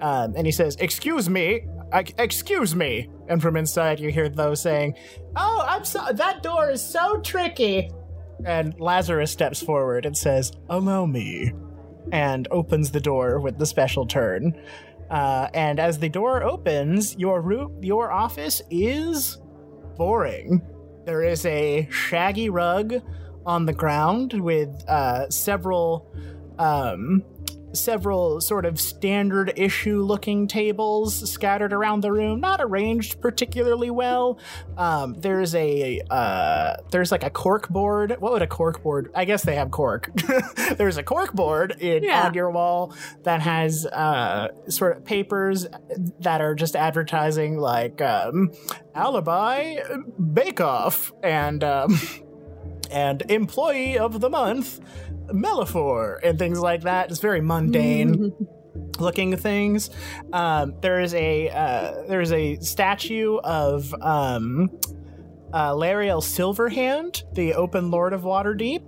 um 0.00 0.34
and 0.36 0.46
he 0.46 0.52
says 0.52 0.76
excuse 0.76 1.28
me 1.28 1.66
I, 1.92 2.04
excuse 2.18 2.74
me 2.74 3.08
and 3.28 3.40
from 3.40 3.56
inside 3.56 4.00
you 4.00 4.10
hear 4.10 4.28
those 4.28 4.60
saying 4.60 4.96
Oh, 5.36 5.64
I'm 5.66 5.84
so 5.84 6.00
that 6.12 6.42
door 6.42 6.70
is 6.70 6.82
so 6.82 7.20
tricky. 7.20 7.90
And 8.44 8.78
Lazarus 8.78 9.30
steps 9.30 9.62
forward 9.62 10.06
and 10.06 10.16
says, 10.16 10.52
Allow 10.68 11.06
me. 11.06 11.52
And 12.12 12.46
opens 12.50 12.90
the 12.90 13.00
door 13.00 13.40
with 13.40 13.58
the 13.58 13.66
special 13.66 14.06
turn. 14.06 14.60
Uh, 15.10 15.48
and 15.54 15.78
as 15.78 15.98
the 15.98 16.08
door 16.08 16.42
opens, 16.42 17.16
your 17.16 17.40
room, 17.40 17.82
your 17.82 18.10
office 18.10 18.62
is 18.70 19.38
boring. 19.96 20.62
There 21.04 21.22
is 21.22 21.44
a 21.44 21.88
shaggy 21.90 22.48
rug 22.48 22.94
on 23.46 23.66
the 23.66 23.72
ground 23.72 24.32
with 24.32 24.70
uh, 24.88 25.28
several 25.30 26.10
um, 26.58 27.22
several 27.74 28.40
sort 28.40 28.64
of 28.64 28.80
standard 28.80 29.52
issue 29.56 30.02
looking 30.02 30.46
tables 30.46 31.30
scattered 31.30 31.72
around 31.72 32.00
the 32.02 32.10
room, 32.12 32.40
not 32.40 32.60
arranged 32.62 33.20
particularly 33.20 33.90
well. 33.90 34.38
Um, 34.76 35.14
there's 35.14 35.54
a 35.54 36.00
uh, 36.10 36.76
there's 36.90 37.10
like 37.12 37.24
a 37.24 37.30
cork 37.30 37.68
board. 37.68 38.16
What 38.18 38.32
would 38.32 38.42
a 38.42 38.46
cork 38.46 38.82
board? 38.82 39.10
I 39.14 39.24
guess 39.24 39.44
they 39.44 39.56
have 39.56 39.70
cork. 39.70 40.10
there's 40.76 40.96
a 40.96 41.02
cork 41.02 41.32
board 41.34 41.76
in, 41.80 42.04
Yeah. 42.04 42.26
on 42.26 42.34
your 42.34 42.50
wall 42.50 42.94
that 43.24 43.40
has 43.42 43.86
uh, 43.86 44.48
sort 44.68 44.96
of 44.96 45.04
papers 45.04 45.66
that 46.20 46.40
are 46.40 46.54
just 46.54 46.76
advertising 46.76 47.58
like 47.58 48.00
um, 48.00 48.50
alibi 48.94 49.76
bake 50.32 50.60
off 50.60 51.12
and 51.22 51.62
um, 51.64 51.98
and 52.90 53.22
employee 53.30 53.98
of 53.98 54.20
the 54.20 54.30
month 54.30 54.80
Melifor 55.28 56.18
and 56.22 56.38
things 56.38 56.60
like 56.60 56.82
that. 56.82 57.10
It's 57.10 57.20
very 57.20 57.40
mundane 57.40 58.32
looking 58.98 59.36
things. 59.36 59.90
Um, 60.32 60.74
there 60.80 61.00
is 61.00 61.14
a 61.14 61.48
uh, 61.48 62.02
there 62.08 62.20
is 62.20 62.32
a 62.32 62.56
statue 62.56 63.38
of 63.38 63.94
um, 64.00 64.70
uh, 65.52 65.72
Laeral 65.72 66.20
Silverhand, 66.20 67.22
the 67.34 67.54
Open 67.54 67.90
Lord 67.90 68.12
of 68.12 68.22
Waterdeep, 68.22 68.82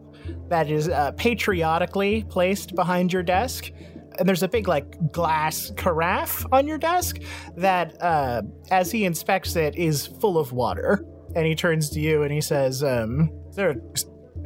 that 0.48 0.70
is 0.70 0.88
uh, 0.88 1.12
patriotically 1.12 2.24
placed 2.24 2.74
behind 2.74 3.12
your 3.12 3.22
desk. 3.22 3.70
And 4.18 4.26
there's 4.26 4.42
a 4.42 4.48
big 4.48 4.66
like 4.66 5.12
glass 5.12 5.72
carafe 5.76 6.46
on 6.50 6.66
your 6.66 6.78
desk 6.78 7.18
that, 7.56 8.00
uh, 8.02 8.42
as 8.70 8.90
he 8.90 9.04
inspects 9.04 9.56
it, 9.56 9.76
is 9.76 10.06
full 10.06 10.38
of 10.38 10.52
water. 10.52 11.04
And 11.34 11.44
he 11.44 11.54
turns 11.54 11.90
to 11.90 12.00
you 12.00 12.22
and 12.22 12.32
he 12.32 12.40
says, 12.40 12.82
um, 12.82 13.30
"Sir, 13.50 13.76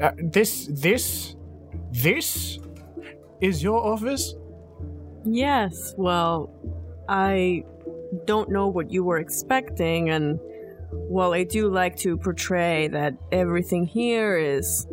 uh, 0.03 0.11
this 0.19 0.67
this 0.73 1.37
this 1.91 2.59
is 3.41 3.63
your 3.63 3.85
office." 3.85 4.35
Yes, 5.25 5.95
well, 5.97 6.51
I 7.09 7.65
don't 8.25 8.51
know 8.51 8.69
what 8.69 8.91
you 8.91 9.05
were 9.05 9.19
expecting, 9.19 10.11
and 10.11 10.41
while 10.91 11.33
I 11.33 11.45
do 11.45 11.69
like 11.69 11.97
to 11.99 12.17
portray 12.17 12.89
that 12.89 13.15
everything 13.31 13.87
here 13.87 14.37
is 14.37 14.87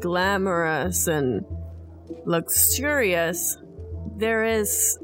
glamorous 0.00 1.06
and 1.06 1.44
luxurious, 2.24 3.58
there 4.16 4.44
is 4.44 4.98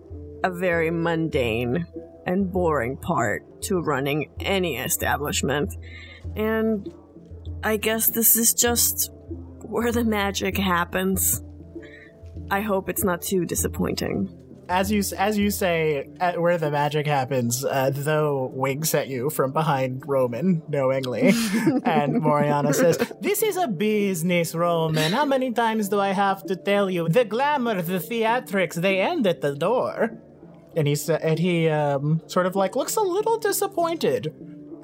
a 0.45 0.51
very 0.51 0.91
mundane 0.91 1.87
and 2.27 2.53
boring 2.53 2.97
part 2.97 3.63
to 3.63 3.81
running 3.81 4.31
any 4.41 4.77
establishment. 4.77 5.77
And 6.37 6.93
I 7.63 7.77
guess 7.77 8.09
this 8.09 8.37
is 8.37 8.55
just 8.55 9.11
where 9.71 9.93
the 9.93 10.05
magic 10.05 10.57
happens. 10.57 11.43
I 12.51 12.61
hope 12.61 12.89
it's 12.89 13.05
not 13.05 13.23
too 13.23 13.45
disappointing. 13.45 14.37
As 14.69 14.91
you 14.93 15.03
as 15.19 15.37
you 15.37 15.51
say, 15.51 16.09
at 16.21 16.41
where 16.41 16.57
the 16.57 16.71
magic 16.71 17.07
happens, 17.07 17.65
uh, 17.65 17.91
Tho 17.93 18.51
winks 18.55 18.95
at 18.95 19.09
you 19.09 19.29
from 19.29 19.51
behind 19.53 20.05
Roman 20.07 20.63
knowingly, 20.69 21.23
and 21.85 22.23
Moriana 22.23 22.73
says, 22.73 22.97
"This 23.21 23.43
is 23.43 23.57
a 23.57 23.67
business, 23.67 24.55
Roman. 24.55 25.11
How 25.11 25.25
many 25.25 25.51
times 25.51 25.89
do 25.89 25.99
I 25.99 26.11
have 26.11 26.45
to 26.47 26.55
tell 26.55 26.89
you? 26.89 27.09
The 27.09 27.25
glamour, 27.25 27.83
the 27.83 27.99
theatrics, 27.99 28.75
they 28.75 29.01
end 29.01 29.27
at 29.27 29.41
the 29.41 29.57
door." 29.57 30.17
And 30.77 30.87
he 30.87 30.95
sa- 30.95 31.15
and 31.21 31.41
he 31.41 31.69
um, 31.69 32.23
sort 32.29 32.47
of 32.47 32.55
like 32.55 32.77
looks 32.77 32.95
a 32.95 33.01
little 33.03 33.39
disappointed, 33.39 34.33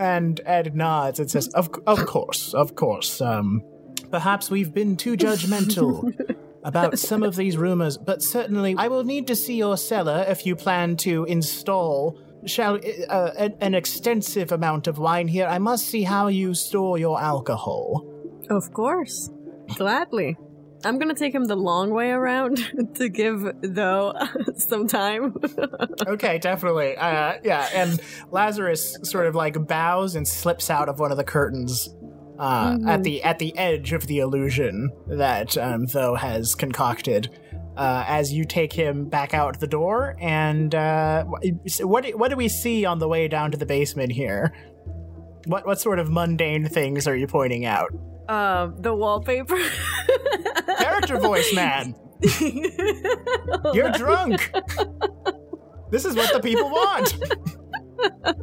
and 0.01 0.41
Ed 0.45 0.75
nods 0.75 1.21
and 1.21 1.31
says, 1.31 1.47
"Of 1.55 1.71
of 1.87 2.07
course, 2.07 2.55
of 2.55 2.75
course. 2.75 3.21
Um, 3.21 3.63
perhaps 4.11 4.51
we've 4.51 4.73
been 4.73 4.97
too 4.97 5.17
judgmental." 5.17 6.13
about 6.67 6.99
some 6.99 7.23
of 7.23 7.37
these 7.37 7.57
rumors, 7.57 7.97
but 7.97 8.21
certainly 8.21 8.75
I 8.77 8.89
will 8.89 9.05
need 9.05 9.29
to 9.29 9.37
see 9.37 9.55
your 9.55 9.77
cellar 9.77 10.25
if 10.27 10.45
you 10.45 10.57
plan 10.57 10.97
to 10.99 11.25
install 11.27 12.19
shall 12.45 12.79
uh, 13.09 13.31
an, 13.39 13.57
an 13.61 13.75
extensive 13.75 14.53
amount 14.53 14.87
of 14.87 14.99
wine 14.99 15.29
here. 15.29 15.47
I 15.47 15.59
must 15.59 15.87
see 15.87 16.03
how 16.03 16.27
you 16.29 16.55
store 16.55 16.99
your 16.99 17.21
alcohol. 17.21 18.05
Of 18.51 18.73
course. 18.73 19.31
Gladly. 19.77 20.37
I'm 20.85 20.99
gonna 20.99 21.15
take 21.15 21.35
him 21.35 21.45
the 21.45 21.57
long 21.57 21.91
way 21.91 22.11
around 22.11 22.59
to 22.95 23.09
give 23.09 23.51
Tho 23.63 24.13
some 24.57 24.87
time. 24.87 25.35
okay, 26.07 26.39
definitely. 26.39 26.97
Uh, 26.97 27.35
yeah, 27.43 27.69
and 27.75 28.01
Lazarus 28.31 28.97
sort 29.03 29.27
of 29.27 29.35
like 29.35 29.67
bows 29.67 30.15
and 30.15 30.29
slips 30.29 30.71
out 30.71 30.89
of 30.89 31.01
one 31.01 31.11
of 31.11 31.17
the 31.17 31.25
curtains 31.25 31.89
uh, 32.39 32.73
Mhm. 32.73 32.89
at 32.89 33.03
the 33.05 33.23
at 33.23 33.39
the 33.39 33.57
edge 33.59 33.93
of 33.93 34.07
the 34.07 34.19
illusion 34.19 34.91
that 35.09 35.57
um, 35.59 35.87
Tho 35.87 36.15
has 36.15 36.55
concocted. 36.55 37.29
Uh, 37.77 38.05
as 38.09 38.33
you 38.33 38.47
take 38.47 38.73
him 38.73 39.05
back 39.07 39.35
out 39.35 39.61
the 39.61 39.67
door, 39.67 40.17
and 40.19 40.75
uh, 40.75 41.25
what 41.83 42.05
do- 42.05 42.17
what 42.17 42.31
do 42.31 42.37
we 42.37 42.49
see 42.49 42.87
on 42.87 42.99
the 43.01 43.07
way 43.09 43.29
down 43.29 43.51
to 43.51 43.59
the 43.59 43.67
basement 43.67 44.13
here? 44.13 44.51
What 45.47 45.67
what 45.67 45.79
sort 45.79 45.99
of 45.99 46.09
mundane 46.11 46.67
things 46.69 47.07
are 47.07 47.15
you 47.15 47.27
pointing 47.27 47.67
out? 47.67 47.91
uh, 48.31 48.71
the 48.79 48.95
wallpaper. 48.95 49.59
Character 50.79 51.19
voice, 51.19 51.55
man. 51.55 51.95
You're 53.75 53.93
drunk. 53.93 54.51
This 55.91 56.05
is 56.07 56.17
what 56.17 56.33
the 56.33 56.41
people 56.43 56.71
want. 56.71 57.17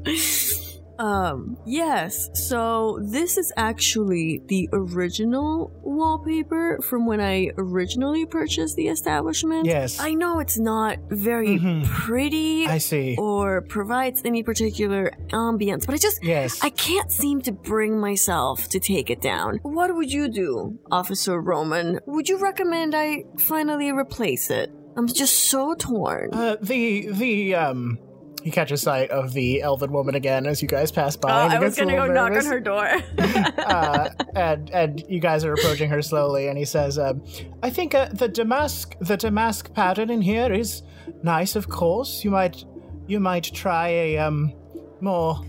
Um, 1.00 1.58
yes. 1.66 2.30
So 2.34 3.00
this 3.02 3.38
is 3.38 3.52
actually 3.58 4.42
the 4.48 4.70
original 4.72 5.72
wallpaper 5.82 6.80
from 6.84 7.06
when 7.06 7.20
I 7.20 7.50
originally 7.58 8.26
purchased 8.26 8.76
the 8.76 8.88
establishment. 8.88 9.66
Yes. 9.66 10.00
I 10.00 10.14
know 10.14 10.40
it's 10.40 10.58
not 10.60 10.98
very 11.10 11.58
Mhm. 11.60 11.86
pretty 11.86 12.68
I 12.68 12.78
see. 12.78 13.16
or 13.18 13.62
provides 13.62 14.22
any 14.26 14.44
particular 14.44 15.12
ambience, 15.32 15.86
but 15.86 15.96
I 15.96 15.98
just 15.98 16.24
Yes. 16.24 16.60
I 16.64 16.70
can't 16.70 17.12
seem 17.12 17.42
to 17.42 17.52
bring 17.52 18.00
myself 18.00 18.70
to 18.70 18.80
take 18.80 19.10
it 19.10 19.22
down. 19.22 19.60
What 19.64 19.96
would 19.96 20.12
you 20.14 20.28
do, 20.30 20.78
Officer 20.92 21.40
Roman? 21.42 22.00
Would 22.06 22.30
you 22.30 22.38
recommend 22.38 22.94
I 22.96 23.24
finally 23.38 23.92
replace 23.92 24.50
it? 24.50 24.72
I'm 24.96 25.08
just 25.08 25.50
so 25.50 25.74
torn. 25.74 26.30
Uh, 26.34 26.56
the 26.62 27.08
the 27.12 27.56
um, 27.56 27.98
he 28.44 28.52
catches 28.52 28.82
sight 28.82 29.10
of 29.10 29.34
the 29.34 29.62
elven 29.62 29.92
woman 29.92 30.16
again 30.16 30.46
as 30.46 30.62
you 30.62 30.68
guys 30.68 30.92
pass 30.92 31.16
by. 31.16 31.32
Oh, 31.32 31.46
and 31.46 31.54
I 31.54 31.60
was 31.60 31.76
gonna 31.78 31.94
go 31.96 32.02
little 32.02 32.14
knock 32.16 32.32
on 32.34 32.46
her 32.46 32.60
door. 32.60 32.86
uh, 33.18 34.10
and 34.36 34.70
and 34.72 35.04
you 35.08 35.20
guys 35.20 35.44
are 35.46 35.54
approaching 35.54 35.90
her 35.90 36.02
slowly, 36.02 36.48
and 36.48 36.58
he 36.58 36.66
says, 36.66 37.00
um, 37.00 37.24
"I 37.64 37.70
think 37.70 37.96
uh, 37.96 38.10
the 38.12 38.28
damask 38.28 38.96
the 39.00 39.18
damask 39.18 39.74
pattern 39.74 40.10
in 40.10 40.22
here 40.22 40.52
is 40.54 40.84
nice. 41.24 41.56
Of 41.56 41.70
course, 41.70 42.24
you 42.24 42.32
might 42.32 42.66
you 43.08 43.20
might 43.20 43.46
try 43.46 43.88
a 43.90 44.18
um 44.18 44.54
more 45.02 45.40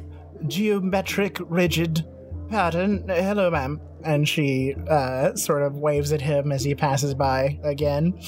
geometric, 0.46 1.38
rigid 1.48 2.04
pattern. 2.48 3.04
Hello, 3.08 3.50
ma'am." 3.50 3.80
And 4.04 4.28
she 4.28 4.74
uh, 4.90 5.34
sort 5.34 5.62
of 5.62 5.78
waves 5.78 6.12
at 6.12 6.20
him 6.20 6.52
as 6.52 6.62
he 6.62 6.74
passes 6.74 7.14
by 7.14 7.58
again. 7.64 8.20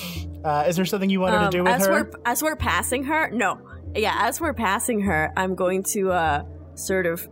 Uh, 0.43 0.64
is 0.66 0.74
there 0.76 0.86
something 0.86 1.10
you 1.10 1.20
wanted 1.20 1.36
Um, 1.36 1.51
to 1.51 1.59
do 1.59 1.64
with 1.64 1.72
as 1.74 1.86
her? 1.86 1.93
we're 1.93 2.10
as 2.24 2.43
we're 2.43 2.56
passing 2.56 3.05
her, 3.05 3.30
no, 3.30 3.59
yeah, 3.94 4.14
as 4.20 4.40
we're 4.40 4.54
passing 4.54 5.00
her, 5.02 5.32
I'm 5.36 5.54
going 5.54 5.82
to 5.94 6.12
uh 6.12 6.44
sort 6.74 7.06
of 7.06 7.26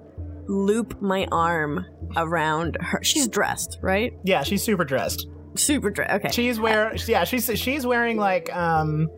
loop 0.46 1.00
my 1.00 1.26
arm 1.32 1.84
around 2.16 2.76
her. 2.80 3.02
She's 3.02 3.28
dressed, 3.28 3.78
right? 3.82 4.12
Yeah, 4.24 4.42
she's 4.42 4.62
super 4.62 4.84
dressed. 4.84 5.26
Super 5.56 5.90
dressed. 5.90 6.12
Okay. 6.14 6.28
She's 6.30 6.58
wear 6.60 6.94
yeah, 7.06 7.24
she's 7.24 7.46
she's 7.58 7.86
wearing 7.86 8.16
like 8.16 8.54
um 8.54 9.08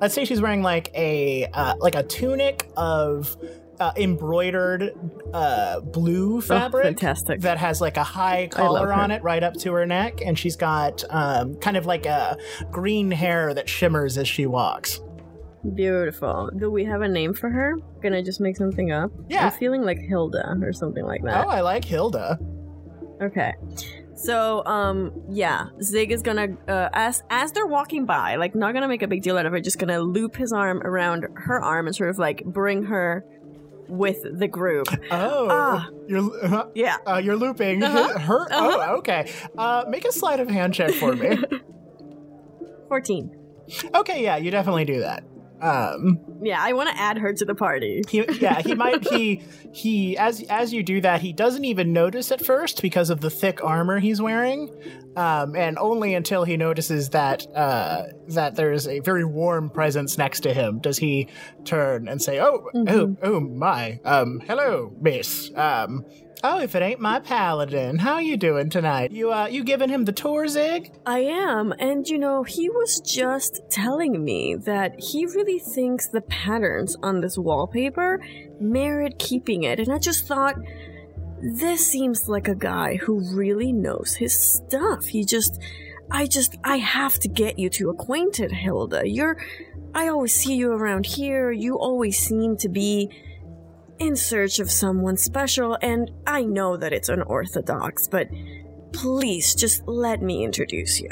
let's 0.00 0.14
say 0.14 0.24
she's 0.24 0.40
wearing 0.40 0.62
like 0.62 0.90
a 0.94 1.46
uh, 1.52 1.74
like 1.78 1.94
a 1.94 2.02
tunic 2.02 2.68
of 2.76 3.36
uh, 3.80 3.92
embroidered 3.96 4.92
uh 5.34 5.80
blue 5.80 6.40
fabric 6.40 6.84
Oh, 6.84 6.88
fantastic. 6.88 7.40
that 7.40 7.58
has 7.58 7.80
like 7.80 7.96
a 7.96 8.04
high 8.04 8.46
collar 8.46 8.92
on 8.92 9.10
it 9.10 9.22
right 9.24 9.42
up 9.42 9.54
to 9.54 9.72
her 9.72 9.84
neck 9.86 10.20
and 10.24 10.38
she's 10.38 10.56
got 10.56 11.02
um 11.10 11.56
kind 11.56 11.76
of 11.76 11.84
like 11.84 12.06
a 12.06 12.36
green 12.70 13.10
hair 13.10 13.52
that 13.54 13.68
shimmers 13.68 14.16
as 14.18 14.28
she 14.28 14.46
walks. 14.46 15.00
Beautiful. 15.74 16.50
Do 16.56 16.70
we 16.70 16.84
have 16.84 17.02
a 17.02 17.08
name 17.08 17.34
for 17.34 17.48
her? 17.48 17.76
Can 18.00 18.14
I 18.14 18.22
just 18.22 18.40
make 18.40 18.56
something 18.56 18.90
up? 18.90 19.10
Yeah. 19.28 19.46
I'm 19.46 19.52
feeling 19.52 19.82
like 19.82 19.98
Hilda 19.98 20.56
or 20.60 20.72
something 20.72 21.04
like 21.04 21.22
that. 21.24 21.46
Oh, 21.46 21.48
I 21.48 21.60
like 21.60 21.84
Hilda. 21.84 22.38
Okay. 23.22 23.54
So, 24.16 24.64
um, 24.66 25.12
yeah, 25.30 25.66
Zig 25.80 26.10
is 26.12 26.22
gonna, 26.22 26.48
uh, 26.68 26.88
as 26.92 27.22
as 27.30 27.52
they're 27.52 27.66
walking 27.66 28.04
by, 28.06 28.36
like, 28.36 28.54
not 28.54 28.74
gonna 28.74 28.88
make 28.88 29.02
a 29.02 29.08
big 29.08 29.22
deal 29.22 29.38
out 29.38 29.46
of 29.46 29.54
it, 29.54 29.62
just 29.62 29.78
gonna 29.78 30.00
loop 30.00 30.36
his 30.36 30.52
arm 30.52 30.82
around 30.82 31.26
her 31.36 31.62
arm 31.62 31.86
and 31.86 31.94
sort 31.94 32.10
of 32.10 32.18
like 32.18 32.44
bring 32.44 32.82
her 32.84 33.24
with 33.88 34.18
the 34.38 34.48
group. 34.48 34.88
Oh, 35.10 35.48
Ah. 35.50 35.88
you're 36.08 36.30
uh, 36.44 36.66
Yeah. 36.74 36.96
uh, 37.06 37.20
you're 37.22 37.36
looping 37.36 37.82
Uh-huh. 37.82 38.18
her. 38.18 38.42
Uh-huh. 38.42 38.46
Oh, 38.90 38.96
okay. 38.98 39.30
Uh, 39.56 39.84
make 39.88 40.04
a 40.04 40.12
sleight 40.12 40.40
of 40.40 40.48
hand 40.50 40.74
check 40.74 40.90
for 40.92 41.14
me. 41.14 41.38
14. 42.88 43.36
Okay, 43.94 44.22
yeah, 44.22 44.36
you 44.36 44.50
definitely 44.50 44.84
do 44.84 45.00
that. 45.00 45.22
Um, 45.62 46.18
Yeah, 46.42 46.58
I 46.60 46.72
want 46.72 46.90
to 46.90 47.00
add 47.00 47.18
her 47.18 47.32
to 47.32 47.44
the 47.44 47.54
party. 47.54 48.02
he, 48.08 48.24
yeah, 48.40 48.60
he 48.60 48.74
might 48.74 49.06
he 49.08 49.42
he 49.72 50.18
as 50.18 50.42
as 50.50 50.72
you 50.72 50.82
do 50.82 51.00
that, 51.02 51.20
he 51.20 51.32
doesn't 51.32 51.64
even 51.64 51.92
notice 51.92 52.32
at 52.32 52.44
first 52.44 52.82
because 52.82 53.10
of 53.10 53.20
the 53.20 53.30
thick 53.30 53.62
armor 53.62 54.00
he's 54.00 54.20
wearing, 54.20 54.68
um, 55.16 55.54
and 55.54 55.78
only 55.78 56.14
until 56.14 56.42
he 56.42 56.56
notices 56.56 57.10
that 57.10 57.46
uh, 57.54 58.02
that 58.28 58.56
there's 58.56 58.88
a 58.88 58.98
very 59.00 59.24
warm 59.24 59.70
presence 59.70 60.18
next 60.18 60.40
to 60.40 60.52
him 60.52 60.80
does 60.80 60.98
he 60.98 61.28
turn 61.64 62.08
and 62.08 62.20
say, 62.20 62.40
"Oh, 62.40 62.68
oh, 62.74 63.16
oh 63.22 63.40
my, 63.40 64.00
um, 64.04 64.40
hello, 64.40 64.92
Miss, 65.00 65.52
um." 65.54 66.04
Oh, 66.44 66.60
if 66.60 66.74
it 66.74 66.82
ain't 66.82 67.00
my 67.00 67.20
paladin, 67.20 67.98
how 67.98 68.18
you 68.18 68.36
doing 68.36 68.68
tonight? 68.68 69.12
You 69.12 69.32
uh, 69.32 69.46
you 69.46 69.62
giving 69.62 69.88
him 69.88 70.04
the 70.04 70.12
tour, 70.12 70.48
Zig? 70.48 70.92
I 71.06 71.20
am, 71.20 71.72
and 71.78 72.06
you 72.08 72.18
know, 72.18 72.42
he 72.42 72.68
was 72.68 73.00
just 73.00 73.60
telling 73.70 74.24
me 74.24 74.56
that 74.56 74.98
he 74.98 75.26
really 75.26 75.58
thinks 75.58 76.08
the 76.08 76.20
patterns 76.22 76.96
on 77.02 77.20
this 77.20 77.38
wallpaper 77.38 78.20
merit 78.60 79.18
keeping 79.18 79.62
it, 79.62 79.78
and 79.78 79.92
I 79.92 79.98
just 79.98 80.26
thought, 80.26 80.56
this 81.40 81.86
seems 81.86 82.28
like 82.28 82.48
a 82.48 82.54
guy 82.54 82.96
who 82.96 83.20
really 83.36 83.72
knows 83.72 84.14
his 84.14 84.38
stuff. 84.38 85.06
He 85.06 85.24
just, 85.24 85.60
I 86.10 86.26
just, 86.26 86.56
I 86.64 86.76
have 86.76 87.18
to 87.20 87.28
get 87.28 87.58
you 87.58 87.68
two 87.68 87.90
acquainted, 87.90 88.52
Hilda. 88.52 89.02
You're, 89.04 89.36
I 89.94 90.08
always 90.08 90.34
see 90.34 90.54
you 90.54 90.72
around 90.72 91.06
here, 91.06 91.50
you 91.50 91.76
always 91.78 92.18
seem 92.18 92.56
to 92.58 92.68
be 92.68 93.10
in 94.02 94.16
search 94.16 94.58
of 94.58 94.70
someone 94.70 95.16
special, 95.16 95.78
and 95.80 96.10
I 96.26 96.42
know 96.42 96.76
that 96.76 96.92
it's 96.92 97.08
unorthodox, 97.08 98.08
but 98.08 98.28
please 98.92 99.54
just 99.54 99.86
let 99.86 100.20
me 100.20 100.44
introduce 100.44 101.00
you. 101.00 101.10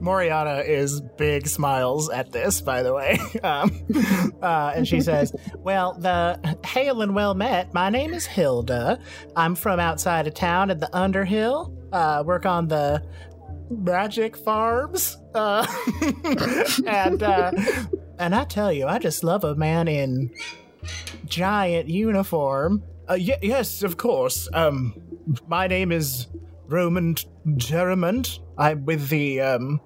Moriana 0.00 0.66
is 0.66 1.00
big 1.16 1.46
smiles 1.46 2.10
at 2.10 2.30
this, 2.30 2.60
by 2.60 2.82
the 2.82 2.92
way. 2.92 3.18
Um, 3.42 4.34
uh, 4.42 4.72
and 4.74 4.88
she 4.88 5.00
says, 5.00 5.32
Well, 5.58 5.94
the 5.94 6.58
hail 6.64 7.02
and 7.02 7.14
well 7.14 7.34
met. 7.34 7.74
My 7.74 7.90
name 7.90 8.14
is 8.14 8.26
Hilda. 8.26 8.98
I'm 9.36 9.54
from 9.54 9.80
outside 9.80 10.26
of 10.26 10.34
town 10.34 10.70
at 10.70 10.80
the 10.80 10.94
Underhill. 10.96 11.76
Uh, 11.92 12.22
work 12.24 12.46
on 12.46 12.68
the 12.68 13.02
magic 13.70 14.36
farms. 14.36 15.18
Uh, 15.34 15.66
and, 16.86 17.22
uh, 17.22 17.52
and 18.18 18.34
I 18.34 18.44
tell 18.44 18.72
you, 18.72 18.86
I 18.86 18.98
just 18.98 19.24
love 19.24 19.44
a 19.44 19.54
man 19.54 19.88
in 19.88 20.30
giant 21.26 21.88
uniform. 21.88 22.82
Uh, 23.08 23.16
y- 23.18 23.38
yes, 23.42 23.82
of 23.82 23.96
course. 23.96 24.48
Um, 24.52 24.94
my 25.46 25.66
name 25.66 25.92
is 25.92 26.26
Roman 26.66 27.16
Jeremond. 27.56 28.38
I'm 28.56 28.84
with 28.84 29.08
the 29.08 29.40
um, 29.40 29.80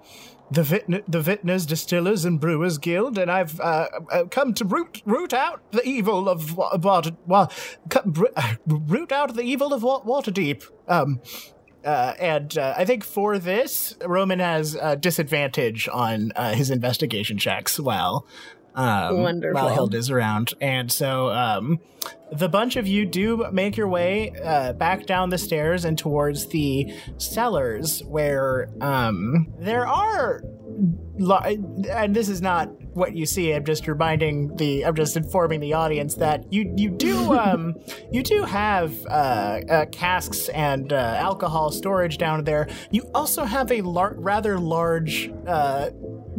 the 0.50 0.62
the 1.08 1.20
Vintners, 1.20 1.66
Distillers, 1.66 2.24
and 2.24 2.40
Brewers 2.40 2.78
Guild, 2.78 3.18
and 3.18 3.30
I've 3.30 3.58
uh, 3.60 3.88
uh, 4.10 4.24
come 4.30 4.54
to 4.54 4.64
root 4.64 5.02
root 5.04 5.32
out 5.34 5.72
the 5.72 5.82
evil 5.84 6.28
of 6.28 6.56
wa- 6.56 6.76
water. 6.76 7.10
Well, 7.26 7.52
root 8.66 9.12
out 9.12 9.34
the 9.34 9.42
evil 9.42 9.72
of 9.74 9.82
wa- 9.82 10.02
Waterdeep. 10.02 10.64
Um, 10.86 11.20
uh, 11.84 12.14
and 12.18 12.58
uh, 12.58 12.74
I 12.76 12.84
think 12.84 13.04
for 13.04 13.38
this, 13.38 13.96
Roman 14.04 14.40
has 14.40 14.74
a 14.74 14.96
disadvantage 14.96 15.88
on 15.88 16.32
uh, 16.34 16.52
his 16.54 16.70
investigation 16.70 17.38
checks. 17.38 17.78
While 17.78 18.26
um, 18.78 19.22
Wonderful. 19.22 19.60
while 19.60 19.74
Hilda's 19.74 20.10
around, 20.10 20.54
and 20.60 20.90
so 20.90 21.30
um, 21.30 21.80
the 22.30 22.48
bunch 22.48 22.76
of 22.76 22.86
you 22.86 23.04
do 23.06 23.46
make 23.52 23.76
your 23.76 23.88
way 23.88 24.32
uh, 24.44 24.72
back 24.74 25.04
down 25.06 25.30
the 25.30 25.38
stairs 25.38 25.84
and 25.84 25.98
towards 25.98 26.46
the 26.48 26.92
cellars, 27.18 28.02
where 28.06 28.68
um, 28.80 29.48
there 29.58 29.86
are. 29.86 30.42
Lo- 31.20 31.38
and 31.38 32.14
this 32.14 32.28
is 32.28 32.40
not 32.40 32.70
what 32.98 33.14
you 33.16 33.24
see. 33.26 33.52
I'm 33.52 33.64
just 33.64 33.86
reminding 33.88 34.56
the. 34.56 34.84
I'm 34.84 34.94
just 34.94 35.16
informing 35.16 35.60
the 35.60 35.72
audience 35.74 36.16
that 36.16 36.52
you 36.52 36.72
you 36.76 36.90
do 36.90 37.32
um 37.38 37.74
you 38.12 38.22
do 38.22 38.42
have 38.42 38.92
uh, 39.06 39.60
uh 39.70 39.86
casks 39.86 40.48
and 40.50 40.92
uh, 40.92 40.96
alcohol 40.96 41.70
storage 41.70 42.18
down 42.18 42.44
there. 42.44 42.68
You 42.90 43.02
also 43.14 43.44
have 43.44 43.70
a 43.72 43.80
lar- 43.82 44.14
rather 44.18 44.58
large 44.58 45.30
uh 45.46 45.90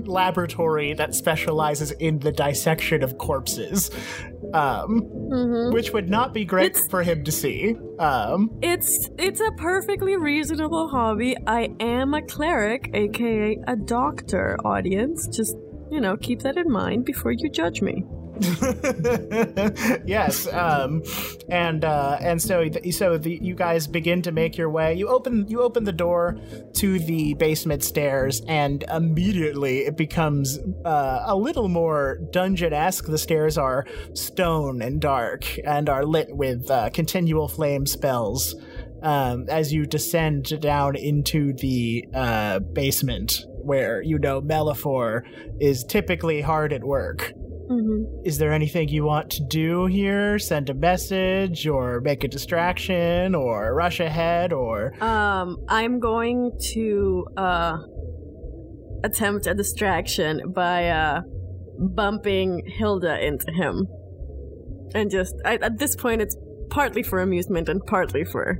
laboratory 0.05 0.93
that 0.93 1.13
specializes 1.13 1.91
in 1.91 2.19
the 2.19 2.31
dissection 2.31 3.03
of 3.03 3.17
corpses, 3.17 3.91
um, 4.53 5.01
Mhm. 5.29 5.73
which 5.73 5.91
would 5.93 6.09
not 6.09 6.33
be 6.33 6.45
great 6.45 6.77
for 6.89 7.03
him 7.03 7.23
to 7.25 7.31
see. 7.31 7.75
Um, 7.99 8.49
It's 8.61 9.09
it's 9.17 9.41
a 9.41 9.51
perfectly 9.57 10.15
reasonable 10.17 10.87
hobby. 10.89 11.35
I 11.45 11.69
am 11.79 12.13
a 12.13 12.21
cleric, 12.21 12.89
aka 12.93 13.57
a 13.67 13.75
doctor. 13.75 14.57
Audience, 14.63 15.27
just 15.27 15.55
you 15.91 15.99
know, 15.99 16.17
keep 16.17 16.41
that 16.41 16.57
in 16.57 16.71
mind 16.71 17.05
before 17.05 17.31
you 17.31 17.49
judge 17.49 17.81
me. 17.81 18.05
yes, 20.05 20.47
um, 20.53 21.03
and 21.49 21.83
uh, 21.83 22.17
and 22.21 22.41
so 22.41 22.69
so 22.91 23.17
the, 23.17 23.37
you 23.41 23.53
guys 23.53 23.85
begin 23.85 24.21
to 24.21 24.31
make 24.31 24.57
your 24.57 24.69
way. 24.69 24.93
You 24.93 25.09
open 25.09 25.45
you 25.49 25.61
open 25.61 25.83
the 25.83 25.91
door 25.91 26.39
to 26.75 26.99
the 26.99 27.33
basement 27.33 27.83
stairs, 27.83 28.41
and 28.47 28.85
immediately 28.89 29.79
it 29.79 29.97
becomes 29.97 30.57
uh, 30.85 31.23
a 31.25 31.35
little 31.35 31.67
more 31.67 32.19
dungeon 32.31 32.71
esque. 32.71 33.07
The 33.07 33.17
stairs 33.17 33.57
are 33.57 33.85
stone 34.13 34.81
and 34.81 35.01
dark, 35.01 35.45
and 35.65 35.89
are 35.89 36.05
lit 36.05 36.33
with 36.33 36.71
uh, 36.71 36.91
continual 36.91 37.49
flame 37.49 37.85
spells. 37.85 38.55
Um, 39.01 39.45
as 39.47 39.71
you 39.71 39.85
descend 39.85 40.59
down 40.61 40.97
into 40.97 41.53
the 41.53 42.05
uh, 42.13 42.59
basement, 42.59 43.45
where 43.69 44.01
you 44.01 44.17
know 44.25 44.41
Melifor 44.41 45.21
is 45.59 45.83
typically 45.83 46.41
hard 46.41 46.73
at 46.73 46.83
work. 46.83 47.19
Mm-hmm. 47.69 48.25
Is 48.25 48.39
there 48.39 48.51
anything 48.51 48.89
you 48.89 49.03
want 49.03 49.29
to 49.35 49.43
do 49.43 49.85
here? 49.85 50.39
Send 50.39 50.71
a 50.71 50.73
message 50.73 51.67
or 51.67 52.01
make 52.01 52.23
a 52.23 52.27
distraction 52.27 53.35
or 53.35 53.75
rush 53.75 53.99
ahead 53.99 54.51
or 54.51 54.75
Um, 55.03 55.47
I'm 55.79 55.99
going 55.99 56.41
to 56.73 57.27
uh 57.37 57.77
attempt 59.03 59.45
a 59.47 59.53
distraction 59.53 60.51
by 60.51 60.89
uh 60.89 61.21
bumping 62.01 62.49
Hilda 62.77 63.13
into 63.29 63.51
him, 63.61 63.87
and 64.95 65.05
just 65.17 65.35
I, 65.45 65.53
at 65.69 65.77
this 65.77 65.95
point, 65.95 66.19
it's 66.23 66.35
partly 66.69 67.03
for 67.03 67.21
amusement 67.21 67.69
and 67.69 67.85
partly 67.85 68.23
for. 68.23 68.59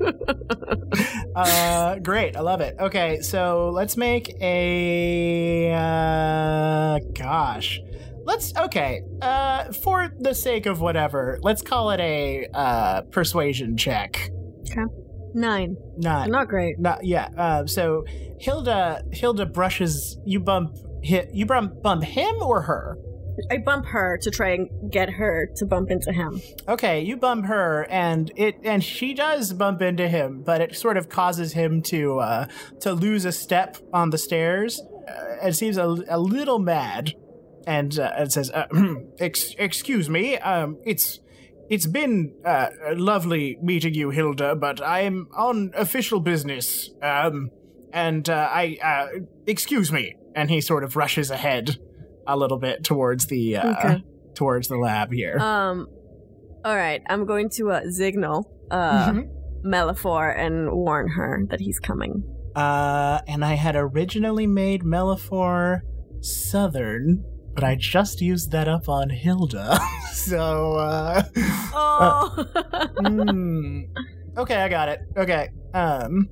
uh 1.36 1.96
great, 1.96 2.36
I 2.36 2.40
love 2.40 2.60
it. 2.60 2.76
Okay, 2.78 3.20
so 3.20 3.70
let's 3.70 3.96
make 3.96 4.36
a 4.40 5.72
uh 5.72 6.98
gosh. 7.14 7.80
Let's 8.24 8.56
okay. 8.56 9.02
Uh 9.20 9.72
for 9.72 10.12
the 10.18 10.34
sake 10.34 10.66
of 10.66 10.80
whatever, 10.80 11.38
let's 11.42 11.62
call 11.62 11.90
it 11.90 12.00
a 12.00 12.46
uh 12.54 13.02
persuasion 13.02 13.76
check. 13.76 14.30
Okay. 14.70 14.84
Nine. 15.34 15.76
Not 15.96 16.30
Not 16.30 16.48
great. 16.48 16.78
Not 16.78 17.04
yeah. 17.04 17.28
Uh, 17.36 17.66
so 17.66 18.04
Hilda 18.38 19.02
Hilda 19.12 19.46
brushes 19.46 20.16
you 20.24 20.38
bump 20.38 20.76
hit 21.02 21.30
you 21.34 21.44
bump 21.44 21.82
bump 21.82 22.04
him 22.04 22.36
or 22.40 22.62
her. 22.62 22.96
I 23.50 23.58
bump 23.58 23.86
her 23.86 24.18
to 24.18 24.30
try 24.30 24.50
and 24.50 24.68
get 24.90 25.10
her 25.10 25.50
to 25.56 25.66
bump 25.66 25.90
into 25.90 26.12
him. 26.12 26.40
Okay, 26.68 27.00
you 27.00 27.16
bump 27.16 27.46
her, 27.46 27.86
and 27.90 28.30
it 28.36 28.56
and 28.64 28.82
she 28.82 29.14
does 29.14 29.52
bump 29.52 29.82
into 29.82 30.08
him, 30.08 30.42
but 30.42 30.60
it 30.60 30.74
sort 30.74 30.96
of 30.96 31.08
causes 31.08 31.52
him 31.52 31.82
to 31.82 32.20
uh, 32.20 32.46
to 32.80 32.92
lose 32.92 33.24
a 33.24 33.32
step 33.32 33.76
on 33.92 34.10
the 34.10 34.18
stairs. 34.18 34.80
Uh, 35.08 35.36
and 35.42 35.54
seems 35.54 35.76
a, 35.76 35.84
a 36.08 36.18
little 36.18 36.58
mad, 36.58 37.12
and 37.66 37.98
uh, 37.98 38.10
it 38.16 38.32
says, 38.32 38.50
uh, 38.50 38.66
Ex- 39.18 39.54
"Excuse 39.58 40.08
me, 40.08 40.38
um, 40.38 40.78
it's." 40.84 41.20
It's 41.70 41.86
been 41.86 42.34
uh, 42.44 42.68
lovely 42.90 43.56
meeting 43.62 43.94
you, 43.94 44.10
Hilda, 44.10 44.54
but 44.54 44.82
I'm 44.82 45.28
on 45.34 45.72
official 45.74 46.20
business. 46.20 46.90
Um, 47.00 47.50
and 47.90 48.28
uh, 48.28 48.50
I, 48.52 48.76
uh, 48.82 49.20
excuse 49.46 49.90
me. 49.90 50.14
And 50.34 50.50
he 50.50 50.60
sort 50.60 50.84
of 50.84 50.94
rushes 50.94 51.30
ahead 51.30 51.78
a 52.26 52.36
little 52.36 52.58
bit 52.58 52.84
towards 52.84 53.26
the 53.26 53.56
uh, 53.56 53.70
Okay. 53.78 54.04
towards 54.34 54.68
the 54.68 54.76
lab 54.76 55.12
here. 55.12 55.38
Um, 55.38 55.86
all 56.64 56.74
right. 56.76 57.02
I'm 57.08 57.24
going 57.26 57.48
to 57.50 57.70
uh, 57.70 57.90
signal 57.90 58.50
uh 58.70 59.10
Mhm. 59.10 59.28
Melifor 59.64 60.36
and 60.38 60.70
warn 60.72 61.08
her 61.08 61.44
that 61.50 61.60
he's 61.60 61.78
coming. 61.78 62.22
Uh, 62.54 63.20
and 63.26 63.44
I 63.44 63.54
had 63.54 63.76
originally 63.76 64.46
made 64.46 64.82
Melifor 64.82 65.80
Southern, 66.20 67.24
but 67.54 67.64
I 67.64 67.74
just 67.74 68.20
used 68.20 68.50
that 68.52 68.68
up 68.68 68.88
on 68.88 69.10
Hilda. 69.10 69.78
so, 70.12 70.74
uh. 70.76 71.22
Oh. 71.74 72.44
hmm. 72.98 73.80
Okay, 74.36 74.56
I 74.56 74.68
got 74.68 74.88
it. 74.88 75.00
Okay. 75.16 75.48
Um. 75.72 76.28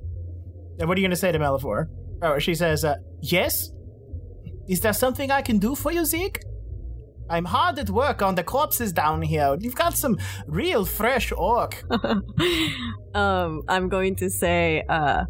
And 0.79 0.87
what 0.89 0.97
are 0.97 1.01
you 1.01 1.07
gonna 1.07 1.15
say 1.15 1.31
to 1.31 1.39
Melifor? 1.39 1.87
Oh, 2.21 2.39
she 2.39 2.55
says, 2.55 2.83
uh, 2.85 2.95
yes? 3.21 3.69
Is 4.67 4.81
there 4.81 4.93
something 4.93 5.31
I 5.31 5.41
can 5.41 5.59
do 5.59 5.75
for 5.75 5.91
you, 5.91 6.05
Zeke? 6.05 6.39
I'm 7.29 7.45
hard 7.45 7.79
at 7.79 7.89
work 7.89 8.21
on 8.21 8.35
the 8.35 8.43
corpses 8.43 8.91
down 8.91 9.21
here. 9.21 9.55
You've 9.59 9.75
got 9.75 9.95
some 9.97 10.17
real 10.47 10.85
fresh 10.85 11.31
orc. 11.31 11.83
um, 13.13 13.63
I'm 13.67 13.89
going 13.89 14.15
to 14.17 14.29
say, 14.29 14.83
uh, 14.89 15.25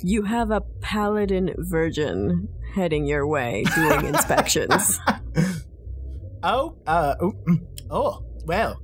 you 0.00 0.22
have 0.22 0.50
a 0.50 0.60
paladin 0.80 1.54
virgin 1.58 2.48
heading 2.74 3.06
your 3.06 3.26
way 3.26 3.64
doing 3.74 4.06
inspections. 4.14 4.98
Oh, 6.46 6.76
uh, 6.86 7.14
oh, 7.22 7.32
mm, 7.48 7.66
oh, 7.90 8.22
well, 8.44 8.78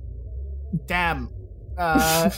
damn. 0.87 1.29
Uh, 1.77 2.31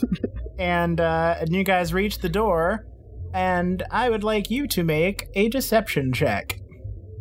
and 0.59 0.99
uh, 0.99 1.37
and 1.39 1.55
you 1.55 1.63
guys 1.63 1.93
reach 1.93 2.19
the 2.19 2.27
door, 2.27 2.85
and 3.33 3.83
I 3.89 4.09
would 4.09 4.25
like 4.25 4.51
you 4.51 4.67
to 4.67 4.83
make 4.83 5.27
a 5.33 5.47
deception 5.47 6.11
check. 6.11 6.59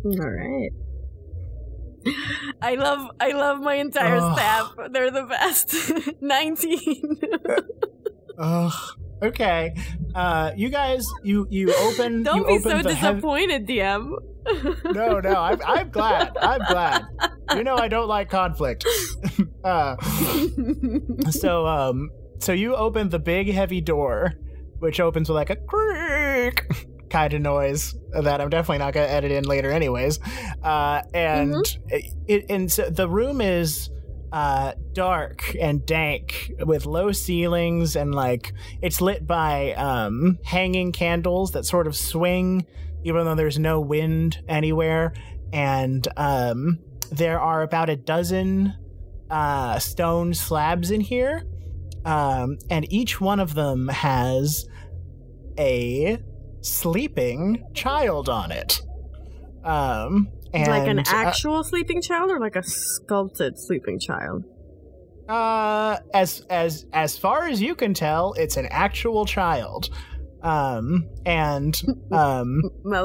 All 0.04 0.30
right. 0.30 0.70
I 2.60 2.74
love 2.74 3.08
I 3.20 3.30
love 3.32 3.60
my 3.60 3.74
entire 3.74 4.16
Ugh. 4.16 4.36
staff. 4.36 4.74
They're 4.92 5.10
the 5.10 5.22
best. 5.24 5.74
19. 6.20 7.18
Ugh. 8.38 8.72
Okay. 9.22 9.74
Uh, 10.14 10.50
you 10.56 10.68
guys, 10.68 11.06
you 11.22 11.46
you 11.50 11.72
open. 11.74 12.24
Don't 12.24 12.38
you 12.38 12.44
be 12.46 12.52
open 12.54 12.62
so 12.62 12.82
the 12.88 12.94
hev- 12.94 13.16
disappointed, 13.16 13.66
DM. 13.68 14.10
no, 14.92 15.20
no, 15.20 15.34
I'm, 15.34 15.60
I'm 15.64 15.90
glad. 15.90 16.36
I'm 16.36 16.60
glad. 16.66 17.04
You 17.54 17.62
know 17.62 17.76
I 17.76 17.86
don't 17.86 18.08
like 18.08 18.28
conflict. 18.28 18.84
uh, 19.64 19.94
so, 21.30 21.64
um, 21.68 22.10
so 22.40 22.52
you 22.52 22.74
open 22.74 23.10
the 23.10 23.20
big 23.20 23.52
heavy 23.52 23.80
door, 23.80 24.32
which 24.80 24.98
opens 24.98 25.28
with 25.28 25.36
like 25.36 25.50
a 25.50 25.56
creak 25.56 26.66
kind 27.12 27.34
of 27.34 27.42
noise 27.42 27.94
that 28.10 28.40
I'm 28.40 28.48
definitely 28.48 28.78
not 28.78 28.94
going 28.94 29.06
to 29.06 29.12
edit 29.12 29.30
in 29.30 29.44
later, 29.44 29.70
anyways. 29.70 30.18
Uh, 30.62 31.02
and 31.12 31.64
it, 32.26 32.46
and 32.48 32.72
so 32.72 32.88
the 32.88 33.08
room 33.08 33.40
is 33.40 33.90
uh, 34.32 34.72
dark 34.94 35.54
and 35.60 35.84
dank 35.84 36.52
with 36.60 36.86
low 36.86 37.12
ceilings 37.12 37.96
and 37.96 38.14
like 38.14 38.54
it's 38.80 39.02
lit 39.02 39.26
by 39.26 39.74
um, 39.74 40.38
hanging 40.42 40.90
candles 40.90 41.52
that 41.52 41.66
sort 41.66 41.86
of 41.86 41.94
swing 41.94 42.66
even 43.04 43.24
though 43.24 43.34
there's 43.34 43.58
no 43.58 43.80
wind 43.80 44.42
anywhere. 44.48 45.12
And 45.52 46.06
um, 46.16 46.78
there 47.10 47.40
are 47.40 47.62
about 47.62 47.90
a 47.90 47.96
dozen 47.96 48.74
uh, 49.30 49.78
stone 49.78 50.34
slabs 50.34 50.90
in 50.90 51.00
here. 51.00 51.44
Um, 52.04 52.58
and 52.70 52.90
each 52.92 53.20
one 53.20 53.40
of 53.40 53.54
them 53.54 53.88
has 53.88 54.66
a 55.58 56.18
sleeping 56.62 57.64
child 57.74 58.28
on 58.28 58.50
it 58.52 58.80
um, 59.64 60.28
and, 60.54 60.68
like 60.68 60.88
an 60.88 61.00
uh, 61.00 61.04
actual 61.06 61.62
sleeping 61.64 62.00
child 62.00 62.30
or 62.30 62.40
like 62.40 62.56
a 62.56 62.62
sculpted 62.62 63.58
sleeping 63.58 63.98
child? 63.98 64.44
Uh, 65.28 65.98
as 66.14 66.44
as 66.50 66.86
as 66.92 67.16
far 67.16 67.48
as 67.48 67.62
you 67.62 67.74
can 67.74 67.94
tell, 67.94 68.32
it's 68.34 68.56
an 68.56 68.66
actual 68.66 69.24
child. 69.24 69.90
Um, 70.42 71.08
and 71.24 71.80
um, 72.12 72.62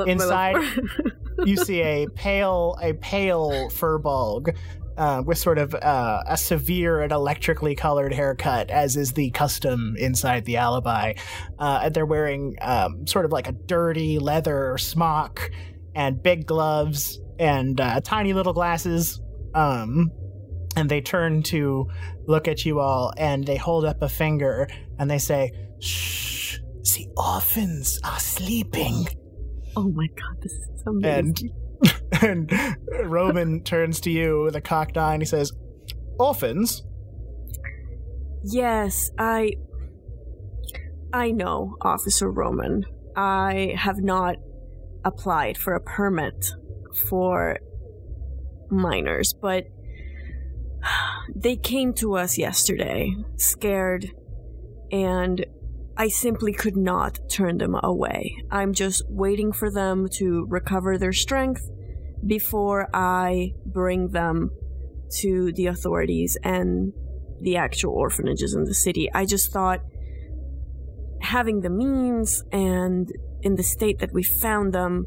inside 0.07 0.57
you 1.45 1.57
see 1.57 1.81
a 1.81 2.07
pale 2.07 2.77
a 2.81 2.93
pale 2.93 3.69
firbolg. 3.69 4.55
Uh, 4.97 5.21
with 5.23 5.37
sort 5.37 5.59
of 5.59 5.75
uh, 5.75 6.23
a 6.27 6.35
severe 6.35 7.01
and 7.01 7.11
electrically 7.11 7.75
colored 7.75 8.11
haircut, 8.11 8.71
as 8.71 8.97
is 8.97 9.13
the 9.13 9.29
custom 9.29 9.95
inside 9.99 10.43
the 10.45 10.57
alibi. 10.57 11.13
Uh, 11.59 11.81
and 11.83 11.93
they're 11.93 12.03
wearing 12.03 12.55
um, 12.61 13.05
sort 13.05 13.23
of 13.23 13.31
like 13.31 13.47
a 13.47 13.51
dirty 13.51 14.17
leather 14.17 14.75
smock 14.79 15.51
and 15.93 16.23
big 16.23 16.47
gloves 16.47 17.19
and 17.37 17.79
uh, 17.79 18.01
tiny 18.01 18.33
little 18.33 18.53
glasses. 18.53 19.21
Um, 19.53 20.11
and 20.75 20.89
they 20.89 21.01
turn 21.01 21.43
to 21.43 21.87
look 22.27 22.47
at 22.47 22.65
you 22.65 22.79
all 22.79 23.13
and 23.17 23.45
they 23.45 23.57
hold 23.57 23.85
up 23.85 24.01
a 24.01 24.09
finger 24.09 24.67
and 24.99 25.09
they 25.09 25.17
say, 25.17 25.51
Shh, 25.79 26.57
the 26.95 27.07
orphans 27.17 27.99
are 28.03 28.19
sleeping. 28.19 29.07
Oh 29.75 29.89
my 29.89 30.07
god, 30.07 30.41
this 30.41 30.53
is 30.53 30.83
amazing. 30.85 31.19
and 31.19 31.51
Roman 33.03 33.63
turns 33.63 33.99
to 34.01 34.11
you 34.11 34.43
with 34.43 34.55
a 34.55 34.61
cocked 34.61 34.97
eye 34.97 35.13
and 35.13 35.21
he 35.21 35.25
says, 35.25 35.51
Orphans? 36.19 36.83
Yes, 38.43 39.11
I. 39.17 39.53
I 41.13 41.31
know, 41.31 41.75
Officer 41.81 42.29
Roman. 42.29 42.85
I 43.15 43.75
have 43.77 43.99
not 43.99 44.35
applied 45.03 45.57
for 45.57 45.73
a 45.73 45.81
permit 45.81 46.51
for 47.07 47.59
minors, 48.69 49.33
but 49.33 49.65
they 51.35 51.55
came 51.55 51.93
to 51.95 52.15
us 52.15 52.37
yesterday, 52.37 53.15
scared, 53.37 54.11
and 54.91 55.45
I 55.95 56.09
simply 56.09 56.53
could 56.53 56.77
not 56.77 57.19
turn 57.29 57.57
them 57.57 57.75
away. 57.81 58.35
I'm 58.51 58.73
just 58.73 59.03
waiting 59.09 59.51
for 59.51 59.71
them 59.71 60.07
to 60.13 60.45
recover 60.47 60.97
their 60.97 61.13
strength 61.13 61.67
before 62.27 62.87
I 62.93 63.53
bring 63.65 64.09
them 64.09 64.51
to 65.19 65.51
the 65.53 65.67
authorities 65.67 66.37
and 66.43 66.93
the 67.39 67.55
actual 67.55 67.93
orphanages 67.93 68.53
in 68.53 68.65
the 68.65 68.73
city. 68.73 69.09
I 69.13 69.25
just 69.25 69.51
thought 69.51 69.81
having 71.21 71.61
the 71.61 71.69
means 71.69 72.43
and 72.51 73.11
in 73.41 73.55
the 73.55 73.63
state 73.63 73.99
that 73.99 74.13
we 74.13 74.23
found 74.23 74.73
them, 74.73 75.05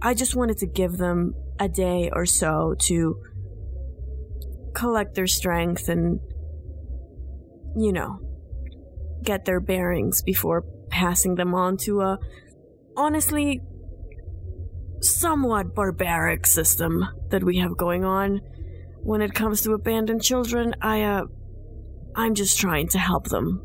I 0.00 0.14
just 0.14 0.36
wanted 0.36 0.58
to 0.58 0.66
give 0.66 0.96
them 0.98 1.34
a 1.58 1.68
day 1.68 2.10
or 2.12 2.26
so 2.26 2.74
to 2.80 3.20
collect 4.74 5.14
their 5.14 5.26
strength 5.26 5.88
and, 5.88 6.20
you 7.76 7.92
know, 7.92 8.18
get 9.22 9.44
their 9.44 9.60
bearings 9.60 10.22
before 10.22 10.64
passing 10.90 11.36
them 11.36 11.54
on 11.54 11.76
to 11.78 12.00
a, 12.00 12.18
honestly, 12.96 13.60
somewhat 15.02 15.74
barbaric 15.74 16.46
system 16.46 17.06
that 17.30 17.42
we 17.42 17.58
have 17.58 17.76
going 17.76 18.04
on. 18.04 18.40
When 19.02 19.20
it 19.20 19.34
comes 19.34 19.62
to 19.62 19.72
abandoned 19.72 20.22
children, 20.22 20.74
I, 20.80 21.02
uh, 21.02 21.24
I'm 22.14 22.34
just 22.34 22.58
trying 22.58 22.88
to 22.88 22.98
help 22.98 23.28
them. 23.28 23.60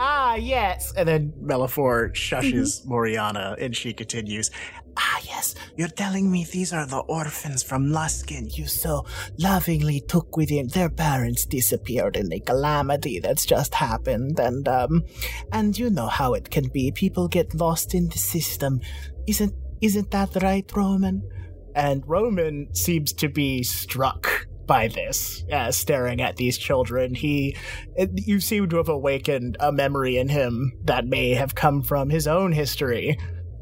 Ah, 0.00 0.34
yes. 0.34 0.92
And 0.96 1.06
then 1.06 1.32
Melifor 1.40 2.12
shushes 2.12 2.84
Moriana 2.84 3.54
and 3.62 3.76
she 3.76 3.92
continues, 3.92 4.50
Ah, 4.96 5.20
yes. 5.24 5.54
You're 5.76 5.88
telling 5.88 6.30
me 6.30 6.44
these 6.44 6.72
are 6.72 6.86
the 6.86 6.98
orphans 6.98 7.62
from 7.62 7.86
Luskan 7.86 8.56
you 8.58 8.66
so 8.66 9.06
lovingly 9.38 10.00
took 10.00 10.36
within. 10.36 10.66
Their 10.66 10.90
parents 10.90 11.46
disappeared 11.46 12.16
in 12.16 12.32
a 12.32 12.40
calamity 12.40 13.20
that's 13.20 13.46
just 13.46 13.74
happened. 13.74 14.40
And, 14.40 14.66
um, 14.66 15.04
and 15.52 15.78
you 15.78 15.88
know 15.88 16.08
how 16.08 16.34
it 16.34 16.50
can 16.50 16.68
be. 16.68 16.90
People 16.90 17.28
get 17.28 17.54
lost 17.54 17.94
in 17.94 18.08
the 18.08 18.18
system. 18.18 18.80
Isn't, 19.28 19.54
isn't 19.82 20.10
that 20.12 20.42
right, 20.42 20.70
Roman? 20.74 21.28
And 21.74 22.02
Roman 22.06 22.74
seems 22.74 23.12
to 23.14 23.28
be 23.28 23.62
struck 23.62 24.46
by 24.66 24.88
this, 24.88 25.44
uh, 25.52 25.72
staring 25.72 26.20
at 26.22 26.36
these 26.36 26.56
children. 26.56 27.14
He, 27.14 27.56
it, 27.96 28.10
you 28.14 28.40
seem 28.40 28.68
to 28.68 28.76
have 28.76 28.88
awakened 28.88 29.56
a 29.58 29.72
memory 29.72 30.16
in 30.16 30.28
him 30.28 30.72
that 30.84 31.06
may 31.06 31.34
have 31.34 31.54
come 31.54 31.82
from 31.82 32.10
his 32.10 32.28
own 32.28 32.52
history, 32.52 33.18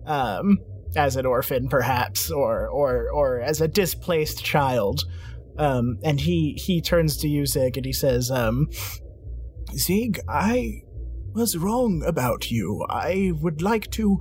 um, 0.07 0.59
as 0.97 1.17
an 1.17 1.25
orphan, 1.25 1.69
perhaps, 1.69 2.31
or 2.31 2.69
or 2.69 3.11
or 3.11 3.41
as 3.41 3.61
a 3.61 3.69
displaced 3.69 4.45
child. 4.45 5.05
Um, 5.57 5.99
and 6.03 6.21
he 6.21 6.55
he 6.55 6.81
turns 6.81 7.17
to 7.19 7.29
you, 7.29 7.47
Zig, 7.47 7.77
and 7.77 7.87
he 7.87 7.93
says, 7.93 8.31
um, 8.31 8.69
"Zig, 9.77 10.21
I 10.29 10.83
was 11.33 11.57
wrong 11.57 12.03
about 12.05 12.51
you. 12.51 12.85
I 12.91 13.33
would 13.41 13.63
like 13.63 13.91
to 13.93 14.19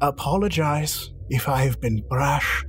apologize 0.00 1.10
if 1.32 1.48
I 1.48 1.64
have 1.64 1.80
been 1.80 2.02
brash, 2.08 2.64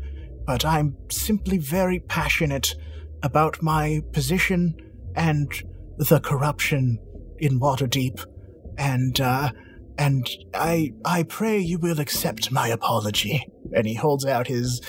but 0.46 0.66
I'm 0.66 0.96
simply 1.10 1.58
very 1.58 2.00
passionate." 2.00 2.76
about 3.24 3.62
my 3.64 4.02
position 4.12 4.76
and 5.16 5.50
the 5.98 6.20
corruption 6.20 7.00
in 7.40 7.60
Waterdeep, 7.60 8.24
and 8.78 9.20
uh, 9.20 9.52
and 9.98 10.30
I 10.54 10.94
I 11.06 11.24
pray 11.24 11.58
you 11.60 11.80
will 11.80 12.00
accept 12.00 12.52
my 12.52 12.68
apology. 12.68 13.48
And 13.76 13.88
he 13.88 13.96
holds 13.96 14.24
out 14.24 14.46
his. 14.46 14.82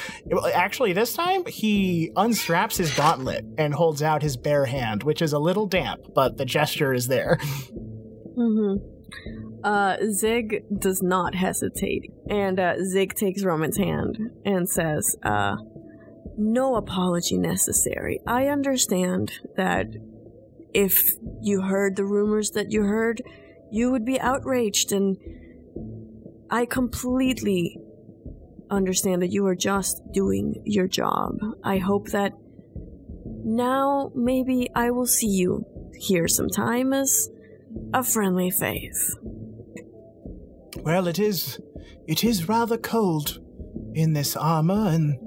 Actually, 0.52 0.92
this 0.92 1.14
time 1.14 1.46
he 1.46 2.10
unstraps 2.16 2.76
his 2.76 2.94
gauntlet 2.94 3.46
and 3.56 3.72
holds 3.72 4.02
out 4.02 4.20
his 4.20 4.36
bare 4.36 4.66
hand, 4.66 5.05
which 5.05 5.22
is 5.22 5.32
a 5.32 5.38
little 5.38 5.66
damp, 5.66 6.02
but 6.14 6.36
the 6.36 6.44
gesture 6.44 6.92
is 6.92 7.09
there. 7.09 7.38
Mm-hmm. 8.36 9.53
Uh, 9.64 9.96
Zig 10.10 10.62
does 10.78 11.02
not 11.02 11.34
hesitate, 11.34 12.12
and 12.28 12.60
uh, 12.60 12.74
Zig 12.84 13.14
takes 13.14 13.42
Roman's 13.42 13.78
hand 13.78 14.18
and 14.44 14.68
says, 14.68 15.16
uh, 15.22 15.56
"No 16.36 16.76
apology 16.76 17.38
necessary. 17.38 18.20
I 18.26 18.48
understand 18.48 19.32
that 19.56 19.86
if 20.74 21.12
you 21.40 21.62
heard 21.62 21.96
the 21.96 22.04
rumors 22.04 22.50
that 22.50 22.72
you 22.72 22.82
heard, 22.82 23.22
you 23.72 23.90
would 23.90 24.04
be 24.04 24.20
outraged, 24.20 24.92
and 24.92 25.16
I 26.50 26.66
completely 26.66 27.78
understand 28.70 29.22
that 29.22 29.32
you 29.32 29.46
are 29.46 29.56
just 29.56 30.02
doing 30.12 30.60
your 30.66 30.88
job. 30.88 31.38
I 31.62 31.78
hope 31.78 32.10
that 32.10 32.34
now 33.46 34.12
maybe 34.14 34.68
I 34.74 34.90
will 34.90 35.06
see 35.06 35.28
you 35.28 35.64
here 35.98 36.28
sometime 36.28 36.92
as 36.92 37.30
a 37.94 38.02
friendly 38.02 38.50
face." 38.50 39.16
Well, 40.76 41.06
it 41.06 41.18
is 41.18 41.60
it 42.06 42.24
is 42.24 42.48
rather 42.48 42.76
cold 42.76 43.38
in 43.94 44.12
this 44.12 44.36
armor, 44.36 44.88
and 44.88 45.18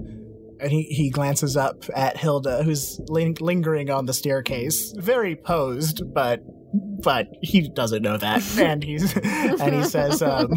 and 0.60 0.72
he, 0.72 0.84
he 0.84 1.10
glances 1.10 1.56
up 1.56 1.84
at 1.96 2.18
Hilda, 2.18 2.64
who's 2.64 3.00
ling- 3.08 3.38
lingering 3.40 3.90
on 3.90 4.06
the 4.06 4.14
staircase, 4.14 4.94
very 4.98 5.36
posed, 5.36 6.14
but 6.14 6.42
but 7.02 7.28
he 7.42 7.70
doesn't 7.70 8.02
know 8.02 8.18
that, 8.18 8.44
and 8.60 8.84
he's 8.84 9.16
and 9.16 9.74
he 9.74 9.84
says, 9.84 10.22
um, 10.22 10.52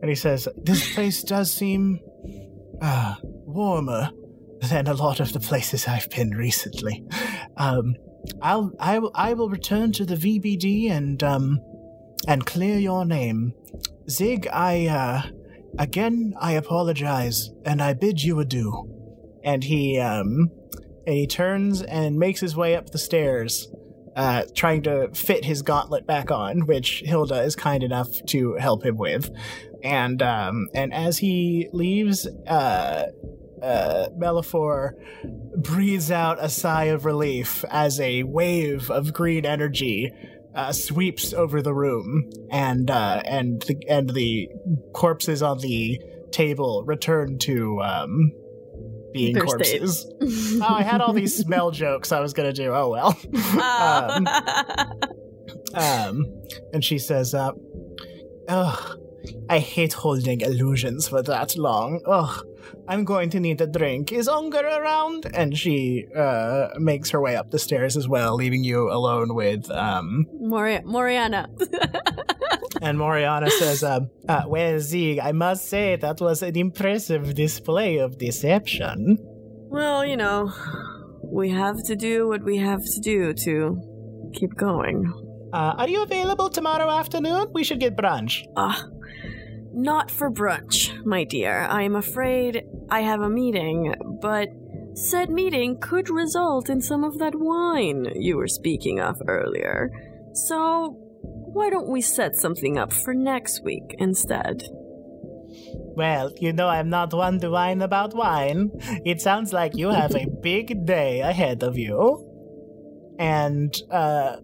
and 0.00 0.08
he 0.08 0.14
says, 0.14 0.48
"This 0.62 0.94
place 0.94 1.22
does 1.22 1.52
seem 1.52 2.00
uh, 2.80 3.16
warmer 3.22 4.10
than 4.68 4.86
a 4.86 4.94
lot 4.94 5.20
of 5.20 5.32
the 5.32 5.40
places 5.40 5.88
I've 5.88 6.08
been 6.10 6.30
recently. 6.30 7.04
Um, 7.56 7.96
I'll 8.40 8.72
I 8.78 8.98
will 8.98 9.10
I 9.14 9.34
will 9.34 9.48
return 9.48 9.92
to 9.92 10.04
the 10.04 10.14
VBD 10.14 10.90
and 10.90 11.22
um 11.22 11.60
and 12.28 12.46
clear 12.46 12.78
your 12.78 13.04
name, 13.04 13.52
Zig. 14.08 14.46
I 14.52 14.86
uh 14.86 15.22
again 15.78 16.34
I 16.40 16.52
apologize 16.52 17.50
and 17.64 17.82
I 17.82 17.94
bid 17.94 18.22
you 18.22 18.40
adieu." 18.40 18.88
And 19.44 19.64
he 19.64 19.98
um 19.98 20.50
and 21.06 21.16
he 21.16 21.26
turns 21.26 21.82
and 21.82 22.18
makes 22.18 22.40
his 22.40 22.56
way 22.56 22.76
up 22.76 22.90
the 22.90 22.98
stairs 22.98 23.68
uh, 24.16 24.44
trying 24.54 24.82
to 24.82 25.10
fit 25.14 25.44
his 25.44 25.62
gauntlet 25.62 26.06
back 26.06 26.30
on, 26.30 26.66
which 26.66 27.02
Hilda 27.04 27.42
is 27.42 27.56
kind 27.56 27.82
enough 27.82 28.08
to 28.26 28.54
help 28.54 28.84
him 28.84 28.96
with. 28.96 29.30
And 29.82 30.22
um, 30.22 30.68
and 30.74 30.92
as 30.92 31.18
he 31.18 31.68
leaves, 31.72 32.26
uh, 32.46 33.06
uh, 33.62 34.08
Melifor 34.18 34.92
breathes 35.56 36.10
out 36.10 36.38
a 36.40 36.48
sigh 36.48 36.84
of 36.84 37.04
relief 37.04 37.64
as 37.70 38.00
a 38.00 38.22
wave 38.24 38.90
of 38.90 39.12
green 39.12 39.46
energy 39.46 40.12
uh, 40.54 40.72
sweeps 40.72 41.32
over 41.32 41.62
the 41.62 41.74
room, 41.74 42.30
and 42.50 42.90
uh, 42.90 43.22
and 43.24 43.62
the, 43.62 43.76
and 43.88 44.10
the 44.10 44.48
corpses 44.92 45.42
on 45.42 45.58
the 45.58 46.00
table 46.30 46.84
return 46.86 47.38
to 47.38 47.80
um, 47.82 48.32
being 49.12 49.36
corpses. 49.36 50.10
oh, 50.22 50.66
I 50.68 50.82
had 50.82 51.00
all 51.00 51.12
these 51.12 51.36
smell 51.36 51.70
jokes 51.70 52.12
I 52.12 52.20
was 52.20 52.32
gonna 52.32 52.52
do. 52.52 52.72
Oh 52.72 52.88
well. 52.90 53.18
um, 53.62 54.26
um, 55.74 56.26
and 56.72 56.84
she 56.84 56.98
says, 56.98 57.34
uh, 57.34 57.52
"Ugh, 58.48 59.00
I 59.48 59.58
hate 59.58 59.92
holding 59.92 60.40
illusions 60.40 61.08
for 61.08 61.22
that 61.22 61.56
long. 61.56 62.00
Ugh, 62.06 62.46
I'm 62.88 63.04
going 63.04 63.30
to 63.30 63.40
need 63.40 63.60
a 63.60 63.66
drink. 63.66 64.12
Is 64.12 64.28
Unger 64.28 64.60
around?" 64.66 65.26
And 65.34 65.56
she 65.56 66.06
uh, 66.16 66.68
makes 66.78 67.10
her 67.10 67.20
way 67.20 67.36
up 67.36 67.50
the 67.50 67.58
stairs 67.58 67.96
as 67.96 68.08
well, 68.08 68.34
leaving 68.36 68.64
you 68.64 68.90
alone 68.90 69.34
with 69.34 69.70
um. 69.70 70.26
Mori- 70.40 70.80
Moriana. 70.84 71.46
And 72.80 72.98
Moriana 72.98 73.48
says, 73.48 73.84
um, 73.84 74.10
uh, 74.28 74.42
"Well, 74.48 74.80
Zig, 74.80 75.20
I 75.20 75.30
must 75.30 75.68
say 75.68 75.94
that 75.96 76.20
was 76.20 76.42
an 76.42 76.56
impressive 76.56 77.34
display 77.34 77.98
of 77.98 78.18
deception." 78.18 79.18
well, 79.70 80.04
you 80.04 80.16
know, 80.16 80.52
we 81.22 81.48
have 81.50 81.82
to 81.84 81.96
do 81.96 82.28
what 82.28 82.42
we 82.42 82.58
have 82.58 82.84
to 82.84 83.00
do 83.00 83.32
to 83.32 84.30
keep 84.34 84.54
going. 84.56 85.10
Uh, 85.52 85.74
are 85.78 85.88
you 85.88 86.02
available 86.02 86.50
tomorrow 86.50 86.90
afternoon? 86.90 87.46
We 87.52 87.64
should 87.64 87.80
get 87.80 87.96
brunch. 87.96 88.44
Ah, 88.56 88.84
not 89.72 90.10
for 90.10 90.30
brunch, 90.30 91.04
my 91.04 91.24
dear. 91.24 91.62
I 91.62 91.82
am 91.82 91.96
afraid 91.96 92.64
I 92.90 93.00
have 93.00 93.20
a 93.20 93.28
meeting, 93.28 93.94
but 94.20 94.48
said 94.94 95.30
meeting 95.30 95.78
could 95.80 96.10
result 96.10 96.68
in 96.68 96.80
some 96.80 97.02
of 97.02 97.18
that 97.18 97.34
wine 97.34 98.12
you 98.14 98.36
were 98.36 98.48
speaking 98.48 99.00
of 99.00 99.20
earlier. 99.26 99.90
So, 100.34 100.96
why 101.22 101.70
don't 101.70 101.88
we 101.88 102.00
set 102.00 102.36
something 102.36 102.78
up 102.78 102.92
for 102.92 103.14
next 103.14 103.62
week 103.64 103.94
instead? 103.98 104.62
Well, 105.94 106.32
you 106.38 106.52
know 106.52 106.68
I'm 106.68 106.88
not 106.88 107.12
one 107.12 107.40
to 107.40 107.50
whine 107.50 107.82
about 107.82 108.14
wine. 108.14 108.70
It 109.04 109.20
sounds 109.20 109.52
like 109.52 109.76
you 109.76 109.90
have 109.90 110.14
a 110.14 110.26
big 110.26 110.86
day 110.86 111.20
ahead 111.20 111.62
of 111.62 111.76
you. 111.76 112.28
And 113.18 113.74
uh, 113.90 114.36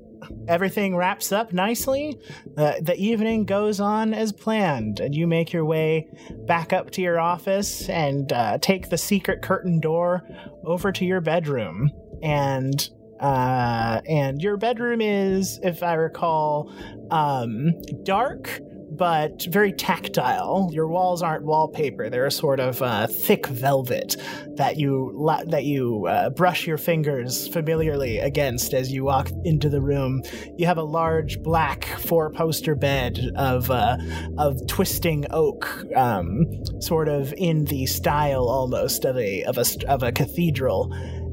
everything 0.46 0.96
wraps 0.96 1.32
up 1.32 1.52
nicely. 1.52 2.18
Uh, 2.56 2.74
the 2.80 2.96
evening 2.96 3.44
goes 3.44 3.80
on 3.80 4.14
as 4.14 4.32
planned, 4.32 5.00
and 5.00 5.14
you 5.14 5.26
make 5.26 5.52
your 5.52 5.64
way 5.64 6.08
back 6.46 6.72
up 6.72 6.90
to 6.92 7.02
your 7.02 7.18
office 7.20 7.88
and 7.88 8.32
uh, 8.32 8.58
take 8.58 8.90
the 8.90 8.98
secret 8.98 9.42
curtain 9.42 9.80
door 9.80 10.22
over 10.64 10.92
to 10.92 11.04
your 11.04 11.20
bedroom. 11.20 11.90
And 12.22 12.88
uh, 13.20 14.00
and 14.08 14.40
your 14.40 14.56
bedroom 14.56 15.00
is, 15.00 15.58
if 15.62 15.82
I 15.82 15.94
recall, 15.94 16.72
um, 17.10 17.72
dark 18.04 18.60
but 18.98 19.44
very 19.44 19.72
tactile. 19.72 20.70
Your 20.72 20.88
walls 20.88 21.22
aren't 21.22 21.44
wallpaper; 21.44 22.10
they're 22.10 22.26
a 22.26 22.30
sort 22.30 22.60
of 22.60 22.82
uh, 22.82 23.06
thick 23.06 23.46
velvet 23.46 24.16
that 24.56 24.76
you 24.76 25.12
la- 25.14 25.44
that 25.44 25.64
you 25.64 26.06
uh, 26.06 26.30
brush 26.30 26.66
your 26.66 26.78
fingers 26.78 27.48
familiarly 27.48 28.18
against 28.18 28.74
as 28.74 28.92
you 28.92 29.04
walk 29.04 29.30
into 29.44 29.68
the 29.68 29.80
room. 29.80 30.22
You 30.56 30.66
have 30.66 30.78
a 30.78 30.82
large 30.82 31.40
black 31.42 31.84
four-poster 31.84 32.74
bed 32.74 33.20
of 33.36 33.70
uh, 33.70 33.96
of 34.36 34.66
twisting 34.66 35.26
oak, 35.30 35.84
um, 35.94 36.46
sort 36.80 37.08
of 37.08 37.32
in 37.36 37.64
the 37.64 37.86
style 37.86 38.48
almost 38.48 39.04
of 39.04 39.16
a 39.16 39.44
of 39.44 39.58
a 39.58 39.64
of 39.88 40.02
a 40.02 40.12
cathedral, 40.12 40.92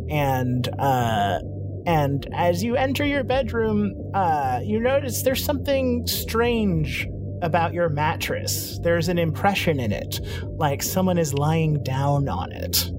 and. 0.10 0.70
Uh, 0.80 1.40
and 1.88 2.28
as 2.34 2.64
you 2.64 2.76
enter 2.76 3.06
your 3.06 3.24
bedroom, 3.24 3.94
uh, 4.16 4.60
you 4.64 4.80
notice 4.80 5.22
there's 5.22 5.46
something 5.46 6.08
strange 6.08 7.08
about 7.42 7.74
your 7.74 7.90
mattress. 7.90 8.80
There's 8.80 9.10
an 9.10 9.18
impression 9.18 9.80
in 9.80 9.92
it, 9.92 10.20
like 10.58 10.82
someone 10.82 11.18
is 11.18 11.34
lying 11.34 11.84
down 11.84 12.30
on 12.30 12.52
it. 12.52 12.92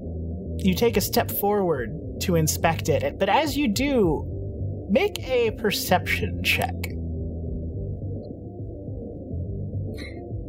You 0.57 0.73
take 0.73 0.97
a 0.97 1.01
step 1.01 1.31
forward 1.31 1.91
to 2.21 2.35
inspect 2.35 2.89
it, 2.89 3.19
but 3.19 3.29
as 3.29 3.57
you 3.57 3.67
do, 3.67 4.87
make 4.89 5.27
a 5.27 5.51
perception 5.51 6.43
check. 6.43 6.73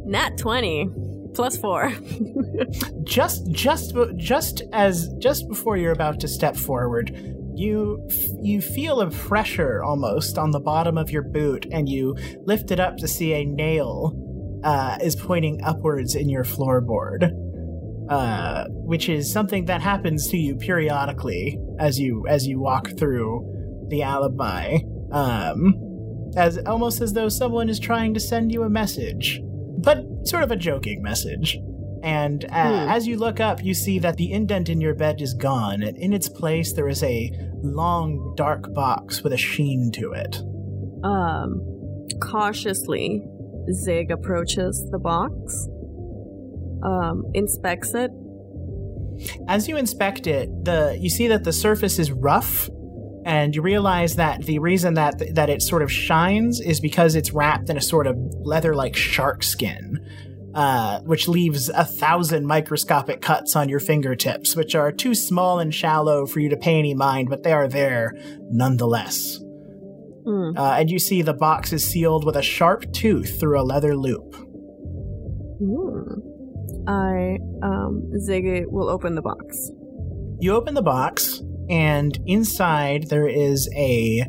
Nat 0.05 0.37
20 0.37 0.89
plus 1.35 1.57
4. 1.57 1.93
just 3.03 3.49
just 3.51 3.95
just 4.15 4.63
as 4.73 5.09
just 5.19 5.47
before 5.47 5.77
you're 5.77 5.91
about 5.91 6.19
to 6.21 6.27
step 6.27 6.55
forward 6.55 7.15
you 7.59 8.07
you 8.41 8.61
feel 8.61 9.01
a 9.01 9.09
pressure 9.11 9.83
almost 9.83 10.37
on 10.37 10.51
the 10.51 10.59
bottom 10.59 10.97
of 10.97 11.09
your 11.09 11.21
boot 11.21 11.65
and 11.71 11.89
you 11.89 12.15
lift 12.45 12.71
it 12.71 12.79
up 12.79 12.97
to 12.97 13.07
see 13.07 13.33
a 13.33 13.45
nail 13.45 14.15
uh, 14.63 14.97
is 15.01 15.15
pointing 15.15 15.61
upwards 15.63 16.15
in 16.15 16.29
your 16.29 16.43
floorboard 16.43 17.31
uh, 18.09 18.65
which 18.69 19.09
is 19.09 19.31
something 19.31 19.65
that 19.65 19.81
happens 19.81 20.27
to 20.27 20.37
you 20.37 20.55
periodically 20.55 21.59
as 21.79 21.99
you 21.99 22.25
as 22.27 22.47
you 22.47 22.59
walk 22.59 22.97
through 22.97 23.45
the 23.89 24.01
alibi 24.01 24.77
um, 25.11 25.75
as 26.37 26.57
almost 26.65 27.01
as 27.01 27.13
though 27.13 27.29
someone 27.29 27.69
is 27.69 27.79
trying 27.79 28.13
to 28.13 28.19
send 28.19 28.51
you 28.51 28.63
a 28.63 28.69
message 28.69 29.41
but 29.77 30.03
sort 30.23 30.43
of 30.43 30.51
a 30.51 30.55
joking 30.55 31.01
message 31.01 31.57
and 32.03 32.45
uh, 32.45 32.47
Hmm. 32.85 32.89
as 32.89 33.07
you 33.07 33.17
look 33.17 33.39
up, 33.39 33.63
you 33.63 33.73
see 33.73 33.99
that 33.99 34.17
the 34.17 34.31
indent 34.31 34.69
in 34.69 34.79
your 34.79 34.95
bed 34.95 35.21
is 35.21 35.33
gone, 35.33 35.83
and 35.83 35.97
in 35.97 36.13
its 36.13 36.29
place 36.29 36.71
there 36.73 36.87
is 36.87 37.03
a 37.03 37.31
long, 37.61 38.33
dark 38.35 38.73
box 38.73 39.23
with 39.23 39.33
a 39.33 39.37
sheen 39.37 39.91
to 39.93 40.13
it. 40.13 40.41
Um, 41.03 41.61
cautiously, 42.21 43.23
Zig 43.71 44.11
approaches 44.11 44.85
the 44.91 44.99
box, 44.99 45.67
um, 46.83 47.25
inspects 47.33 47.93
it. 47.93 48.11
As 49.47 49.67
you 49.67 49.77
inspect 49.77 50.27
it, 50.27 50.49
the 50.63 50.97
you 50.99 51.09
see 51.09 51.27
that 51.27 51.43
the 51.43 51.53
surface 51.53 51.99
is 51.99 52.11
rough, 52.11 52.69
and 53.25 53.53
you 53.55 53.61
realize 53.61 54.15
that 54.15 54.43
the 54.45 54.59
reason 54.59 54.93
that 54.93 55.35
that 55.35 55.49
it 55.49 55.61
sort 55.61 55.81
of 55.81 55.91
shines 55.91 56.61
is 56.61 56.79
because 56.79 57.15
it's 57.15 57.31
wrapped 57.31 57.69
in 57.69 57.77
a 57.77 57.81
sort 57.81 58.07
of 58.07 58.15
leather-like 58.41 58.95
shark 58.95 59.43
skin. 59.43 59.99
Uh, 60.55 60.99
which 61.01 61.27
leaves 61.27 61.69
a 61.69 61.85
thousand 61.85 62.43
microscopic 62.43 63.21
cuts 63.21 63.55
on 63.55 63.69
your 63.69 63.79
fingertips, 63.79 64.55
which 64.55 64.73
are 64.73 64.91
too 64.91 65.13
small 65.13 65.59
and 65.59 65.75
shallow 65.75 66.25
for 66.25 66.39
you 66.39 66.49
to 66.49 66.57
pay 66.57 66.79
any 66.79 66.95
mind, 66.95 67.29
but 67.29 67.43
they 67.43 67.53
are 67.53 67.67
there 67.67 68.13
nonetheless. 68.49 69.39
Hmm. 70.25 70.57
Uh, 70.57 70.77
and 70.79 70.89
you 70.89 70.97
see 70.97 71.21
the 71.21 71.33
box 71.33 71.71
is 71.71 71.87
sealed 71.87 72.25
with 72.25 72.35
a 72.35 72.41
sharp 72.41 72.91
tooth 72.93 73.39
through 73.39 73.59
a 73.59 73.63
leather 73.63 73.95
loop. 73.95 74.35
Hmm. 75.59 76.19
I, 76.87 77.37
um, 77.61 78.11
Zig 78.19 78.65
will 78.67 78.89
open 78.89 79.13
the 79.13 79.21
box. 79.21 79.71
You 80.39 80.53
open 80.55 80.73
the 80.73 80.81
box, 80.81 81.43
and 81.69 82.17
inside 82.25 83.09
there 83.09 83.27
is 83.27 83.69
a 83.75 84.25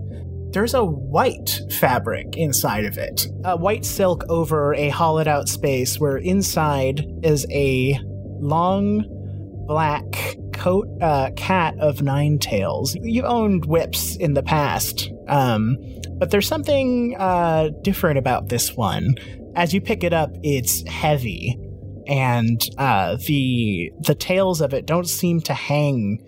there's 0.53 0.75
a 0.75 0.85
white 0.85 1.61
fabric 1.79 2.37
inside 2.37 2.85
of 2.85 2.99
it, 2.99 3.27
a 3.45 3.57
white 3.57 3.85
silk 3.85 4.25
over 4.29 4.75
a 4.75 4.89
hollowed 4.89 5.29
out 5.29 5.49
space 5.49 5.99
where 5.99 6.17
inside 6.17 7.07
is 7.23 7.47
a 7.51 7.99
long 8.41 9.05
black 9.67 10.37
coat 10.53 10.89
uh, 11.01 11.31
cat 11.37 11.75
of 11.79 12.03
nine 12.03 12.39
tails. 12.39 12.97
You 13.01 13.23
owned 13.23 13.65
whips 13.67 14.17
in 14.17 14.35
the 14.35 14.43
past, 14.43 15.11
um, 15.29 15.77
but 16.19 16.31
there's 16.31 16.49
something 16.49 17.17
uh, 17.19 17.71
different 17.83 18.19
about 18.19 18.49
this 18.49 18.77
one. 18.77 19.15
As 19.55 19.73
you 19.73 19.81
pick 19.81 20.05
it 20.05 20.13
up, 20.13 20.31
it's 20.43 20.87
heavy 20.89 21.59
and 22.07 22.69
uh, 22.77 23.17
the 23.27 23.93
the 24.01 24.15
tails 24.15 24.61
of 24.61 24.75
it 24.75 24.85
don't 24.85 25.09
seem 25.09 25.41
to 25.41 25.55
hang 25.55 26.19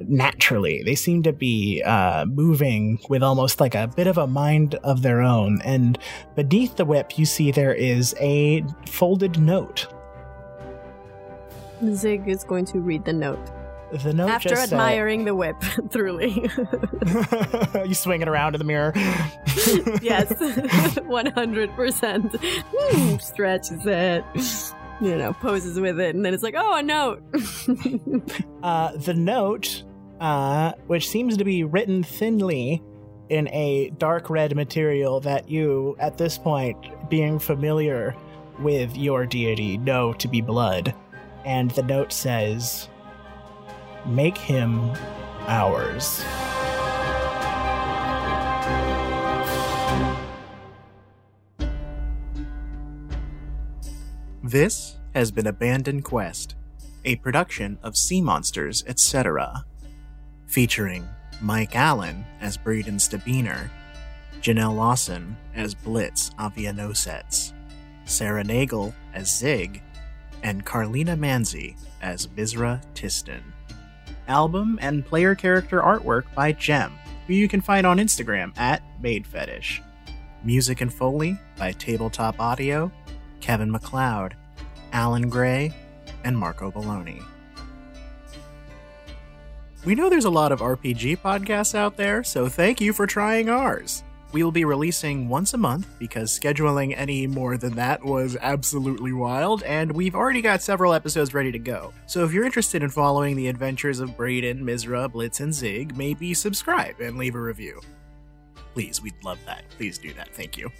naturally. 0.00 0.82
They 0.82 0.94
seem 0.94 1.22
to 1.24 1.32
be 1.32 1.82
uh, 1.82 2.24
moving 2.26 2.98
with 3.08 3.22
almost 3.22 3.60
like 3.60 3.74
a 3.74 3.88
bit 3.88 4.06
of 4.06 4.18
a 4.18 4.26
mind 4.26 4.74
of 4.76 5.02
their 5.02 5.20
own. 5.20 5.60
And 5.62 5.98
beneath 6.34 6.76
the 6.76 6.84
whip, 6.84 7.18
you 7.18 7.26
see 7.26 7.50
there 7.50 7.74
is 7.74 8.14
a 8.20 8.64
folded 8.86 9.38
note. 9.40 9.86
Zig 11.94 12.28
is 12.28 12.44
going 12.44 12.66
to 12.66 12.78
read 12.80 13.04
the 13.04 13.12
note. 13.12 13.50
The 14.04 14.12
note 14.12 14.30
After 14.30 14.50
just 14.50 14.68
said- 14.68 14.72
admiring 14.74 15.24
the 15.24 15.34
whip, 15.34 15.56
truly. 15.90 16.32
you 17.84 17.94
swing 17.94 18.22
it 18.22 18.28
around 18.28 18.54
in 18.54 18.60
the 18.60 18.64
mirror. 18.64 18.92
yes, 20.00 20.32
100%. 20.32 22.40
Hmm, 22.72 23.16
stretches 23.18 23.84
it, 23.86 24.24
you 25.00 25.16
know, 25.16 25.32
poses 25.32 25.80
with 25.80 25.98
it, 25.98 26.14
and 26.14 26.24
then 26.24 26.34
it's 26.34 26.44
like, 26.44 26.54
oh, 26.56 26.74
a 26.76 26.82
note. 26.84 27.20
Uh, 28.62 28.92
the 28.96 29.14
note, 29.14 29.82
uh, 30.20 30.72
which 30.86 31.08
seems 31.08 31.36
to 31.38 31.44
be 31.44 31.64
written 31.64 32.02
thinly 32.02 32.82
in 33.30 33.48
a 33.48 33.90
dark 33.96 34.28
red 34.28 34.54
material 34.54 35.20
that 35.20 35.48
you, 35.48 35.96
at 35.98 36.18
this 36.18 36.36
point, 36.36 36.76
being 37.08 37.38
familiar 37.38 38.14
with 38.58 38.96
your 38.96 39.24
deity, 39.24 39.78
know 39.78 40.12
to 40.14 40.28
be 40.28 40.40
blood. 40.40 40.94
And 41.44 41.70
the 41.70 41.82
note 41.82 42.12
says, 42.12 42.88
Make 44.06 44.36
him 44.36 44.92
ours. 45.46 46.24
This 54.42 54.96
has 55.14 55.30
been 55.30 55.46
Abandoned 55.46 56.04
Quest, 56.04 56.56
a 57.04 57.16
production 57.16 57.78
of 57.82 57.96
Sea 57.96 58.20
Monsters, 58.20 58.82
etc., 58.86 59.64
featuring 60.50 61.08
Mike 61.40 61.76
Allen 61.76 62.24
as 62.40 62.56
Braden 62.56 62.96
Stabiner, 62.96 63.70
Janelle 64.40 64.74
Lawson 64.74 65.36
as 65.54 65.74
Blitz 65.74 66.30
Avianosets, 66.38 67.52
Sarah 68.04 68.42
Nagel 68.42 68.92
as 69.14 69.38
Zig, 69.38 69.80
and 70.42 70.66
Carlina 70.66 71.16
Manzi 71.16 71.76
as 72.02 72.26
Visra 72.26 72.82
Tiston. 72.94 73.42
Album 74.26 74.78
and 74.82 75.06
player 75.06 75.36
character 75.36 75.80
artwork 75.80 76.24
by 76.34 76.52
Gem, 76.52 76.92
who 77.26 77.34
you 77.34 77.46
can 77.48 77.60
find 77.60 77.86
on 77.86 77.98
Instagram 77.98 78.56
at 78.58 78.82
Made 79.00 79.26
Fetish. 79.26 79.82
Music 80.42 80.80
and 80.80 80.92
Foley 80.92 81.38
by 81.58 81.70
Tabletop 81.72 82.40
Audio, 82.40 82.90
Kevin 83.40 83.70
MacLeod, 83.70 84.34
Alan 84.92 85.28
Gray, 85.28 85.72
and 86.24 86.36
Marco 86.36 86.72
Baloney. 86.72 87.22
We 89.82 89.94
know 89.94 90.10
there's 90.10 90.26
a 90.26 90.30
lot 90.30 90.52
of 90.52 90.60
RPG 90.60 91.18
podcasts 91.20 91.74
out 91.74 91.96
there, 91.96 92.22
so 92.22 92.50
thank 92.50 92.82
you 92.82 92.92
for 92.92 93.06
trying 93.06 93.48
ours. 93.48 94.04
We 94.30 94.42
will 94.42 94.52
be 94.52 94.66
releasing 94.66 95.26
once 95.26 95.54
a 95.54 95.58
month 95.58 95.88
because 95.98 96.38
scheduling 96.38 96.94
any 96.94 97.26
more 97.26 97.56
than 97.56 97.74
that 97.76 98.04
was 98.04 98.36
absolutely 98.42 99.14
wild, 99.14 99.62
and 99.62 99.90
we've 99.90 100.14
already 100.14 100.42
got 100.42 100.60
several 100.60 100.92
episodes 100.92 101.32
ready 101.32 101.50
to 101.50 101.58
go. 101.58 101.94
So 102.06 102.24
if 102.24 102.32
you're 102.32 102.44
interested 102.44 102.82
in 102.82 102.90
following 102.90 103.36
the 103.36 103.48
adventures 103.48 104.00
of 104.00 104.18
Braden, 104.18 104.60
Mizra, 104.60 105.10
Blitz, 105.10 105.40
and 105.40 105.52
Zig, 105.52 105.96
maybe 105.96 106.34
subscribe 106.34 107.00
and 107.00 107.16
leave 107.16 107.34
a 107.34 107.40
review. 107.40 107.80
Please, 108.74 109.00
we'd 109.00 109.14
love 109.24 109.38
that. 109.46 109.64
Please 109.70 109.96
do 109.96 110.12
that. 110.12 110.28
Thank 110.34 110.58
you. 110.58 110.70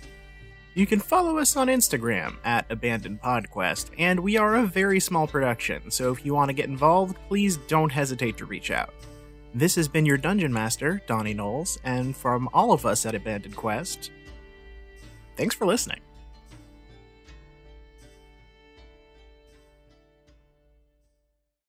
You 0.81 0.87
can 0.87 0.99
follow 0.99 1.37
us 1.37 1.59
on 1.59 1.67
Instagram 1.67 2.39
at 2.43 2.65
Abandoned 2.73 3.21
Podquest, 3.21 3.91
and 3.99 4.19
we 4.19 4.39
are 4.39 4.55
a 4.55 4.65
very 4.65 4.99
small 4.99 5.27
production, 5.27 5.91
so 5.91 6.11
if 6.11 6.25
you 6.25 6.33
want 6.33 6.49
to 6.49 6.55
get 6.55 6.71
involved, 6.71 7.19
please 7.29 7.59
don't 7.69 7.93
hesitate 7.93 8.39
to 8.39 8.47
reach 8.47 8.71
out. 8.71 8.95
This 9.53 9.75
has 9.75 9.89
been 9.89 10.07
your 10.07 10.17
Dungeon 10.17 10.55
Master, 10.55 11.03
Donnie 11.07 11.35
Knowles, 11.35 11.79
and 11.85 12.17
from 12.17 12.49
all 12.55 12.73
of 12.73 12.87
us 12.87 13.05
at 13.05 13.15
Abandoned 13.15 13.57
Quest, 13.57 14.11
thanks 15.37 15.55
for 15.55 15.67
listening. 15.67 16.01